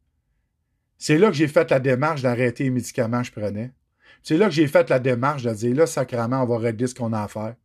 c'est 0.97 1.17
là 1.17 1.27
que 1.27 1.33
j'ai 1.35 1.47
fait 1.47 1.69
la 1.69 1.79
démarche 1.79 2.21
d'arrêter 2.21 2.65
les 2.65 2.69
médicaments 2.69 3.21
que 3.21 3.27
je 3.27 3.31
prenais. 3.31 3.73
C'est 4.21 4.37
là 4.37 4.45
que 4.45 4.53
j'ai 4.53 4.67
fait 4.67 4.89
la 4.89 4.99
démarche 4.99 5.43
de 5.43 5.53
dire, 5.53 5.75
là, 5.75 5.85
sacrément, 5.85 6.43
on 6.43 6.45
va 6.45 6.57
régler 6.57 6.87
ce 6.87 6.95
qu'on 6.95 7.13
a 7.13 7.23
à 7.23 7.27
faire. 7.27 7.55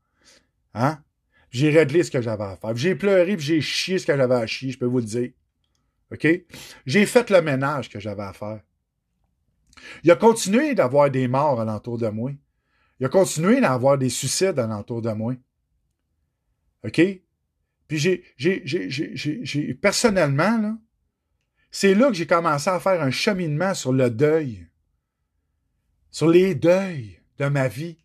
Hein? 0.74 1.02
J'ai 1.50 1.70
réglé 1.70 2.02
ce 2.02 2.10
que 2.10 2.20
j'avais 2.20 2.44
à 2.44 2.56
faire. 2.56 2.76
J'ai 2.76 2.94
pleuré, 2.94 3.36
puis 3.36 3.46
j'ai 3.46 3.60
chié 3.60 3.98
ce 3.98 4.06
que 4.06 4.16
j'avais 4.16 4.34
à 4.34 4.46
chier, 4.46 4.70
je 4.70 4.78
peux 4.78 4.86
vous 4.86 4.98
le 4.98 5.04
dire. 5.04 5.30
OK? 6.12 6.26
J'ai 6.86 7.06
fait 7.06 7.30
le 7.30 7.42
ménage 7.42 7.88
que 7.88 8.00
j'avais 8.00 8.22
à 8.22 8.32
faire. 8.32 8.60
Il 10.02 10.10
a 10.10 10.16
continué 10.16 10.74
d'avoir 10.74 11.10
des 11.10 11.28
morts 11.28 11.60
alentour 11.60 11.98
de 11.98 12.08
moi. 12.08 12.32
Il 13.00 13.06
a 13.06 13.08
continué 13.08 13.60
d'avoir 13.60 13.98
des 13.98 14.08
suicides 14.08 14.58
alentour 14.58 15.02
de 15.02 15.12
moi. 15.12 15.34
OK? 16.84 17.00
Puis 17.86 17.98
j'ai, 17.98 18.24
j'ai, 18.36 18.62
j'ai, 18.64 19.74
personnellement, 19.74 20.58
là, 20.58 20.76
c'est 21.70 21.94
là 21.94 22.08
que 22.08 22.14
j'ai 22.14 22.26
commencé 22.26 22.68
à 22.68 22.80
faire 22.80 23.02
un 23.02 23.10
cheminement 23.10 23.74
sur 23.74 23.92
le 23.92 24.10
deuil. 24.10 24.66
Sur 26.10 26.28
les 26.28 26.54
deuils 26.54 27.20
de 27.38 27.46
ma 27.46 27.68
vie 27.68 27.98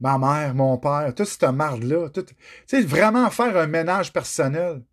ma 0.00 0.18
mère, 0.18 0.54
mon 0.54 0.78
père, 0.78 1.12
toute 1.14 1.26
cette 1.26 1.42
marde-là. 1.42 2.10
Tu 2.10 2.22
sais, 2.66 2.82
vraiment 2.82 3.30
faire 3.30 3.56
un 3.56 3.66
ménage 3.66 4.12
personnel. 4.12 4.84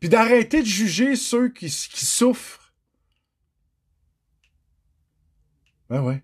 Puis 0.00 0.08
d'arrêter 0.08 0.62
de 0.62 0.66
juger 0.66 1.16
ceux 1.16 1.48
qui, 1.50 1.66
qui 1.66 2.06
souffrent. 2.06 2.74
Ben 5.88 6.02
ouais. 6.02 6.22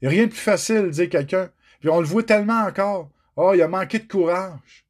Il 0.00 0.08
n'y 0.08 0.14
a 0.14 0.16
rien 0.16 0.26
de 0.26 0.30
plus 0.30 0.38
facile 0.38 0.82
de 0.82 0.90
dire 0.90 1.08
quelqu'un. 1.08 1.50
Puis 1.80 1.88
on 1.88 2.00
le 2.00 2.06
voit 2.06 2.22
tellement 2.22 2.62
encore. 2.62 3.10
Oh, 3.36 3.52
il 3.54 3.62
a 3.62 3.68
manqué 3.68 3.98
de 3.98 4.08
courage. 4.08 4.86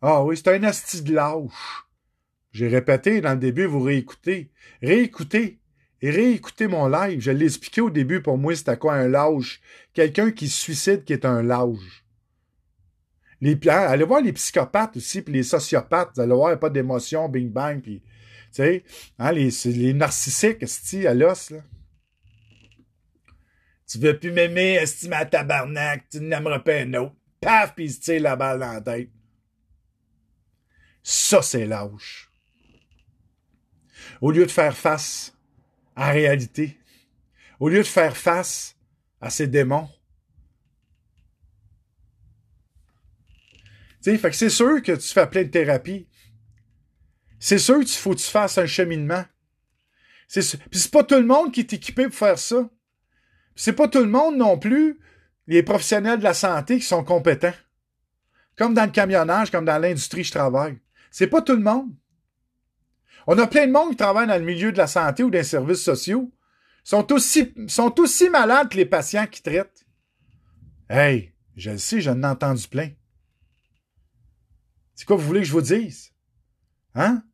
Ah 0.00 0.22
oui, 0.24 0.36
c'est 0.36 0.54
un 0.54 0.62
asti 0.64 1.02
de 1.02 1.14
lâche. 1.14 1.86
J'ai 2.52 2.68
répété 2.68 3.20
dans 3.20 3.32
le 3.32 3.38
début, 3.38 3.64
vous 3.64 3.80
réécoutez. 3.80 4.50
Réécoutez. 4.82 5.58
Et 6.02 6.10
réécoutez 6.10 6.66
mon 6.66 6.86
live. 6.86 7.20
Je 7.20 7.30
l'ai 7.30 7.46
expliqué 7.46 7.80
au 7.80 7.90
début, 7.90 8.20
pour 8.20 8.36
moi, 8.36 8.54
c'était 8.54 8.76
quoi 8.76 8.94
un 8.94 9.08
lâche? 9.08 9.60
Quelqu'un 9.94 10.30
qui 10.30 10.48
se 10.48 10.60
suicide 10.60 11.04
qui 11.04 11.14
est 11.14 11.24
un 11.24 11.42
lâche. 11.42 12.04
Les, 13.40 13.58
hein, 13.68 13.86
allez 13.88 14.04
voir 14.04 14.20
les 14.20 14.32
psychopathes 14.32 14.96
aussi, 14.96 15.22
puis 15.22 15.34
les 15.34 15.42
sociopathes. 15.42 16.12
Vous 16.14 16.20
allez 16.20 16.34
voir, 16.34 16.48
il 16.48 16.52
n'y 16.52 16.54
a 16.54 16.58
pas 16.58 16.70
d'émotion, 16.70 17.28
bing 17.28 17.50
bang, 17.50 17.80
puis, 17.80 18.00
tu 18.00 18.06
sais, 18.52 18.84
hein, 19.18 19.32
les, 19.32 19.50
les 19.64 19.94
narcissiques, 19.94 20.62
à 21.06 21.14
l'os, 21.14 21.50
là. 21.50 21.58
Tu 23.86 23.98
veux 23.98 24.18
plus 24.18 24.32
m'aimer, 24.32 24.74
estime 24.74 25.12
à 25.12 25.26
tabarnak, 25.26 26.08
tu 26.08 26.20
n'aimeras 26.20 26.60
pas 26.60 26.80
un 26.80 26.94
autre. 26.94 27.14
Paf, 27.40 27.74
puis 27.74 27.84
il 27.86 27.92
se 27.92 28.00
tire 28.00 28.22
la 28.22 28.36
balle 28.36 28.60
dans 28.60 28.72
la 28.72 28.80
tête. 28.80 29.10
Ça, 31.02 31.42
c'est 31.42 31.66
lâche. 31.66 32.30
Au 34.20 34.30
lieu 34.30 34.46
de 34.46 34.50
faire 34.50 34.76
face 34.76 35.36
à 35.94 36.06
la 36.06 36.12
réalité, 36.12 36.78
au 37.60 37.68
lieu 37.68 37.78
de 37.78 37.82
faire 37.82 38.16
face 38.16 38.76
à 39.20 39.28
ces 39.28 39.46
démons, 39.46 39.88
tu 44.02 44.10
sais, 44.10 44.18
fait 44.18 44.30
que 44.30 44.36
c'est 44.36 44.50
sûr 44.50 44.82
que 44.82 44.92
tu 44.92 45.08
fais 45.08 45.26
plein 45.26 45.44
de 45.44 45.48
thérapie. 45.48 46.08
C'est 47.38 47.58
sûr 47.58 47.80
qu'il 47.80 47.88
faut 47.98 48.14
que 48.14 48.20
tu 48.20 48.30
fasses 48.30 48.56
un 48.56 48.66
cheminement. 48.66 49.24
C'est 50.26 50.58
Puis 50.70 50.80
c'est 50.80 50.90
pas 50.90 51.04
tout 51.04 51.16
le 51.16 51.26
monde 51.26 51.52
qui 51.52 51.60
est 51.60 51.72
équipé 51.74 52.04
pour 52.04 52.14
faire 52.14 52.38
ça. 52.38 52.70
C'est 53.56 53.72
pas 53.72 53.88
tout 53.88 54.00
le 54.00 54.10
monde 54.10 54.36
non 54.36 54.58
plus, 54.58 54.98
les 55.46 55.62
professionnels 55.62 56.18
de 56.18 56.24
la 56.24 56.34
santé 56.34 56.78
qui 56.78 56.84
sont 56.84 57.04
compétents. 57.04 57.54
Comme 58.56 58.74
dans 58.74 58.84
le 58.84 58.90
camionnage, 58.90 59.50
comme 59.50 59.64
dans 59.64 59.78
l'industrie 59.78 60.24
je 60.24 60.30
travaille. 60.32 60.78
C'est 61.10 61.26
pas 61.26 61.42
tout 61.42 61.54
le 61.54 61.62
monde. 61.62 61.94
On 63.26 63.38
a 63.38 63.46
plein 63.46 63.66
de 63.66 63.72
monde 63.72 63.90
qui 63.90 63.96
travaille 63.96 64.26
dans 64.26 64.38
le 64.38 64.44
milieu 64.44 64.72
de 64.72 64.78
la 64.78 64.86
santé 64.86 65.22
ou 65.22 65.30
des 65.30 65.44
services 65.44 65.82
sociaux. 65.82 66.30
Sont 66.82 67.12
aussi, 67.12 67.54
sont 67.68 67.98
aussi 67.98 68.28
malades 68.28 68.68
que 68.68 68.76
les 68.76 68.84
patients 68.84 69.26
qui 69.26 69.42
traitent. 69.42 69.86
Hey, 70.90 71.32
je 71.56 71.70
le 71.70 71.78
sais, 71.78 72.00
j'en 72.00 72.22
ai 72.22 72.26
entendu 72.26 72.68
plein. 72.68 72.90
C'est 74.94 75.06
quoi 75.06 75.16
vous 75.16 75.26
voulez 75.26 75.40
que 75.40 75.46
je 75.46 75.52
vous 75.52 75.62
dise? 75.62 76.12
Hein? 76.94 77.24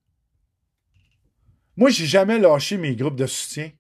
Moi, 1.76 1.90
j'ai 1.90 2.06
jamais 2.06 2.38
lâché 2.38 2.76
mes 2.76 2.94
groupes 2.94 3.16
de 3.16 3.26
soutien. 3.26 3.72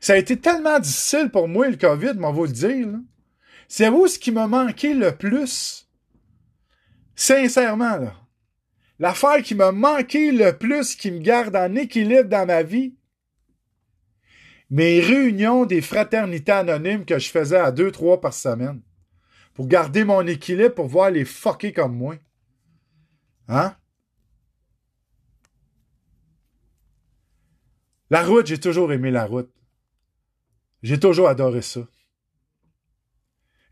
Ça 0.00 0.14
a 0.14 0.16
été 0.16 0.38
tellement 0.38 0.78
difficile 0.78 1.30
pour 1.30 1.48
moi, 1.48 1.68
le 1.68 1.76
COVID, 1.76 2.14
m'en 2.14 2.32
vous 2.32 2.44
le 2.44 2.52
dire. 2.52 2.88
C'est 3.68 3.88
vous 3.88 4.06
ce 4.06 4.18
qui 4.18 4.30
m'a 4.30 4.46
manqué 4.46 4.94
le 4.94 5.16
plus? 5.16 5.88
Sincèrement, 7.14 7.96
là. 7.96 8.14
L'affaire 8.98 9.42
qui 9.42 9.54
m'a 9.54 9.72
manqué 9.72 10.32
le 10.32 10.56
plus, 10.56 10.94
qui 10.94 11.10
me 11.10 11.18
garde 11.18 11.56
en 11.56 11.74
équilibre 11.74 12.28
dans 12.28 12.46
ma 12.46 12.62
vie, 12.62 12.94
mes 14.70 15.00
réunions 15.00 15.64
des 15.64 15.80
fraternités 15.80 16.52
anonymes 16.52 17.04
que 17.04 17.18
je 17.18 17.30
faisais 17.30 17.58
à 17.58 17.70
deux, 17.70 17.92
trois 17.92 18.20
par 18.20 18.34
semaine. 18.34 18.82
Pour 19.54 19.68
garder 19.68 20.04
mon 20.04 20.26
équilibre, 20.26 20.74
pour 20.74 20.86
voir 20.86 21.10
les 21.10 21.24
fucker 21.24 21.72
comme 21.72 21.96
moi. 21.96 22.16
Hein? 23.48 23.74
La 28.10 28.22
route, 28.24 28.46
j'ai 28.46 28.58
toujours 28.58 28.92
aimé 28.92 29.10
la 29.10 29.26
route. 29.26 29.50
J'ai 30.82 31.00
toujours 31.00 31.28
adoré 31.28 31.62
ça. 31.62 31.80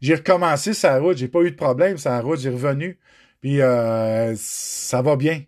J'ai 0.00 0.16
recommencé 0.16 0.74
sa 0.74 0.98
route, 0.98 1.16
j'ai 1.16 1.28
pas 1.28 1.42
eu 1.42 1.50
de 1.50 1.56
problème 1.56 1.96
sa 1.96 2.20
route, 2.20 2.38
j'ai 2.38 2.50
revenu, 2.50 2.98
puis 3.40 3.62
euh, 3.62 4.34
ça 4.36 5.00
va 5.00 5.16
bien. 5.16 5.44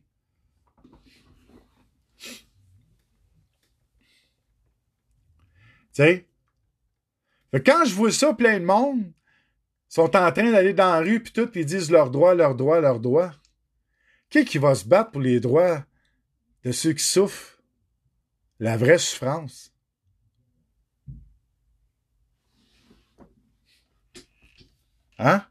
Tu 5.92 6.02
sais? 6.02 6.26
Quand 7.64 7.84
je 7.84 7.94
vois 7.94 8.12
ça, 8.12 8.34
plein 8.34 8.60
de 8.60 8.64
monde 8.64 9.12
sont 9.88 10.14
en 10.16 10.32
train 10.32 10.50
d'aller 10.50 10.74
dans 10.74 10.92
la 10.92 11.00
rue, 11.00 11.22
puis 11.22 11.32
tout, 11.32 11.46
puis 11.46 11.60
ils 11.60 11.66
disent 11.66 11.90
leurs 11.90 12.10
droits, 12.10 12.34
leurs 12.34 12.54
droits, 12.54 12.80
leurs 12.80 13.00
droits. 13.00 13.32
Qui 14.28 14.44
qui 14.44 14.58
va 14.58 14.74
se 14.74 14.84
battre 14.84 15.12
pour 15.12 15.20
les 15.20 15.40
droits 15.40 15.84
de 16.64 16.72
ceux 16.72 16.92
qui 16.92 17.04
souffrent? 17.04 17.62
La 18.58 18.76
vraie 18.76 18.98
souffrance. 18.98 19.75
Hein? 25.18 25.42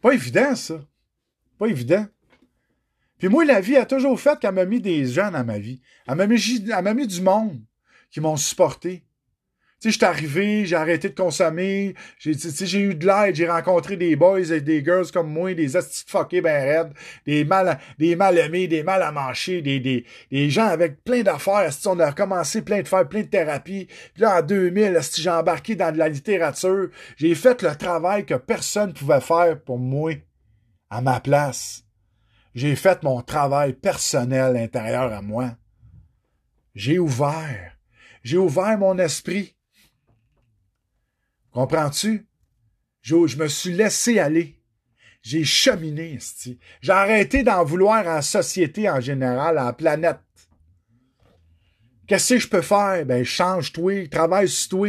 Pas 0.00 0.12
évident, 0.12 0.54
ça. 0.54 0.80
Pas 1.58 1.66
évident. 1.66 2.06
Puis 3.18 3.28
moi, 3.28 3.44
la 3.44 3.60
vie 3.60 3.76
a 3.76 3.84
toujours 3.84 4.18
fait 4.18 4.38
qu'elle 4.38 4.54
m'a 4.54 4.64
mis 4.64 4.80
des 4.80 5.04
gens 5.06 5.30
dans 5.30 5.44
ma 5.44 5.58
vie. 5.58 5.82
Elle 6.06 6.16
m'a 6.16 6.26
mis, 6.94 7.06
du 7.06 7.20
monde 7.20 7.60
qui 8.10 8.20
m'ont 8.20 8.36
supporté. 8.36 9.04
Sais, 9.82 9.92
je 9.92 9.96
suis 9.96 10.04
arrivé, 10.04 10.66
j'ai 10.66 10.76
arrêté 10.76 11.08
de 11.08 11.14
consommer, 11.14 11.94
j'ai, 12.18 12.34
j'ai 12.34 12.80
eu 12.80 12.94
de 12.94 13.06
l'aide, 13.06 13.34
j'ai 13.34 13.48
rencontré 13.48 13.96
des 13.96 14.14
boys 14.14 14.50
et 14.50 14.60
des 14.60 14.84
girls 14.84 15.10
comme 15.10 15.32
moi, 15.32 15.54
des 15.54 15.74
astis 15.74 16.04
fuckés 16.06 16.42
ben 16.42 16.62
raides, 16.62 16.92
des 17.24 17.46
mal, 17.46 17.78
des 17.98 18.14
mal 18.14 18.36
aimés, 18.36 18.68
des 18.68 18.82
mal 18.82 19.02
à 19.02 19.10
manger, 19.10 19.62
des, 19.62 19.80
des, 19.80 20.04
des 20.30 20.50
gens 20.50 20.66
avec 20.66 21.02
plein 21.02 21.22
d'affaires, 21.22 21.70
on 21.86 21.98
a 21.98 22.10
recommencé 22.10 22.60
plein 22.60 22.82
de 22.82 22.88
faire 22.88 23.08
plein 23.08 23.22
de 23.22 23.28
thérapies. 23.28 23.88
Puis 24.12 24.22
là, 24.22 24.40
en 24.40 24.42
2000, 24.42 24.98
j'ai 25.16 25.30
embarqué 25.30 25.76
dans 25.76 25.90
de 25.90 25.96
la 25.98 26.10
littérature, 26.10 26.90
j'ai 27.16 27.34
fait 27.34 27.62
le 27.62 27.74
travail 27.74 28.26
que 28.26 28.34
personne 28.34 28.92
pouvait 28.92 29.22
faire 29.22 29.58
pour 29.62 29.78
moi, 29.78 30.12
à 30.90 31.00
ma 31.00 31.20
place. 31.20 31.86
J'ai 32.54 32.76
fait 32.76 33.02
mon 33.02 33.22
travail 33.22 33.72
personnel 33.72 34.58
intérieur 34.58 35.10
à 35.10 35.22
moi. 35.22 35.56
J'ai 36.74 36.98
ouvert. 36.98 37.78
J'ai 38.22 38.36
ouvert 38.36 38.76
mon 38.76 38.98
esprit. 38.98 39.56
Comprends-tu? 41.52 42.26
Je, 43.02 43.26
je 43.26 43.36
me 43.36 43.48
suis 43.48 43.72
laissé 43.72 44.18
aller. 44.18 44.56
J'ai 45.22 45.44
cheminé, 45.44 46.18
J'ai 46.80 46.92
arrêté 46.92 47.42
d'en 47.42 47.64
vouloir 47.64 47.98
à 47.98 48.16
la 48.16 48.22
société 48.22 48.88
en 48.88 49.00
général, 49.00 49.58
à 49.58 49.64
la 49.64 49.72
planète. 49.72 50.20
Qu'est-ce 52.06 52.34
que 52.34 52.40
je 52.40 52.48
peux 52.48 52.62
faire? 52.62 53.04
Ben, 53.04 53.24
change-toi, 53.24 54.08
travaille 54.08 54.48
sur 54.48 54.70
toi. 54.70 54.88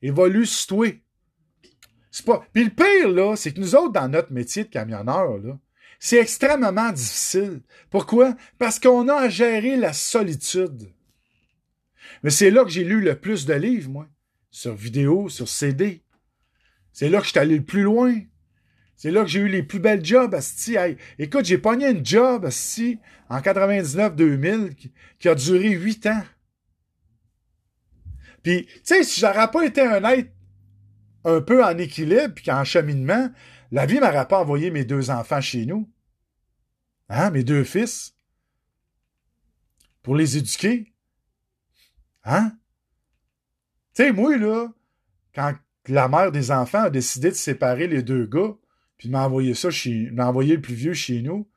Évolue 0.00 0.46
sur 0.46 0.76
toi. 0.76 0.88
C'est 2.10 2.24
pas. 2.24 2.46
Puis 2.52 2.64
le 2.64 2.70
pire, 2.70 3.08
là, 3.08 3.36
c'est 3.36 3.52
que 3.52 3.60
nous 3.60 3.74
autres, 3.74 3.92
dans 3.92 4.08
notre 4.08 4.32
métier 4.32 4.64
de 4.64 4.68
camionneur, 4.68 5.38
là, 5.38 5.58
c'est 5.98 6.18
extrêmement 6.18 6.90
difficile. 6.92 7.62
Pourquoi? 7.90 8.36
Parce 8.58 8.78
qu'on 8.78 9.08
a 9.08 9.14
à 9.14 9.28
gérer 9.28 9.76
la 9.76 9.92
solitude. 9.92 10.92
Mais 12.22 12.30
c'est 12.30 12.50
là 12.50 12.64
que 12.64 12.70
j'ai 12.70 12.84
lu 12.84 13.00
le 13.00 13.18
plus 13.18 13.44
de 13.46 13.54
livres, 13.54 13.90
moi 13.90 14.08
sur 14.52 14.74
vidéo, 14.74 15.28
sur 15.28 15.48
CD. 15.48 16.04
C'est 16.92 17.08
là 17.08 17.18
que 17.18 17.24
je 17.24 17.30
suis 17.30 17.38
allé 17.40 17.56
le 17.56 17.64
plus 17.64 17.82
loin. 17.82 18.14
C'est 18.94 19.10
là 19.10 19.22
que 19.22 19.28
j'ai 19.28 19.40
eu 19.40 19.48
les 19.48 19.64
plus 19.64 19.80
belles 19.80 20.04
jobs, 20.04 20.32
asti. 20.34 20.76
écoute, 21.18 21.46
j'ai 21.46 21.58
pogné 21.58 21.90
une 21.90 22.06
job, 22.06 22.44
asti, 22.44 23.00
en 23.28 23.40
99-2000, 23.40 24.76
qui, 25.18 25.28
a 25.28 25.34
duré 25.34 25.70
huit 25.70 26.06
ans. 26.06 26.22
Puis, 28.44 28.66
tu 28.66 28.80
sais, 28.84 29.02
si 29.02 29.20
j'aurais 29.20 29.50
pas 29.50 29.64
été 29.64 29.80
un 29.80 30.04
être 30.04 30.30
un 31.24 31.40
peu 31.40 31.64
en 31.64 31.76
équilibre, 31.78 32.34
puis 32.34 32.50
en 32.50 32.62
cheminement, 32.64 33.30
la 33.72 33.86
vie 33.86 34.00
m'aurait 34.00 34.28
pas 34.28 34.40
envoyé 34.40 34.70
mes 34.70 34.84
deux 34.84 35.10
enfants 35.10 35.40
chez 35.40 35.64
nous. 35.66 35.90
Hein, 37.08 37.30
mes 37.30 37.42
deux 37.42 37.64
fils. 37.64 38.14
Pour 40.02 40.14
les 40.14 40.36
éduquer. 40.36 40.92
Hein? 42.24 42.52
Tu 43.94 44.04
sais, 44.04 44.12
moi, 44.12 44.36
là, 44.36 44.68
quand 45.34 45.54
la 45.88 46.08
mère 46.08 46.32
des 46.32 46.50
enfants 46.50 46.84
a 46.84 46.90
décidé 46.90 47.30
de 47.30 47.34
séparer 47.34 47.88
les 47.88 48.02
deux 48.02 48.26
gars, 48.26 48.54
puis 48.96 49.08
de 49.08 49.12
m'envoyer 49.12 49.54
ça 49.54 49.70
chez, 49.70 50.10
m'envoyer 50.12 50.56
le 50.56 50.62
plus 50.62 50.74
vieux 50.74 50.94
chez 50.94 51.22
nous, 51.22 51.48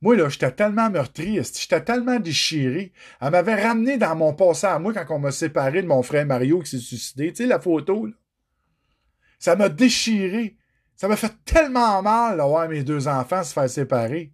moi, 0.00 0.16
là, 0.16 0.28
j'étais 0.28 0.52
tellement 0.52 0.90
meurtri, 0.90 1.40
j'étais 1.42 1.82
tellement 1.82 2.20
déchiré. 2.20 2.92
Elle 3.20 3.32
m'avait 3.32 3.60
ramené 3.66 3.98
dans 3.98 4.14
mon 4.14 4.32
passé 4.32 4.66
à 4.66 4.78
moi 4.78 4.92
quand 4.92 5.16
on 5.16 5.18
m'a 5.18 5.32
séparé 5.32 5.82
de 5.82 5.88
mon 5.88 6.02
frère 6.02 6.26
Mario 6.26 6.60
qui 6.60 6.70
s'est 6.70 6.78
suicidé. 6.78 7.32
Tu 7.32 7.42
sais, 7.42 7.46
la 7.46 7.58
photo, 7.58 8.06
là. 8.06 8.12
Ça 9.40 9.56
m'a 9.56 9.68
déchiré. 9.68 10.56
Ça 10.94 11.08
m'a 11.08 11.16
fait 11.16 11.32
tellement 11.44 12.02
mal 12.02 12.36
d'avoir 12.36 12.68
mes 12.68 12.82
deux 12.82 13.08
enfants 13.08 13.42
se 13.42 13.52
faire 13.52 13.70
séparer. 13.70 14.32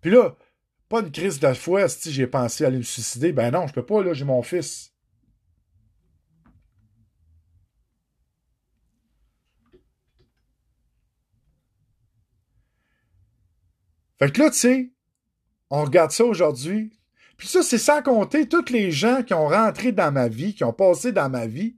Puis 0.00 0.10
là, 0.10 0.36
pas 0.88 1.00
une 1.00 1.12
crise 1.12 1.40
de 1.40 1.52
foi, 1.52 1.88
si 1.88 2.12
j'ai 2.12 2.26
pensé 2.26 2.64
aller 2.64 2.78
me 2.78 2.82
suicider. 2.82 3.32
Ben 3.32 3.50
non, 3.50 3.66
je 3.66 3.72
peux 3.72 3.84
pas, 3.84 4.02
là, 4.02 4.12
j'ai 4.12 4.24
mon 4.24 4.42
fils. 4.42 4.89
Fait 14.20 14.30
que 14.30 14.40
là, 14.40 14.50
tu 14.50 14.58
sais, 14.58 14.90
on 15.70 15.84
regarde 15.84 16.10
ça 16.10 16.24
aujourd'hui. 16.24 16.92
Puis 17.36 17.48
ça, 17.48 17.62
c'est 17.62 17.78
sans 17.78 18.02
compter 18.02 18.46
tous 18.46 18.70
les 18.70 18.90
gens 18.90 19.22
qui 19.22 19.32
ont 19.32 19.48
rentré 19.48 19.92
dans 19.92 20.12
ma 20.12 20.28
vie, 20.28 20.54
qui 20.54 20.62
ont 20.62 20.74
passé 20.74 21.10
dans 21.10 21.30
ma 21.30 21.46
vie, 21.46 21.76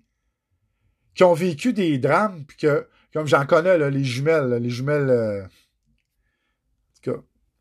qui 1.15 1.23
ont 1.23 1.35
vécu 1.35 1.73
des 1.73 1.99
drames, 1.99 2.45
puis 2.47 2.57
que, 2.57 2.89
comme 3.13 3.29
j'en 3.29 3.47
connais, 3.47 3.79
là, 3.79 3.91
les 3.91 4.03
jumelles, 4.03 4.55
les 4.61 4.71
jumelles, 4.71 5.11
euh, 5.11 5.47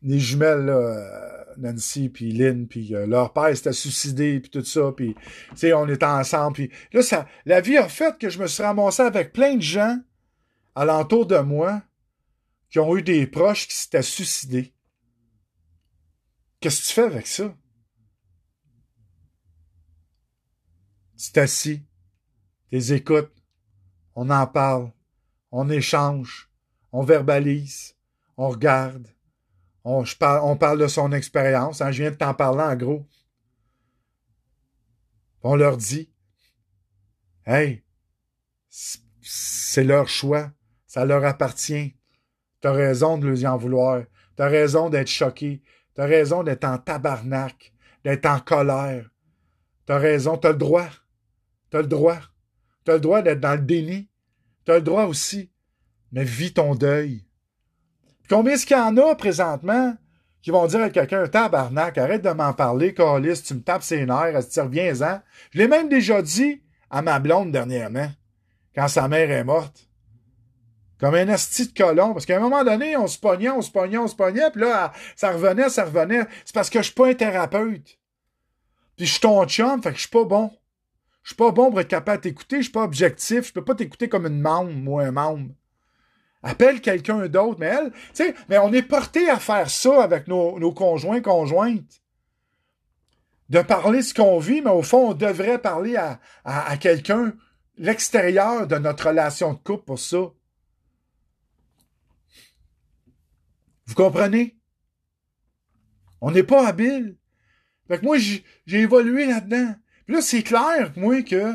les 0.02 0.18
jumelles, 0.18 0.68
euh, 0.68 1.44
Nancy 1.58 2.08
puis 2.08 2.32
Lynn, 2.32 2.66
puis 2.66 2.94
euh, 2.94 3.06
leur 3.06 3.32
père 3.32 3.56
s'était 3.56 3.72
suicidé, 3.72 4.40
puis 4.40 4.50
tout 4.50 4.64
ça, 4.64 4.92
puis, 4.96 5.14
tu 5.14 5.56
sais, 5.56 5.72
on 5.72 5.86
était 5.86 6.06
ensemble, 6.06 6.54
puis 6.54 6.70
là, 6.92 7.02
ça, 7.02 7.28
la 7.46 7.60
vie 7.60 7.76
a 7.76 7.88
fait 7.88 8.18
que 8.18 8.30
je 8.30 8.40
me 8.40 8.48
suis 8.48 8.64
ramassé 8.64 9.02
avec 9.02 9.32
plein 9.32 9.54
de 9.54 9.62
gens 9.62 9.96
alentour 10.74 11.26
de 11.26 11.38
moi 11.38 11.82
qui 12.72 12.78
ont 12.78 12.96
eu 12.96 13.02
des 13.02 13.26
proches 13.26 13.68
qui 13.68 13.74
s'étaient 13.76 14.00
suicidés. 14.02 14.74
Qu'est-ce 16.58 16.80
que 16.80 16.86
tu 16.86 16.92
fais 16.94 17.02
avec 17.02 17.26
ça? 17.26 17.54
Tu 21.18 21.32
t'assis, 21.32 21.84
tu 22.70 22.92
écoutes, 22.92 23.30
on 24.14 24.30
en 24.30 24.46
parle, 24.46 24.90
on 25.50 25.68
échange, 25.68 26.50
on 26.92 27.02
verbalise, 27.02 27.94
on 28.38 28.48
regarde, 28.48 29.06
on, 29.84 30.06
je 30.06 30.16
parle, 30.16 30.40
on 30.42 30.56
parle 30.56 30.78
de 30.78 30.86
son 30.88 31.12
expérience. 31.12 31.82
Hein, 31.82 31.92
je 31.92 32.04
viens 32.04 32.10
de 32.10 32.16
t'en 32.16 32.32
parler 32.32 32.62
en 32.62 32.74
gros. 32.74 33.06
On 35.42 35.56
leur 35.56 35.76
dit, 35.76 36.10
hey, 37.44 37.84
c'est 38.70 39.84
leur 39.84 40.08
choix, 40.08 40.50
ça 40.86 41.04
leur 41.04 41.22
appartient. 41.26 41.94
T'as 42.62 42.72
raison 42.72 43.18
de 43.18 43.28
les 43.28 43.44
en 43.44 43.58
vouloir. 43.58 44.04
T'as 44.36 44.48
raison 44.48 44.88
d'être 44.88 45.08
choqué. 45.08 45.60
T'as 45.94 46.06
raison 46.06 46.42
d'être 46.42 46.64
en 46.64 46.78
tabarnak, 46.78 47.74
d'être 48.04 48.24
en 48.24 48.38
colère. 48.38 49.10
T'as 49.84 49.98
raison, 49.98 50.38
t'as 50.38 50.52
le 50.52 50.58
droit. 50.58 50.88
T'as 51.70 51.82
le 51.82 51.88
droit. 51.88 52.20
T'as 52.84 52.94
le 52.94 53.00
droit 53.00 53.20
d'être 53.20 53.40
dans 53.40 53.56
le 53.56 53.66
déni. 53.66 54.08
T'as 54.64 54.76
le 54.76 54.82
droit 54.82 55.04
aussi. 55.04 55.50
Mais 56.12 56.24
vis 56.24 56.54
ton 56.54 56.74
deuil. 56.76 57.26
Combien 58.28 58.54
est-ce 58.54 58.64
qu'il 58.64 58.76
y 58.76 58.80
en 58.80 58.96
a 58.96 59.14
présentement 59.16 59.96
qui 60.40 60.50
vont 60.50 60.66
dire 60.66 60.82
à 60.82 60.90
quelqu'un, 60.90 61.26
tabarnak, 61.26 61.98
arrête 61.98 62.22
de 62.22 62.30
m'en 62.30 62.52
parler, 62.52 62.94
Carlis, 62.94 63.42
tu 63.42 63.54
me 63.54 63.62
tapes 63.62 63.82
ses 63.82 64.06
nerfs, 64.06 64.48
tu 64.48 64.60
reviens-en? 64.60 65.20
Je 65.50 65.58
l'ai 65.58 65.68
même 65.68 65.88
déjà 65.88 66.22
dit 66.22 66.62
à 66.90 67.02
ma 67.02 67.18
blonde 67.18 67.52
dernièrement, 67.52 68.10
quand 68.74 68.88
sa 68.88 69.08
mère 69.08 69.30
est 69.30 69.44
morte. 69.44 69.88
Comme 71.02 71.16
un 71.16 71.28
asti 71.30 71.66
de 71.66 71.76
colon. 71.76 72.12
Parce 72.12 72.26
qu'à 72.26 72.36
un 72.36 72.40
moment 72.40 72.62
donné, 72.62 72.96
on 72.96 73.08
se 73.08 73.18
pognait, 73.18 73.50
on 73.50 73.60
se 73.60 73.72
pognait, 73.72 73.98
on 73.98 74.06
se 74.06 74.14
pognait, 74.14 74.48
puis 74.52 74.60
là, 74.60 74.92
ça 75.16 75.32
revenait, 75.32 75.68
ça 75.68 75.84
revenait. 75.84 76.28
C'est 76.44 76.54
parce 76.54 76.70
que 76.70 76.78
je 76.78 76.84
suis 76.84 76.94
pas 76.94 77.08
un 77.08 77.14
thérapeute. 77.14 77.98
Puis 78.96 79.06
je 79.06 79.10
suis 79.10 79.20
ton 79.20 79.44
chum, 79.46 79.82
fait 79.82 79.90
que 79.90 79.96
je 79.96 80.02
suis 80.02 80.10
pas 80.10 80.22
bon. 80.22 80.52
Je 81.24 81.30
suis 81.30 81.36
pas 81.36 81.50
bon 81.50 81.70
pour 81.70 81.80
être 81.80 81.88
capable 81.88 82.18
de 82.18 82.28
t'écouter, 82.28 82.58
je 82.58 82.62
suis 82.62 82.72
pas 82.72 82.84
objectif, 82.84 83.48
je 83.48 83.52
peux 83.52 83.64
pas 83.64 83.74
t'écouter 83.74 84.08
comme 84.08 84.26
une 84.26 84.40
membre 84.40 84.70
ou 84.88 85.00
un 85.00 85.10
membre. 85.10 85.50
Appelle 86.44 86.80
quelqu'un 86.80 87.26
d'autre, 87.26 87.58
mais 87.58 87.66
elle, 87.66 87.90
tu 87.90 87.98
sais, 88.24 88.34
mais 88.48 88.58
on 88.58 88.72
est 88.72 88.82
porté 88.82 89.28
à 89.28 89.40
faire 89.40 89.70
ça 89.70 90.04
avec 90.04 90.28
nos, 90.28 90.72
conjoints, 90.72 91.20
conjointes. 91.20 92.00
De 93.48 93.60
parler 93.60 94.02
ce 94.02 94.14
qu'on 94.14 94.38
vit, 94.38 94.62
mais 94.62 94.70
au 94.70 94.82
fond, 94.82 95.10
on 95.10 95.14
devrait 95.14 95.58
parler 95.58 95.96
à, 95.96 96.20
à 96.44 96.76
quelqu'un, 96.76 97.34
l'extérieur 97.76 98.68
de 98.68 98.76
notre 98.76 99.08
relation 99.08 99.52
de 99.52 99.58
couple 99.58 99.84
pour 99.84 99.98
ça. 99.98 100.30
Vous 103.92 104.04
comprenez? 104.04 104.56
On 106.22 106.30
n'est 106.30 106.44
pas 106.44 106.66
habile. 106.66 107.18
Fait 107.88 107.98
que 107.98 108.04
moi, 108.06 108.16
j'ai 108.16 108.80
évolué 108.80 109.26
là-dedans. 109.26 109.74
Puis 110.06 110.14
là, 110.14 110.22
c'est 110.22 110.42
clair, 110.42 110.92
moi, 110.96 111.20
que 111.22 111.52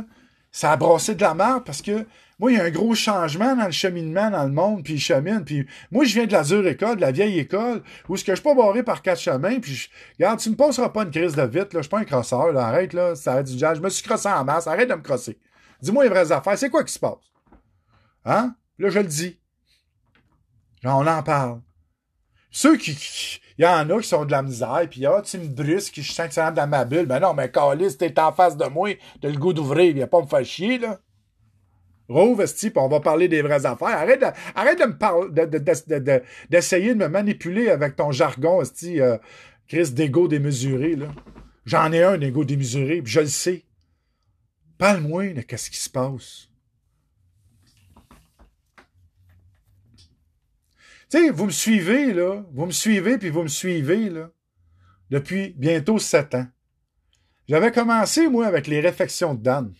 ça 0.51 0.71
a 0.71 0.77
brassé 0.77 1.15
de 1.15 1.21
la 1.21 1.33
merde 1.33 1.63
parce 1.65 1.81
que 1.81 2.05
moi, 2.37 2.51
il 2.51 2.57
y 2.59 2.61
a 2.61 2.65
un 2.65 2.69
gros 2.69 2.93
changement 2.93 3.55
dans 3.55 3.65
le 3.65 3.71
cheminement 3.71 4.29
dans 4.29 4.43
le 4.43 4.51
monde, 4.51 4.83
puis 4.83 4.93
il 4.93 4.99
chemine. 4.99 5.43
Puis 5.43 5.65
moi, 5.89 6.05
je 6.05 6.13
viens 6.13 6.27
de 6.27 6.31
la 6.31 6.43
dure 6.43 6.67
école, 6.67 6.97
de 6.97 7.01
la 7.01 7.11
vieille 7.11 7.39
école, 7.39 7.81
où 8.07 8.15
ce 8.15 8.23
que 8.23 8.33
je 8.33 8.35
suis 8.35 8.43
pas 8.43 8.53
barré 8.53 8.83
par 8.83 9.01
quatre 9.01 9.19
chemins, 9.19 9.59
puis 9.59 9.73
je, 9.73 9.89
regarde, 10.19 10.39
tu 10.39 10.51
me 10.51 10.55
passeras 10.55 10.89
pas 10.89 11.05
une 11.05 11.11
crise 11.11 11.33
de 11.33 11.41
vite, 11.41 11.73
là, 11.73 11.79
je 11.79 11.81
suis 11.81 11.89
pas 11.89 11.99
un 11.99 12.05
crosseur, 12.05 12.51
là, 12.51 12.67
arrête, 12.67 12.93
là, 12.93 13.15
ça 13.15 13.31
arrête 13.31 13.47
du 13.47 13.57
Je 13.57 13.81
me 13.81 13.89
suis 13.89 14.03
crossé 14.03 14.29
en 14.29 14.45
masse, 14.45 14.67
arrête 14.67 14.89
de 14.89 14.93
me 14.93 15.01
crosser. 15.01 15.39
Dis-moi 15.81 16.03
les 16.03 16.09
vraies 16.11 16.31
affaires, 16.31 16.55
c'est 16.55 16.69
quoi 16.69 16.83
qui 16.83 16.93
se 16.93 16.99
passe? 16.99 17.31
Hein? 18.25 18.55
Là, 18.77 18.89
je 18.89 18.99
le 18.99 19.07
dis. 19.07 19.39
Genre, 20.83 20.99
on 20.99 21.07
en 21.07 21.23
parle. 21.23 21.61
Ceux 22.49 22.77
qui, 22.77 22.97
il 23.57 23.63
y 23.63 23.67
en 23.67 23.89
a 23.89 23.99
qui 23.99 24.07
sont 24.07 24.25
de 24.25 24.31
la 24.31 24.43
misère, 24.43 24.85
puis 24.89 25.05
ah, 25.05 25.21
tu 25.23 25.37
me 25.39 25.47
brusques, 25.47 25.99
je 25.99 26.11
sens 26.11 26.27
que 26.27 26.33
ça 26.33 26.45
rentre 26.45 26.55
dans 26.55 26.67
ma 26.67 26.85
bulle. 26.85 27.05
Ben 27.05 27.19
non, 27.19 27.33
mais 27.33 27.49
Calis, 27.51 27.97
t'es 27.97 28.17
en 28.19 28.31
face 28.31 28.55
de 28.55 28.65
moi, 28.65 28.89
t'as 29.21 29.29
le 29.29 29.37
goût 29.37 29.53
d'ouvrir, 29.53 29.93
viens 29.93 30.07
pas 30.07 30.21
me 30.21 30.27
faire 30.27 30.45
chier, 30.45 30.77
là. 30.77 30.99
Rouve, 32.07 32.45
type, 32.53 32.77
on 32.77 32.87
va 32.87 33.01
parler 33.01 33.27
des 33.27 33.41
vraies 33.41 33.65
affaires. 33.65 33.87
Arrête 33.89 34.21
de, 34.21 34.27
arrête 34.55 34.79
de 34.79 34.85
me 34.85 34.97
parler, 34.97 35.27
d'essayer 36.49 36.95
de, 36.95 36.99
me 36.99 37.09
manipuler 37.09 37.69
avec 37.69 37.97
ton 37.97 38.11
jargon, 38.11 38.61
esti, 38.61 39.01
euh, 39.01 39.17
Chris 39.67 39.91
d'égo 39.91 40.27
démesuré, 40.27 40.95
là. 40.95 41.07
J'en 41.65 41.91
ai 41.91 42.01
un 42.01 42.17
d'égo 42.17 42.45
démesuré, 42.45 43.01
puis 43.01 43.11
je 43.11 43.19
le 43.19 43.27
sais. 43.27 43.65
Parle-moi 44.77 45.33
de 45.33 45.41
qu'est-ce 45.41 45.69
qui 45.69 45.79
se 45.79 45.89
passe. 45.89 46.46
Tu 51.09 51.17
sais, 51.17 51.29
vous 51.29 51.45
me 51.45 51.51
suivez, 51.51 52.13
là. 52.13 52.43
Vous 52.51 52.65
me 52.65 52.71
suivez, 52.71 53.17
puis 53.17 53.29
vous 53.29 53.43
me 53.43 53.47
suivez, 53.47 54.09
là. 54.09 54.29
Depuis 55.09 55.53
bientôt 55.57 55.99
sept 55.99 56.35
ans. 56.35 56.47
J'avais 57.47 57.71
commencé, 57.71 58.27
moi, 58.27 58.45
avec 58.45 58.67
les 58.67 58.81
réflexions 58.81 59.33
de 59.33 59.41
Dan. 59.41 59.71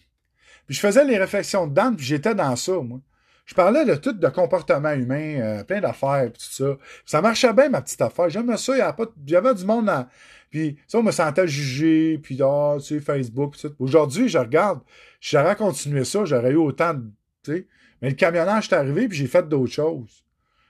Puis 0.66 0.76
je 0.76 0.80
faisais 0.80 1.04
les 1.04 1.18
réflexions 1.18 1.68
de 1.68 1.74
Dan, 1.74 1.98
puis 1.98 2.06
j'étais 2.06 2.34
dans 2.34 2.56
ça, 2.56 2.74
moi. 2.74 3.00
Je 3.46 3.56
parlais 3.56 3.86
de 3.86 3.96
tout, 3.96 4.14
de 4.14 4.28
comportement 4.28 4.92
humain, 4.92 5.40
euh, 5.40 5.64
plein 5.64 5.80
d'affaires, 5.80 6.30
puis 6.32 6.42
tout 6.42 6.64
ça. 6.64 6.78
ça 7.06 7.22
marchait 7.22 7.54
bien, 7.54 7.70
ma 7.70 7.82
petite 7.82 8.02
affaire. 8.02 8.30
J'aimais 8.30 8.58
ça, 8.58 8.76
il 8.76 8.80
y 8.80 8.82
avait, 8.82 8.94
pas, 8.94 9.06
il 9.16 9.54
du 9.56 9.66
monde 9.66 9.86
dans... 9.86 10.08
Puis 10.50 10.78
ça, 10.88 11.00
on 11.00 11.04
me 11.04 11.12
sentait 11.12 11.48
jugé, 11.48 12.20
puis 12.20 12.38
ah, 12.42 12.76
tu 12.80 12.86
sais, 12.86 13.00
Facebook, 13.00 13.58
tout. 13.58 13.74
Aujourd'hui, 13.80 14.30
je 14.30 14.38
regarde, 14.38 14.82
j'aurais 15.20 15.56
continué 15.56 16.06
ça, 16.06 16.24
j'aurais 16.24 16.52
eu 16.52 16.58
autant 16.58 16.94
de... 16.94 17.10
Tu 17.44 17.52
sais, 17.52 17.68
mais 18.02 18.10
le 18.10 18.16
camionnage 18.16 18.68
est 18.68 18.76
arrivé, 18.76 19.08
puis 19.08 19.18
j'ai 19.18 19.28
fait 19.28 19.48
d'autres 19.48 19.74
choses. 19.74 20.24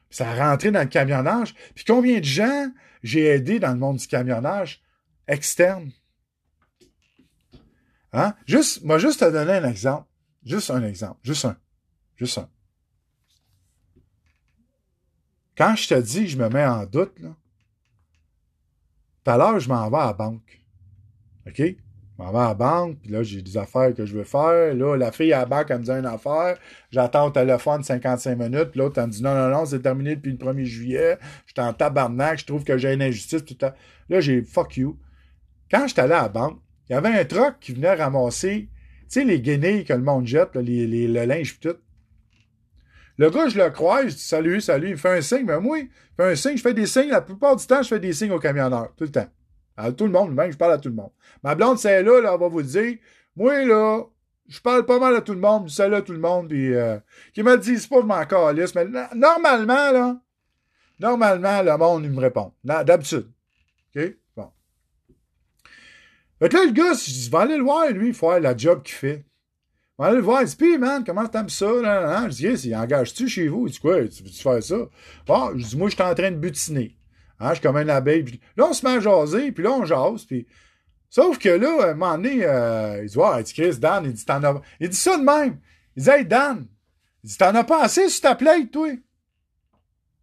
Ça 0.09 0.29
a 0.29 0.49
rentré 0.49 0.71
dans 0.71 0.81
le 0.81 0.87
camionnage. 0.87 1.53
Puis 1.75 1.85
combien 1.85 2.19
de 2.19 2.25
gens 2.25 2.71
j'ai 3.03 3.25
aidé 3.25 3.59
dans 3.59 3.71
le 3.71 3.77
monde 3.77 3.97
du 3.97 4.07
camionnage 4.07 4.81
externe? 5.27 5.91
Hein? 8.13 8.33
Juste, 8.45 8.83
moi, 8.83 8.97
juste 8.97 9.19
te 9.19 9.31
donner 9.31 9.53
un 9.53 9.69
exemple. 9.69 10.07
Juste 10.43 10.71
un 10.71 10.83
exemple. 10.83 11.19
Juste 11.23 11.45
un. 11.45 11.57
Juste 12.15 12.37
un. 12.37 12.49
Quand 15.57 15.75
je 15.75 15.87
te 15.87 15.99
dis, 15.99 16.27
je 16.27 16.37
me 16.37 16.49
mets 16.49 16.65
en 16.65 16.85
doute, 16.85 17.19
là, 17.19 17.35
tout 19.23 19.31
à 19.31 19.37
l'heure, 19.37 19.59
je 19.59 19.67
m'en 19.67 19.89
vais 19.89 19.97
à 19.97 20.05
la 20.05 20.13
banque. 20.13 20.63
OK? 21.47 21.61
M'en 22.17 22.31
vais 22.31 22.39
à 22.39 22.47
la 22.47 22.53
banque, 22.55 22.97
puis 23.03 23.11
là, 23.11 23.21
j'ai 23.21 23.43
des 23.43 23.57
affaires 23.57 23.93
que 23.93 24.05
je 24.05 24.17
veux 24.17 24.23
faire. 24.23 24.73
Là, 24.73 24.95
la 24.95 25.11
fille 25.11 25.33
à 25.33 25.39
la 25.39 25.45
banque, 25.45 25.67
elle 25.69 25.79
me 25.79 25.83
dit 25.83 25.91
une 25.91 26.05
affaire. 26.05 26.57
J'attends 26.89 27.27
au 27.27 27.29
téléphone 27.29 27.83
55 27.83 28.35
minutes, 28.35 28.71
puis 28.71 28.79
l'autre, 28.79 28.99
elle 28.99 29.07
me 29.07 29.11
dit 29.11 29.21
non, 29.21 29.35
non, 29.35 29.49
non, 29.49 29.65
c'est 29.65 29.81
terminé 29.81 30.15
depuis 30.15 30.31
le 30.31 30.37
1er 30.37 30.65
juillet. 30.65 31.17
Je 31.45 31.53
suis 31.53 31.61
en 31.61 31.73
tabarnak, 31.73 32.39
je 32.39 32.45
trouve 32.45 32.63
que 32.63 32.77
j'ai 32.77 32.93
une 32.93 33.03
injustice. 33.03 33.45
Tout 33.45 33.57
Là, 34.09 34.19
j'ai 34.19 34.41
fuck 34.41 34.77
you. 34.77 34.97
Quand 35.69 35.87
j'étais 35.87 36.01
allé 36.01 36.13
à 36.13 36.23
la 36.23 36.29
banque, 36.29 36.59
il 36.89 36.93
y 36.93 36.95
avait 36.95 37.09
un 37.09 37.25
truck 37.25 37.59
qui 37.59 37.73
venait 37.73 37.93
ramasser, 37.93 38.69
tu 39.01 39.05
sais, 39.09 39.23
les 39.23 39.39
guenilles 39.39 39.83
que 39.83 39.93
le 39.93 40.01
monde 40.01 40.25
jette, 40.25 40.55
les, 40.55 40.87
les, 40.87 41.07
le 41.07 41.25
linge 41.25 41.59
tout. 41.59 41.75
Le 43.17 43.29
gars, 43.29 43.49
je 43.49 43.57
le 43.57 43.69
crois, 43.69 44.07
je 44.07 44.13
dis 44.13 44.19
salut, 44.19 44.61
salut, 44.61 44.91
il 44.91 44.97
fait 44.97 45.17
un 45.17 45.21
signe, 45.21 45.45
mais 45.45 45.59
moi, 45.59 45.79
il 45.79 45.89
fait 46.15 46.31
un 46.31 46.35
signe, 46.35 46.57
je 46.57 46.61
fais 46.61 46.73
des 46.73 46.85
signes, 46.85 47.09
la 47.09 47.21
plupart 47.21 47.55
du 47.55 47.65
temps, 47.65 47.81
je 47.81 47.89
fais 47.89 47.99
des 47.99 48.13
signes 48.13 48.31
aux 48.31 48.39
camionneurs, 48.39 48.93
tout 48.95 49.03
le 49.03 49.11
temps. 49.11 49.27
À 49.77 49.91
tout 49.91 50.05
le 50.05 50.11
monde, 50.11 50.33
même, 50.33 50.51
je 50.51 50.57
parle 50.57 50.73
à 50.73 50.77
tout 50.79 50.89
le 50.89 50.95
monde. 50.95 51.11
Ma 51.43 51.53
blonde, 51.55 51.77
c'est 51.77 52.01
là, 52.01 52.19
là, 52.19 52.31
elle 52.33 52.39
va 52.39 52.47
vous 52.47 52.63
dire, 52.63 52.97
moi, 53.35 53.63
là, 53.63 54.03
je 54.47 54.59
parle 54.59 54.85
pas 54.85 54.99
mal 54.99 55.15
à 55.15 55.21
tout 55.21 55.33
le 55.33 55.39
monde, 55.39 55.69
je 55.69 55.73
salut 55.73 55.95
à 55.95 56.01
tout 56.01 56.13
le 56.13 56.19
monde, 56.19 56.49
puis 56.49 56.73
euh, 56.73 56.97
qui 57.33 57.43
me 57.43 57.57
disent 57.57 57.85
pas, 57.87 58.01
je 58.01 58.05
m'en 58.05 58.25
calisse, 58.25 58.73
mais 58.73 58.85
normalement, 59.13 59.91
là, 59.91 60.19
normalement, 60.99 61.61
le 61.61 61.77
monde, 61.77 62.03
il 62.05 62.11
me 62.11 62.19
répond. 62.19 62.51
D'habitude. 62.63 63.31
OK? 63.95 64.15
Fait 66.39 66.49
que 66.49 66.55
là, 66.55 66.65
le 66.65 66.71
gars, 66.71 66.93
je 66.93 67.11
dis, 67.11 67.29
va 67.29 67.41
aller 67.41 67.57
le 67.57 67.63
voir, 67.63 67.89
lui, 67.89 68.13
faire 68.13 68.39
la 68.39 68.55
job 68.55 68.83
qu'il 68.83 68.95
fait. 68.95 69.25
Va 69.97 70.05
aller 70.07 70.17
le 70.17 70.21
voir, 70.21 70.41
il 70.43 70.47
dit, 70.47 70.55
puis, 70.55 70.77
man, 70.77 71.03
comment 71.03 71.27
t'aimes 71.27 71.49
ça, 71.49 71.71
là, 71.81 72.01
là? 72.01 72.29
Je 72.29 72.35
dis, 72.35 72.67
hey, 72.67 72.75
engage-tu 72.75 73.27
chez 73.27 73.47
vous? 73.47 73.67
Il 73.67 73.71
dit, 73.71 73.79
quoi, 73.79 74.07
tu 74.07 74.23
veux-tu 74.23 74.41
faire 74.41 74.61
ça? 74.61 74.77
Bon, 75.25 75.57
je 75.57 75.65
dis, 75.65 75.77
moi, 75.77 75.89
je 75.89 75.95
suis 75.95 76.03
en 76.03 76.13
train 76.13 76.31
de 76.31 76.37
butiner. 76.37 76.96
Hein, 77.39 77.49
je 77.49 77.55
suis 77.55 77.61
comme 77.61 77.77
un. 77.77 78.01
Puis 78.01 78.39
là, 78.55 78.65
on 78.67 78.73
se 78.73 78.85
met 78.85 78.95
à 78.95 78.99
jaser, 78.99 79.51
puis 79.51 79.63
là, 79.63 79.71
on 79.71 79.85
jase, 79.85 80.25
puis... 80.25 80.47
Sauf 81.09 81.37
que 81.37 81.49
là, 81.49 81.85
à 81.85 81.89
un 81.91 81.93
moment 81.93 82.17
donné, 82.17 82.43
euh, 82.43 82.99
il 83.03 83.09
dit, 83.09 83.17
ouais, 83.17 83.43
dit, 83.43 83.53
Chris, 83.53 83.77
Dan, 83.77 84.03
il 84.05 84.13
dit, 84.13 84.25
t'en 84.25 84.43
as... 84.43 84.61
Il 84.79 84.89
dit 84.89 84.97
ça 84.97 85.17
de 85.17 85.23
même. 85.23 85.59
Il 85.95 86.03
dit, 86.03 86.09
hey, 86.09 86.25
Dan, 86.25 86.67
il 87.23 87.29
dit, 87.29 87.37
t'en 87.37 87.55
as 87.55 87.63
pas 87.63 87.83
assez 87.83 88.09
sur 88.09 88.21
ta 88.21 88.35
plate, 88.35 88.71
toi? 88.71 88.89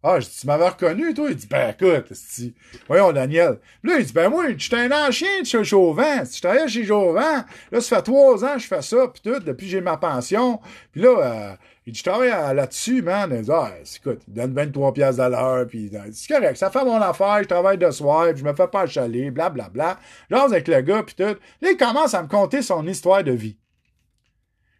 Ah, 0.03 0.19
je 0.19 0.27
dis, 0.27 0.37
tu 0.41 0.45
m'avais 0.45 0.67
reconnu, 0.67 1.15
toi? 1.15 1.27
Il 1.31 1.35
dit, 1.35 1.47
ben, 1.47 1.71
écoute, 1.71 2.11
esti. 2.11 2.53
voyons, 2.87 3.11
Daniel. 3.11 3.59
Puis 3.81 3.91
là, 3.91 3.97
il 3.97 4.05
dit, 4.05 4.13
ben, 4.13 4.29
moi, 4.29 4.45
j'étais 4.55 4.75
un 4.75 4.91
ancien 4.91 5.41
de 5.41 5.45
chez 5.47 5.63
Chauvin. 5.63 6.23
Je 6.23 6.39
travaillais 6.39 6.67
chez 6.67 6.85
Chauvin. 6.85 7.43
Là, 7.71 7.81
ça 7.81 7.95
fait 7.95 8.01
trois 8.03 8.45
ans 8.45 8.53
que 8.53 8.59
je 8.59 8.67
fais 8.67 8.83
ça, 8.83 9.07
puis 9.07 9.21
tout, 9.23 9.39
depuis 9.39 9.67
j'ai 9.67 9.81
ma 9.81 9.97
pension. 9.97 10.61
Puis 10.91 11.01
là, 11.01 11.09
euh, 11.09 11.55
il 11.87 11.93
dit, 11.93 11.99
je 11.99 12.03
travaille 12.03 12.29
là-dessus, 12.29 13.03
man. 13.03 13.31
Il 13.31 13.43
dit, 13.43 13.51
ah, 13.51 13.71
écoute, 13.95 14.21
il 14.27 14.33
donne 14.33 14.53
23 14.53 14.93
piastres 14.93 15.21
à 15.21 15.29
l'heure, 15.29 15.67
puis 15.67 15.91
c'est 16.11 16.33
correct, 16.33 16.57
ça 16.57 16.71
fait 16.71 16.83
mon 16.83 16.99
affaire, 16.99 17.43
je 17.43 17.47
travaille 17.47 17.77
de 17.77 17.91
soir, 17.91 18.27
puis 18.29 18.39
je 18.39 18.43
me 18.43 18.55
fais 18.55 18.67
pas 18.67 18.87
chaler, 18.87 19.29
blablabla. 19.29 19.99
J'ose 20.31 20.51
avec 20.51 20.67
le 20.67 20.81
gars, 20.81 21.03
puis 21.03 21.15
tout. 21.15 21.23
Là, 21.23 21.37
il 21.61 21.77
commence 21.77 22.15
à 22.15 22.23
me 22.23 22.27
conter 22.27 22.63
son 22.63 22.87
histoire 22.87 23.23
de 23.23 23.33
vie. 23.33 23.57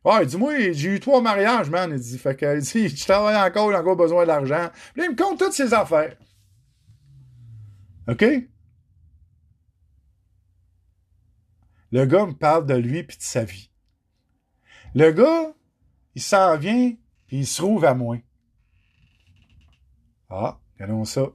Ouais, 0.04 0.24
il 0.24 0.28
dit, 0.28 0.38
moi, 0.38 0.54
j'ai 0.72 0.96
eu 0.96 1.00
trois 1.00 1.22
mariages, 1.22 1.70
man. 1.70 1.92
Il 1.92 2.00
dit, 2.00 2.18
fait 2.18 2.36
que, 2.36 2.56
il 2.56 2.62
dit, 2.62 2.90
je 2.90 3.06
travaille 3.06 3.36
encore, 3.36 3.72
j'ai 3.72 3.78
encore 3.78 3.96
besoin 3.96 4.26
d'argent. 4.26 4.70
Puis 4.94 5.02
là, 5.02 5.08
il 5.08 5.12
me 5.12 5.16
compte 5.16 5.38
toutes 5.40 5.54
ses 5.54 5.74
affaires. 5.74 6.16
OK? 8.08 8.24
Le 11.92 12.06
gars 12.06 12.26
me 12.26 12.34
parle 12.34 12.66
de 12.66 12.76
lui 12.76 13.04
puis 13.04 13.18
de 13.18 13.24
sa 13.24 13.44
vie. 13.44 13.72
Le 14.94 15.12
gars, 15.12 15.54
il 16.16 16.22
s'en 16.22 16.58
vient 16.58 16.94
puis 17.28 17.38
il 17.38 17.46
se 17.48 17.58
trouve 17.62 17.86
à 17.86 17.94
moi. 17.94 18.18
Ah, 20.30 20.60
regardons 20.76 21.06
ça. 21.06 21.28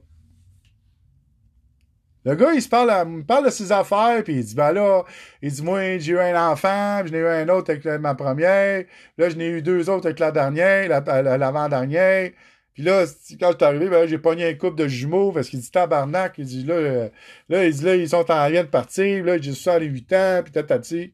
Le 2.23 2.35
gars, 2.35 2.53
il 2.53 2.61
se 2.61 2.69
parle, 2.69 3.23
parle 3.25 3.45
de 3.45 3.49
ses 3.49 3.71
affaires, 3.71 4.23
puis 4.23 4.35
il 4.35 4.45
dit, 4.45 4.53
ben 4.53 4.71
là, 4.73 5.03
il 5.41 5.51
dit, 5.51 5.63
moi, 5.63 5.97
j'ai 5.97 6.11
eu 6.13 6.19
un 6.19 6.49
enfant, 6.51 7.01
j'en 7.05 7.13
ai 7.13 7.17
eu 7.17 7.27
un 7.27 7.49
autre 7.49 7.71
avec 7.71 7.83
ma 7.85 8.13
première, 8.13 8.85
là, 9.17 9.29
j'en 9.29 9.39
ai 9.39 9.47
eu 9.47 9.61
deux 9.63 9.89
autres 9.89 10.05
avec 10.05 10.19
la 10.19 10.31
dernière, 10.31 10.87
la- 10.87 11.21
la- 11.23 11.37
l'avant-dernière, 11.39 12.31
puis 12.73 12.83
là, 12.83 13.05
quand 13.39 13.51
je 13.51 13.55
suis 13.57 13.65
arrivé, 13.65 13.89
ben 13.89 14.07
j'ai 14.07 14.19
pogné 14.19 14.45
un 14.47 14.53
couple 14.53 14.75
de 14.77 14.87
jumeaux, 14.87 15.31
parce 15.31 15.49
qu'il 15.49 15.59
dit, 15.61 15.71
tabarnak, 15.71 16.35
il 16.37 16.45
dit, 16.45 16.63
là, 16.63 17.09
là, 17.49 17.65
il 17.65 17.73
dit, 17.73 17.83
là, 17.83 17.95
ils 17.95 18.09
sont 18.09 18.29
en 18.31 18.47
lien 18.49 18.63
de 18.63 18.69
partir, 18.69 19.25
là, 19.25 19.37
j'ai 19.41 19.53
68 19.53 20.13
ans, 20.13 20.41
puis 20.43 20.51
tatati. 20.51 21.13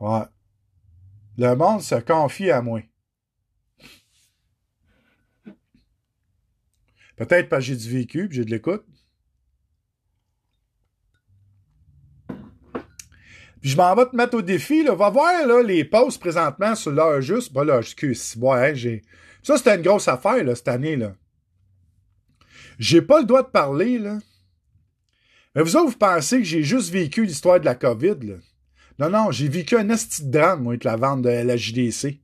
Ouais. 0.00 0.26
Le 1.38 1.54
monde 1.54 1.82
se 1.82 1.94
confie 1.94 2.50
à 2.50 2.60
moi. 2.60 2.82
Peut-être 7.16 7.48
parce 7.48 7.60
que 7.64 7.68
j'ai 7.68 7.76
du 7.76 7.90
vécu, 7.90 8.28
puis 8.28 8.38
j'ai 8.38 8.44
de 8.44 8.50
l'écoute. 8.50 8.84
Puis 13.60 13.70
je 13.70 13.76
m'en 13.76 13.94
vais 13.94 14.06
te 14.06 14.16
mettre 14.16 14.36
au 14.36 14.42
défi, 14.42 14.82
là. 14.82 14.94
Va 14.94 15.08
voir, 15.08 15.46
les 15.62 15.84
posts 15.84 16.20
présentement 16.20 16.74
sur 16.74 16.90
l'heure 16.90 17.20
juste. 17.20 17.52
Bah, 17.52 17.64
là, 17.64 17.78
excuse, 17.78 18.36
ouais, 18.36 18.70
hein, 18.70 18.74
j'ai... 18.74 19.02
Ça, 19.42 19.56
c'était 19.56 19.76
une 19.76 19.82
grosse 19.82 20.08
affaire, 20.08 20.44
cette 20.56 20.68
année, 20.68 20.96
là. 20.96 21.14
J'ai 22.78 23.02
pas 23.02 23.20
le 23.20 23.26
droit 23.26 23.42
de 23.42 23.48
parler. 23.48 24.00
Mais 25.54 25.62
vous 25.62 25.76
autres, 25.76 25.90
vous 25.90 25.98
pensez 25.98 26.38
que 26.38 26.44
j'ai 26.44 26.64
juste 26.64 26.90
vécu 26.90 27.24
l'histoire 27.24 27.60
de 27.60 27.64
la 27.64 27.76
COVID. 27.76 28.38
Non, 29.02 29.10
non, 29.10 29.30
j'ai 29.32 29.48
vécu 29.48 29.76
un 29.76 29.88
esti 29.88 30.24
de 30.24 30.30
drame, 30.30 30.68
avec 30.68 30.84
la 30.84 30.94
vente 30.94 31.22
de 31.22 31.28
la 31.28 31.56
JDC. 31.56 32.20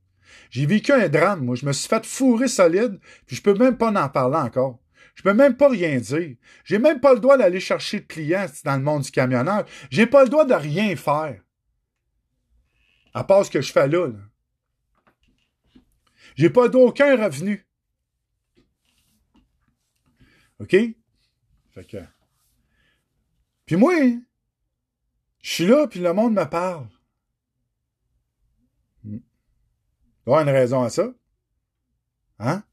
J'ai 0.49 0.65
vécu 0.65 0.93
un 0.93 1.09
drame, 1.09 1.43
moi. 1.43 1.57
Je 1.57 1.65
me 1.65 1.73
suis 1.73 1.89
fait 1.89 2.05
fourrer 2.05 2.47
solide, 2.47 3.01
puis 3.25 3.35
je 3.35 3.41
peux 3.41 3.53
même 3.53 3.77
pas 3.77 3.91
en 3.91 4.07
parler 4.07 4.37
encore. 4.37 4.79
Je 5.15 5.21
peux 5.21 5.33
même 5.33 5.57
pas 5.57 5.67
rien 5.67 5.97
dire. 5.97 6.37
J'ai 6.63 6.79
même 6.79 7.01
pas 7.01 7.13
le 7.13 7.19
droit 7.19 7.37
d'aller 7.37 7.59
chercher 7.59 7.99
de 7.99 8.05
clients 8.05 8.45
dans 8.63 8.77
le 8.77 8.81
monde 8.81 9.01
du 9.01 9.11
camionneur. 9.11 9.65
J'ai 9.89 10.05
pas 10.05 10.23
le 10.23 10.29
droit 10.29 10.45
de 10.45 10.53
rien 10.53 10.95
faire. 10.95 11.41
À 13.13 13.25
part 13.25 13.43
ce 13.43 13.51
que 13.51 13.59
je 13.59 13.73
fais 13.73 13.89
là. 13.89 14.07
là. 14.07 14.19
J'ai 16.35 16.49
pas 16.49 16.69
d'aucun 16.69 17.21
revenu. 17.21 17.67
OK? 20.61 20.77
Fait 21.71 21.85
que. 21.85 21.97
Puis 23.65 23.75
moi, 23.75 23.95
je 25.41 25.53
suis 25.53 25.65
là, 25.67 25.87
puis 25.87 25.99
le 25.99 26.13
monde 26.13 26.33
me 26.33 26.45
parle. 26.45 26.87
Il 29.03 29.21
y 30.27 30.33
a 30.33 30.41
une 30.41 30.49
raison 30.49 30.83
à 30.83 30.89
ça. 30.89 31.09
Hein? 32.39 32.63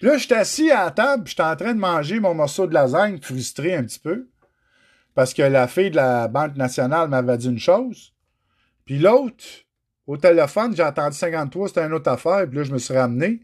Là, 0.00 0.16
j'étais 0.16 0.36
assis 0.36 0.70
à 0.70 0.84
la 0.84 0.90
table, 0.90 1.24
puis 1.24 1.30
j'étais 1.30 1.42
en 1.42 1.56
train 1.56 1.74
de 1.74 1.80
manger 1.80 2.20
mon 2.20 2.34
morceau 2.34 2.66
de 2.66 2.74
lasagne, 2.74 3.20
frustré 3.20 3.74
un 3.74 3.84
petit 3.84 3.98
peu. 3.98 4.28
Parce 5.14 5.34
que 5.34 5.42
la 5.42 5.66
fille 5.66 5.90
de 5.90 5.96
la 5.96 6.28
Banque 6.28 6.56
nationale 6.56 7.08
m'avait 7.08 7.38
dit 7.38 7.48
une 7.48 7.58
chose. 7.58 8.14
Puis 8.84 8.98
l'autre, 8.98 9.44
au 10.06 10.16
téléphone, 10.16 10.74
j'ai 10.74 10.84
entendu 10.84 11.16
53, 11.16 11.68
c'était 11.68 11.84
une 11.84 11.92
autre 11.92 12.10
affaire, 12.10 12.46
puis 12.48 12.58
là, 12.58 12.64
je 12.64 12.72
me 12.72 12.78
suis 12.78 12.94
ramené. 12.94 13.40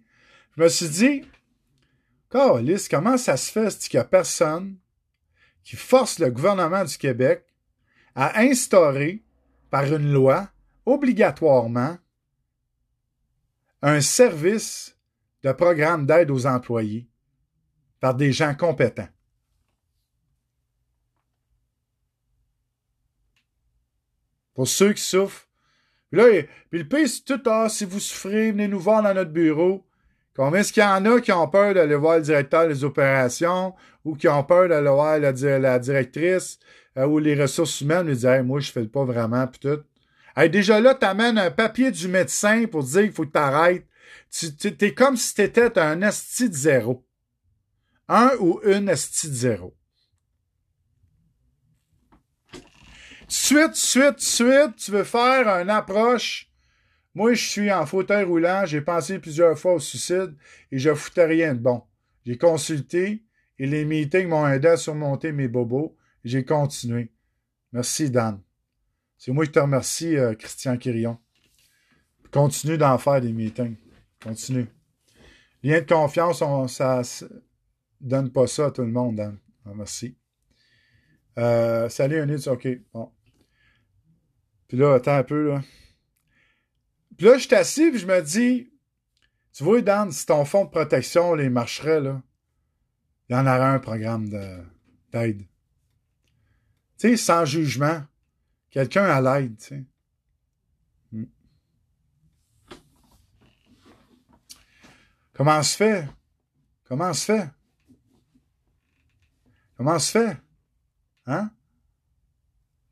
Je 0.57 0.63
me 0.63 0.69
suis 0.69 0.89
dit, 0.89 1.23
Carlis, 2.31 2.87
comment 2.91 3.17
ça 3.17 3.37
se 3.37 3.51
fait 3.51 3.77
qu'il 3.79 3.99
n'y 3.99 4.03
a 4.03 4.05
personne 4.05 4.77
qui 5.65 5.77
force 5.77 6.19
le 6.19 6.31
gouvernement 6.31 6.85
du 6.85 6.97
Québec 6.97 7.45
à 8.15 8.41
instaurer, 8.41 9.23
par 9.71 9.85
une 9.85 10.13
loi, 10.13 10.49
obligatoirement, 10.87 11.99
un 13.83 14.01
service 14.01 14.97
de 15.43 15.53
programme 15.53 16.07
d'aide 16.07 16.31
aux 16.31 16.47
employés 16.47 17.09
par 18.01 18.15
des 18.15 18.33
gens 18.33 18.55
compétents. 18.55 19.09
Pour 24.55 24.69
ceux 24.69 24.93
qui 24.93 25.03
souffrent. 25.03 25.49
Là, 26.13 26.25
puis 26.71 26.79
le 26.79 26.89
pire, 26.89 27.09
c'est 27.09 27.25
tout, 27.25 27.43
ah, 27.47 27.69
si 27.69 27.85
vous 27.85 27.99
souffrez, 27.99 28.53
venez 28.53 28.69
nous 28.69 28.79
voir 28.79 29.03
dans 29.03 29.13
notre 29.13 29.33
bureau. 29.33 29.85
Combien 30.37 30.61
est-ce 30.61 30.73
qu'il 30.73 30.83
y 30.83 30.87
en 30.87 31.05
a 31.05 31.21
qui 31.21 31.31
ont 31.33 31.47
peur 31.49 31.75
d'aller 31.75 31.95
voir 31.95 32.17
le 32.17 32.23
directeur 32.23 32.67
des 32.67 32.83
opérations 32.85 33.75
ou 34.05 34.17
qui 34.17 34.27
ont 34.29 34.43
peur 34.43 34.69
d'aller 34.69 34.89
voir 34.91 35.19
la, 35.19 35.33
di- 35.33 35.45
la 35.45 35.79
directrice 35.79 36.59
euh, 36.99 37.07
ou 37.07 37.19
les 37.21 37.41
ressources 37.41 37.81
humaines 37.81 38.07
lui 38.09 38.17
dire 38.17 38.31
Hey, 38.33 38.43
moi 38.43 38.59
je 38.61 38.73
fais 38.73 38.87
pas 38.87 39.05
vraiment 39.05 39.47
puis 39.47 39.61
tout. 39.61 39.83
Hey, 40.37 40.51
déjà 40.51 40.81
là, 40.81 40.95
t'amènes 40.95 41.39
un 41.39 41.51
papier 41.53 41.93
du 41.93 42.09
médecin 42.09 42.65
pour 42.67 42.83
dire 42.83 43.03
qu'il 43.03 43.13
faut 43.13 43.25
que 43.25 43.31
t'arrêtes. 43.31 43.87
Tu 44.31 44.55
tu- 44.57 44.77
t'es 44.77 44.93
comme 44.93 45.17
si 45.17 45.35
t'étais 45.35 45.79
un 45.79 46.03
esti 46.03 46.49
de 46.51 46.55
zéro. 46.55 47.07
Un 48.09 48.31
ou 48.41 48.61
une 48.65 48.89
esti 48.89 49.29
de 49.29 49.35
zéro. 49.35 49.77
Suite, 53.29 53.75
suite, 53.75 54.21
suite, 54.21 54.77
tu 54.77 54.91
veux 54.91 55.05
faire 55.05 55.49
une 55.61 55.71
approche. 55.71 56.51
Moi, 57.15 57.35
je 57.35 57.47
suis 57.47 57.73
en 57.73 57.87
fauteuil 57.87 58.25
roulant, 58.25 58.65
j'ai 58.67 58.81
pensé 58.81 59.19
plusieurs 59.19 59.59
fois 59.59 59.75
au 59.75 59.79
suicide 59.79 60.35
et 60.73 60.79
je 60.79 60.93
foutais 60.95 61.27
rien 61.27 61.55
de 61.55 61.61
bon. 61.61 61.83
J'ai 62.27 62.37
consulté 62.37 63.23
et 63.59 63.67
les 63.67 63.85
meetings 63.85 64.29
m'ont 64.29 64.49
aidé 64.49 64.69
à 64.69 64.77
surmonter 64.77 65.33
mes 65.33 65.49
bobos 65.49 65.97
j'ai 66.25 66.45
continué. 66.45 67.13
Merci, 67.73 68.11
Dan. 68.11 68.41
C'est 69.19 69.33
moi 69.33 69.45
qui 69.47 69.53
te 69.53 69.59
remercie, 69.59 70.17
euh, 70.17 70.35
Christian 70.35 70.77
Quirion. 70.77 71.19
Continue 72.31 72.79
d'en 72.79 72.99
faire 72.99 73.21
des 73.21 73.33
meetings. 73.33 73.77
Continue. 74.21 74.67
Lien 75.63 75.81
de 75.81 75.87
confiance, 75.87 76.43
on, 76.43 76.67
ça, 76.67 77.03
donne 78.01 78.31
pas 78.31 78.47
ça 78.47 78.67
à 78.67 78.71
tout 78.71 78.83
le 78.83 78.91
monde, 78.91 79.17
Dan. 79.17 79.39
Ah, 79.67 79.73
merci. 79.75 80.17
Euh, 81.39 81.89
salut, 81.89 82.23
Unit, 82.23 82.49
OK. 82.49 82.69
Bon. 82.93 83.13
Puis 84.69 84.79
là, 84.79 84.95
attends 84.95 85.17
un 85.17 85.25
peu, 85.25 85.49
là. 85.49 85.63
Puis 87.17 87.27
là, 87.27 87.39
je 87.39 87.47
suis 87.47 87.55
assis, 87.55 87.97
je 87.99 88.07
me 88.07 88.21
dis, 88.23 88.71
tu 89.53 89.65
vois, 89.65 89.81
Dan, 89.83 90.11
si 90.11 90.27
ton 90.27 90.45
fonds 90.45 90.65
de 90.65 90.71
protection 90.71 91.35
les 91.35 91.49
marcherait, 91.49 92.01
là, 92.01 92.23
il 93.29 93.37
y 93.37 93.39
en 93.39 93.47
aurait 93.47 93.61
un 93.75 93.79
programme 93.79 94.29
de- 94.29 94.65
d'aide. 95.13 95.47
Tu 96.99 97.09
sais, 97.11 97.17
sans 97.17 97.45
jugement. 97.45 98.05
Quelqu'un 98.71 99.05
à 99.05 99.21
l'aide, 99.21 99.57
tu 99.59 99.65
sais. 99.67 99.85
Hmm. 101.13 101.25
Comment 105.33 105.63
se 105.63 105.77
fait? 105.77 106.09
Comment 106.85 107.13
se 107.15 107.25
fait? 107.25 107.51
Comment 109.77 109.99
se 109.99 110.11
fait? 110.11 110.37
Hein? 111.27 111.51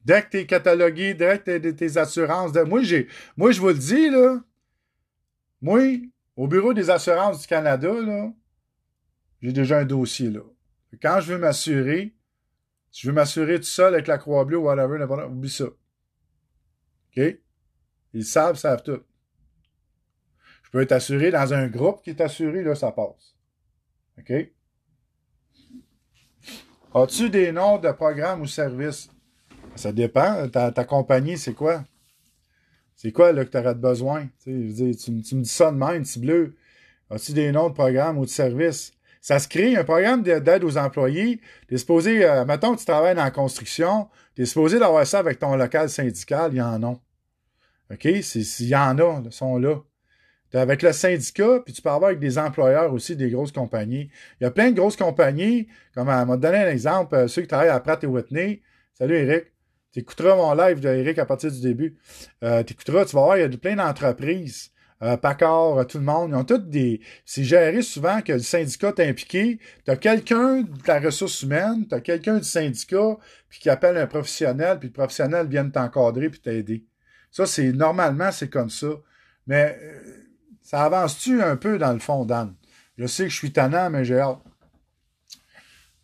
Dès 0.05 0.23
que 0.23 0.31
t'es 0.31 0.47
catalogué, 0.47 1.15
dès 1.15 1.39
que 1.39 1.59
t'as 1.59 1.73
tes 1.73 1.97
assurances, 1.97 2.53
de... 2.53 2.63
moi, 2.63 2.83
j'ai, 2.83 3.09
moi, 3.37 3.53
je 3.53 3.61
vous 3.61 3.69
le 3.69 3.75
dis, 3.75 4.11
là, 4.11 4.41
moi, 5.61 5.81
au 6.37 6.49
Bureau 6.49 6.75
des 6.75 6.91
assurances 6.91 7.43
du 7.43 7.47
Canada, 7.47 7.93
là, 7.93 8.33
j'ai 9.41 9.53
déjà 9.53 9.79
un 9.79 9.85
dossier, 9.85 10.31
là. 10.31 10.41
Quand 11.01 11.21
je 11.21 11.33
veux 11.33 11.39
m'assurer, 11.39 12.15
si 12.91 13.03
je 13.03 13.09
veux 13.09 13.15
m'assurer 13.15 13.59
tout 13.59 13.67
seul 13.67 13.95
avec 13.95 14.07
la 14.07 14.19
Croix-Bleue 14.19 14.59
ou 14.59 14.65
whatever, 14.65 15.03
oublie 15.27 15.49
ça. 15.49 15.65
OK? 15.67 17.23
Ils 18.13 18.25
savent, 18.25 18.59
savent 18.59 18.83
tout. 18.83 19.01
Je 20.65 20.71
peux 20.71 20.83
être 20.83 20.93
assuré 20.93 21.31
dans 21.31 21.55
un 21.55 21.69
groupe 21.69 22.03
qui 22.03 22.11
est 22.11 22.21
assuré, 22.21 22.63
là, 22.63 22.75
ça 22.75 22.93
passe. 22.93 23.37
OK? 24.19 24.33
As-tu 26.95 27.31
des 27.31 27.53
noms 27.53 27.79
de 27.79 27.91
programmes 27.93 28.43
ou 28.43 28.47
services? 28.47 29.09
Ça 29.77 29.93
dépend. 29.93 30.49
Ta, 30.49 30.71
ta 30.71 30.85
compagnie, 30.85 31.37
c'est 31.39 31.55
quoi? 31.55 31.85
C'est 32.95 33.13
quoi 33.13 33.33
là, 33.33 33.45
que 33.45 33.51
tu 33.51 33.59
aurais 33.59 33.75
besoin? 33.75 34.29
Je 34.47 34.51
dire, 34.51 34.97
tu, 34.97 35.21
tu 35.23 35.35
me 35.35 35.43
dis 35.43 35.49
ça 35.49 35.73
de 35.73 35.77
même, 35.77 36.03
petit 36.03 36.19
bleu. 36.21 36.55
As-tu 37.11 37.33
des 37.33 37.51
noms 37.53 37.69
de 37.69 37.75
programmes 37.75 38.19
ou 38.19 38.25
de 38.25 38.31
services? 38.31 38.93
Ça 39.21 39.39
se 39.39 39.49
crée 39.49 39.77
un 39.77 39.85
programme 39.85 40.23
de- 40.23 40.39
d'aide 40.39 40.65
aux 40.65 40.77
employés. 40.79 41.41
Tu 41.69 41.75
es 41.75 41.79
supposé, 41.79 42.25
euh, 42.25 42.45
mettons 42.45 42.75
que 42.75 42.81
tu 42.81 42.87
travailles 42.87 43.15
dans 43.15 43.25
la 43.25 43.31
construction, 43.31 44.09
tu 44.35 44.43
es 44.43 44.47
supposé 44.47 44.79
d'avoir 44.79 45.07
ça 45.07 45.19
avec 45.19 45.39
ton 45.39 45.57
local 45.57 45.89
syndical, 45.89 46.53
il 46.53 46.59
y 46.59 46.63
en 46.63 46.83
a. 46.83 47.01
OK? 47.93 48.09
S'il 48.23 48.69
y 48.69 48.77
en 48.77 48.99
a, 48.99 49.23
ils 49.25 49.33
sont 49.33 49.59
là. 49.59 49.77
T'es 50.51 50.59
avec 50.59 50.83
le 50.83 50.93
syndicat, 50.93 51.61
puis 51.65 51.73
tu 51.73 51.83
peux 51.83 51.91
avoir 51.91 52.09
avec 52.09 52.19
des 52.19 52.39
employeurs 52.39 52.93
aussi, 52.93 53.17
des 53.17 53.31
grosses 53.31 53.53
compagnies. 53.53 54.11
Il 54.41 54.45
y 54.45 54.47
a 54.47 54.51
plein 54.51 54.71
de 54.71 54.77
grosses 54.77 54.97
compagnies, 54.97 55.69
comme 55.95 56.09
elle 56.09 56.27
m'a 56.27 56.37
donné 56.37 56.59
un 56.59 56.71
exemple, 56.71 57.15
euh, 57.15 57.29
ceux 57.29 57.43
qui 57.43 57.49
travaillent 57.49 57.69
à 57.69 57.81
Pratt 57.81 58.03
et 58.05 58.07
Whitney. 58.07 58.63
Salut 58.93 59.15
Eric. 59.15 59.52
Tu 59.93 60.01
écouteras 60.01 60.37
mon 60.37 60.55
live 60.55 60.81
de 60.81 60.89
Eric 60.89 61.19
à 61.19 61.27
partir 61.27 61.51
du 61.53 61.61
début. 61.61 61.99
Euh, 62.43 62.63
tu 62.63 62.73
écouteras, 62.73 63.05
tu 63.05 63.15
vas 63.15 63.23
voir, 63.23 63.37
il 63.37 63.41
y 63.41 63.45
a 63.45 63.49
plein 63.59 63.77
d'entreprises. 63.77 64.73
Euh, 65.03 65.17
euh, 65.23 65.85
tout 65.85 65.99
le 65.99 66.05
monde, 66.05 66.31
ils 66.31 66.37
ont 66.37 66.45
toutes 66.45 66.71
des. 66.71 67.01
C'est 67.25 67.43
géré 67.43 67.83
souvent 67.83 68.21
que 68.23 68.35
le 68.35 68.39
syndicat 68.39 68.93
est 68.97 69.09
impliqué. 69.09 69.59
Tu 69.85 69.91
as 69.91 69.97
quelqu'un 69.97 70.63
de 70.63 70.69
la 70.87 71.01
ressource 71.01 71.43
humaine, 71.43 71.87
tu 71.89 71.95
as 71.95 72.01
quelqu'un 72.01 72.39
du 72.39 72.45
syndicat, 72.45 73.17
puis 73.49 73.59
qui 73.59 73.69
appelle 73.69 73.97
un 73.97 74.07
professionnel, 74.07 74.79
puis 74.79 74.89
le 74.89 74.93
professionnel 74.93 75.49
vient 75.49 75.69
t'encadrer 75.69 76.31
puis 76.31 76.41
t'aider. 76.41 76.85
Ça, 77.33 77.47
c'est 77.47 77.73
normalement, 77.73 78.31
c'est 78.31 78.49
comme 78.49 78.71
ça. 78.71 78.91
Mais 79.49 79.77
euh, 79.83 80.01
ça 80.63 80.85
avance-tu 80.85 81.43
un 81.43 81.57
peu 81.57 81.79
dans 81.79 81.93
le 81.93 81.99
fond, 81.99 82.25
Dan? 82.25 82.55
Je 82.97 83.07
sais 83.07 83.25
que 83.25 83.31
je 83.31 83.37
suis 83.37 83.53
tannant, 83.53 83.91
mais 83.91 84.05
j'ai 84.05 84.21
hâte. 84.21 84.39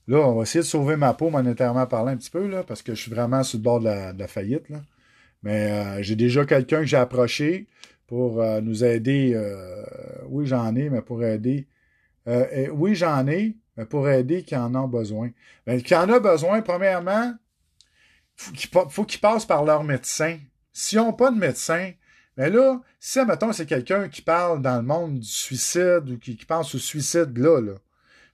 Là, 0.09 0.21
on 0.21 0.35
va 0.35 0.43
essayer 0.43 0.61
de 0.61 0.67
sauver 0.67 0.97
ma 0.97 1.13
peau 1.13 1.29
monétairement 1.29 1.87
parlant 1.87 2.13
un 2.13 2.17
petit 2.17 2.31
peu, 2.31 2.49
là, 2.49 2.65
parce 2.65 2.81
que 2.81 2.95
je 2.95 3.01
suis 3.01 3.11
vraiment 3.11 3.43
sur 3.43 3.59
le 3.59 3.63
bord 3.63 3.81
de 3.81 3.85
la, 4.19 4.27
faillite. 4.27 4.69
Là. 4.71 4.79
Mais 5.43 5.71
euh, 5.71 6.03
j'ai 6.03 6.17
déjà 6.17 6.47
quelqu'un 6.47 6.81
que 6.81 6.87
j'ai 6.87 6.97
approché 6.97 7.67
pour 8.07 8.41
euh, 8.41 8.63
nous 8.63 8.85
aider. 8.85 9.33
euh, 9.35 9.85
oui, 10.29 10.47
j'en 10.47 10.75
ai, 10.75 10.89
mais 10.89 11.03
pour 11.03 11.23
aider. 11.23 11.67
Et 12.27 12.69
oui, 12.69 12.95
j'en 12.95 13.27
ai, 13.27 13.57
mais 13.77 13.87
pour 13.87 14.09
aider 14.09 14.43
qui 14.43 14.55
en 14.55 14.75
ont 14.75 14.89
besoin. 14.89 15.31
Ben, 15.67 15.81
qui 15.81 15.95
en 15.95 16.11
a 16.11 16.21
besoin, 16.21 16.61
premièrement, 16.61 17.33
faut 18.37 18.89
faut 18.91 19.05
qu'ils 19.05 19.21
passent 19.21 19.47
par 19.47 19.65
leur 19.65 19.83
médecin. 19.83 20.39
S'ils 20.73 20.99
n'ont 20.99 21.15
pas 21.15 21.31
de 21.31 21.39
médecin, 21.39 21.93
mais 22.37 22.51
là, 22.51 22.81
si, 23.01 23.25
mettons, 23.25 23.53
c'est 23.53 23.65
quelqu'un 23.67 24.09
qui 24.09 24.21
parle 24.21 24.61
dans 24.61 24.77
le 24.77 24.83
monde 24.83 25.21
du 25.21 25.27
suicide 25.27 26.05
ou 26.11 26.19
qui, 26.19 26.37
qui 26.37 26.45
pense 26.45 26.75
au 26.75 26.79
suicide 26.79 27.37
là, 27.39 27.61
là, 27.61 27.73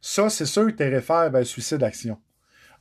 ça, 0.06 0.28
c'est 0.28 0.44
sûr 0.44 0.66
que 0.66 0.72
tu 0.72 0.82
réfères 0.82 1.31
vers 1.31 1.47
Suicide 1.47 1.82
Action. 1.82 2.20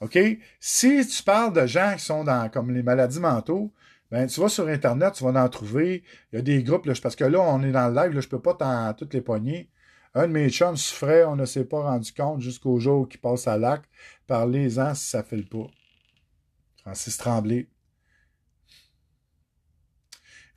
OK? 0.01 0.19
Si 0.59 1.07
tu 1.07 1.23
parles 1.23 1.53
de 1.53 1.65
gens 1.65 1.93
qui 1.95 2.03
sont 2.03 2.25
dans 2.25 2.49
comme 2.49 2.69
les 2.71 2.83
maladies 2.83 3.21
mentaux, 3.21 3.71
ben, 4.11 4.27
tu 4.27 4.41
vas 4.41 4.49
sur 4.49 4.67
Internet, 4.67 5.13
tu 5.13 5.23
vas 5.23 5.41
en 5.41 5.47
trouver. 5.47 6.03
Il 6.31 6.35
y 6.35 6.39
a 6.39 6.41
des 6.41 6.61
groupes, 6.63 6.85
parce 7.01 7.15
que 7.15 7.23
là, 7.23 7.39
on 7.39 7.63
est 7.63 7.71
dans 7.71 7.87
le 7.87 7.95
live, 7.95 8.11
là, 8.11 8.19
je 8.19 8.27
peux 8.27 8.41
pas 8.41 8.55
t'en 8.55 8.93
toutes 8.93 9.13
les 9.13 9.21
poignées. 9.21 9.69
Un 10.13 10.27
de 10.27 10.33
mes 10.33 10.49
chums 10.49 10.75
souffrait, 10.75 11.23
on 11.23 11.37
ne 11.37 11.45
s'est 11.45 11.63
pas 11.63 11.83
rendu 11.83 12.11
compte 12.11 12.41
jusqu'au 12.41 12.77
jour 12.77 13.07
qu'il 13.07 13.21
passe 13.21 13.47
à 13.47 13.57
l'acte. 13.57 13.89
Parlez-en 14.27 14.93
si 14.93 15.07
ça 15.07 15.23
fait 15.23 15.37
le 15.37 15.45
pas. 15.45 15.71
Francis 16.81 17.15
Tremblay. 17.15 17.69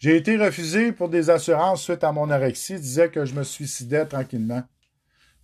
J'ai 0.01 0.16
été 0.16 0.36
refusé 0.36 0.90
pour 0.90 1.10
des 1.10 1.30
assurances 1.30 1.84
suite 1.84 2.02
à 2.02 2.10
mon 2.10 2.24
anorexie, 2.24 2.80
disait 2.80 3.09
que 3.09 3.24
je 3.24 3.34
me 3.34 3.44
suicidais 3.44 4.05
tranquillement. 4.05 4.64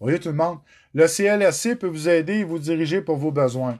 Vous 0.02 0.06
voyez 0.06 0.18
tout 0.18 0.30
le 0.30 0.34
monde? 0.34 0.58
Le 0.94 1.06
CLSC 1.06 1.76
peut 1.76 1.88
vous 1.88 2.08
aider 2.08 2.38
et 2.38 2.44
vous 2.44 2.58
diriger 2.58 3.00
pour 3.00 3.16
vos 3.16 3.30
besoins. 3.30 3.78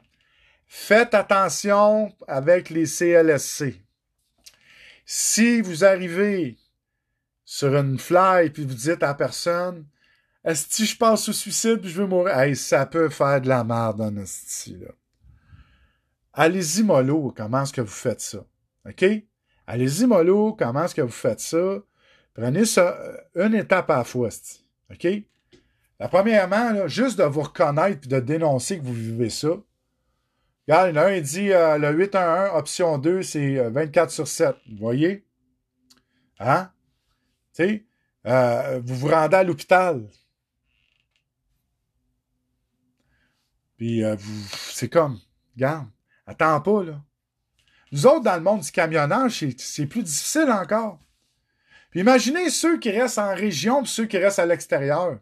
Faites 0.67 1.15
attention 1.15 2.15
avec 2.27 2.71
les 2.71 2.87
CLSC. 2.87 3.81
Si 5.05 5.61
vous 5.61 5.85
arrivez 5.85 6.57
sur 7.45 7.77
une 7.77 7.99
fly 7.99 8.51
puis 8.51 8.65
vous 8.65 8.75
dites 8.75 9.03
à 9.03 9.09
la 9.09 9.15
personne 9.15 9.85
Est-ce 10.45 10.79
que 10.79 10.85
je 10.85 10.97
pense 10.97 11.29
au 11.29 11.33
suicide 11.33 11.81
je 11.85 12.01
veux 12.01 12.07
mourir? 12.07 12.39
Hey, 12.39 12.57
ça 12.57 12.87
peut 12.87 13.11
faire 13.11 13.41
de 13.41 13.49
la 13.49 13.63
merde 13.65 14.01
en 14.01 14.17
esti, 14.17 14.77
là. 14.77 14.93
Allez-y 16.33 16.83
mollo, 16.83 17.35
comment 17.37 17.63
est-ce 17.63 17.75
que 17.75 17.83
vous 17.83 17.87
faites 17.89 18.23
ça? 18.23 18.43
OK? 18.89 19.05
Allez-y 19.67 20.07
mollo, 20.07 20.55
comment 20.55 20.85
est-ce 20.85 20.95
que 20.95 21.03
vous 21.03 21.11
faites 21.11 21.41
ça? 21.41 21.79
Prenez 22.33 22.65
ça 22.65 22.97
euh, 22.99 23.47
une 23.47 23.55
étape 23.55 23.91
à 23.91 23.99
la 23.99 24.05
fois, 24.05 24.29
esti. 24.29 24.65
OK? 24.91 25.07
La 26.03 26.09
premièrement, 26.09 26.73
là, 26.73 26.89
juste 26.89 27.17
de 27.17 27.23
vous 27.23 27.43
reconnaître 27.43 28.01
et 28.07 28.09
de 28.09 28.19
dénoncer 28.19 28.77
que 28.77 28.83
vous 28.83 28.93
vivez 28.93 29.31
ça. 29.31 29.51
Regarde, 30.67 30.99
un, 30.99 31.13
il 31.13 31.23
dit 31.23 31.53
euh, 31.53 31.79
le 31.79 31.93
811, 31.93 32.51
option 32.57 32.99
2, 32.99 33.23
c'est 33.23 33.57
euh, 33.61 33.71
24 33.71 34.11
sur 34.11 34.27
7. 34.27 34.57
Vous 34.69 34.79
voyez? 34.79 35.25
Hein? 36.41 36.73
Tu 37.55 37.63
sais, 37.63 37.85
euh, 38.27 38.81
vous 38.85 38.97
vous 38.97 39.07
rendez 39.07 39.37
à 39.37 39.45
l'hôpital. 39.45 40.05
Puis 43.77 44.03
euh, 44.03 44.17
c'est 44.73 44.89
comme, 44.89 45.21
regarde, 45.55 45.87
attends 46.27 46.61
pas, 46.63 46.83
là. 46.83 47.01
Nous 47.93 48.09
autres, 48.09 48.25
dans 48.25 48.35
le 48.35 48.43
monde 48.43 48.63
du 48.63 48.73
camionnage, 48.73 49.39
c'est, 49.39 49.61
c'est 49.61 49.87
plus 49.87 50.03
difficile 50.03 50.51
encore. 50.51 50.99
Puis 51.91 52.01
imaginez 52.01 52.51
ceux 52.51 52.81
qui 52.81 52.91
restent 52.91 53.19
en 53.19 53.37
région 53.37 53.85
et 53.85 53.87
ceux 53.87 54.07
qui 54.07 54.19
restent 54.19 54.41
à 54.41 54.47
l'extérieur. 54.47 55.21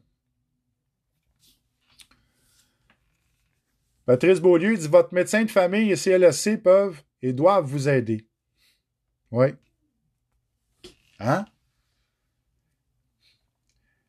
Patrice 4.10 4.40
Beaulieu 4.40 4.76
dit 4.76 4.88
Votre 4.88 5.14
médecin 5.14 5.44
de 5.44 5.50
famille 5.52 5.92
et 5.92 5.94
CLSC 5.94 6.60
peuvent 6.60 7.00
et 7.22 7.32
doivent 7.32 7.66
vous 7.66 7.88
aider. 7.88 8.26
Oui. 9.30 9.54
Hein? 11.20 11.44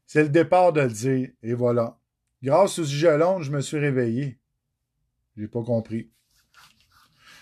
C'est 0.08 0.24
le 0.24 0.30
départ 0.30 0.74
de 0.74 0.82
le 0.82 0.88
dire. 0.88 1.30
Et 1.44 1.54
voilà. 1.54 2.00
Grâce 2.42 2.80
au 2.80 2.84
sujet 2.84 3.16
long, 3.16 3.44
je 3.44 3.52
me 3.52 3.62
suis 3.62 3.78
réveillé. 3.78 4.40
J'ai 5.38 5.48
pas 5.48 5.62
compris. 5.62 6.10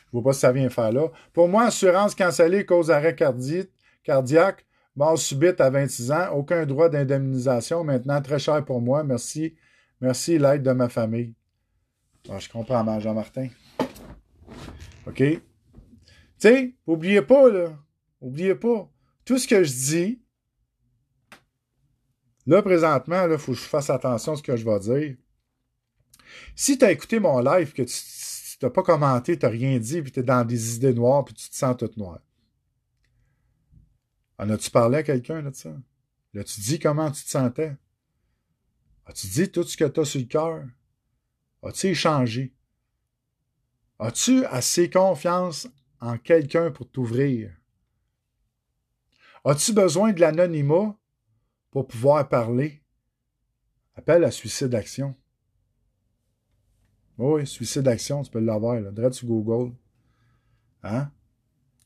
Je 0.07 0.11
vois 0.11 0.23
pas 0.23 0.33
si 0.33 0.41
ça 0.41 0.51
vient 0.51 0.69
faire 0.69 0.91
là. 0.91 1.07
Pour 1.31 1.47
moi, 1.47 1.63
assurance 1.67 2.13
cancellée 2.13 2.65
cause 2.65 2.91
arrêt 2.91 3.15
cardiaque, 3.15 4.65
mort 4.97 5.17
subite 5.17 5.61
à 5.61 5.69
26 5.69 6.11
ans, 6.11 6.31
aucun 6.33 6.65
droit 6.65 6.89
d'indemnisation. 6.89 7.85
Maintenant, 7.85 8.21
très 8.21 8.37
cher 8.37 8.65
pour 8.65 8.81
moi. 8.81 9.05
Merci. 9.05 9.55
Merci 10.01 10.37
l'aide 10.37 10.63
de 10.63 10.73
ma 10.73 10.89
famille. 10.89 11.35
Ah, 12.31 12.37
je 12.37 12.47
comprends 12.47 12.99
Jean-Martin. 12.99 13.49
OK? 15.07 15.15
Tu 15.15 15.41
sais, 16.37 16.75
oubliez 16.85 17.23
pas, 17.23 17.49
là. 17.49 17.75
Oubliez 18.21 18.55
pas. 18.55 18.87
Tout 19.25 19.39
ce 19.39 19.47
que 19.47 19.63
je 19.63 19.71
dis, 19.71 20.21
là, 22.45 22.61
présentement, 22.61 23.27
il 23.29 23.37
faut 23.37 23.53
que 23.53 23.57
je 23.57 23.63
fasse 23.63 23.89
attention 23.89 24.33
à 24.33 24.35
ce 24.35 24.43
que 24.43 24.55
je 24.55 24.63
vais 24.63 24.79
dire. 24.79 25.17
Si 26.55 26.77
tu 26.77 26.85
as 26.85 26.91
écouté 26.91 27.19
mon 27.19 27.39
live, 27.39 27.73
que 27.73 27.81
tu 27.81 28.65
n'as 28.65 28.69
pas 28.69 28.83
commenté, 28.83 29.37
tu 29.37 29.45
n'as 29.45 29.51
rien 29.51 29.79
dit, 29.79 30.01
puis 30.01 30.11
tu 30.11 30.19
es 30.19 30.23
dans 30.23 30.45
des 30.45 30.75
idées 30.75 30.93
noires, 30.93 31.25
puis 31.25 31.33
tu 31.33 31.49
te 31.49 31.55
sens 31.55 31.75
toute 31.77 31.97
noire. 31.97 32.19
En 34.37 34.49
as-tu 34.49 34.69
parlé 34.69 34.99
à 34.99 35.03
quelqu'un 35.03 35.41
de 35.41 35.53
ça? 35.53 35.75
L'as-tu 36.33 36.61
dit 36.61 36.79
comment 36.79 37.09
tu 37.09 37.23
te 37.23 37.29
sentais? 37.29 37.75
As-tu 39.07 39.27
dit 39.27 39.49
tout 39.49 39.63
ce 39.63 39.75
que 39.75 39.85
tu 39.85 39.99
as 39.99 40.05
sur 40.05 40.19
le 40.19 40.27
cœur? 40.27 40.63
As-tu 41.63 41.87
échangé? 41.87 42.53
As-tu 43.99 44.45
assez 44.45 44.89
confiance 44.89 45.67
en 45.99 46.17
quelqu'un 46.17 46.71
pour 46.71 46.89
t'ouvrir? 46.89 47.51
As-tu 49.43 49.73
besoin 49.73 50.13
de 50.13 50.21
l'anonymat 50.21 50.97
pour 51.71 51.87
pouvoir 51.87 52.27
parler? 52.27 52.81
Appelle 53.95 54.23
à 54.23 54.31
Suicide 54.31 54.73
Action. 54.75 55.15
Oui, 57.17 57.45
Suicide 57.45 57.87
Action, 57.87 58.23
tu 58.23 58.31
peux 58.31 58.39
l'avoir, 58.39 58.79
là, 58.79 58.91
direct 58.91 59.15
sur 59.15 59.27
Google. 59.27 59.75
Hein? 60.83 61.11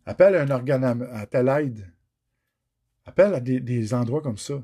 Appelle 0.06 0.36
à 0.36 0.44
un 0.44 0.50
organe 0.52 0.84
à 1.12 1.26
telle 1.26 1.48
aide. 1.48 1.92
Appelle 3.06 3.34
à 3.34 3.40
des, 3.40 3.94
endroits 3.94 4.22
comme 4.22 4.38
ça. 4.38 4.64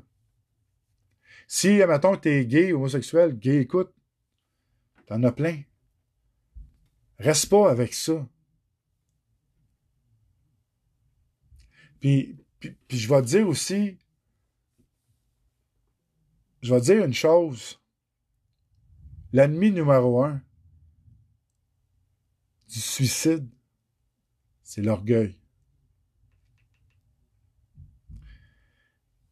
Si, 1.48 1.84
mettons, 1.86 2.14
que 2.14 2.20
tu 2.20 2.28
es 2.28 2.46
gay, 2.46 2.72
homosexuel, 2.72 3.36
gay, 3.36 3.62
écoute, 3.62 3.92
T'en 5.10 5.24
as 5.24 5.32
plein. 5.32 5.64
Reste 7.18 7.48
pas 7.48 7.68
avec 7.68 7.94
ça. 7.94 8.28
Puis, 11.98 12.38
je 12.88 13.08
vais 13.08 13.20
te 13.20 13.26
dire 13.26 13.48
aussi, 13.48 13.98
je 16.62 16.72
vais 16.72 16.80
te 16.80 16.84
dire 16.84 17.04
une 17.04 17.12
chose. 17.12 17.80
L'ennemi 19.32 19.72
numéro 19.72 20.22
un 20.22 20.40
du 22.68 22.80
suicide, 22.80 23.50
c'est 24.62 24.80
l'orgueil. 24.80 25.36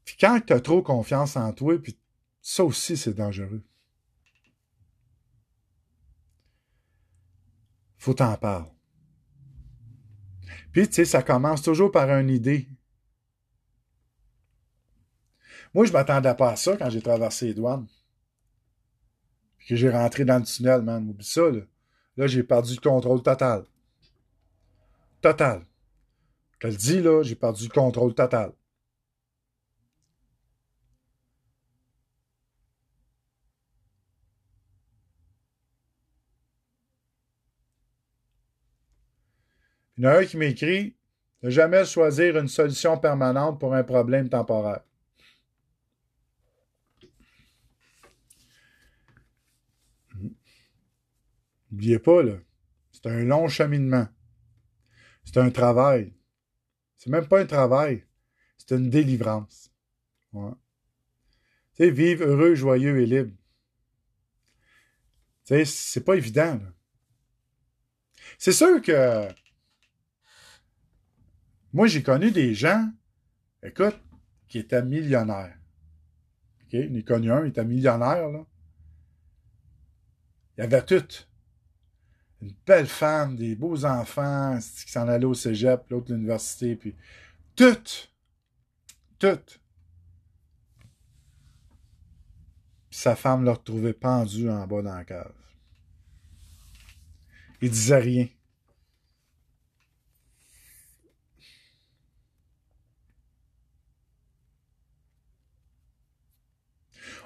Puis 0.04 0.16
quand 0.18 0.40
tu 0.44 0.52
as 0.52 0.60
trop 0.60 0.82
confiance 0.82 1.36
en 1.36 1.52
toi, 1.52 1.80
puis 1.80 1.96
ça 2.42 2.64
aussi, 2.64 2.96
c'est 2.96 3.14
dangereux. 3.14 3.62
Faut 7.98 8.14
t'en 8.14 8.36
parler. 8.36 8.70
Puis, 10.72 10.88
tu 10.88 10.94
sais, 10.94 11.04
ça 11.04 11.22
commence 11.22 11.62
toujours 11.62 11.90
par 11.90 12.08
une 12.10 12.30
idée. 12.30 12.68
Moi, 15.74 15.84
je 15.84 15.92
m'attendais 15.92 16.34
pas 16.34 16.52
à 16.52 16.56
ça 16.56 16.76
quand 16.76 16.90
j'ai 16.90 17.02
traversé 17.02 17.46
les 17.46 17.54
douanes. 17.54 17.86
Puis 19.58 19.68
que 19.68 19.76
j'ai 19.76 19.90
rentré 19.90 20.24
dans 20.24 20.38
le 20.38 20.44
tunnel, 20.44 20.82
man. 20.82 21.08
Oublie 21.08 21.24
ça, 21.24 21.50
là. 21.50 21.60
Là, 22.16 22.26
j'ai 22.26 22.42
perdu 22.42 22.74
le 22.74 22.80
contrôle 22.80 23.22
total. 23.22 23.64
Total. 25.20 25.64
Je 26.60 26.68
le 26.68 26.74
dis, 26.74 27.00
là, 27.00 27.22
j'ai 27.22 27.36
perdu 27.36 27.64
le 27.64 27.72
contrôle 27.72 28.14
total. 28.14 28.52
Il 39.98 40.04
y 40.04 40.06
en 40.06 40.10
a 40.10 40.18
un 40.18 40.24
qui 40.24 40.36
m'écrit 40.36 40.96
Ne 41.42 41.50
jamais 41.50 41.84
choisir 41.84 42.38
une 42.38 42.48
solution 42.48 42.96
permanente 42.98 43.58
pour 43.58 43.74
un 43.74 43.82
problème 43.82 44.28
temporaire. 44.28 44.82
N'oubliez 51.70 51.98
pas, 51.98 52.22
là, 52.22 52.34
c'est 52.92 53.06
un 53.06 53.24
long 53.24 53.48
cheminement. 53.48 54.08
C'est 55.24 55.36
un 55.36 55.50
travail. 55.50 56.14
C'est 56.96 57.10
même 57.10 57.26
pas 57.26 57.40
un 57.40 57.46
travail. 57.46 58.04
C'est 58.56 58.76
une 58.76 58.88
délivrance. 58.88 59.70
Tu 60.32 60.38
sais, 61.74 61.90
vivre 61.90 62.24
heureux, 62.24 62.54
joyeux 62.54 63.00
et 63.00 63.06
libre. 63.06 63.32
Tu 65.44 65.54
sais, 65.54 65.64
c'est 65.64 66.04
pas 66.04 66.14
évident. 66.14 66.54
là. 66.54 66.72
C'est 68.38 68.52
sûr 68.52 68.80
que 68.80 69.28
moi, 71.72 71.86
j'ai 71.86 72.02
connu 72.02 72.30
des 72.30 72.54
gens, 72.54 72.90
écoute, 73.62 73.98
qui 74.48 74.58
étaient 74.58 74.82
millionnaires. 74.82 75.56
OK? 76.64 76.80
J'en 76.80 76.94
ai 76.94 77.02
connu 77.02 77.30
un, 77.30 77.44
il 77.44 77.48
était 77.48 77.64
millionnaire, 77.64 78.28
là. 78.28 78.46
Il 80.56 80.64
avait 80.64 80.84
tout. 80.84 81.06
Une 82.40 82.54
belle 82.66 82.86
femme, 82.86 83.36
des 83.36 83.54
beaux 83.54 83.84
enfants, 83.84 84.58
qui 84.58 84.90
s'en 84.90 85.08
allaient 85.08 85.24
au 85.24 85.34
cégep, 85.34 85.88
l'autre 85.90 86.12
l'université, 86.12 86.76
puis 86.76 86.94
tout. 87.54 87.76
Tout. 89.18 89.40
Puis 92.90 92.98
sa 92.98 93.16
femme 93.16 93.44
l'a 93.44 93.52
retrouvé 93.52 93.92
pendu 93.92 94.48
en 94.48 94.66
bas 94.66 94.82
dans 94.82 94.94
la 94.94 95.04
cave. 95.04 95.32
Il 97.60 97.70
disait 97.70 97.98
rien. 97.98 98.28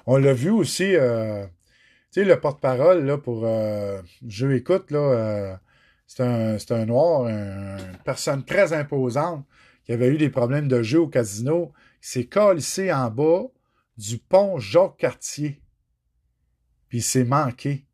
On 0.05 0.17
l'a 0.17 0.33
vu 0.33 0.49
aussi, 0.49 0.95
euh, 0.95 1.45
tu 2.11 2.21
sais, 2.21 2.25
le 2.25 2.39
porte-parole 2.39 3.05
là, 3.05 3.17
pour 3.17 3.45
euh, 3.45 4.01
écoute, 4.51 4.91
là, 4.91 4.99
euh, 4.99 5.55
c'est 6.07 6.23
un, 6.23 6.57
un 6.57 6.85
noir, 6.85 7.25
un- 7.25 7.77
une 7.77 7.97
personne 8.03 8.43
très 8.43 8.73
imposante 8.73 9.45
qui 9.85 9.93
avait 9.93 10.09
eu 10.09 10.17
des 10.17 10.29
problèmes 10.29 10.67
de 10.67 10.81
jeu 10.83 10.99
au 10.99 11.07
casino, 11.07 11.71
qui 12.01 12.09
s'est 12.09 12.25
calissé 12.25 12.91
en 12.91 13.09
bas 13.09 13.43
du 13.97 14.17
pont 14.17 14.57
Jacques-Cartier. 14.59 15.61
Puis 16.89 16.99
il 16.99 17.03
s'est 17.03 17.23
manqué. 17.23 17.85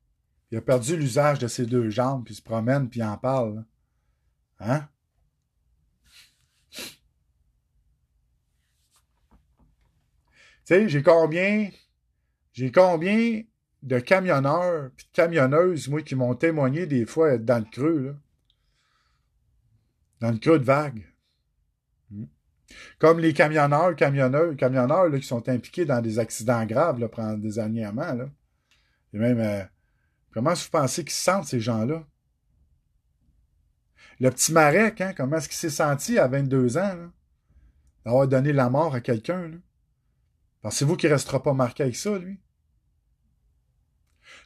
Il 0.52 0.58
a 0.58 0.62
perdu 0.62 0.98
l'usage 0.98 1.40
de 1.40 1.48
ses 1.48 1.66
deux 1.66 1.90
jambes, 1.90 2.24
puis 2.26 2.34
il 2.34 2.38
se 2.38 2.42
promène, 2.42 2.90
puis 2.90 3.02
il 3.02 3.04
en 3.04 3.18
parle. 3.18 3.66
Hein? 4.60 4.88
Tu 10.66 10.76
sais, 10.76 10.90
j'ai 10.90 11.04
combien 11.04 11.70
j'ai 12.60 12.74
combien 12.74 13.42
de 13.84 14.00
camionneurs 14.00 14.92
puis 14.98 15.06
de 15.06 15.12
camionneuses, 15.14 15.88
moi, 15.88 16.02
qui 16.02 16.14
m'ont 16.14 16.36
témoigné 16.36 16.88
des 16.88 17.06
fois 17.06 17.32
être 17.32 17.46
dans 17.46 17.60
le 17.60 17.72
creux, 17.72 18.00
là? 18.00 18.12
Dans 20.20 20.32
le 20.32 20.40
creux 20.40 20.60
de 20.60 20.66
vague. 20.66 21.08
Hmm. 22.12 22.26
Comme 22.98 23.20
les 23.22 23.32
camionneurs, 23.32 23.96
camionneurs, 23.96 24.58
camionneurs 24.58 25.08
là, 25.08 25.18
qui 25.18 25.26
sont 25.26 25.48
impliqués 25.48 25.86
dans 25.86 26.02
des 26.02 26.20
accidents 26.20 26.66
graves 26.66 27.00
là, 27.00 27.08
pendant 27.08 27.38
des 27.38 27.54
dernièrement. 27.54 28.14
Là. 28.14 28.30
Et 29.14 29.20
même, 29.20 29.40
euh, 29.40 29.64
comment 30.34 30.54
vous 30.54 30.70
pensez 30.70 31.06
qu'ils 31.06 31.14
se 31.14 31.24
sentent, 31.24 31.46
ces 31.46 31.62
gens-là? 31.62 32.06
Le 34.20 34.30
petit 34.32 34.52
Marek, 34.52 35.00
hein, 35.00 35.14
comment 35.16 35.38
est-ce 35.38 35.48
qu'il 35.48 35.56
s'est 35.56 35.70
senti 35.70 36.20
à 36.20 36.28
22 36.28 36.78
ans, 36.78 37.10
d'avoir 38.04 38.28
donné 38.28 38.52
la 38.52 38.70
mort 38.70 38.96
à 38.96 39.00
quelqu'un? 39.00 39.48
Là? 39.48 39.58
Pensez-vous 40.62 40.98
qu'il 40.98 41.08
ne 41.08 41.14
restera 41.16 41.42
pas 41.42 41.54
marqué 41.54 41.84
avec 41.84 41.96
ça, 41.96 42.20
lui? 42.20 42.38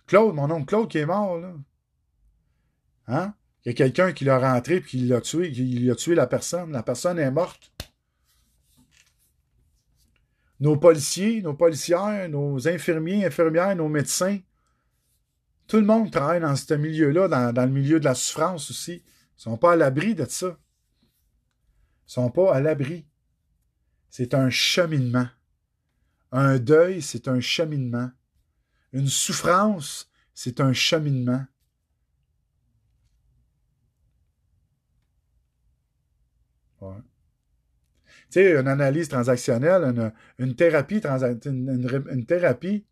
Claude, 0.07 0.35
mon 0.35 0.49
oncle 0.51 0.65
Claude 0.65 0.89
qui 0.89 0.97
est 0.99 1.05
mort, 1.05 1.37
là. 1.39 1.53
Hein? 3.07 3.33
Il 3.65 3.69
y 3.69 3.71
a 3.71 3.73
quelqu'un 3.73 4.11
qui 4.11 4.25
l'a 4.25 4.39
rentré 4.39 4.81
puis 4.81 4.99
qui 4.99 5.05
l'a 5.05 5.21
tué, 5.21 5.51
qui 5.51 5.89
a 5.89 5.95
tué 5.95 6.15
la 6.15 6.27
personne. 6.27 6.71
La 6.71 6.83
personne 6.83 7.17
est 7.19 7.31
morte. 7.31 7.71
Nos 10.59 10.77
policiers, 10.77 11.41
nos 11.41 11.53
policières, 11.53 12.29
nos 12.29 12.67
infirmiers, 12.67 13.25
infirmières, 13.25 13.75
nos 13.75 13.89
médecins, 13.89 14.39
tout 15.67 15.77
le 15.77 15.85
monde 15.85 16.11
travaille 16.11 16.41
dans 16.41 16.55
ce 16.55 16.73
milieu-là, 16.73 17.51
dans, 17.51 17.65
le 17.65 17.71
milieu 17.71 17.99
de 17.99 18.05
la 18.05 18.15
souffrance 18.15 18.69
aussi. 18.69 19.03
Ils 19.37 19.41
sont 19.41 19.57
pas 19.57 19.73
à 19.73 19.75
l'abri 19.75 20.13
de 20.13 20.25
ça. 20.25 20.57
Ils 22.07 22.11
sont 22.11 22.29
pas 22.29 22.53
à 22.53 22.61
l'abri. 22.61 23.05
C'est 24.09 24.33
un 24.33 24.49
cheminement. 24.49 25.27
Un 26.31 26.59
deuil, 26.59 27.01
c'est 27.01 27.27
un 27.27 27.39
cheminement. 27.39 28.11
Une 28.93 29.07
souffrance, 29.07 30.09
c'est 30.35 30.61
un 30.61 30.71
cheminement. 30.71 31.45
Ouais. 36.79 37.01
Tu 38.29 38.39
sais, 38.39 38.59
une 38.59 38.67
analyse 38.67 39.09
transactionnelle, 39.09 40.13
une, 40.37 40.55
thérapie, 40.55 41.01
une, 41.45 42.25
thérapie 42.27 42.85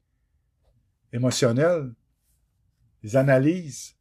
émotionnelle, 1.14 1.94
des 3.04 3.16
analyses, 3.16 3.96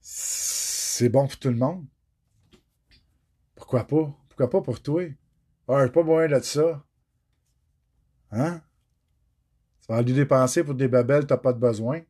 c'est 0.00 1.08
bon 1.08 1.26
pour 1.26 1.38
tout 1.38 1.48
le 1.48 1.56
monde. 1.56 1.86
Pourquoi 3.54 3.86
pas? 3.86 4.14
Pourquoi 4.28 4.50
pas 4.50 4.62
pour 4.62 4.82
toi? 4.82 5.02
Ah, 5.68 5.84
j'ai 5.84 5.92
pas 5.92 6.02
besoin 6.02 6.28
de 6.28 6.40
ça. 6.40 6.84
Hein? 8.30 8.62
Tu 9.84 9.92
vas 9.92 9.98
aller 9.98 10.14
dépenser 10.14 10.64
pour 10.64 10.74
des 10.74 10.88
babelles, 10.88 11.26
t'as 11.26 11.36
pas 11.36 11.52
de 11.52 11.58
besoin. 11.58 12.00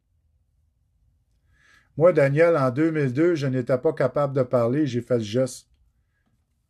Moi, 1.96 2.12
Daniel, 2.12 2.56
en 2.56 2.70
2002, 2.70 3.34
je 3.34 3.48
n'étais 3.48 3.76
pas 3.78 3.92
capable 3.92 4.32
de 4.32 4.44
parler, 4.44 4.86
j'ai 4.86 5.02
fait 5.02 5.18
le 5.18 5.24
geste. 5.24 5.68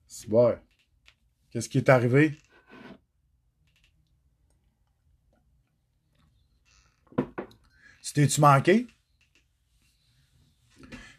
C'est 0.06 0.31
bon. 0.31 0.59
Qu'est-ce 1.51 1.68
qui 1.68 1.76
est 1.76 1.90
arrivé? 1.90 2.39
Tu 8.02 8.12
t'es-tu 8.14 8.40
manqué? 8.40 8.86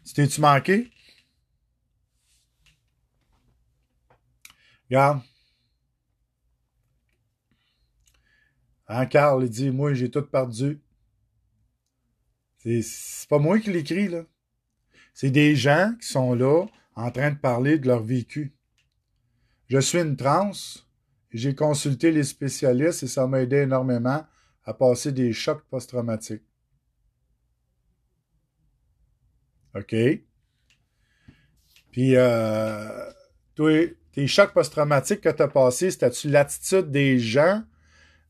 Tu 0.04 0.14
t'es-tu 0.14 0.40
manqué? 0.40 0.90
Regarde. 4.90 5.22
Hein, 8.88 9.06
Carl, 9.06 9.42
il 9.44 9.50
dit, 9.50 9.70
moi, 9.70 9.94
j'ai 9.94 10.10
tout 10.10 10.22
perdu. 10.22 10.80
C'est- 12.58 13.28
pas 13.28 13.38
moi 13.38 13.58
qui 13.58 13.72
l'écris, 13.72 14.08
là. 14.08 14.24
C'est 15.14 15.30
des 15.30 15.56
gens 15.56 15.94
qui 16.00 16.06
sont 16.08 16.34
là 16.34 16.66
en 16.94 17.10
train 17.10 17.30
de 17.30 17.38
parler 17.38 17.78
de 17.78 17.86
leur 17.88 18.02
vécu. 18.02 18.54
Je 19.68 19.78
suis 19.78 19.98
une 19.98 20.16
transe. 20.16 20.86
J'ai 21.32 21.54
consulté 21.54 22.12
les 22.12 22.22
spécialistes 22.22 23.02
et 23.02 23.08
ça 23.08 23.26
m'a 23.26 23.40
aidé 23.40 23.56
énormément 23.58 24.24
à 24.64 24.74
passer 24.74 25.12
des 25.12 25.32
chocs 25.32 25.62
post-traumatiques. 25.70 26.42
OK? 29.74 29.94
Puis, 31.90 32.16
euh, 32.16 33.10
tes 34.12 34.26
chocs 34.26 34.52
post-traumatiques 34.52 35.20
que 35.22 35.28
tu 35.30 35.42
as 35.42 35.48
passés, 35.48 35.90
c'était-tu 35.90 36.28
l'attitude 36.28 36.90
des 36.90 37.18
gens 37.18 37.62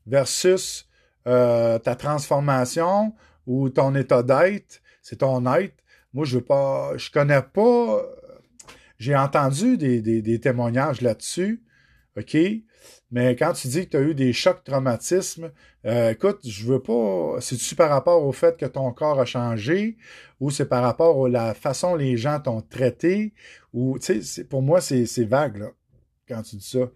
versus 0.07 0.87
euh, 1.27 1.77
ta 1.79 1.95
transformation 1.95 3.13
ou 3.45 3.69
ton 3.69 3.93
état 3.95 4.23
d'être? 4.23 4.81
C'est 5.01 5.17
ton 5.17 5.45
être. 5.53 5.75
Moi, 6.13 6.25
je 6.25 6.37
veux 6.37 6.43
pas. 6.43 6.93
Je 6.97 7.11
connais 7.11 7.41
pas. 7.41 8.01
J'ai 8.97 9.15
entendu 9.15 9.77
des, 9.77 10.39
témoignages 10.39 11.01
là-dessus. 11.01 11.63
OK? 12.17 12.35
Mais 13.11 13.35
quand 13.35 13.53
tu 13.53 13.67
dis 13.67 13.85
que 13.85 13.91
tu 13.91 13.97
as 13.97 14.01
eu 14.01 14.15
des 14.15 14.33
chocs 14.33 14.63
traumatismes, 14.63 15.51
euh, 15.85 16.11
écoute, 16.11 16.39
je 16.45 16.65
veux 16.65 16.81
pas. 16.81 17.37
C'est-tu 17.39 17.75
par 17.75 17.89
rapport 17.89 18.23
au 18.25 18.31
fait 18.31 18.57
que 18.57 18.65
ton 18.65 18.91
corps 18.91 19.19
a 19.19 19.25
changé 19.25 19.97
ou 20.39 20.51
c'est 20.51 20.65
par 20.65 20.83
rapport 20.83 21.25
à 21.25 21.29
la 21.29 21.53
façon 21.53 21.95
les 21.95 22.17
gens 22.17 22.39
t'ont 22.39 22.61
traité 22.61 23.33
ou, 23.73 23.97
tu 23.99 24.23
sais, 24.23 24.43
pour 24.43 24.61
moi, 24.61 24.81
c'est 24.81 25.05
vague, 25.25 25.57
là, 25.57 25.69
quand 26.27 26.41
tu 26.41 26.57
dis 26.57 26.67
ça. 26.67 26.89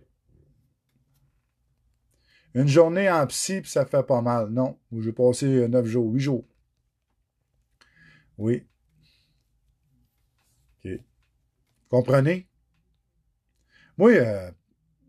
Une 2.53 2.68
journée 2.68 3.10
en 3.10 3.26
psy, 3.28 3.61
puis 3.61 3.72
ça 3.72 3.86
fait 3.86 4.03
pas 4.03 4.22
mal. 4.22 4.49
Non, 4.49 4.78
j'ai 4.91 5.14
passé 5.14 5.68
neuf 5.68 5.86
jours, 5.86 6.11
huit 6.11 6.19
jours. 6.19 6.45
Oui. 8.38 8.65
OK. 10.84 10.91
Comprenez? 11.90 12.48
Moi, 13.98 14.11
euh, 14.11 14.52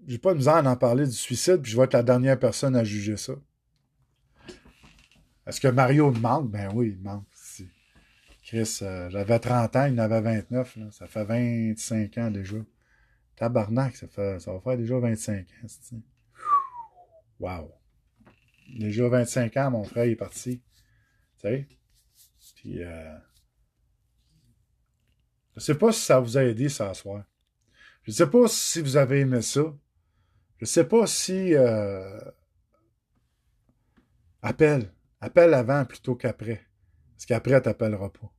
j'ai 0.07 0.19
pas 0.19 0.33
de 0.33 0.39
misère 0.39 0.55
à 0.55 0.71
en 0.71 0.77
parler 0.77 1.07
du 1.07 1.13
suicide, 1.13 1.63
puis 1.63 1.73
je 1.73 1.77
vais 1.77 1.85
être 1.85 1.95
la 1.95 2.03
dernière 2.03 2.39
personne 2.39 2.77
à 2.77 2.85
juger 2.85 3.17
ça. 3.17 3.35
Est-ce 5.47 5.61
que 5.61 5.69
Mario 5.69 6.11
me 6.13 6.19
manque? 6.19 6.51
Ben 6.51 6.71
oui, 6.75 6.97
il 6.97 7.03
manque. 7.03 7.27
Si. 7.33 7.69
Chris, 8.45 8.79
euh, 8.83 9.09
j'avais 9.11 9.39
30 9.39 9.77
ans, 9.77 9.87
il 9.87 9.95
en 9.95 9.99
avait 9.99 10.21
29. 10.21 10.77
Là. 10.77 10.91
Ça 10.91 11.07
fait 11.07 11.25
25 11.25 12.19
ans 12.19 12.31
déjà. 12.31 12.57
Tabarnak, 13.37 13.97
ça, 13.97 14.07
fait, 14.09 14.41
ça 14.41 14.53
va 14.53 14.61
faire 14.61 14.77
déjà 14.77 14.99
25 14.99 15.47
ans. 15.47 15.67
Wow. 17.43 17.75
Déjà 18.79 19.09
25 19.09 19.57
ans, 19.57 19.71
mon 19.73 19.85
frère 19.85 20.05
est 20.05 20.15
parti. 20.15 20.63
Tu 21.35 21.41
sais? 21.41 21.69
Puis, 22.55 22.85
euh, 22.85 23.19
je 25.57 25.61
sais 25.61 25.75
pas 25.75 25.91
si 25.91 26.03
ça 26.03 26.21
vous 26.21 26.39
a 26.39 26.45
aidé 26.45 26.69
ce 26.69 26.95
soir. 26.95 27.25
Je 28.05 28.13
sais 28.13 28.31
pas 28.31 28.47
si 28.47 28.81
vous 28.81 28.97
avez 28.97 29.21
aimé 29.21 29.43
ça. 29.43 29.65
Je 30.59 30.67
sais 30.67 30.87
pas 30.87 31.09
si... 31.09 31.55
Euh, 31.55 32.21
appelle. 34.41 34.95
Appelle 35.21 35.55
avant 35.55 35.85
plutôt 35.85 36.15
qu'après. 36.15 36.65
Parce 37.15 37.27
qu'après, 37.27 37.61
t'appelleras 37.61 38.11
pas. 38.11 38.33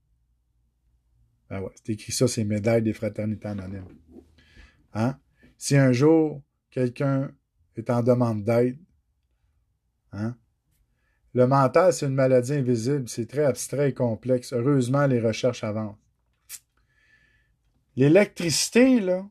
Ben 1.50 1.60
ouais, 1.60 1.72
c'est 1.76 1.92
écrit 1.92 2.14
ça, 2.14 2.30
c'est 2.30 2.46
médailles 2.46 2.82
des 2.82 2.94
fraternités 2.94 3.50
anonymes. 3.50 4.00
Hein? 4.94 5.20
Si 5.58 5.76
un 5.76 5.92
jour, 5.92 6.42
quelqu'un 6.72 7.36
est 7.76 7.90
en 7.90 8.02
demande 8.02 8.46
d'aide, 8.46 8.80
hein? 10.14 10.38
Le 11.34 11.48
mental, 11.48 11.92
c'est 11.92 12.06
une 12.06 12.14
maladie 12.14 12.54
invisible, 12.54 13.10
c'est 13.10 13.26
très 13.26 13.46
abstrait 13.46 13.90
et 13.90 13.94
complexe. 13.94 14.54
Heureusement, 14.54 15.08
les 15.08 15.20
recherches 15.20 15.64
avancent. 15.64 15.98
L'électricité, 17.96 19.00
là, 19.00 19.28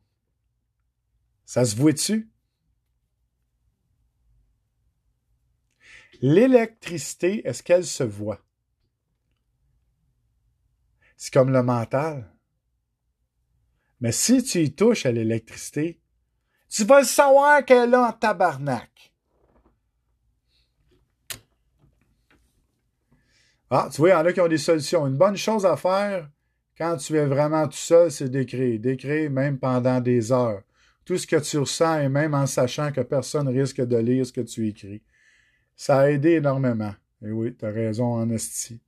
ça 1.44 1.64
se 1.64 1.76
voit 1.76 1.92
dessus. 1.92 2.28
L'électricité, 6.20 7.46
est-ce 7.46 7.62
qu'elle 7.62 7.84
se 7.84 8.04
voit? 8.04 8.40
C'est 11.16 11.32
comme 11.32 11.52
le 11.52 11.62
mental. 11.62 12.32
Mais 14.00 14.12
si 14.12 14.42
tu 14.42 14.60
y 14.60 14.74
touches 14.74 15.06
à 15.06 15.12
l'électricité, 15.12 16.00
tu 16.68 16.84
vas 16.84 17.00
le 17.00 17.06
savoir 17.06 17.64
qu'elle 17.64 17.88
est 17.88 17.92
là 17.92 18.08
en 18.08 18.12
tabarnak. 18.12 19.11
Ah, 23.74 23.88
tu 23.90 24.02
vois, 24.02 24.10
il 24.10 24.12
y 24.12 24.14
en 24.14 24.26
a 24.26 24.32
qui 24.34 24.40
ont 24.42 24.48
des 24.48 24.58
solutions. 24.58 25.06
Une 25.06 25.16
bonne 25.16 25.36
chose 25.36 25.64
à 25.64 25.78
faire 25.78 26.28
quand 26.76 26.98
tu 26.98 27.16
es 27.16 27.24
vraiment 27.24 27.66
tout 27.66 27.72
seul, 27.72 28.10
c'est 28.10 28.28
d'écrire. 28.28 28.78
D'écrire 28.78 29.30
même 29.30 29.58
pendant 29.58 29.98
des 29.98 30.30
heures. 30.30 30.60
Tout 31.06 31.16
ce 31.16 31.26
que 31.26 31.36
tu 31.36 31.56
ressens 31.56 32.00
et 32.00 32.10
même 32.10 32.34
en 32.34 32.46
sachant 32.46 32.92
que 32.92 33.00
personne 33.00 33.48
risque 33.48 33.80
de 33.80 33.96
lire 33.96 34.26
ce 34.26 34.32
que 34.32 34.42
tu 34.42 34.68
écris. 34.68 35.02
Ça 35.74 36.00
a 36.00 36.10
aidé 36.10 36.32
énormément. 36.32 36.94
Et 37.24 37.30
oui, 37.30 37.54
t'as 37.54 37.70
raison 37.70 38.12
en 38.12 38.28
esti. 38.28 38.78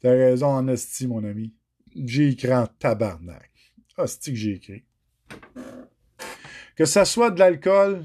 T'as 0.00 0.12
raison 0.12 0.46
en 0.46 0.66
esti, 0.66 1.06
mon 1.06 1.22
ami. 1.22 1.52
J'ai 1.94 2.30
écrit 2.30 2.54
en 2.54 2.66
tabarnak. 2.66 3.50
Ah, 3.98 4.06
c'est 4.06 4.30
que 4.30 4.34
j'ai 4.34 4.54
écrit? 4.54 4.84
Que 6.74 6.86
ça 6.86 7.04
soit 7.04 7.30
de 7.30 7.38
l'alcool, 7.38 8.02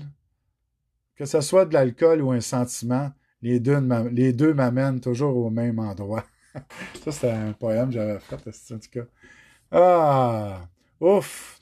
que 1.15 1.23
ça 1.23 1.41
soit 1.41 1.63
de 1.63 1.73
l'alcool 1.73 2.21
ou 2.21 2.31
un 2.31 2.41
sentiment, 2.41 3.13
les 3.41 3.59
deux, 3.59 4.53
m'amènent 4.53 5.01
toujours 5.01 5.35
au 5.37 5.49
même 5.49 5.79
endroit. 5.79 6.25
ça, 7.03 7.11
c'était 7.11 7.31
un 7.31 7.53
poème 7.53 7.87
que 7.87 7.93
j'avais 7.95 8.19
fait, 8.19 8.73
en 8.73 8.79
tout 8.79 8.89
cas. 8.91 9.05
Ah! 9.71 10.69
Ouf! 10.99 11.59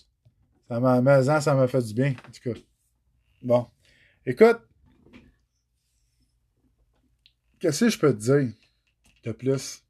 Ça 0.68 0.80
m'a, 0.80 1.02
mais, 1.02 1.24
ça 1.24 1.56
m'a 1.56 1.68
fait 1.68 1.82
du 1.82 1.94
bien, 1.94 2.12
en 2.12 2.32
tout 2.32 2.54
cas. 2.54 2.60
Bon. 3.42 3.68
Écoute, 4.26 4.60
qu'est-ce 7.60 7.86
que 7.86 7.90
je 7.90 8.00
peux 8.00 8.14
te 8.14 8.20
dire 8.20 8.54
de 9.24 9.32
plus? 9.32 9.84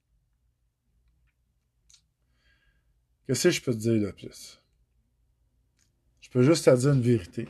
Qu'est-ce 3.25 3.43
que 3.43 3.51
je 3.51 3.61
peux 3.61 3.73
te 3.73 3.77
dire 3.77 4.01
de 4.01 4.11
plus? 4.11 4.61
Je 6.21 6.29
peux 6.29 6.43
juste 6.43 6.65
te 6.65 6.75
dire 6.75 6.93
une 6.93 7.01
vérité. 7.01 7.47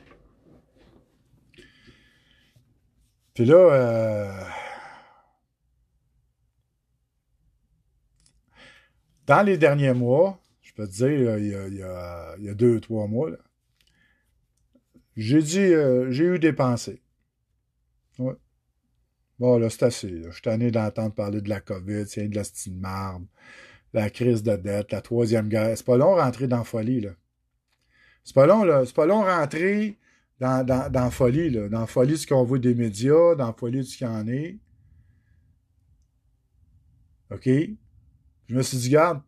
Puis 3.39 3.47
là, 3.47 3.55
euh, 3.55 4.43
dans 9.27 9.43
les 9.43 9.57
derniers 9.57 9.93
mois, 9.93 10.43
je 10.61 10.73
peux 10.73 10.85
te 10.85 10.91
dire, 10.91 11.37
il 11.37 11.47
y 11.47 11.55
a, 11.55 11.67
il 12.37 12.43
y 12.43 12.49
a, 12.49 12.53
deux, 12.53 12.81
trois 12.81 13.07
mois, 13.07 13.29
j'ai 15.15 15.41
dit, 15.41 15.57
euh, 15.57 16.11
j'ai 16.11 16.25
eu 16.25 16.37
des 16.37 16.51
pensées. 16.51 17.01
Ouais. 18.17 18.35
Bon, 19.39 19.57
là, 19.57 19.69
c'est 19.69 19.83
assez. 19.83 20.21
Je 20.21 20.31
suis 20.31 20.41
tanné 20.41 20.69
d'entendre 20.69 21.15
parler 21.15 21.39
de 21.39 21.47
la 21.47 21.61
COVID, 21.61 22.07
c'est 22.07 22.27
de 22.27 22.35
la 22.35 22.43
style 22.43 22.75
marbre, 22.75 23.25
la 23.93 24.09
crise 24.09 24.43
de 24.43 24.57
dette, 24.57 24.91
la 24.91 25.01
troisième 25.01 25.47
guerre. 25.47 25.77
C'est 25.77 25.85
pas 25.85 25.95
long 25.95 26.15
rentrer 26.15 26.47
dans 26.47 26.57
la 26.57 26.63
folie, 26.65 26.99
là. 26.99 27.11
C'est 28.25 28.35
pas 28.35 28.47
long, 28.47 28.65
là. 28.65 28.83
C'est 28.85 28.95
pas 28.95 29.05
long 29.05 29.23
rentrer 29.23 29.97
dans, 30.39 30.91
la 30.93 31.11
folie, 31.11 31.49
là. 31.49 31.67
Dans 31.69 31.81
la 31.81 31.87
folie 31.87 32.17
ce 32.17 32.25
qu'on 32.25 32.43
voit 32.43 32.59
des 32.59 32.73
médias, 32.73 33.35
dans 33.35 33.47
la 33.47 33.53
folie 33.53 33.79
de 33.79 33.83
ce 33.83 33.97
qu'il 33.97 34.07
y 34.07 34.09
en 34.09 34.27
est. 34.27 34.59
OK? 37.31 37.47
Je 38.47 38.55
me 38.55 38.61
suis 38.61 38.77
dit, 38.77 38.89
garde. 38.89 39.21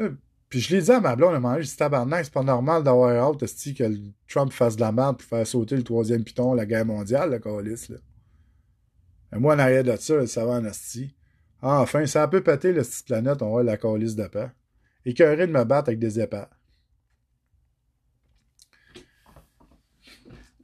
Euh, 0.00 0.12
Puis 0.48 0.60
je 0.60 0.74
l'ai 0.74 0.82
dit 0.82 0.90
à 0.90 1.00
ma 1.00 1.16
blonde, 1.16 1.34
à 1.34 1.36
un 1.36 1.40
moment 1.40 1.54
donné, 1.54 1.66
tabarnak, 1.66 2.24
c'est 2.24 2.32
pas 2.32 2.42
normal 2.42 2.82
d'avoir 2.82 3.10
hâte, 3.10 3.40
que 3.40 3.84
le 3.84 3.98
Trump 4.28 4.52
fasse 4.52 4.76
de 4.76 4.80
la 4.80 4.92
merde 4.92 5.18
pour 5.18 5.28
faire 5.28 5.46
sauter 5.46 5.76
le 5.76 5.82
troisième 5.82 6.24
piton, 6.24 6.54
la 6.54 6.64
guerre 6.64 6.86
mondiale, 6.86 7.30
le 7.30 7.38
coalice, 7.38 7.88
là. 7.88 7.98
Et 9.34 9.38
moi, 9.38 9.54
en 9.54 9.58
arrière 9.58 9.84
de 9.84 9.96
ça, 9.96 10.26
ça 10.26 10.44
va 10.44 10.52
en 10.52 10.64
asti. 10.64 11.14
Ah, 11.62 11.80
enfin, 11.80 12.06
ça 12.06 12.22
a 12.22 12.28
peu 12.28 12.42
pété, 12.42 12.72
le 12.72 12.82
petite 12.82 13.06
planète, 13.06 13.40
on 13.40 13.54
va 13.54 13.62
la 13.62 13.76
coalice 13.76 14.14
de 14.14 14.26
paix. 14.26 14.50
Écœuré 15.04 15.46
de 15.46 15.52
me 15.52 15.64
battre 15.64 15.88
avec 15.88 15.98
des 15.98 16.20
épées. 16.20 16.44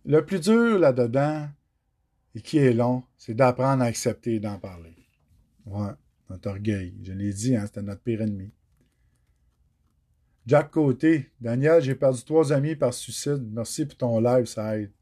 Le 0.08 0.24
plus 0.24 0.40
dur 0.40 0.78
là-dedans, 0.78 1.50
et 2.34 2.40
qui 2.40 2.56
est 2.56 2.72
long, 2.72 3.04
c'est 3.18 3.34
d'apprendre 3.34 3.82
à 3.82 3.86
accepter 3.86 4.36
et 4.36 4.40
d'en 4.40 4.58
parler. 4.58 4.96
Ouais, 5.66 5.90
notre 6.30 6.48
orgueil. 6.48 6.94
Je 7.02 7.12
l'ai 7.12 7.30
dit, 7.34 7.54
hein, 7.54 7.66
c'était 7.66 7.82
notre 7.82 8.00
pire 8.00 8.22
ennemi. 8.22 8.50
Jack 10.46 10.70
Côté, 10.70 11.30
Daniel, 11.38 11.82
j'ai 11.82 11.94
perdu 11.94 12.24
trois 12.24 12.54
amis 12.54 12.74
par 12.74 12.94
suicide. 12.94 13.46
Merci 13.52 13.84
pour 13.84 13.98
ton 13.98 14.18
live, 14.18 14.46
ça 14.46 14.78
aide. 14.78 14.92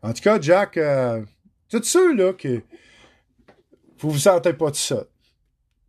En 0.00 0.14
tout 0.14 0.22
cas, 0.22 0.40
Jack, 0.40 0.78
euh, 0.78 1.22
tout 1.68 1.82
ceux 1.82 2.16
là 2.16 2.32
que 2.32 2.62
vous 3.98 4.12
vous 4.12 4.18
sentez 4.18 4.54
pas 4.54 4.70
tout 4.70 4.78
seul. 4.78 5.04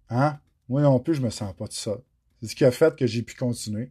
Hein? 0.09 0.37
Moi 0.67 0.81
non 0.81 0.99
plus, 0.99 1.13
je 1.13 1.21
me 1.21 1.29
sens 1.29 1.55
pas 1.55 1.69
tout 1.69 1.75
seul. 1.75 1.99
C'est 2.41 2.47
ce 2.47 2.55
qui 2.57 2.65
a 2.65 2.71
fait 2.71 2.93
que 2.93 3.07
j'ai 3.07 3.23
pu 3.23 3.35
continuer. 3.35 3.89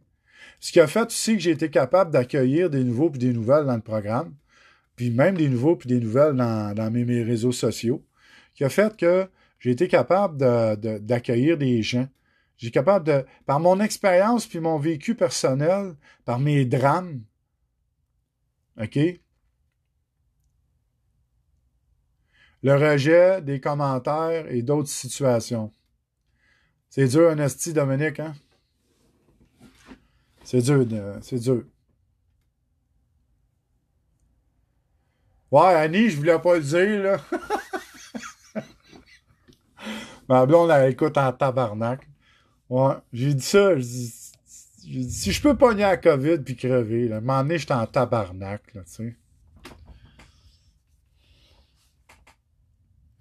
Ce 0.59 0.71
qui 0.71 0.79
a 0.79 0.87
fait 0.87 1.07
aussi 1.07 1.33
que 1.33 1.39
j'ai 1.39 1.51
été 1.51 1.69
capable 1.69 2.11
d'accueillir 2.11 2.69
des 2.69 2.83
nouveaux 2.83 3.09
puis 3.09 3.19
des 3.19 3.33
nouvelles 3.33 3.65
dans 3.65 3.75
le 3.75 3.81
programme, 3.81 4.35
puis 4.95 5.09
même 5.09 5.35
des 5.35 5.49
nouveaux 5.49 5.75
puis 5.75 5.87
des 5.87 5.99
nouvelles 5.99 6.35
dans, 6.35 6.91
mes, 6.91 7.23
réseaux 7.23 7.51
sociaux, 7.51 8.05
qui 8.53 8.63
a 8.63 8.69
fait 8.69 8.95
que 8.95 9.27
j'ai 9.59 9.71
été 9.71 9.87
capable 9.87 10.37
d'accueillir 11.01 11.57
de, 11.57 11.65
des 11.65 11.81
gens. 11.81 12.07
J'ai 12.57 12.69
capable 12.69 13.07
de, 13.07 13.25
par 13.45 13.59
mon 13.59 13.79
expérience 13.79 14.45
puis 14.45 14.59
mon 14.59 14.77
vécu 14.77 15.15
personnel, 15.15 15.95
par 16.25 16.39
mes 16.39 16.65
drames, 16.65 17.23
OK? 18.79 18.99
Le 22.63 22.75
rejet 22.75 23.41
des 23.41 23.59
commentaires 23.59 24.51
et 24.51 24.61
d'autres 24.61 24.89
situations. 24.89 25.71
C'est 26.89 27.07
dur, 27.07 27.29
un 27.29 27.37
esti, 27.39 27.73
Dominique, 27.73 28.19
hein? 28.19 28.35
C'est 30.51 30.61
dur, 30.63 30.85
c'est 31.21 31.39
dur. 31.39 31.63
Ouais, 35.49 35.75
Annie, 35.75 36.09
je 36.09 36.17
voulais 36.17 36.37
pas 36.39 36.57
le 36.57 36.61
dire, 36.61 37.03
là. 37.03 37.17
Ma 40.27 40.45
blonde, 40.45 40.69
elle 40.71 40.91
écoute 40.91 41.17
en 41.17 41.31
tabarnak. 41.31 42.05
Ouais, 42.67 42.95
j'ai 43.13 43.33
dit 43.33 43.45
ça, 43.45 43.77
j'ai 43.77 43.85
dit, 43.85 45.09
si 45.09 45.31
je 45.31 45.41
peux 45.41 45.55
pogner 45.55 45.83
la 45.83 45.95
COVID 45.95 46.39
puis 46.39 46.57
crever, 46.57 47.07
là, 47.07 47.15
à 47.15 47.17
un 47.19 47.21
moment 47.21 47.43
donné, 47.43 47.57
j'étais 47.57 47.73
en 47.73 47.87
tabarnak, 47.87 48.73
là, 48.73 48.81
tu 48.83 48.91
sais. 48.91 49.15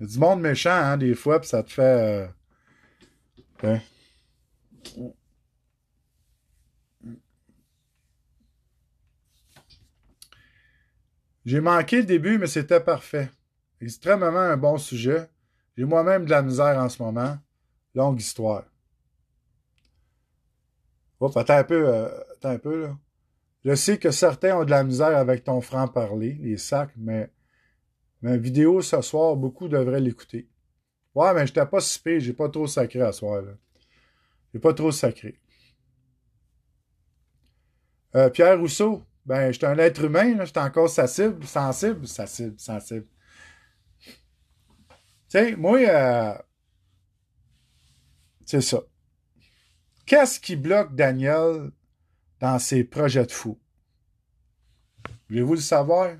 Il 0.00 0.02
y 0.02 0.04
a 0.04 0.12
du 0.12 0.18
monde 0.18 0.40
méchant, 0.40 0.70
hein, 0.70 0.96
des 0.96 1.14
fois, 1.14 1.38
puis 1.38 1.48
ça 1.48 1.62
te 1.62 1.70
fait... 1.70 1.82
Euh... 1.82 2.26
Hein? 3.62 3.80
J'ai 11.50 11.60
manqué 11.60 11.96
le 11.96 12.04
début, 12.04 12.38
mais 12.38 12.46
c'était 12.46 12.78
parfait. 12.78 13.28
Extrêmement 13.80 14.38
un 14.38 14.56
bon 14.56 14.78
sujet. 14.78 15.28
J'ai 15.76 15.82
moi-même 15.82 16.24
de 16.24 16.30
la 16.30 16.42
misère 16.42 16.78
en 16.78 16.88
ce 16.88 17.02
moment. 17.02 17.38
Longue 17.92 18.20
histoire. 18.20 18.66
Hop, 21.18 21.36
attends 21.36 21.56
un 21.56 21.64
peu, 21.64 21.88
euh, 21.88 22.08
un 22.44 22.58
peu. 22.58 22.90
Je 23.64 23.74
sais 23.74 23.98
que 23.98 24.12
certains 24.12 24.58
ont 24.58 24.64
de 24.64 24.70
la 24.70 24.84
misère 24.84 25.16
avec 25.16 25.42
ton 25.42 25.60
franc-parler, 25.60 26.34
les 26.34 26.56
sacs, 26.56 26.92
mais 26.96 27.32
ma 28.22 28.36
vidéo 28.36 28.80
ce 28.80 29.00
soir, 29.00 29.34
beaucoup 29.34 29.66
devraient 29.66 29.98
l'écouter. 29.98 30.48
Ouais, 31.16 31.34
mais 31.34 31.48
j'étais 31.48 31.66
pas 31.66 31.80
si 31.80 32.00
j'ai 32.20 32.32
pas 32.32 32.48
trop 32.48 32.68
sacré 32.68 33.00
à 33.00 33.10
soir, 33.10 33.42
là. 33.42 33.54
J'ai 34.54 34.60
pas 34.60 34.72
trop 34.72 34.92
sacré. 34.92 35.40
Euh, 38.14 38.30
Pierre 38.30 38.56
Rousseau, 38.56 39.02
ben, 39.26 39.52
j'étais 39.52 39.66
un 39.66 39.78
être 39.78 40.04
humain, 40.04 40.44
j'étais 40.44 40.60
encore 40.60 40.88
sensible, 40.88 41.46
sensible, 41.46 42.06
sensible, 42.06 42.58
sensible. 42.58 43.06
Tu 44.04 45.38
sais, 45.38 45.56
moi, 45.56 45.78
euh, 45.78 46.34
c'est 48.46 48.60
ça. 48.60 48.80
Qu'est-ce 50.06 50.40
qui 50.40 50.56
bloque 50.56 50.94
Daniel 50.94 51.70
dans 52.40 52.58
ses 52.58 52.82
projets 52.82 53.26
de 53.26 53.30
fou? 53.30 53.60
Voulez-vous 55.28 55.54
le 55.54 55.60
savoir? 55.60 56.16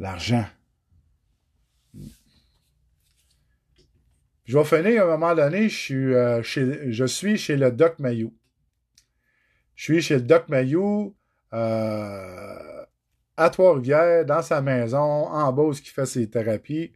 L'argent. 0.00 0.46
Je 4.44 4.58
vais 4.58 4.64
finir 4.64 5.02
à 5.02 5.04
un 5.06 5.16
moment 5.16 5.34
donné, 5.34 5.68
je 5.68 5.76
suis, 5.76 6.14
euh, 6.14 6.42
chez, 6.42 6.92
je 6.92 7.04
suis 7.04 7.38
chez 7.38 7.56
le 7.56 7.70
Doc 7.70 7.98
Mayou. 8.00 8.34
Je 9.74 9.84
suis 9.84 10.02
chez 10.02 10.16
le 10.16 10.22
Doc 10.22 10.48
Mayou 10.48 11.14
euh, 11.52 12.84
à 13.36 13.50
Trois-Rivières, 13.50 14.24
dans 14.24 14.42
sa 14.42 14.60
maison, 14.60 14.98
en 14.98 15.52
Beauce, 15.52 15.80
qui 15.80 15.90
fait 15.90 16.06
ses 16.06 16.28
thérapies. 16.30 16.92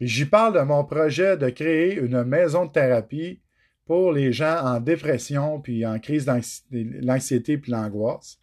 J'y 0.00 0.26
parle 0.26 0.54
de 0.54 0.60
mon 0.60 0.84
projet 0.84 1.36
de 1.36 1.48
créer 1.48 1.94
une 1.96 2.22
maison 2.24 2.66
de 2.66 2.72
thérapie 2.72 3.40
pour 3.86 4.12
les 4.12 4.32
gens 4.32 4.58
en 4.62 4.80
dépression, 4.80 5.60
puis 5.60 5.86
en 5.86 5.98
crise 5.98 6.26
d'anxiété, 6.26 7.56
puis 7.56 7.72
l'angoisse. 7.72 8.40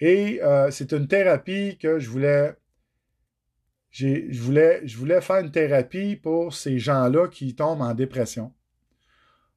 Et 0.00 0.40
euh, 0.42 0.70
c'est 0.70 0.92
une 0.92 1.06
thérapie 1.06 1.76
que 1.78 1.98
je 1.98 2.08
voulais 2.08 2.54
je 3.90 4.40
voulais, 4.40 4.86
je 4.86 4.96
voulais 4.96 5.20
faire 5.20 5.38
une 5.38 5.50
thérapie 5.50 6.16
pour 6.16 6.54
ces 6.54 6.78
gens-là 6.78 7.28
qui 7.28 7.54
tombent 7.54 7.82
en 7.82 7.94
dépression. 7.94 8.52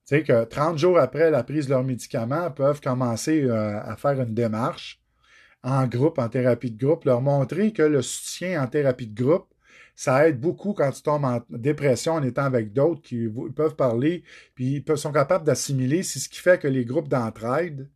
Tu 0.07 0.15
sais 0.15 0.23
que 0.23 0.43
30 0.45 0.77
jours 0.77 0.99
après 0.99 1.31
la 1.31 1.43
prise 1.43 1.65
de 1.65 1.71
leurs 1.71 1.83
médicaments, 1.83 2.51
peuvent 2.51 2.81
commencer 2.81 3.43
euh, 3.43 3.79
à 3.81 3.95
faire 3.95 4.19
une 4.19 4.33
démarche 4.33 4.99
en 5.63 5.85
groupe, 5.87 6.17
en 6.17 6.27
thérapie 6.29 6.71
de 6.71 6.83
groupe, 6.83 7.05
leur 7.05 7.21
montrer 7.21 7.71
que 7.71 7.83
le 7.83 8.01
soutien 8.01 8.63
en 8.63 8.67
thérapie 8.67 9.07
de 9.07 9.23
groupe, 9.23 9.47
ça 9.95 10.27
aide 10.27 10.39
beaucoup 10.39 10.73
quand 10.73 10.91
tu 10.91 11.03
tombes 11.03 11.25
en 11.25 11.41
dépression 11.49 12.13
en 12.13 12.23
étant 12.23 12.43
avec 12.43 12.73
d'autres 12.73 13.01
qui 13.01 13.27
peuvent 13.55 13.75
parler, 13.75 14.23
puis 14.55 14.83
ils 14.87 14.97
sont 14.97 15.11
capables 15.11 15.45
d'assimiler. 15.45 16.01
C'est 16.01 16.19
ce 16.19 16.29
qui 16.29 16.39
fait 16.39 16.59
que 16.59 16.67
les 16.67 16.85
groupes 16.85 17.07
d'entraide, 17.07 17.87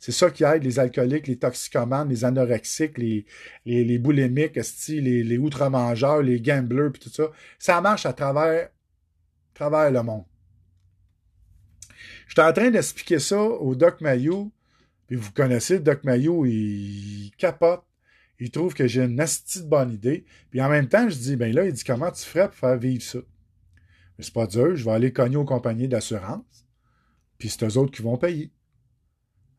c'est 0.00 0.12
ça 0.12 0.30
qui 0.30 0.44
aide 0.44 0.64
les 0.64 0.78
alcooliques, 0.78 1.26
les 1.26 1.38
toxicomanes, 1.38 2.08
les 2.08 2.24
anorexiques, 2.24 2.96
les, 2.96 3.26
les, 3.66 3.84
les 3.84 3.98
boulimiques, 3.98 4.58
les, 4.88 5.38
outre-mangeurs, 5.38 6.22
les 6.22 6.40
gamblers, 6.40 6.90
puis 6.90 7.02
tout 7.02 7.10
ça. 7.10 7.30
Ça 7.58 7.80
marche 7.82 8.06
à 8.06 8.14
travers, 8.14 8.70
travers 9.52 9.90
le 9.90 10.02
monde. 10.02 10.24
J'étais 12.30 12.42
en 12.42 12.52
train 12.52 12.70
d'expliquer 12.70 13.18
ça 13.18 13.42
au 13.42 13.74
Doc 13.74 14.00
Mayou, 14.00 14.52
puis 15.08 15.16
vous 15.16 15.32
connaissez 15.32 15.74
le 15.74 15.80
Doc 15.80 16.04
Mayou, 16.04 16.46
il 16.46 17.32
capote. 17.36 17.82
Il 18.38 18.52
trouve 18.52 18.72
que 18.72 18.86
j'ai 18.86 19.02
une 19.02 19.18
astuce 19.18 19.64
de 19.64 19.68
bonne 19.68 19.92
idée. 19.92 20.24
Puis 20.48 20.62
en 20.62 20.68
même 20.68 20.88
temps, 20.88 21.08
je 21.08 21.16
dis, 21.16 21.34
ben 21.34 21.52
là, 21.52 21.66
il 21.66 21.72
dit 21.72 21.82
comment 21.82 22.10
tu 22.12 22.22
ferais 22.22 22.46
pour 22.46 22.56
faire 22.56 22.78
vivre 22.78 23.02
ça? 23.02 23.18
Mais 24.16 24.24
c'est 24.24 24.32
pas 24.32 24.46
dur, 24.46 24.76
je 24.76 24.84
vais 24.84 24.92
aller 24.92 25.12
cogner 25.12 25.38
aux 25.38 25.44
compagnies 25.44 25.88
d'assurance, 25.88 26.68
puis 27.36 27.48
c'est 27.48 27.66
eux 27.66 27.76
autres 27.76 27.90
qui 27.90 28.02
vont 28.02 28.16
payer. 28.16 28.52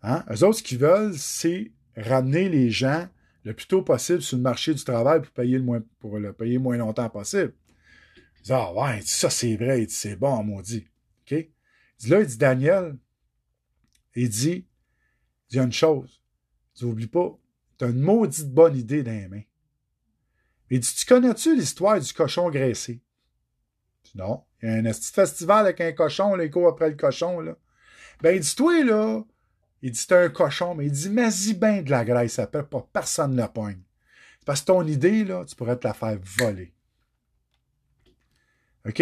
Hein? 0.01 0.23
Eux 0.31 0.45
autres, 0.45 0.59
ce 0.59 0.63
qu'ils 0.63 0.77
veulent, 0.77 1.17
c'est 1.17 1.73
ramener 1.97 2.47
les 2.47 2.69
gens 2.69 3.05
le 3.43 3.53
plus 3.53 3.67
tôt 3.67 3.81
possible 3.81 4.21
sur 4.21 4.37
le 4.37 4.43
marché 4.43 4.73
du 4.73 4.83
travail 4.85 5.21
pour, 5.21 5.31
payer 5.31 5.57
le 5.57 5.63
moins, 5.65 5.83
pour 5.99 6.19
le 6.19 6.31
payer 6.31 6.53
le 6.53 6.61
moins 6.61 6.77
longtemps 6.77 7.09
possible. 7.09 7.53
Ils 8.15 8.43
disent, 8.43 8.51
ah 8.53 8.73
ouais, 8.73 9.01
ça 9.03 9.29
c'est 9.29 9.57
vrai, 9.57 9.85
c'est 9.89 10.15
bon, 10.15 10.41
maudit. 10.41 10.87
Là, 12.07 12.21
il 12.21 12.27
dit, 12.27 12.37
Daniel, 12.37 12.97
il 14.15 14.29
dit, 14.29 14.65
il 15.49 15.55
y 15.55 15.59
a 15.59 15.63
une 15.63 15.71
chose. 15.71 16.21
Tu 16.75 16.85
n'oublies 16.85 17.07
pas, 17.07 17.37
tu 17.77 17.85
as 17.85 17.89
une 17.89 18.01
maudite 18.01 18.49
bonne 18.49 18.75
idée 18.75 19.03
dans 19.03 19.11
les 19.11 19.27
mains. 19.27 19.43
Il 20.69 20.79
dit, 20.79 20.93
tu 20.93 21.05
connais-tu 21.05 21.55
l'histoire 21.55 21.99
du 21.99 22.13
cochon 22.13 22.49
graissé? 22.49 23.01
non. 24.15 24.43
Il 24.61 24.69
y 24.69 24.71
a 24.71 24.75
un 24.75 24.83
petit 24.83 25.11
festival 25.11 25.65
avec 25.65 25.81
un 25.81 25.91
cochon, 25.91 26.35
les 26.35 26.51
après 26.67 26.89
le 26.89 26.95
cochon, 26.95 27.39
là. 27.39 27.55
Ben, 28.21 28.35
il 28.35 28.41
dit, 28.41 28.55
toi, 28.55 28.83
là, 28.83 29.23
il 29.81 29.91
dit, 29.91 29.99
c'est 29.99 30.11
un 30.11 30.29
cochon, 30.29 30.75
mais 30.75 30.85
il 30.85 30.91
dit, 30.91 31.09
mais-y 31.09 31.53
bien 31.53 31.81
de 31.81 31.89
la 31.89 32.05
graisse, 32.05 32.33
ça 32.33 32.45
peut 32.45 32.63
pas, 32.63 32.87
personne 32.93 33.35
ne 33.35 33.41
le 33.41 33.47
pogne. 33.47 33.81
Parce 34.45 34.61
que 34.61 34.67
ton 34.67 34.85
idée, 34.85 35.23
là, 35.23 35.45
tu 35.45 35.55
pourrais 35.55 35.77
te 35.77 35.87
la 35.87 35.93
faire 35.93 36.19
voler. 36.39 36.73
OK? 38.87 39.01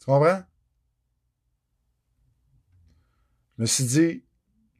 Tu 0.00 0.06
comprends? 0.06 0.42
Je 3.56 3.62
me 3.62 3.66
suis 3.66 3.84
dit, 3.84 4.24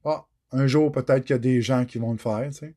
ah, 0.05 0.27
un 0.53 0.67
jour, 0.67 0.91
peut-être 0.91 1.25
qu'il 1.25 1.35
y 1.35 1.37
a 1.37 1.39
des 1.39 1.61
gens 1.61 1.85
qui 1.85 1.99
vont 1.99 2.13
le 2.13 2.19
faire, 2.19 2.49
tu 2.51 2.59
sais. 2.59 2.75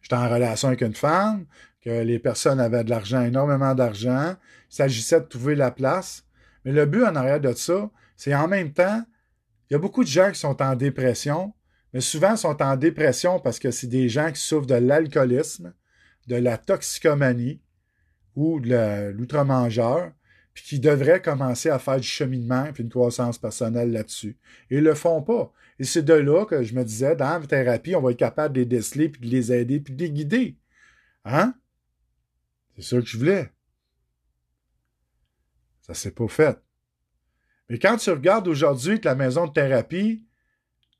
J'étais 0.00 0.16
en 0.16 0.28
relation 0.28 0.68
avec 0.68 0.80
une 0.80 0.94
femme, 0.94 1.46
que 1.82 1.90
les 2.02 2.18
personnes 2.18 2.60
avaient 2.60 2.84
de 2.84 2.90
l'argent, 2.90 3.22
énormément 3.22 3.74
d'argent. 3.74 4.36
Il 4.70 4.74
s'agissait 4.74 5.20
de 5.20 5.26
trouver 5.26 5.54
la 5.54 5.70
place. 5.70 6.24
Mais 6.64 6.72
le 6.72 6.86
but 6.86 7.04
en 7.04 7.14
arrière 7.16 7.40
de 7.40 7.52
ça, 7.52 7.90
c'est 8.16 8.34
en 8.34 8.48
même 8.48 8.72
temps, 8.72 9.04
il 9.68 9.74
y 9.74 9.76
a 9.76 9.78
beaucoup 9.78 10.04
de 10.04 10.08
gens 10.08 10.30
qui 10.30 10.38
sont 10.38 10.60
en 10.62 10.76
dépression, 10.76 11.54
mais 11.92 12.00
souvent 12.00 12.36
sont 12.36 12.62
en 12.62 12.76
dépression 12.76 13.40
parce 13.40 13.58
que 13.58 13.70
c'est 13.70 13.88
des 13.88 14.08
gens 14.08 14.30
qui 14.32 14.40
souffrent 14.40 14.66
de 14.66 14.74
l'alcoolisme, 14.74 15.74
de 16.28 16.36
la 16.36 16.56
toxicomanie 16.56 17.60
ou 18.34 18.60
de 18.60 19.10
l'outre-mangeur, 19.10 20.12
puis 20.54 20.64
qui 20.64 20.80
devraient 20.80 21.22
commencer 21.22 21.70
à 21.70 21.78
faire 21.78 21.98
du 21.98 22.06
cheminement 22.06 22.72
puis 22.72 22.82
une 22.82 22.90
croissance 22.90 23.38
personnelle 23.38 23.92
là-dessus. 23.92 24.36
Et 24.70 24.76
ils 24.76 24.82
le 24.82 24.94
font 24.94 25.22
pas. 25.22 25.52
Et 25.78 25.84
c'est 25.84 26.02
de 26.02 26.14
là 26.14 26.44
que 26.44 26.62
je 26.62 26.74
me 26.74 26.84
disais, 26.84 27.16
dans 27.16 27.38
la 27.38 27.46
thérapie, 27.46 27.96
on 27.96 28.02
va 28.02 28.10
être 28.10 28.18
capable 28.18 28.54
de 28.54 28.60
les 28.60 28.66
déceler, 28.66 29.08
puis 29.08 29.20
de 29.20 29.26
les 29.26 29.52
aider, 29.52 29.80
puis 29.80 29.94
de 29.94 30.02
les 30.02 30.10
guider. 30.10 30.56
Hein? 31.24 31.54
C'est 32.76 32.82
ça 32.82 33.00
que 33.00 33.06
je 33.06 33.18
voulais. 33.18 33.50
Ça 35.80 35.94
s'est 35.94 36.12
pas 36.12 36.28
fait. 36.28 36.58
Mais 37.68 37.78
quand 37.78 37.96
tu 37.96 38.10
regardes 38.10 38.48
aujourd'hui 38.48 39.00
que 39.00 39.08
la 39.08 39.14
maison 39.14 39.46
de 39.46 39.52
thérapie, 39.52 40.26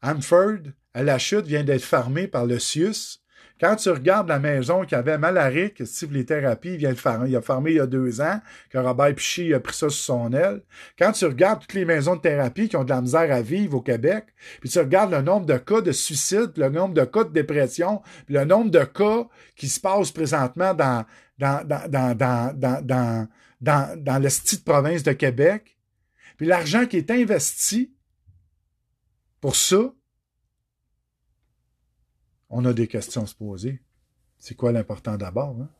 Amford, 0.02 0.58
à 0.94 1.02
la 1.02 1.18
chute, 1.18 1.46
vient 1.46 1.64
d'être 1.64 1.84
fermée 1.84 2.26
par 2.26 2.46
le 2.46 2.58
CIUS, 2.58 3.21
quand 3.62 3.76
tu 3.76 3.90
regardes 3.90 4.26
la 4.26 4.40
maison 4.40 4.84
qu'avait 4.84 5.18
Malaric, 5.18 5.86
Steve 5.86 6.12
les 6.12 6.26
thérapies, 6.26 6.72
il 6.72 6.78
vient 6.78 6.90
de 6.90 6.98
faire, 6.98 7.24
il 7.28 7.36
a 7.36 7.40
fermé 7.40 7.70
il 7.70 7.76
y 7.76 7.80
a 7.80 7.86
deux 7.86 8.20
ans, 8.20 8.40
que 8.70 8.78
Robert 8.78 9.14
Pichy 9.14 9.54
a 9.54 9.60
pris 9.60 9.76
ça 9.76 9.88
sous 9.88 10.02
son 10.02 10.32
aile. 10.32 10.62
Quand 10.98 11.12
tu 11.12 11.26
regardes 11.26 11.60
toutes 11.60 11.74
les 11.74 11.84
maisons 11.84 12.16
de 12.16 12.20
thérapie 12.20 12.68
qui 12.68 12.76
ont 12.76 12.82
de 12.82 12.90
la 12.90 13.00
misère 13.00 13.32
à 13.32 13.40
vivre 13.40 13.76
au 13.76 13.80
Québec, 13.80 14.24
puis 14.60 14.68
tu 14.68 14.80
regardes 14.80 15.12
le 15.12 15.22
nombre 15.22 15.46
de 15.46 15.56
cas 15.58 15.80
de 15.80 15.92
suicide, 15.92 16.50
le 16.56 16.70
nombre 16.70 16.94
de 16.94 17.04
cas 17.04 17.22
de 17.22 17.30
dépression, 17.30 18.02
puis 18.26 18.34
le 18.34 18.44
nombre 18.44 18.72
de 18.72 18.82
cas 18.82 19.28
qui 19.54 19.68
se 19.68 19.78
passent 19.78 20.10
présentement 20.10 20.74
dans, 20.74 21.04
dans, 21.38 21.64
dans, 21.64 21.88
dans, 21.88 22.16
dans, 22.16 22.52
dans, 22.82 23.28
dans, 23.60 24.02
dans 24.02 24.18
le 24.18 24.28
style 24.28 24.58
de 24.58 24.64
province 24.64 25.04
de 25.04 25.12
Québec, 25.12 25.78
puis 26.36 26.48
l'argent 26.48 26.86
qui 26.86 26.96
est 26.96 27.12
investi 27.12 27.94
pour 29.40 29.54
ça, 29.54 29.92
on 32.52 32.64
a 32.66 32.72
des 32.74 32.86
questions 32.86 33.22
à 33.22 33.26
se 33.26 33.34
poser. 33.34 33.82
C'est 34.38 34.54
quoi 34.54 34.72
l'important 34.72 35.16
d'abord? 35.16 35.56
Hein? 35.58 35.70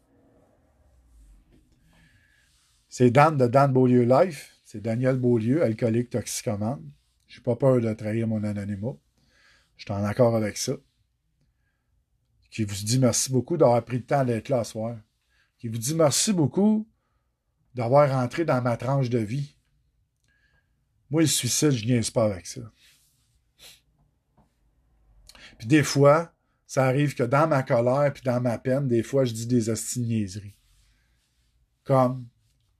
C'est 2.89 3.11
Dan 3.11 3.37
de 3.37 3.47
Dan 3.47 3.73
Beaulieu 3.73 4.05
Life. 4.05 4.59
C'est 4.65 4.81
Daniel 4.81 5.19
Beaulieu, 5.19 5.63
alcoolique 5.63 6.09
toxicomane. 6.11 6.83
Je 7.27 7.39
n'ai 7.39 7.43
pas 7.43 7.57
peur 7.57 7.81
de 7.81 7.93
trahir 7.93 8.27
mon 8.27 8.43
anonymat. 8.43 8.97
Je 9.77 9.85
suis 9.85 9.93
en 9.93 10.03
accord 10.03 10.35
avec 10.35 10.57
ça. 10.57 10.73
Qui 12.51 12.65
vous 12.65 12.75
dit 12.75 12.99
merci 12.99 13.31
beaucoup 13.31 13.59
d'avoir 13.59 13.85
pris 13.85 13.99
le 13.99 14.05
temps 14.05 14.25
d'être 14.25 14.49
là 14.49 14.65
ce 14.65 14.73
soir. 14.73 14.97
Qui 15.59 15.69
vous 15.69 15.79
dit 15.79 15.95
merci 15.95 16.33
beaucoup 16.33 16.89
d'avoir 17.75 18.11
rentré 18.11 18.47
dans 18.47 18.63
ma 18.63 18.79
tranche 18.79 19.11
de 19.11 19.19
vie. 19.19 19.57
Moi, 21.11 21.23
le 21.23 21.27
suicide, 21.27 21.71
je 21.71 21.85
niaise 21.85 22.11
pas 22.11 22.25
avec 22.25 22.47
ça. 22.47 22.63
Puis 25.59 25.67
des 25.67 25.83
fois, 25.83 26.32
ça 26.73 26.87
arrive 26.87 27.15
que 27.15 27.23
dans 27.23 27.47
ma 27.47 27.63
colère 27.63 28.11
puis 28.15 28.23
dans 28.23 28.41
ma 28.41 28.57
peine, 28.57 28.89
des 28.89 29.03
fois, 29.03 29.27
je 29.27 29.35
dis 29.35 29.47
des 29.47 29.71
niaiseries. 29.99 30.57
Comme, 31.85 32.27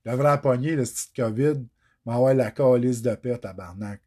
le 0.03 0.15
vrai 0.15 0.41
poignée, 0.41 0.75
le 0.75 0.81
petit 0.81 1.13
COVID, 1.15 1.63
m'envoie 2.03 2.33
la 2.33 2.49
calice 2.49 3.03
de 3.03 3.13
paix, 3.13 3.37
tabarnak. 3.37 4.01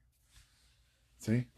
Tu 1.20 1.26
sais? 1.26 1.48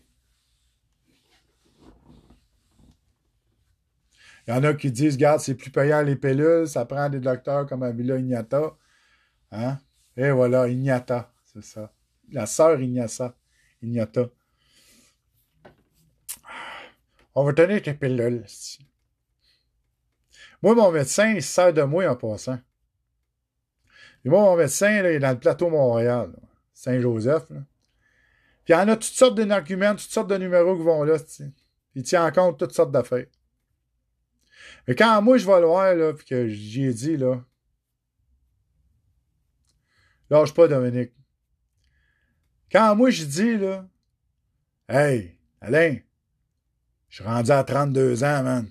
Il 4.46 4.50
y 4.50 4.52
en 4.52 4.62
a 4.62 4.74
qui 4.74 4.92
disent, 4.92 5.14
regarde, 5.14 5.40
c'est 5.40 5.54
plus 5.54 5.70
payant 5.70 6.02
les 6.02 6.16
pilules, 6.16 6.68
ça 6.68 6.84
prend 6.84 7.08
des 7.08 7.20
docteurs 7.20 7.64
comme 7.64 7.82
Avila 7.82 8.18
Ignata. 8.18 8.76
Hein? 9.52 9.78
Et 10.18 10.30
voilà, 10.32 10.68
Ignata, 10.68 11.32
c'est 11.46 11.64
ça. 11.64 11.94
La 12.30 12.44
sœur 12.44 12.78
Ignata. 12.78 13.34
Ignata. 13.80 14.28
On 17.38 17.44
va 17.44 17.52
donner 17.52 17.80
tes 17.80 17.94
pilules. 17.94 18.44
Moi, 20.60 20.74
mon 20.74 20.90
médecin, 20.90 21.34
il 21.34 21.42
se 21.42 21.52
sert 21.52 21.72
de 21.72 21.82
moi 21.82 22.10
en 22.10 22.16
passant. 22.16 22.58
Et 24.24 24.28
moi, 24.28 24.40
mon 24.40 24.56
médecin, 24.56 24.98
il 24.98 25.06
est 25.06 25.20
dans 25.20 25.30
le 25.30 25.38
plateau 25.38 25.70
Montréal, 25.70 26.32
Saint-Joseph. 26.74 27.46
Puis 27.46 27.56
il 28.70 28.72
y 28.72 28.74
en 28.74 28.88
a 28.88 28.96
toutes 28.96 29.04
sortes 29.04 29.38
d'arguments, 29.38 29.92
toutes 29.92 30.10
sortes 30.10 30.30
de 30.30 30.36
numéros 30.36 30.76
qui 30.76 30.82
vont 30.82 31.04
là. 31.04 31.16
Il 31.94 32.02
tient 32.02 32.26
en 32.26 32.32
compte 32.32 32.58
toutes 32.58 32.72
sortes 32.72 32.90
d'affaires. 32.90 33.26
Mais 34.88 34.96
quand 34.96 35.22
moi, 35.22 35.38
je 35.38 35.46
vais 35.46 35.60
le 35.60 35.66
voir, 35.66 36.16
puis 36.16 36.26
que 36.26 36.48
j'y 36.48 36.86
ai 36.86 36.92
dit, 36.92 37.16
là, 37.16 37.40
lâche 40.28 40.52
pas, 40.52 40.66
Dominique. 40.66 41.12
Quand 42.72 42.96
moi, 42.96 43.10
je 43.10 43.24
dis, 43.24 43.58
là, 43.58 43.88
hey, 44.88 45.38
Alain, 45.60 45.98
je 47.08 47.16
suis 47.16 47.24
rendu 47.24 47.50
à 47.50 47.64
32 47.64 48.24
ans, 48.24 48.42
man. 48.42 48.70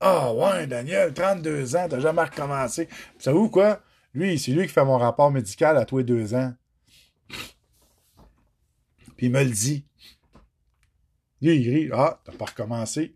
Ah 0.00 0.32
ouais, 0.32 0.66
Daniel, 0.66 1.14
32 1.14 1.76
ans, 1.76 1.86
t'as 1.88 2.00
jamais 2.00 2.22
recommencé. 2.22 2.86
Puis 2.86 2.96
savez-vous 3.20 3.50
quoi? 3.50 3.80
Lui, 4.14 4.38
c'est 4.38 4.52
lui 4.52 4.66
qui 4.66 4.72
fait 4.72 4.84
mon 4.84 4.98
rapport 4.98 5.30
médical 5.30 5.76
à 5.78 5.84
tous 5.84 5.98
les 5.98 6.04
deux 6.04 6.34
ans. 6.34 6.52
Puis 9.16 9.26
il 9.26 9.30
me 9.30 9.42
le 9.42 9.50
dit. 9.50 9.86
Lui, 11.40 11.56
il 11.56 11.70
rit. 11.70 11.90
Ah, 11.92 12.20
t'as 12.24 12.32
pas 12.32 12.46
recommencé. 12.46 13.14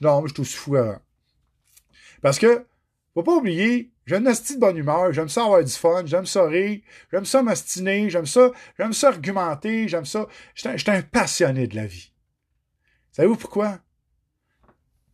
Non, 0.00 0.20
moi, 0.20 0.28
je 0.28 0.34
suis 0.34 0.42
aussi 0.42 0.56
fou 0.56 0.76
avant. 0.76 0.98
Parce 2.20 2.38
que, 2.38 2.66
faut 3.14 3.22
pas 3.22 3.36
oublier, 3.36 3.92
j'ai 4.06 4.16
une 4.16 4.28
hostie 4.28 4.56
de 4.56 4.60
bonne 4.60 4.76
humeur, 4.76 5.12
j'aime 5.12 5.28
ça 5.28 5.44
avoir 5.44 5.62
du 5.62 5.72
fun, 5.72 6.02
j'aime 6.04 6.26
ça 6.26 6.46
rire, 6.46 6.80
j'aime 7.12 7.24
ça 7.24 7.42
m'astiner, 7.42 8.10
j'aime 8.10 8.26
ça, 8.26 8.50
j'aime 8.78 8.92
ça 8.92 9.08
argumenter, 9.08 9.88
j'aime 9.88 10.04
ça. 10.04 10.26
J'étais 10.54 10.90
un 10.90 11.02
passionné 11.02 11.66
de 11.66 11.76
la 11.76 11.86
vie. 11.86 12.13
Savez-vous 13.14 13.36
pourquoi? 13.36 13.78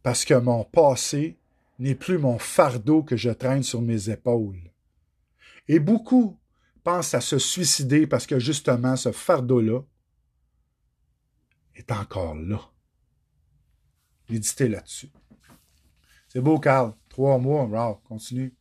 Parce 0.03 0.25
que 0.25 0.33
mon 0.33 0.65
passé 0.65 1.39
n'est 1.79 1.95
plus 1.95 2.17
mon 2.17 2.39
fardeau 2.39 3.03
que 3.03 3.15
je 3.15 3.29
traîne 3.29 3.63
sur 3.63 3.83
mes 3.83 4.09
épaules. 4.09 4.73
Et 5.69 5.79
beaucoup 5.79 6.41
pensent 6.83 7.13
à 7.13 7.21
se 7.21 7.39
suicider 7.39 8.07
parce 8.07 8.27
que 8.27 8.39
justement 8.39 8.97
ce 8.97 9.13
fardeau-là 9.13 9.83
est 11.75 11.93
encore 11.93 12.35
là. 12.37 12.71
Méditez 14.31 14.69
là-dessus. 14.69 15.13
C'est 16.29 16.41
beau, 16.41 16.59
Carl. 16.59 16.95
Trois 17.11 17.37
mois, 17.37 17.65
wow, 17.65 17.97
continue. 17.97 18.55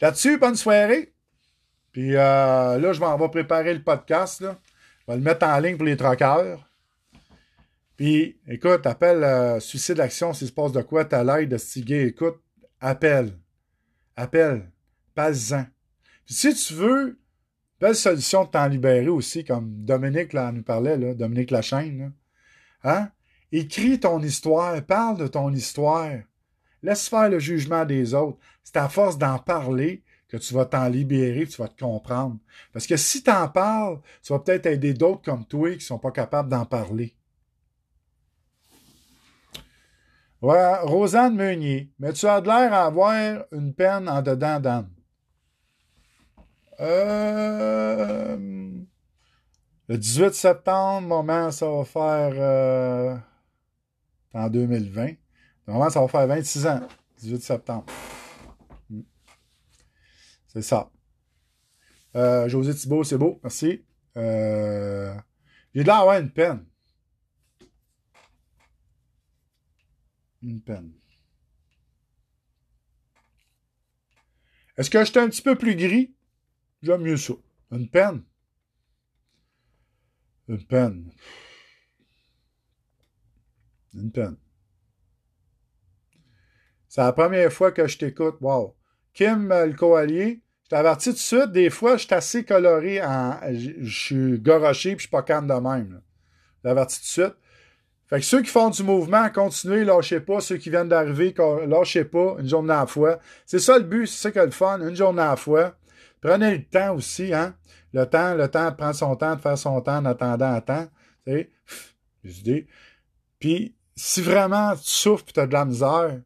Là-dessus, 0.00 0.38
bonne 0.38 0.54
soirée. 0.54 1.12
Puis 1.90 2.14
euh, 2.14 2.78
là, 2.78 2.92
je 2.92 3.00
m'en 3.00 3.18
vais 3.18 3.28
préparer 3.28 3.74
le 3.74 3.82
podcast. 3.82 4.40
Je 4.40 5.06
vais 5.08 5.16
le 5.16 5.24
mettre 5.24 5.44
en 5.44 5.58
ligne 5.58 5.76
pour 5.76 5.86
les 5.86 5.96
troqueurs. 5.96 6.65
Puis, 7.96 8.38
écoute, 8.46 8.86
appelle 8.86 9.24
euh, 9.24 9.60
Suicide 9.60 10.00
Action 10.00 10.32
s'il 10.34 10.48
se 10.48 10.52
passe 10.52 10.72
de 10.72 10.82
quoi, 10.82 11.04
t'as 11.04 11.24
l'aide 11.24 11.48
de 11.48 11.56
stiguer. 11.56 12.06
Écoute, 12.06 12.40
appelle. 12.80 13.32
Appelle. 14.16 14.70
Passe-en. 15.14 15.64
Puis 16.26 16.34
si 16.34 16.54
tu 16.54 16.74
veux, 16.74 17.18
belle 17.80 17.94
solution 17.94 18.44
de 18.44 18.50
t'en 18.50 18.68
libérer 18.68 19.08
aussi, 19.08 19.44
comme 19.44 19.84
Dominique 19.84 20.32
là, 20.32 20.52
nous 20.52 20.62
parlait, 20.62 20.98
là, 20.98 21.14
Dominique 21.14 21.50
Lachaine. 21.50 21.98
Là. 21.98 22.92
Hein? 22.92 23.10
Écris 23.50 24.00
ton 24.00 24.20
histoire, 24.20 24.82
parle 24.84 25.18
de 25.18 25.26
ton 25.26 25.52
histoire. 25.52 26.12
Laisse 26.82 27.08
faire 27.08 27.30
le 27.30 27.38
jugement 27.38 27.84
des 27.84 28.12
autres. 28.12 28.38
C'est 28.62 28.76
à 28.76 28.88
force 28.88 29.16
d'en 29.16 29.38
parler 29.38 30.02
que 30.28 30.36
tu 30.36 30.52
vas 30.52 30.66
t'en 30.66 30.88
libérer, 30.88 31.46
tu 31.46 31.62
vas 31.62 31.68
te 31.68 31.82
comprendre. 31.82 32.36
Parce 32.72 32.86
que 32.86 32.96
si 32.96 33.22
tu 33.22 33.30
en 33.30 33.48
parles, 33.48 34.00
tu 34.22 34.32
vas 34.32 34.40
peut-être 34.40 34.66
aider 34.66 34.92
d'autres 34.92 35.22
comme 35.22 35.46
toi 35.46 35.74
qui 35.74 35.84
sont 35.84 35.98
pas 35.98 36.10
capables 36.10 36.50
d'en 36.50 36.66
parler. 36.66 37.15
Rosanne 40.42 41.34
Meunier. 41.34 41.90
Mais 41.98 42.12
tu 42.12 42.26
as 42.26 42.40
de 42.40 42.46
l'air 42.46 42.72
à 42.72 42.86
avoir 42.86 43.14
une 43.52 43.74
peine 43.74 44.08
en 44.08 44.22
dedans 44.22 44.60
d'âne. 44.60 44.90
Euh, 46.80 48.36
le 49.88 49.98
18 49.98 50.34
septembre, 50.34 51.06
moment, 51.06 51.50
ça 51.50 51.70
va 51.70 51.84
faire 51.84 52.32
euh, 52.34 53.16
en 54.34 54.48
2020. 54.48 55.12
Le 55.66 55.72
moment, 55.72 55.88
ça 55.90 56.00
va 56.00 56.08
faire 56.08 56.26
26 56.26 56.66
ans. 56.66 56.80
18 57.18 57.42
septembre. 57.42 57.86
Hmm. 58.90 59.02
C'est 60.48 60.62
ça. 60.62 60.90
Euh, 62.14 62.48
José 62.48 62.74
Thibault, 62.74 63.04
c'est 63.04 63.18
beau. 63.18 63.40
Merci. 63.42 63.84
Euh, 64.16 65.14
J'ai 65.74 65.82
de 65.82 65.86
l'air 65.86 65.98
d'avoir 65.98 66.18
une 66.18 66.30
peine. 66.30 66.64
Une 70.46 70.60
peine. 70.60 70.92
Est-ce 74.76 74.90
que 74.90 75.04
j'étais 75.04 75.18
un 75.18 75.28
petit 75.28 75.42
peu 75.42 75.56
plus 75.56 75.74
gris? 75.74 76.14
J'aime 76.82 77.02
mieux 77.02 77.16
ça. 77.16 77.32
Une 77.72 77.90
peine. 77.90 78.22
Une 80.48 80.64
peine. 80.64 81.10
Une 83.94 84.12
peine. 84.12 84.36
C'est 86.88 87.00
la 87.00 87.12
première 87.12 87.52
fois 87.52 87.72
que 87.72 87.88
je 87.88 87.98
t'écoute. 87.98 88.36
Wow. 88.40 88.76
Kim, 89.14 89.50
euh, 89.50 89.66
le 89.66 89.74
coallier, 89.74 90.42
je 90.62 90.68
t'avertis 90.68 91.08
tout 91.08 91.14
de 91.14 91.18
suite, 91.18 91.52
des 91.52 91.70
fois, 91.70 91.96
je 91.96 92.04
suis 92.04 92.14
assez 92.14 92.44
coloré 92.44 93.02
en. 93.02 93.40
Je 93.52 93.88
suis 93.88 94.38
goroché 94.38 94.90
puis 94.90 94.98
je 94.98 95.08
suis 95.08 95.10
pas 95.10 95.22
calme 95.22 95.48
de 95.48 95.54
même. 95.54 96.02
Je 96.58 96.62
t'avertis 96.68 96.98
tout 96.98 97.04
de 97.04 97.26
suite. 97.26 97.36
Fait 98.08 98.20
que 98.20 98.24
ceux 98.24 98.42
qui 98.42 98.50
font 98.50 98.70
du 98.70 98.82
mouvement, 98.84 99.28
continuez, 99.30 99.84
lâchez 99.84 100.20
pas. 100.20 100.40
Ceux 100.40 100.58
qui 100.58 100.70
viennent 100.70 100.88
d'arriver, 100.88 101.34
lâchez 101.66 102.04
pas, 102.04 102.36
une 102.38 102.48
journée 102.48 102.72
à 102.72 102.80
la 102.80 102.86
fois. 102.86 103.18
C'est 103.46 103.58
ça 103.58 103.78
le 103.78 103.84
but, 103.84 104.06
c'est 104.06 104.22
ça 104.22 104.30
que 104.30 104.38
le 104.38 104.52
fun, 104.52 104.80
une 104.80 104.94
journée 104.94 105.22
à 105.22 105.30
la 105.30 105.36
fois. 105.36 105.74
Prenez 106.20 106.58
le 106.58 106.64
temps 106.64 106.94
aussi, 106.94 107.34
hein. 107.34 107.56
Le 107.92 108.04
temps, 108.04 108.34
le 108.34 108.48
temps 108.48 108.70
de 108.70 108.76
prendre 108.76 108.94
son 108.94 109.16
temps, 109.16 109.34
de 109.34 109.40
faire 109.40 109.58
son 109.58 109.80
temps 109.80 109.98
en 109.98 110.04
attendant 110.04 110.52
à 110.52 110.60
temps. 110.60 110.86
Tu 111.26 111.50
sais. 112.24 112.66
Puis, 113.38 113.74
si 113.94 114.22
vraiment 114.22 114.74
tu 114.76 114.82
souffres 114.84 115.24
et 115.28 115.32
tu 115.32 115.40
as 115.40 115.46
de 115.46 115.52
la 115.52 115.64
misère, 115.64 116.20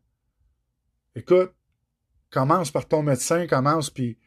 écoute, 1.14 1.52
commence 2.30 2.70
par 2.70 2.86
ton 2.86 3.02
médecin, 3.02 3.46
commence, 3.46 3.90
puis 3.90 4.18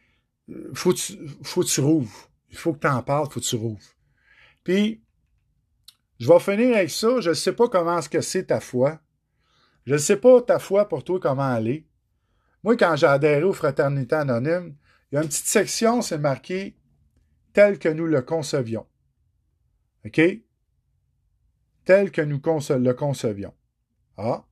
euh, 0.49 0.71
faut 0.73 0.93
tu, 0.93 1.17
faut 1.43 1.61
que 1.61 1.67
tu 1.67 1.81
rouvres. 1.81 2.29
Il 2.49 2.57
faut 2.57 2.73
que 2.73 2.79
tu 2.79 2.87
en 2.87 3.01
parles, 3.01 3.29
faut 3.29 3.39
que 3.39 3.45
tu 3.45 3.55
rouvres. 3.55 3.81
Puis, 4.63 5.02
je 6.19 6.27
vais 6.27 6.39
finir 6.39 6.77
avec 6.77 6.89
ça. 6.89 7.19
Je 7.19 7.29
ne 7.29 7.33
sais 7.33 7.53
pas 7.53 7.67
comment 7.67 7.97
est-ce 7.97 8.09
que 8.09 8.21
c'est 8.21 8.45
ta 8.45 8.59
foi. 8.59 8.99
Je 9.85 9.93
ne 9.93 9.97
sais 9.97 10.17
pas 10.17 10.41
ta 10.41 10.59
foi 10.59 10.87
pour 10.87 11.03
toi 11.03 11.19
comment 11.19 11.55
elle 11.55 11.67
est. 11.67 11.85
Moi, 12.63 12.77
quand 12.77 12.95
j'ai 12.95 13.07
adhéré 13.07 13.43
aux 13.43 13.53
fraternités 13.53 14.15
anonymes, 14.15 14.75
il 15.11 15.15
y 15.15 15.17
a 15.17 15.21
une 15.21 15.27
petite 15.27 15.45
section, 15.45 16.01
c'est 16.01 16.17
marqué 16.17 16.77
tel 17.51 17.77
que 17.77 17.89
nous 17.89 18.05
le 18.05 18.21
concevions. 18.21 18.87
OK? 20.05 20.21
Tel 21.85 22.11
que 22.11 22.21
nous 22.21 22.41
le 22.79 22.93
concevions. 22.93 23.53
Ah. 24.17 24.45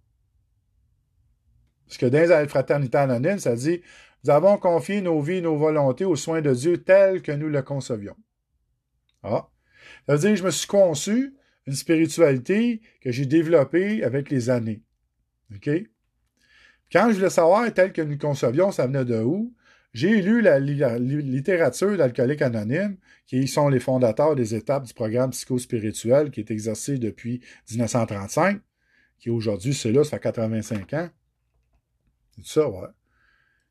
Parce 1.85 1.97
que 1.97 2.05
dans 2.05 2.41
les 2.41 2.47
fraternités 2.47 2.97
anonymes, 2.97 3.39
ça 3.39 3.55
dit 3.55 3.81
Nous 4.23 4.29
avons 4.29 4.57
confié 4.57 5.01
nos 5.01 5.21
vies 5.21 5.41
nos 5.41 5.57
volontés 5.57 6.05
aux 6.05 6.15
soins 6.15 6.41
de 6.41 6.53
Dieu 6.53 6.83
tels 6.83 7.21
que 7.21 7.31
nous 7.31 7.49
le 7.49 7.61
concevions. 7.61 8.17
Ah. 9.23 9.49
Ça 10.05 10.13
veut 10.13 10.19
dire 10.19 10.35
je 10.35 10.43
me 10.43 10.51
suis 10.51 10.67
conçu 10.67 11.35
une 11.67 11.73
spiritualité 11.73 12.81
que 13.01 13.11
j'ai 13.11 13.25
développée 13.25 14.03
avec 14.03 14.29
les 14.29 14.49
années. 14.49 14.81
OK? 15.55 15.69
Quand 16.91 17.09
je 17.09 17.15
voulais 17.15 17.29
savoir 17.29 17.71
tel 17.73 17.93
que 17.93 18.01
nous 18.01 18.17
concevions, 18.17 18.71
ça 18.71 18.88
venait 18.88 19.05
de 19.05 19.21
où? 19.21 19.53
J'ai 19.93 20.21
lu 20.21 20.41
la, 20.41 20.59
li- 20.59 20.77
la 20.77 20.97
littérature 20.97 21.97
d'Alcooliques 21.97 22.41
Anonymes, 22.41 22.97
qui 23.27 23.47
sont 23.47 23.67
les 23.67 23.79
fondateurs 23.79 24.35
des 24.35 24.55
étapes 24.55 24.85
du 24.85 24.93
programme 24.93 25.31
psychospirituel 25.31 26.31
qui 26.31 26.39
est 26.39 26.51
exercé 26.51 26.97
depuis 26.97 27.41
1935, 27.69 28.61
qui 29.19 29.29
aujourd'hui, 29.29 29.73
c'est 29.73 29.91
là, 29.91 30.03
ça 30.03 30.11
fait 30.11 30.23
85 30.23 30.93
ans. 30.93 31.09
C'est 32.38 32.45
ça, 32.45 32.69
ouais. 32.69 32.88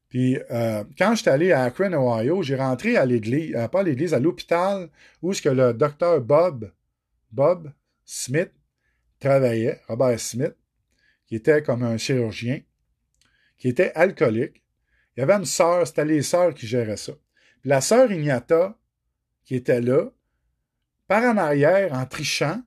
Puis, 0.08 0.38
euh, 0.50 0.84
quand 0.98 1.14
j'étais 1.14 1.30
allé 1.30 1.52
à 1.52 1.62
Akron, 1.62 1.92
Ohio, 1.94 2.42
j'ai 2.42 2.56
rentré 2.56 2.96
à 2.96 3.06
l'église, 3.06 3.54
euh, 3.54 3.68
pas 3.68 3.80
à 3.80 3.82
l'église, 3.84 4.12
à 4.12 4.18
l'hôpital, 4.18 4.90
où 5.22 5.32
est-ce 5.32 5.40
que 5.40 5.48
le 5.48 5.72
docteur 5.72 6.20
Bob, 6.20 6.70
Bob 7.30 7.72
Smith 8.12 8.50
travaillait, 9.20 9.80
Robert 9.86 10.18
Smith, 10.18 10.56
qui 11.26 11.36
était 11.36 11.62
comme 11.62 11.84
un 11.84 11.96
chirurgien, 11.96 12.60
qui 13.56 13.68
était 13.68 13.92
alcoolique. 13.94 14.64
Il 15.14 15.20
y 15.20 15.22
avait 15.22 15.34
une 15.34 15.44
sœur, 15.44 15.86
c'était 15.86 16.04
les 16.04 16.22
sœurs 16.22 16.52
qui 16.52 16.66
géraient 16.66 16.96
ça. 16.96 17.12
Puis 17.60 17.70
la 17.70 17.80
sœur 17.80 18.10
Ignata, 18.10 18.76
qui 19.44 19.54
était 19.54 19.80
là, 19.80 20.10
par 21.06 21.22
en 21.22 21.36
arrière, 21.36 21.92
en 21.92 22.04
trichant, 22.04 22.60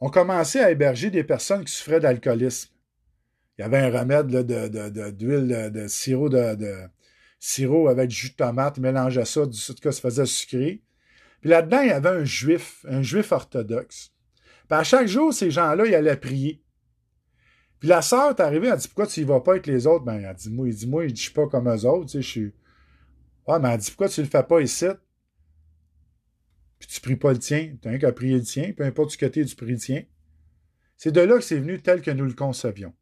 ont 0.00 0.08
commencé 0.08 0.60
à 0.60 0.70
héberger 0.70 1.10
des 1.10 1.24
personnes 1.24 1.66
qui 1.66 1.72
souffraient 1.74 2.00
d'alcoolisme. 2.00 2.70
Il 3.58 3.62
y 3.62 3.64
avait 3.64 3.80
un 3.80 3.90
remède 3.90 4.28
de, 4.28 5.10
d'huile 5.10 5.70
de, 5.74 5.88
sirop 5.88 6.30
de, 6.30 6.88
sirop 7.38 7.88
avec 7.88 8.10
jus 8.10 8.30
de 8.30 8.36
tomate, 8.36 8.78
ils 8.78 8.82
mélangeaient 8.82 9.26
ça, 9.26 9.44
du 9.44 9.60
tout 9.60 9.74
cas, 9.74 9.92
ça 9.92 10.00
faisait 10.00 10.24
sucré. 10.24 10.82
Puis 11.42 11.50
là-dedans, 11.50 11.82
il 11.82 11.88
y 11.88 11.92
avait 11.92 12.08
un 12.08 12.24
juif, 12.24 12.86
un 12.88 13.02
juif 13.02 13.30
orthodoxe. 13.30 14.13
Puis 14.68 14.78
à 14.78 14.84
chaque 14.84 15.08
jour, 15.08 15.32
ces 15.32 15.50
gens-là, 15.50 15.86
ils 15.86 15.94
allaient 15.94 16.16
prier. 16.16 16.62
Puis 17.78 17.88
la 17.88 18.02
sœur 18.02 18.30
est 18.30 18.40
arrivée, 18.40 18.68
elle 18.68 18.78
dit 18.78 18.88
Pourquoi 18.88 19.06
tu 19.06 19.20
y 19.20 19.24
vas 19.24 19.40
pas 19.40 19.52
avec 19.52 19.66
les 19.66 19.86
autres? 19.86 20.04
Ben, 20.04 20.18
elle 20.18 20.34
dit 20.34 20.50
Moi, 20.50 20.68
il 20.68 20.74
dit, 20.74 20.86
moi, 20.86 21.06
je 21.06 21.14
suis 21.14 21.32
pas 21.32 21.46
comme 21.46 21.68
eux 21.68 21.84
autres, 21.84 22.06
tu 22.06 22.12
sais, 22.12 22.22
je 22.22 22.28
suis. 22.28 22.52
Ouais, 23.46 23.58
mais 23.60 23.70
elle 23.70 23.78
dit 23.78 23.90
Pourquoi 23.90 24.08
tu 24.08 24.22
le 24.22 24.26
fais 24.26 24.42
pas 24.42 24.60
ici? 24.60 24.86
Puis 26.78 26.88
tu 26.88 27.00
pries 27.00 27.16
pas 27.16 27.32
le 27.32 27.38
tien. 27.38 27.76
Tu 27.80 27.88
n'as 27.88 27.98
qu'à 27.98 28.12
prier 28.12 28.36
le 28.36 28.42
tien, 28.42 28.72
peu 28.72 28.84
importe 28.84 29.10
du 29.10 29.16
côté 29.16 29.44
du 29.44 29.54
prie 29.54 29.72
le 29.72 29.78
tien. 29.78 30.02
C'est 30.96 31.12
de 31.12 31.20
là 31.20 31.36
que 31.36 31.44
c'est 31.44 31.58
venu 31.58 31.80
tel 31.82 32.00
que 32.00 32.10
nous 32.10 32.24
le 32.24 32.32
concevions. 32.32 32.94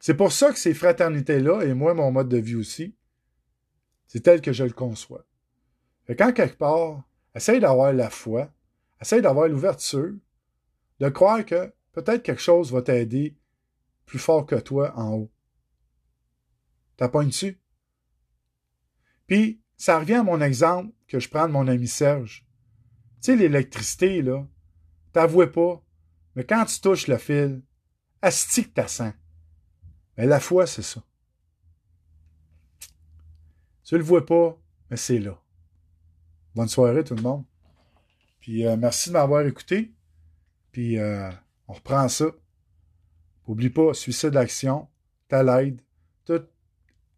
C'est 0.00 0.14
pour 0.14 0.32
ça 0.32 0.52
que 0.52 0.58
ces 0.58 0.74
fraternités-là, 0.74 1.62
et 1.62 1.74
moi, 1.74 1.94
mon 1.94 2.10
mode 2.10 2.28
de 2.28 2.38
vie 2.38 2.56
aussi, 2.56 2.94
c'est 4.06 4.20
tel 4.20 4.40
que 4.40 4.52
je 4.52 4.64
le 4.64 4.72
conçois. 4.72 5.24
Fait 6.06 6.16
quand 6.16 6.32
quelque 6.32 6.56
part, 6.56 7.02
essaye 7.34 7.60
d'avoir 7.60 7.92
la 7.92 8.10
foi, 8.10 8.52
essaye 9.00 9.22
d'avoir 9.22 9.48
l'ouverture, 9.48 10.14
de 11.00 11.08
croire 11.08 11.44
que 11.44 11.72
peut-être 11.92 12.22
quelque 12.22 12.42
chose 12.42 12.72
va 12.72 12.82
t'aider 12.82 13.36
plus 14.04 14.18
fort 14.18 14.46
que 14.46 14.56
toi 14.56 14.92
en 14.96 15.14
haut. 15.14 15.32
Dessus? 16.98 17.60
Puis, 19.26 19.60
ça 19.76 19.98
revient 19.98 20.14
à 20.14 20.22
mon 20.22 20.40
exemple 20.40 20.94
que 21.08 21.20
je 21.20 21.28
prends 21.28 21.46
de 21.46 21.52
mon 21.52 21.68
ami 21.68 21.88
Serge. 21.88 22.46
Tu 23.20 23.32
sais, 23.32 23.36
l'électricité, 23.36 24.22
là, 24.22 24.46
t'avouais 25.12 25.50
pas, 25.50 25.82
mais 26.34 26.44
quand 26.44 26.64
tu 26.64 26.80
touches 26.80 27.08
le 27.08 27.18
fil, 27.18 27.62
asti 28.22 28.64
que 28.64 28.74
t'as 28.74 28.88
sens. 28.88 29.12
Mais 30.16 30.26
la 30.26 30.40
foi, 30.40 30.66
c'est 30.66 30.82
ça. 30.82 31.02
Tu 33.84 33.96
le 33.96 34.04
vois 34.04 34.24
pas, 34.24 34.58
mais 34.90 34.96
c'est 34.96 35.18
là. 35.18 35.40
Bonne 36.54 36.68
soirée, 36.68 37.04
tout 37.04 37.14
le 37.14 37.22
monde. 37.22 37.44
Puis 38.40 38.66
euh, 38.66 38.76
merci 38.76 39.10
de 39.10 39.14
m'avoir 39.14 39.46
écouté. 39.46 39.92
Puis 40.76 40.98
euh, 40.98 41.30
on 41.68 41.72
reprend 41.72 42.06
ça. 42.06 42.26
Oublie 43.46 43.70
pas, 43.70 43.94
suicide 43.94 44.32
d'action, 44.32 44.88
t'as 45.26 45.42
l'aide, 45.42 45.80
tout 46.26 46.42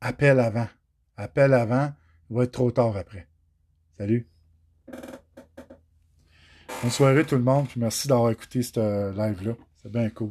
appel 0.01 0.39
avant. 0.39 0.69
Appel 1.17 1.53
avant, 1.53 1.93
il 2.31 2.37
va 2.37 2.45
être 2.45 2.53
trop 2.53 2.71
tard 2.71 2.97
après. 2.97 3.27
Salut. 3.99 4.29
Bonne 6.83 6.91
soirée 6.93 7.27
tout 7.27 7.35
le 7.35 7.43
monde, 7.43 7.67
puis 7.67 7.81
merci 7.81 8.07
d'avoir 8.07 8.31
écouté 8.31 8.63
ce 8.63 9.11
live-là. 9.11 9.55
C'est 9.83 9.91
bien 9.91 10.09
cool. 10.11 10.31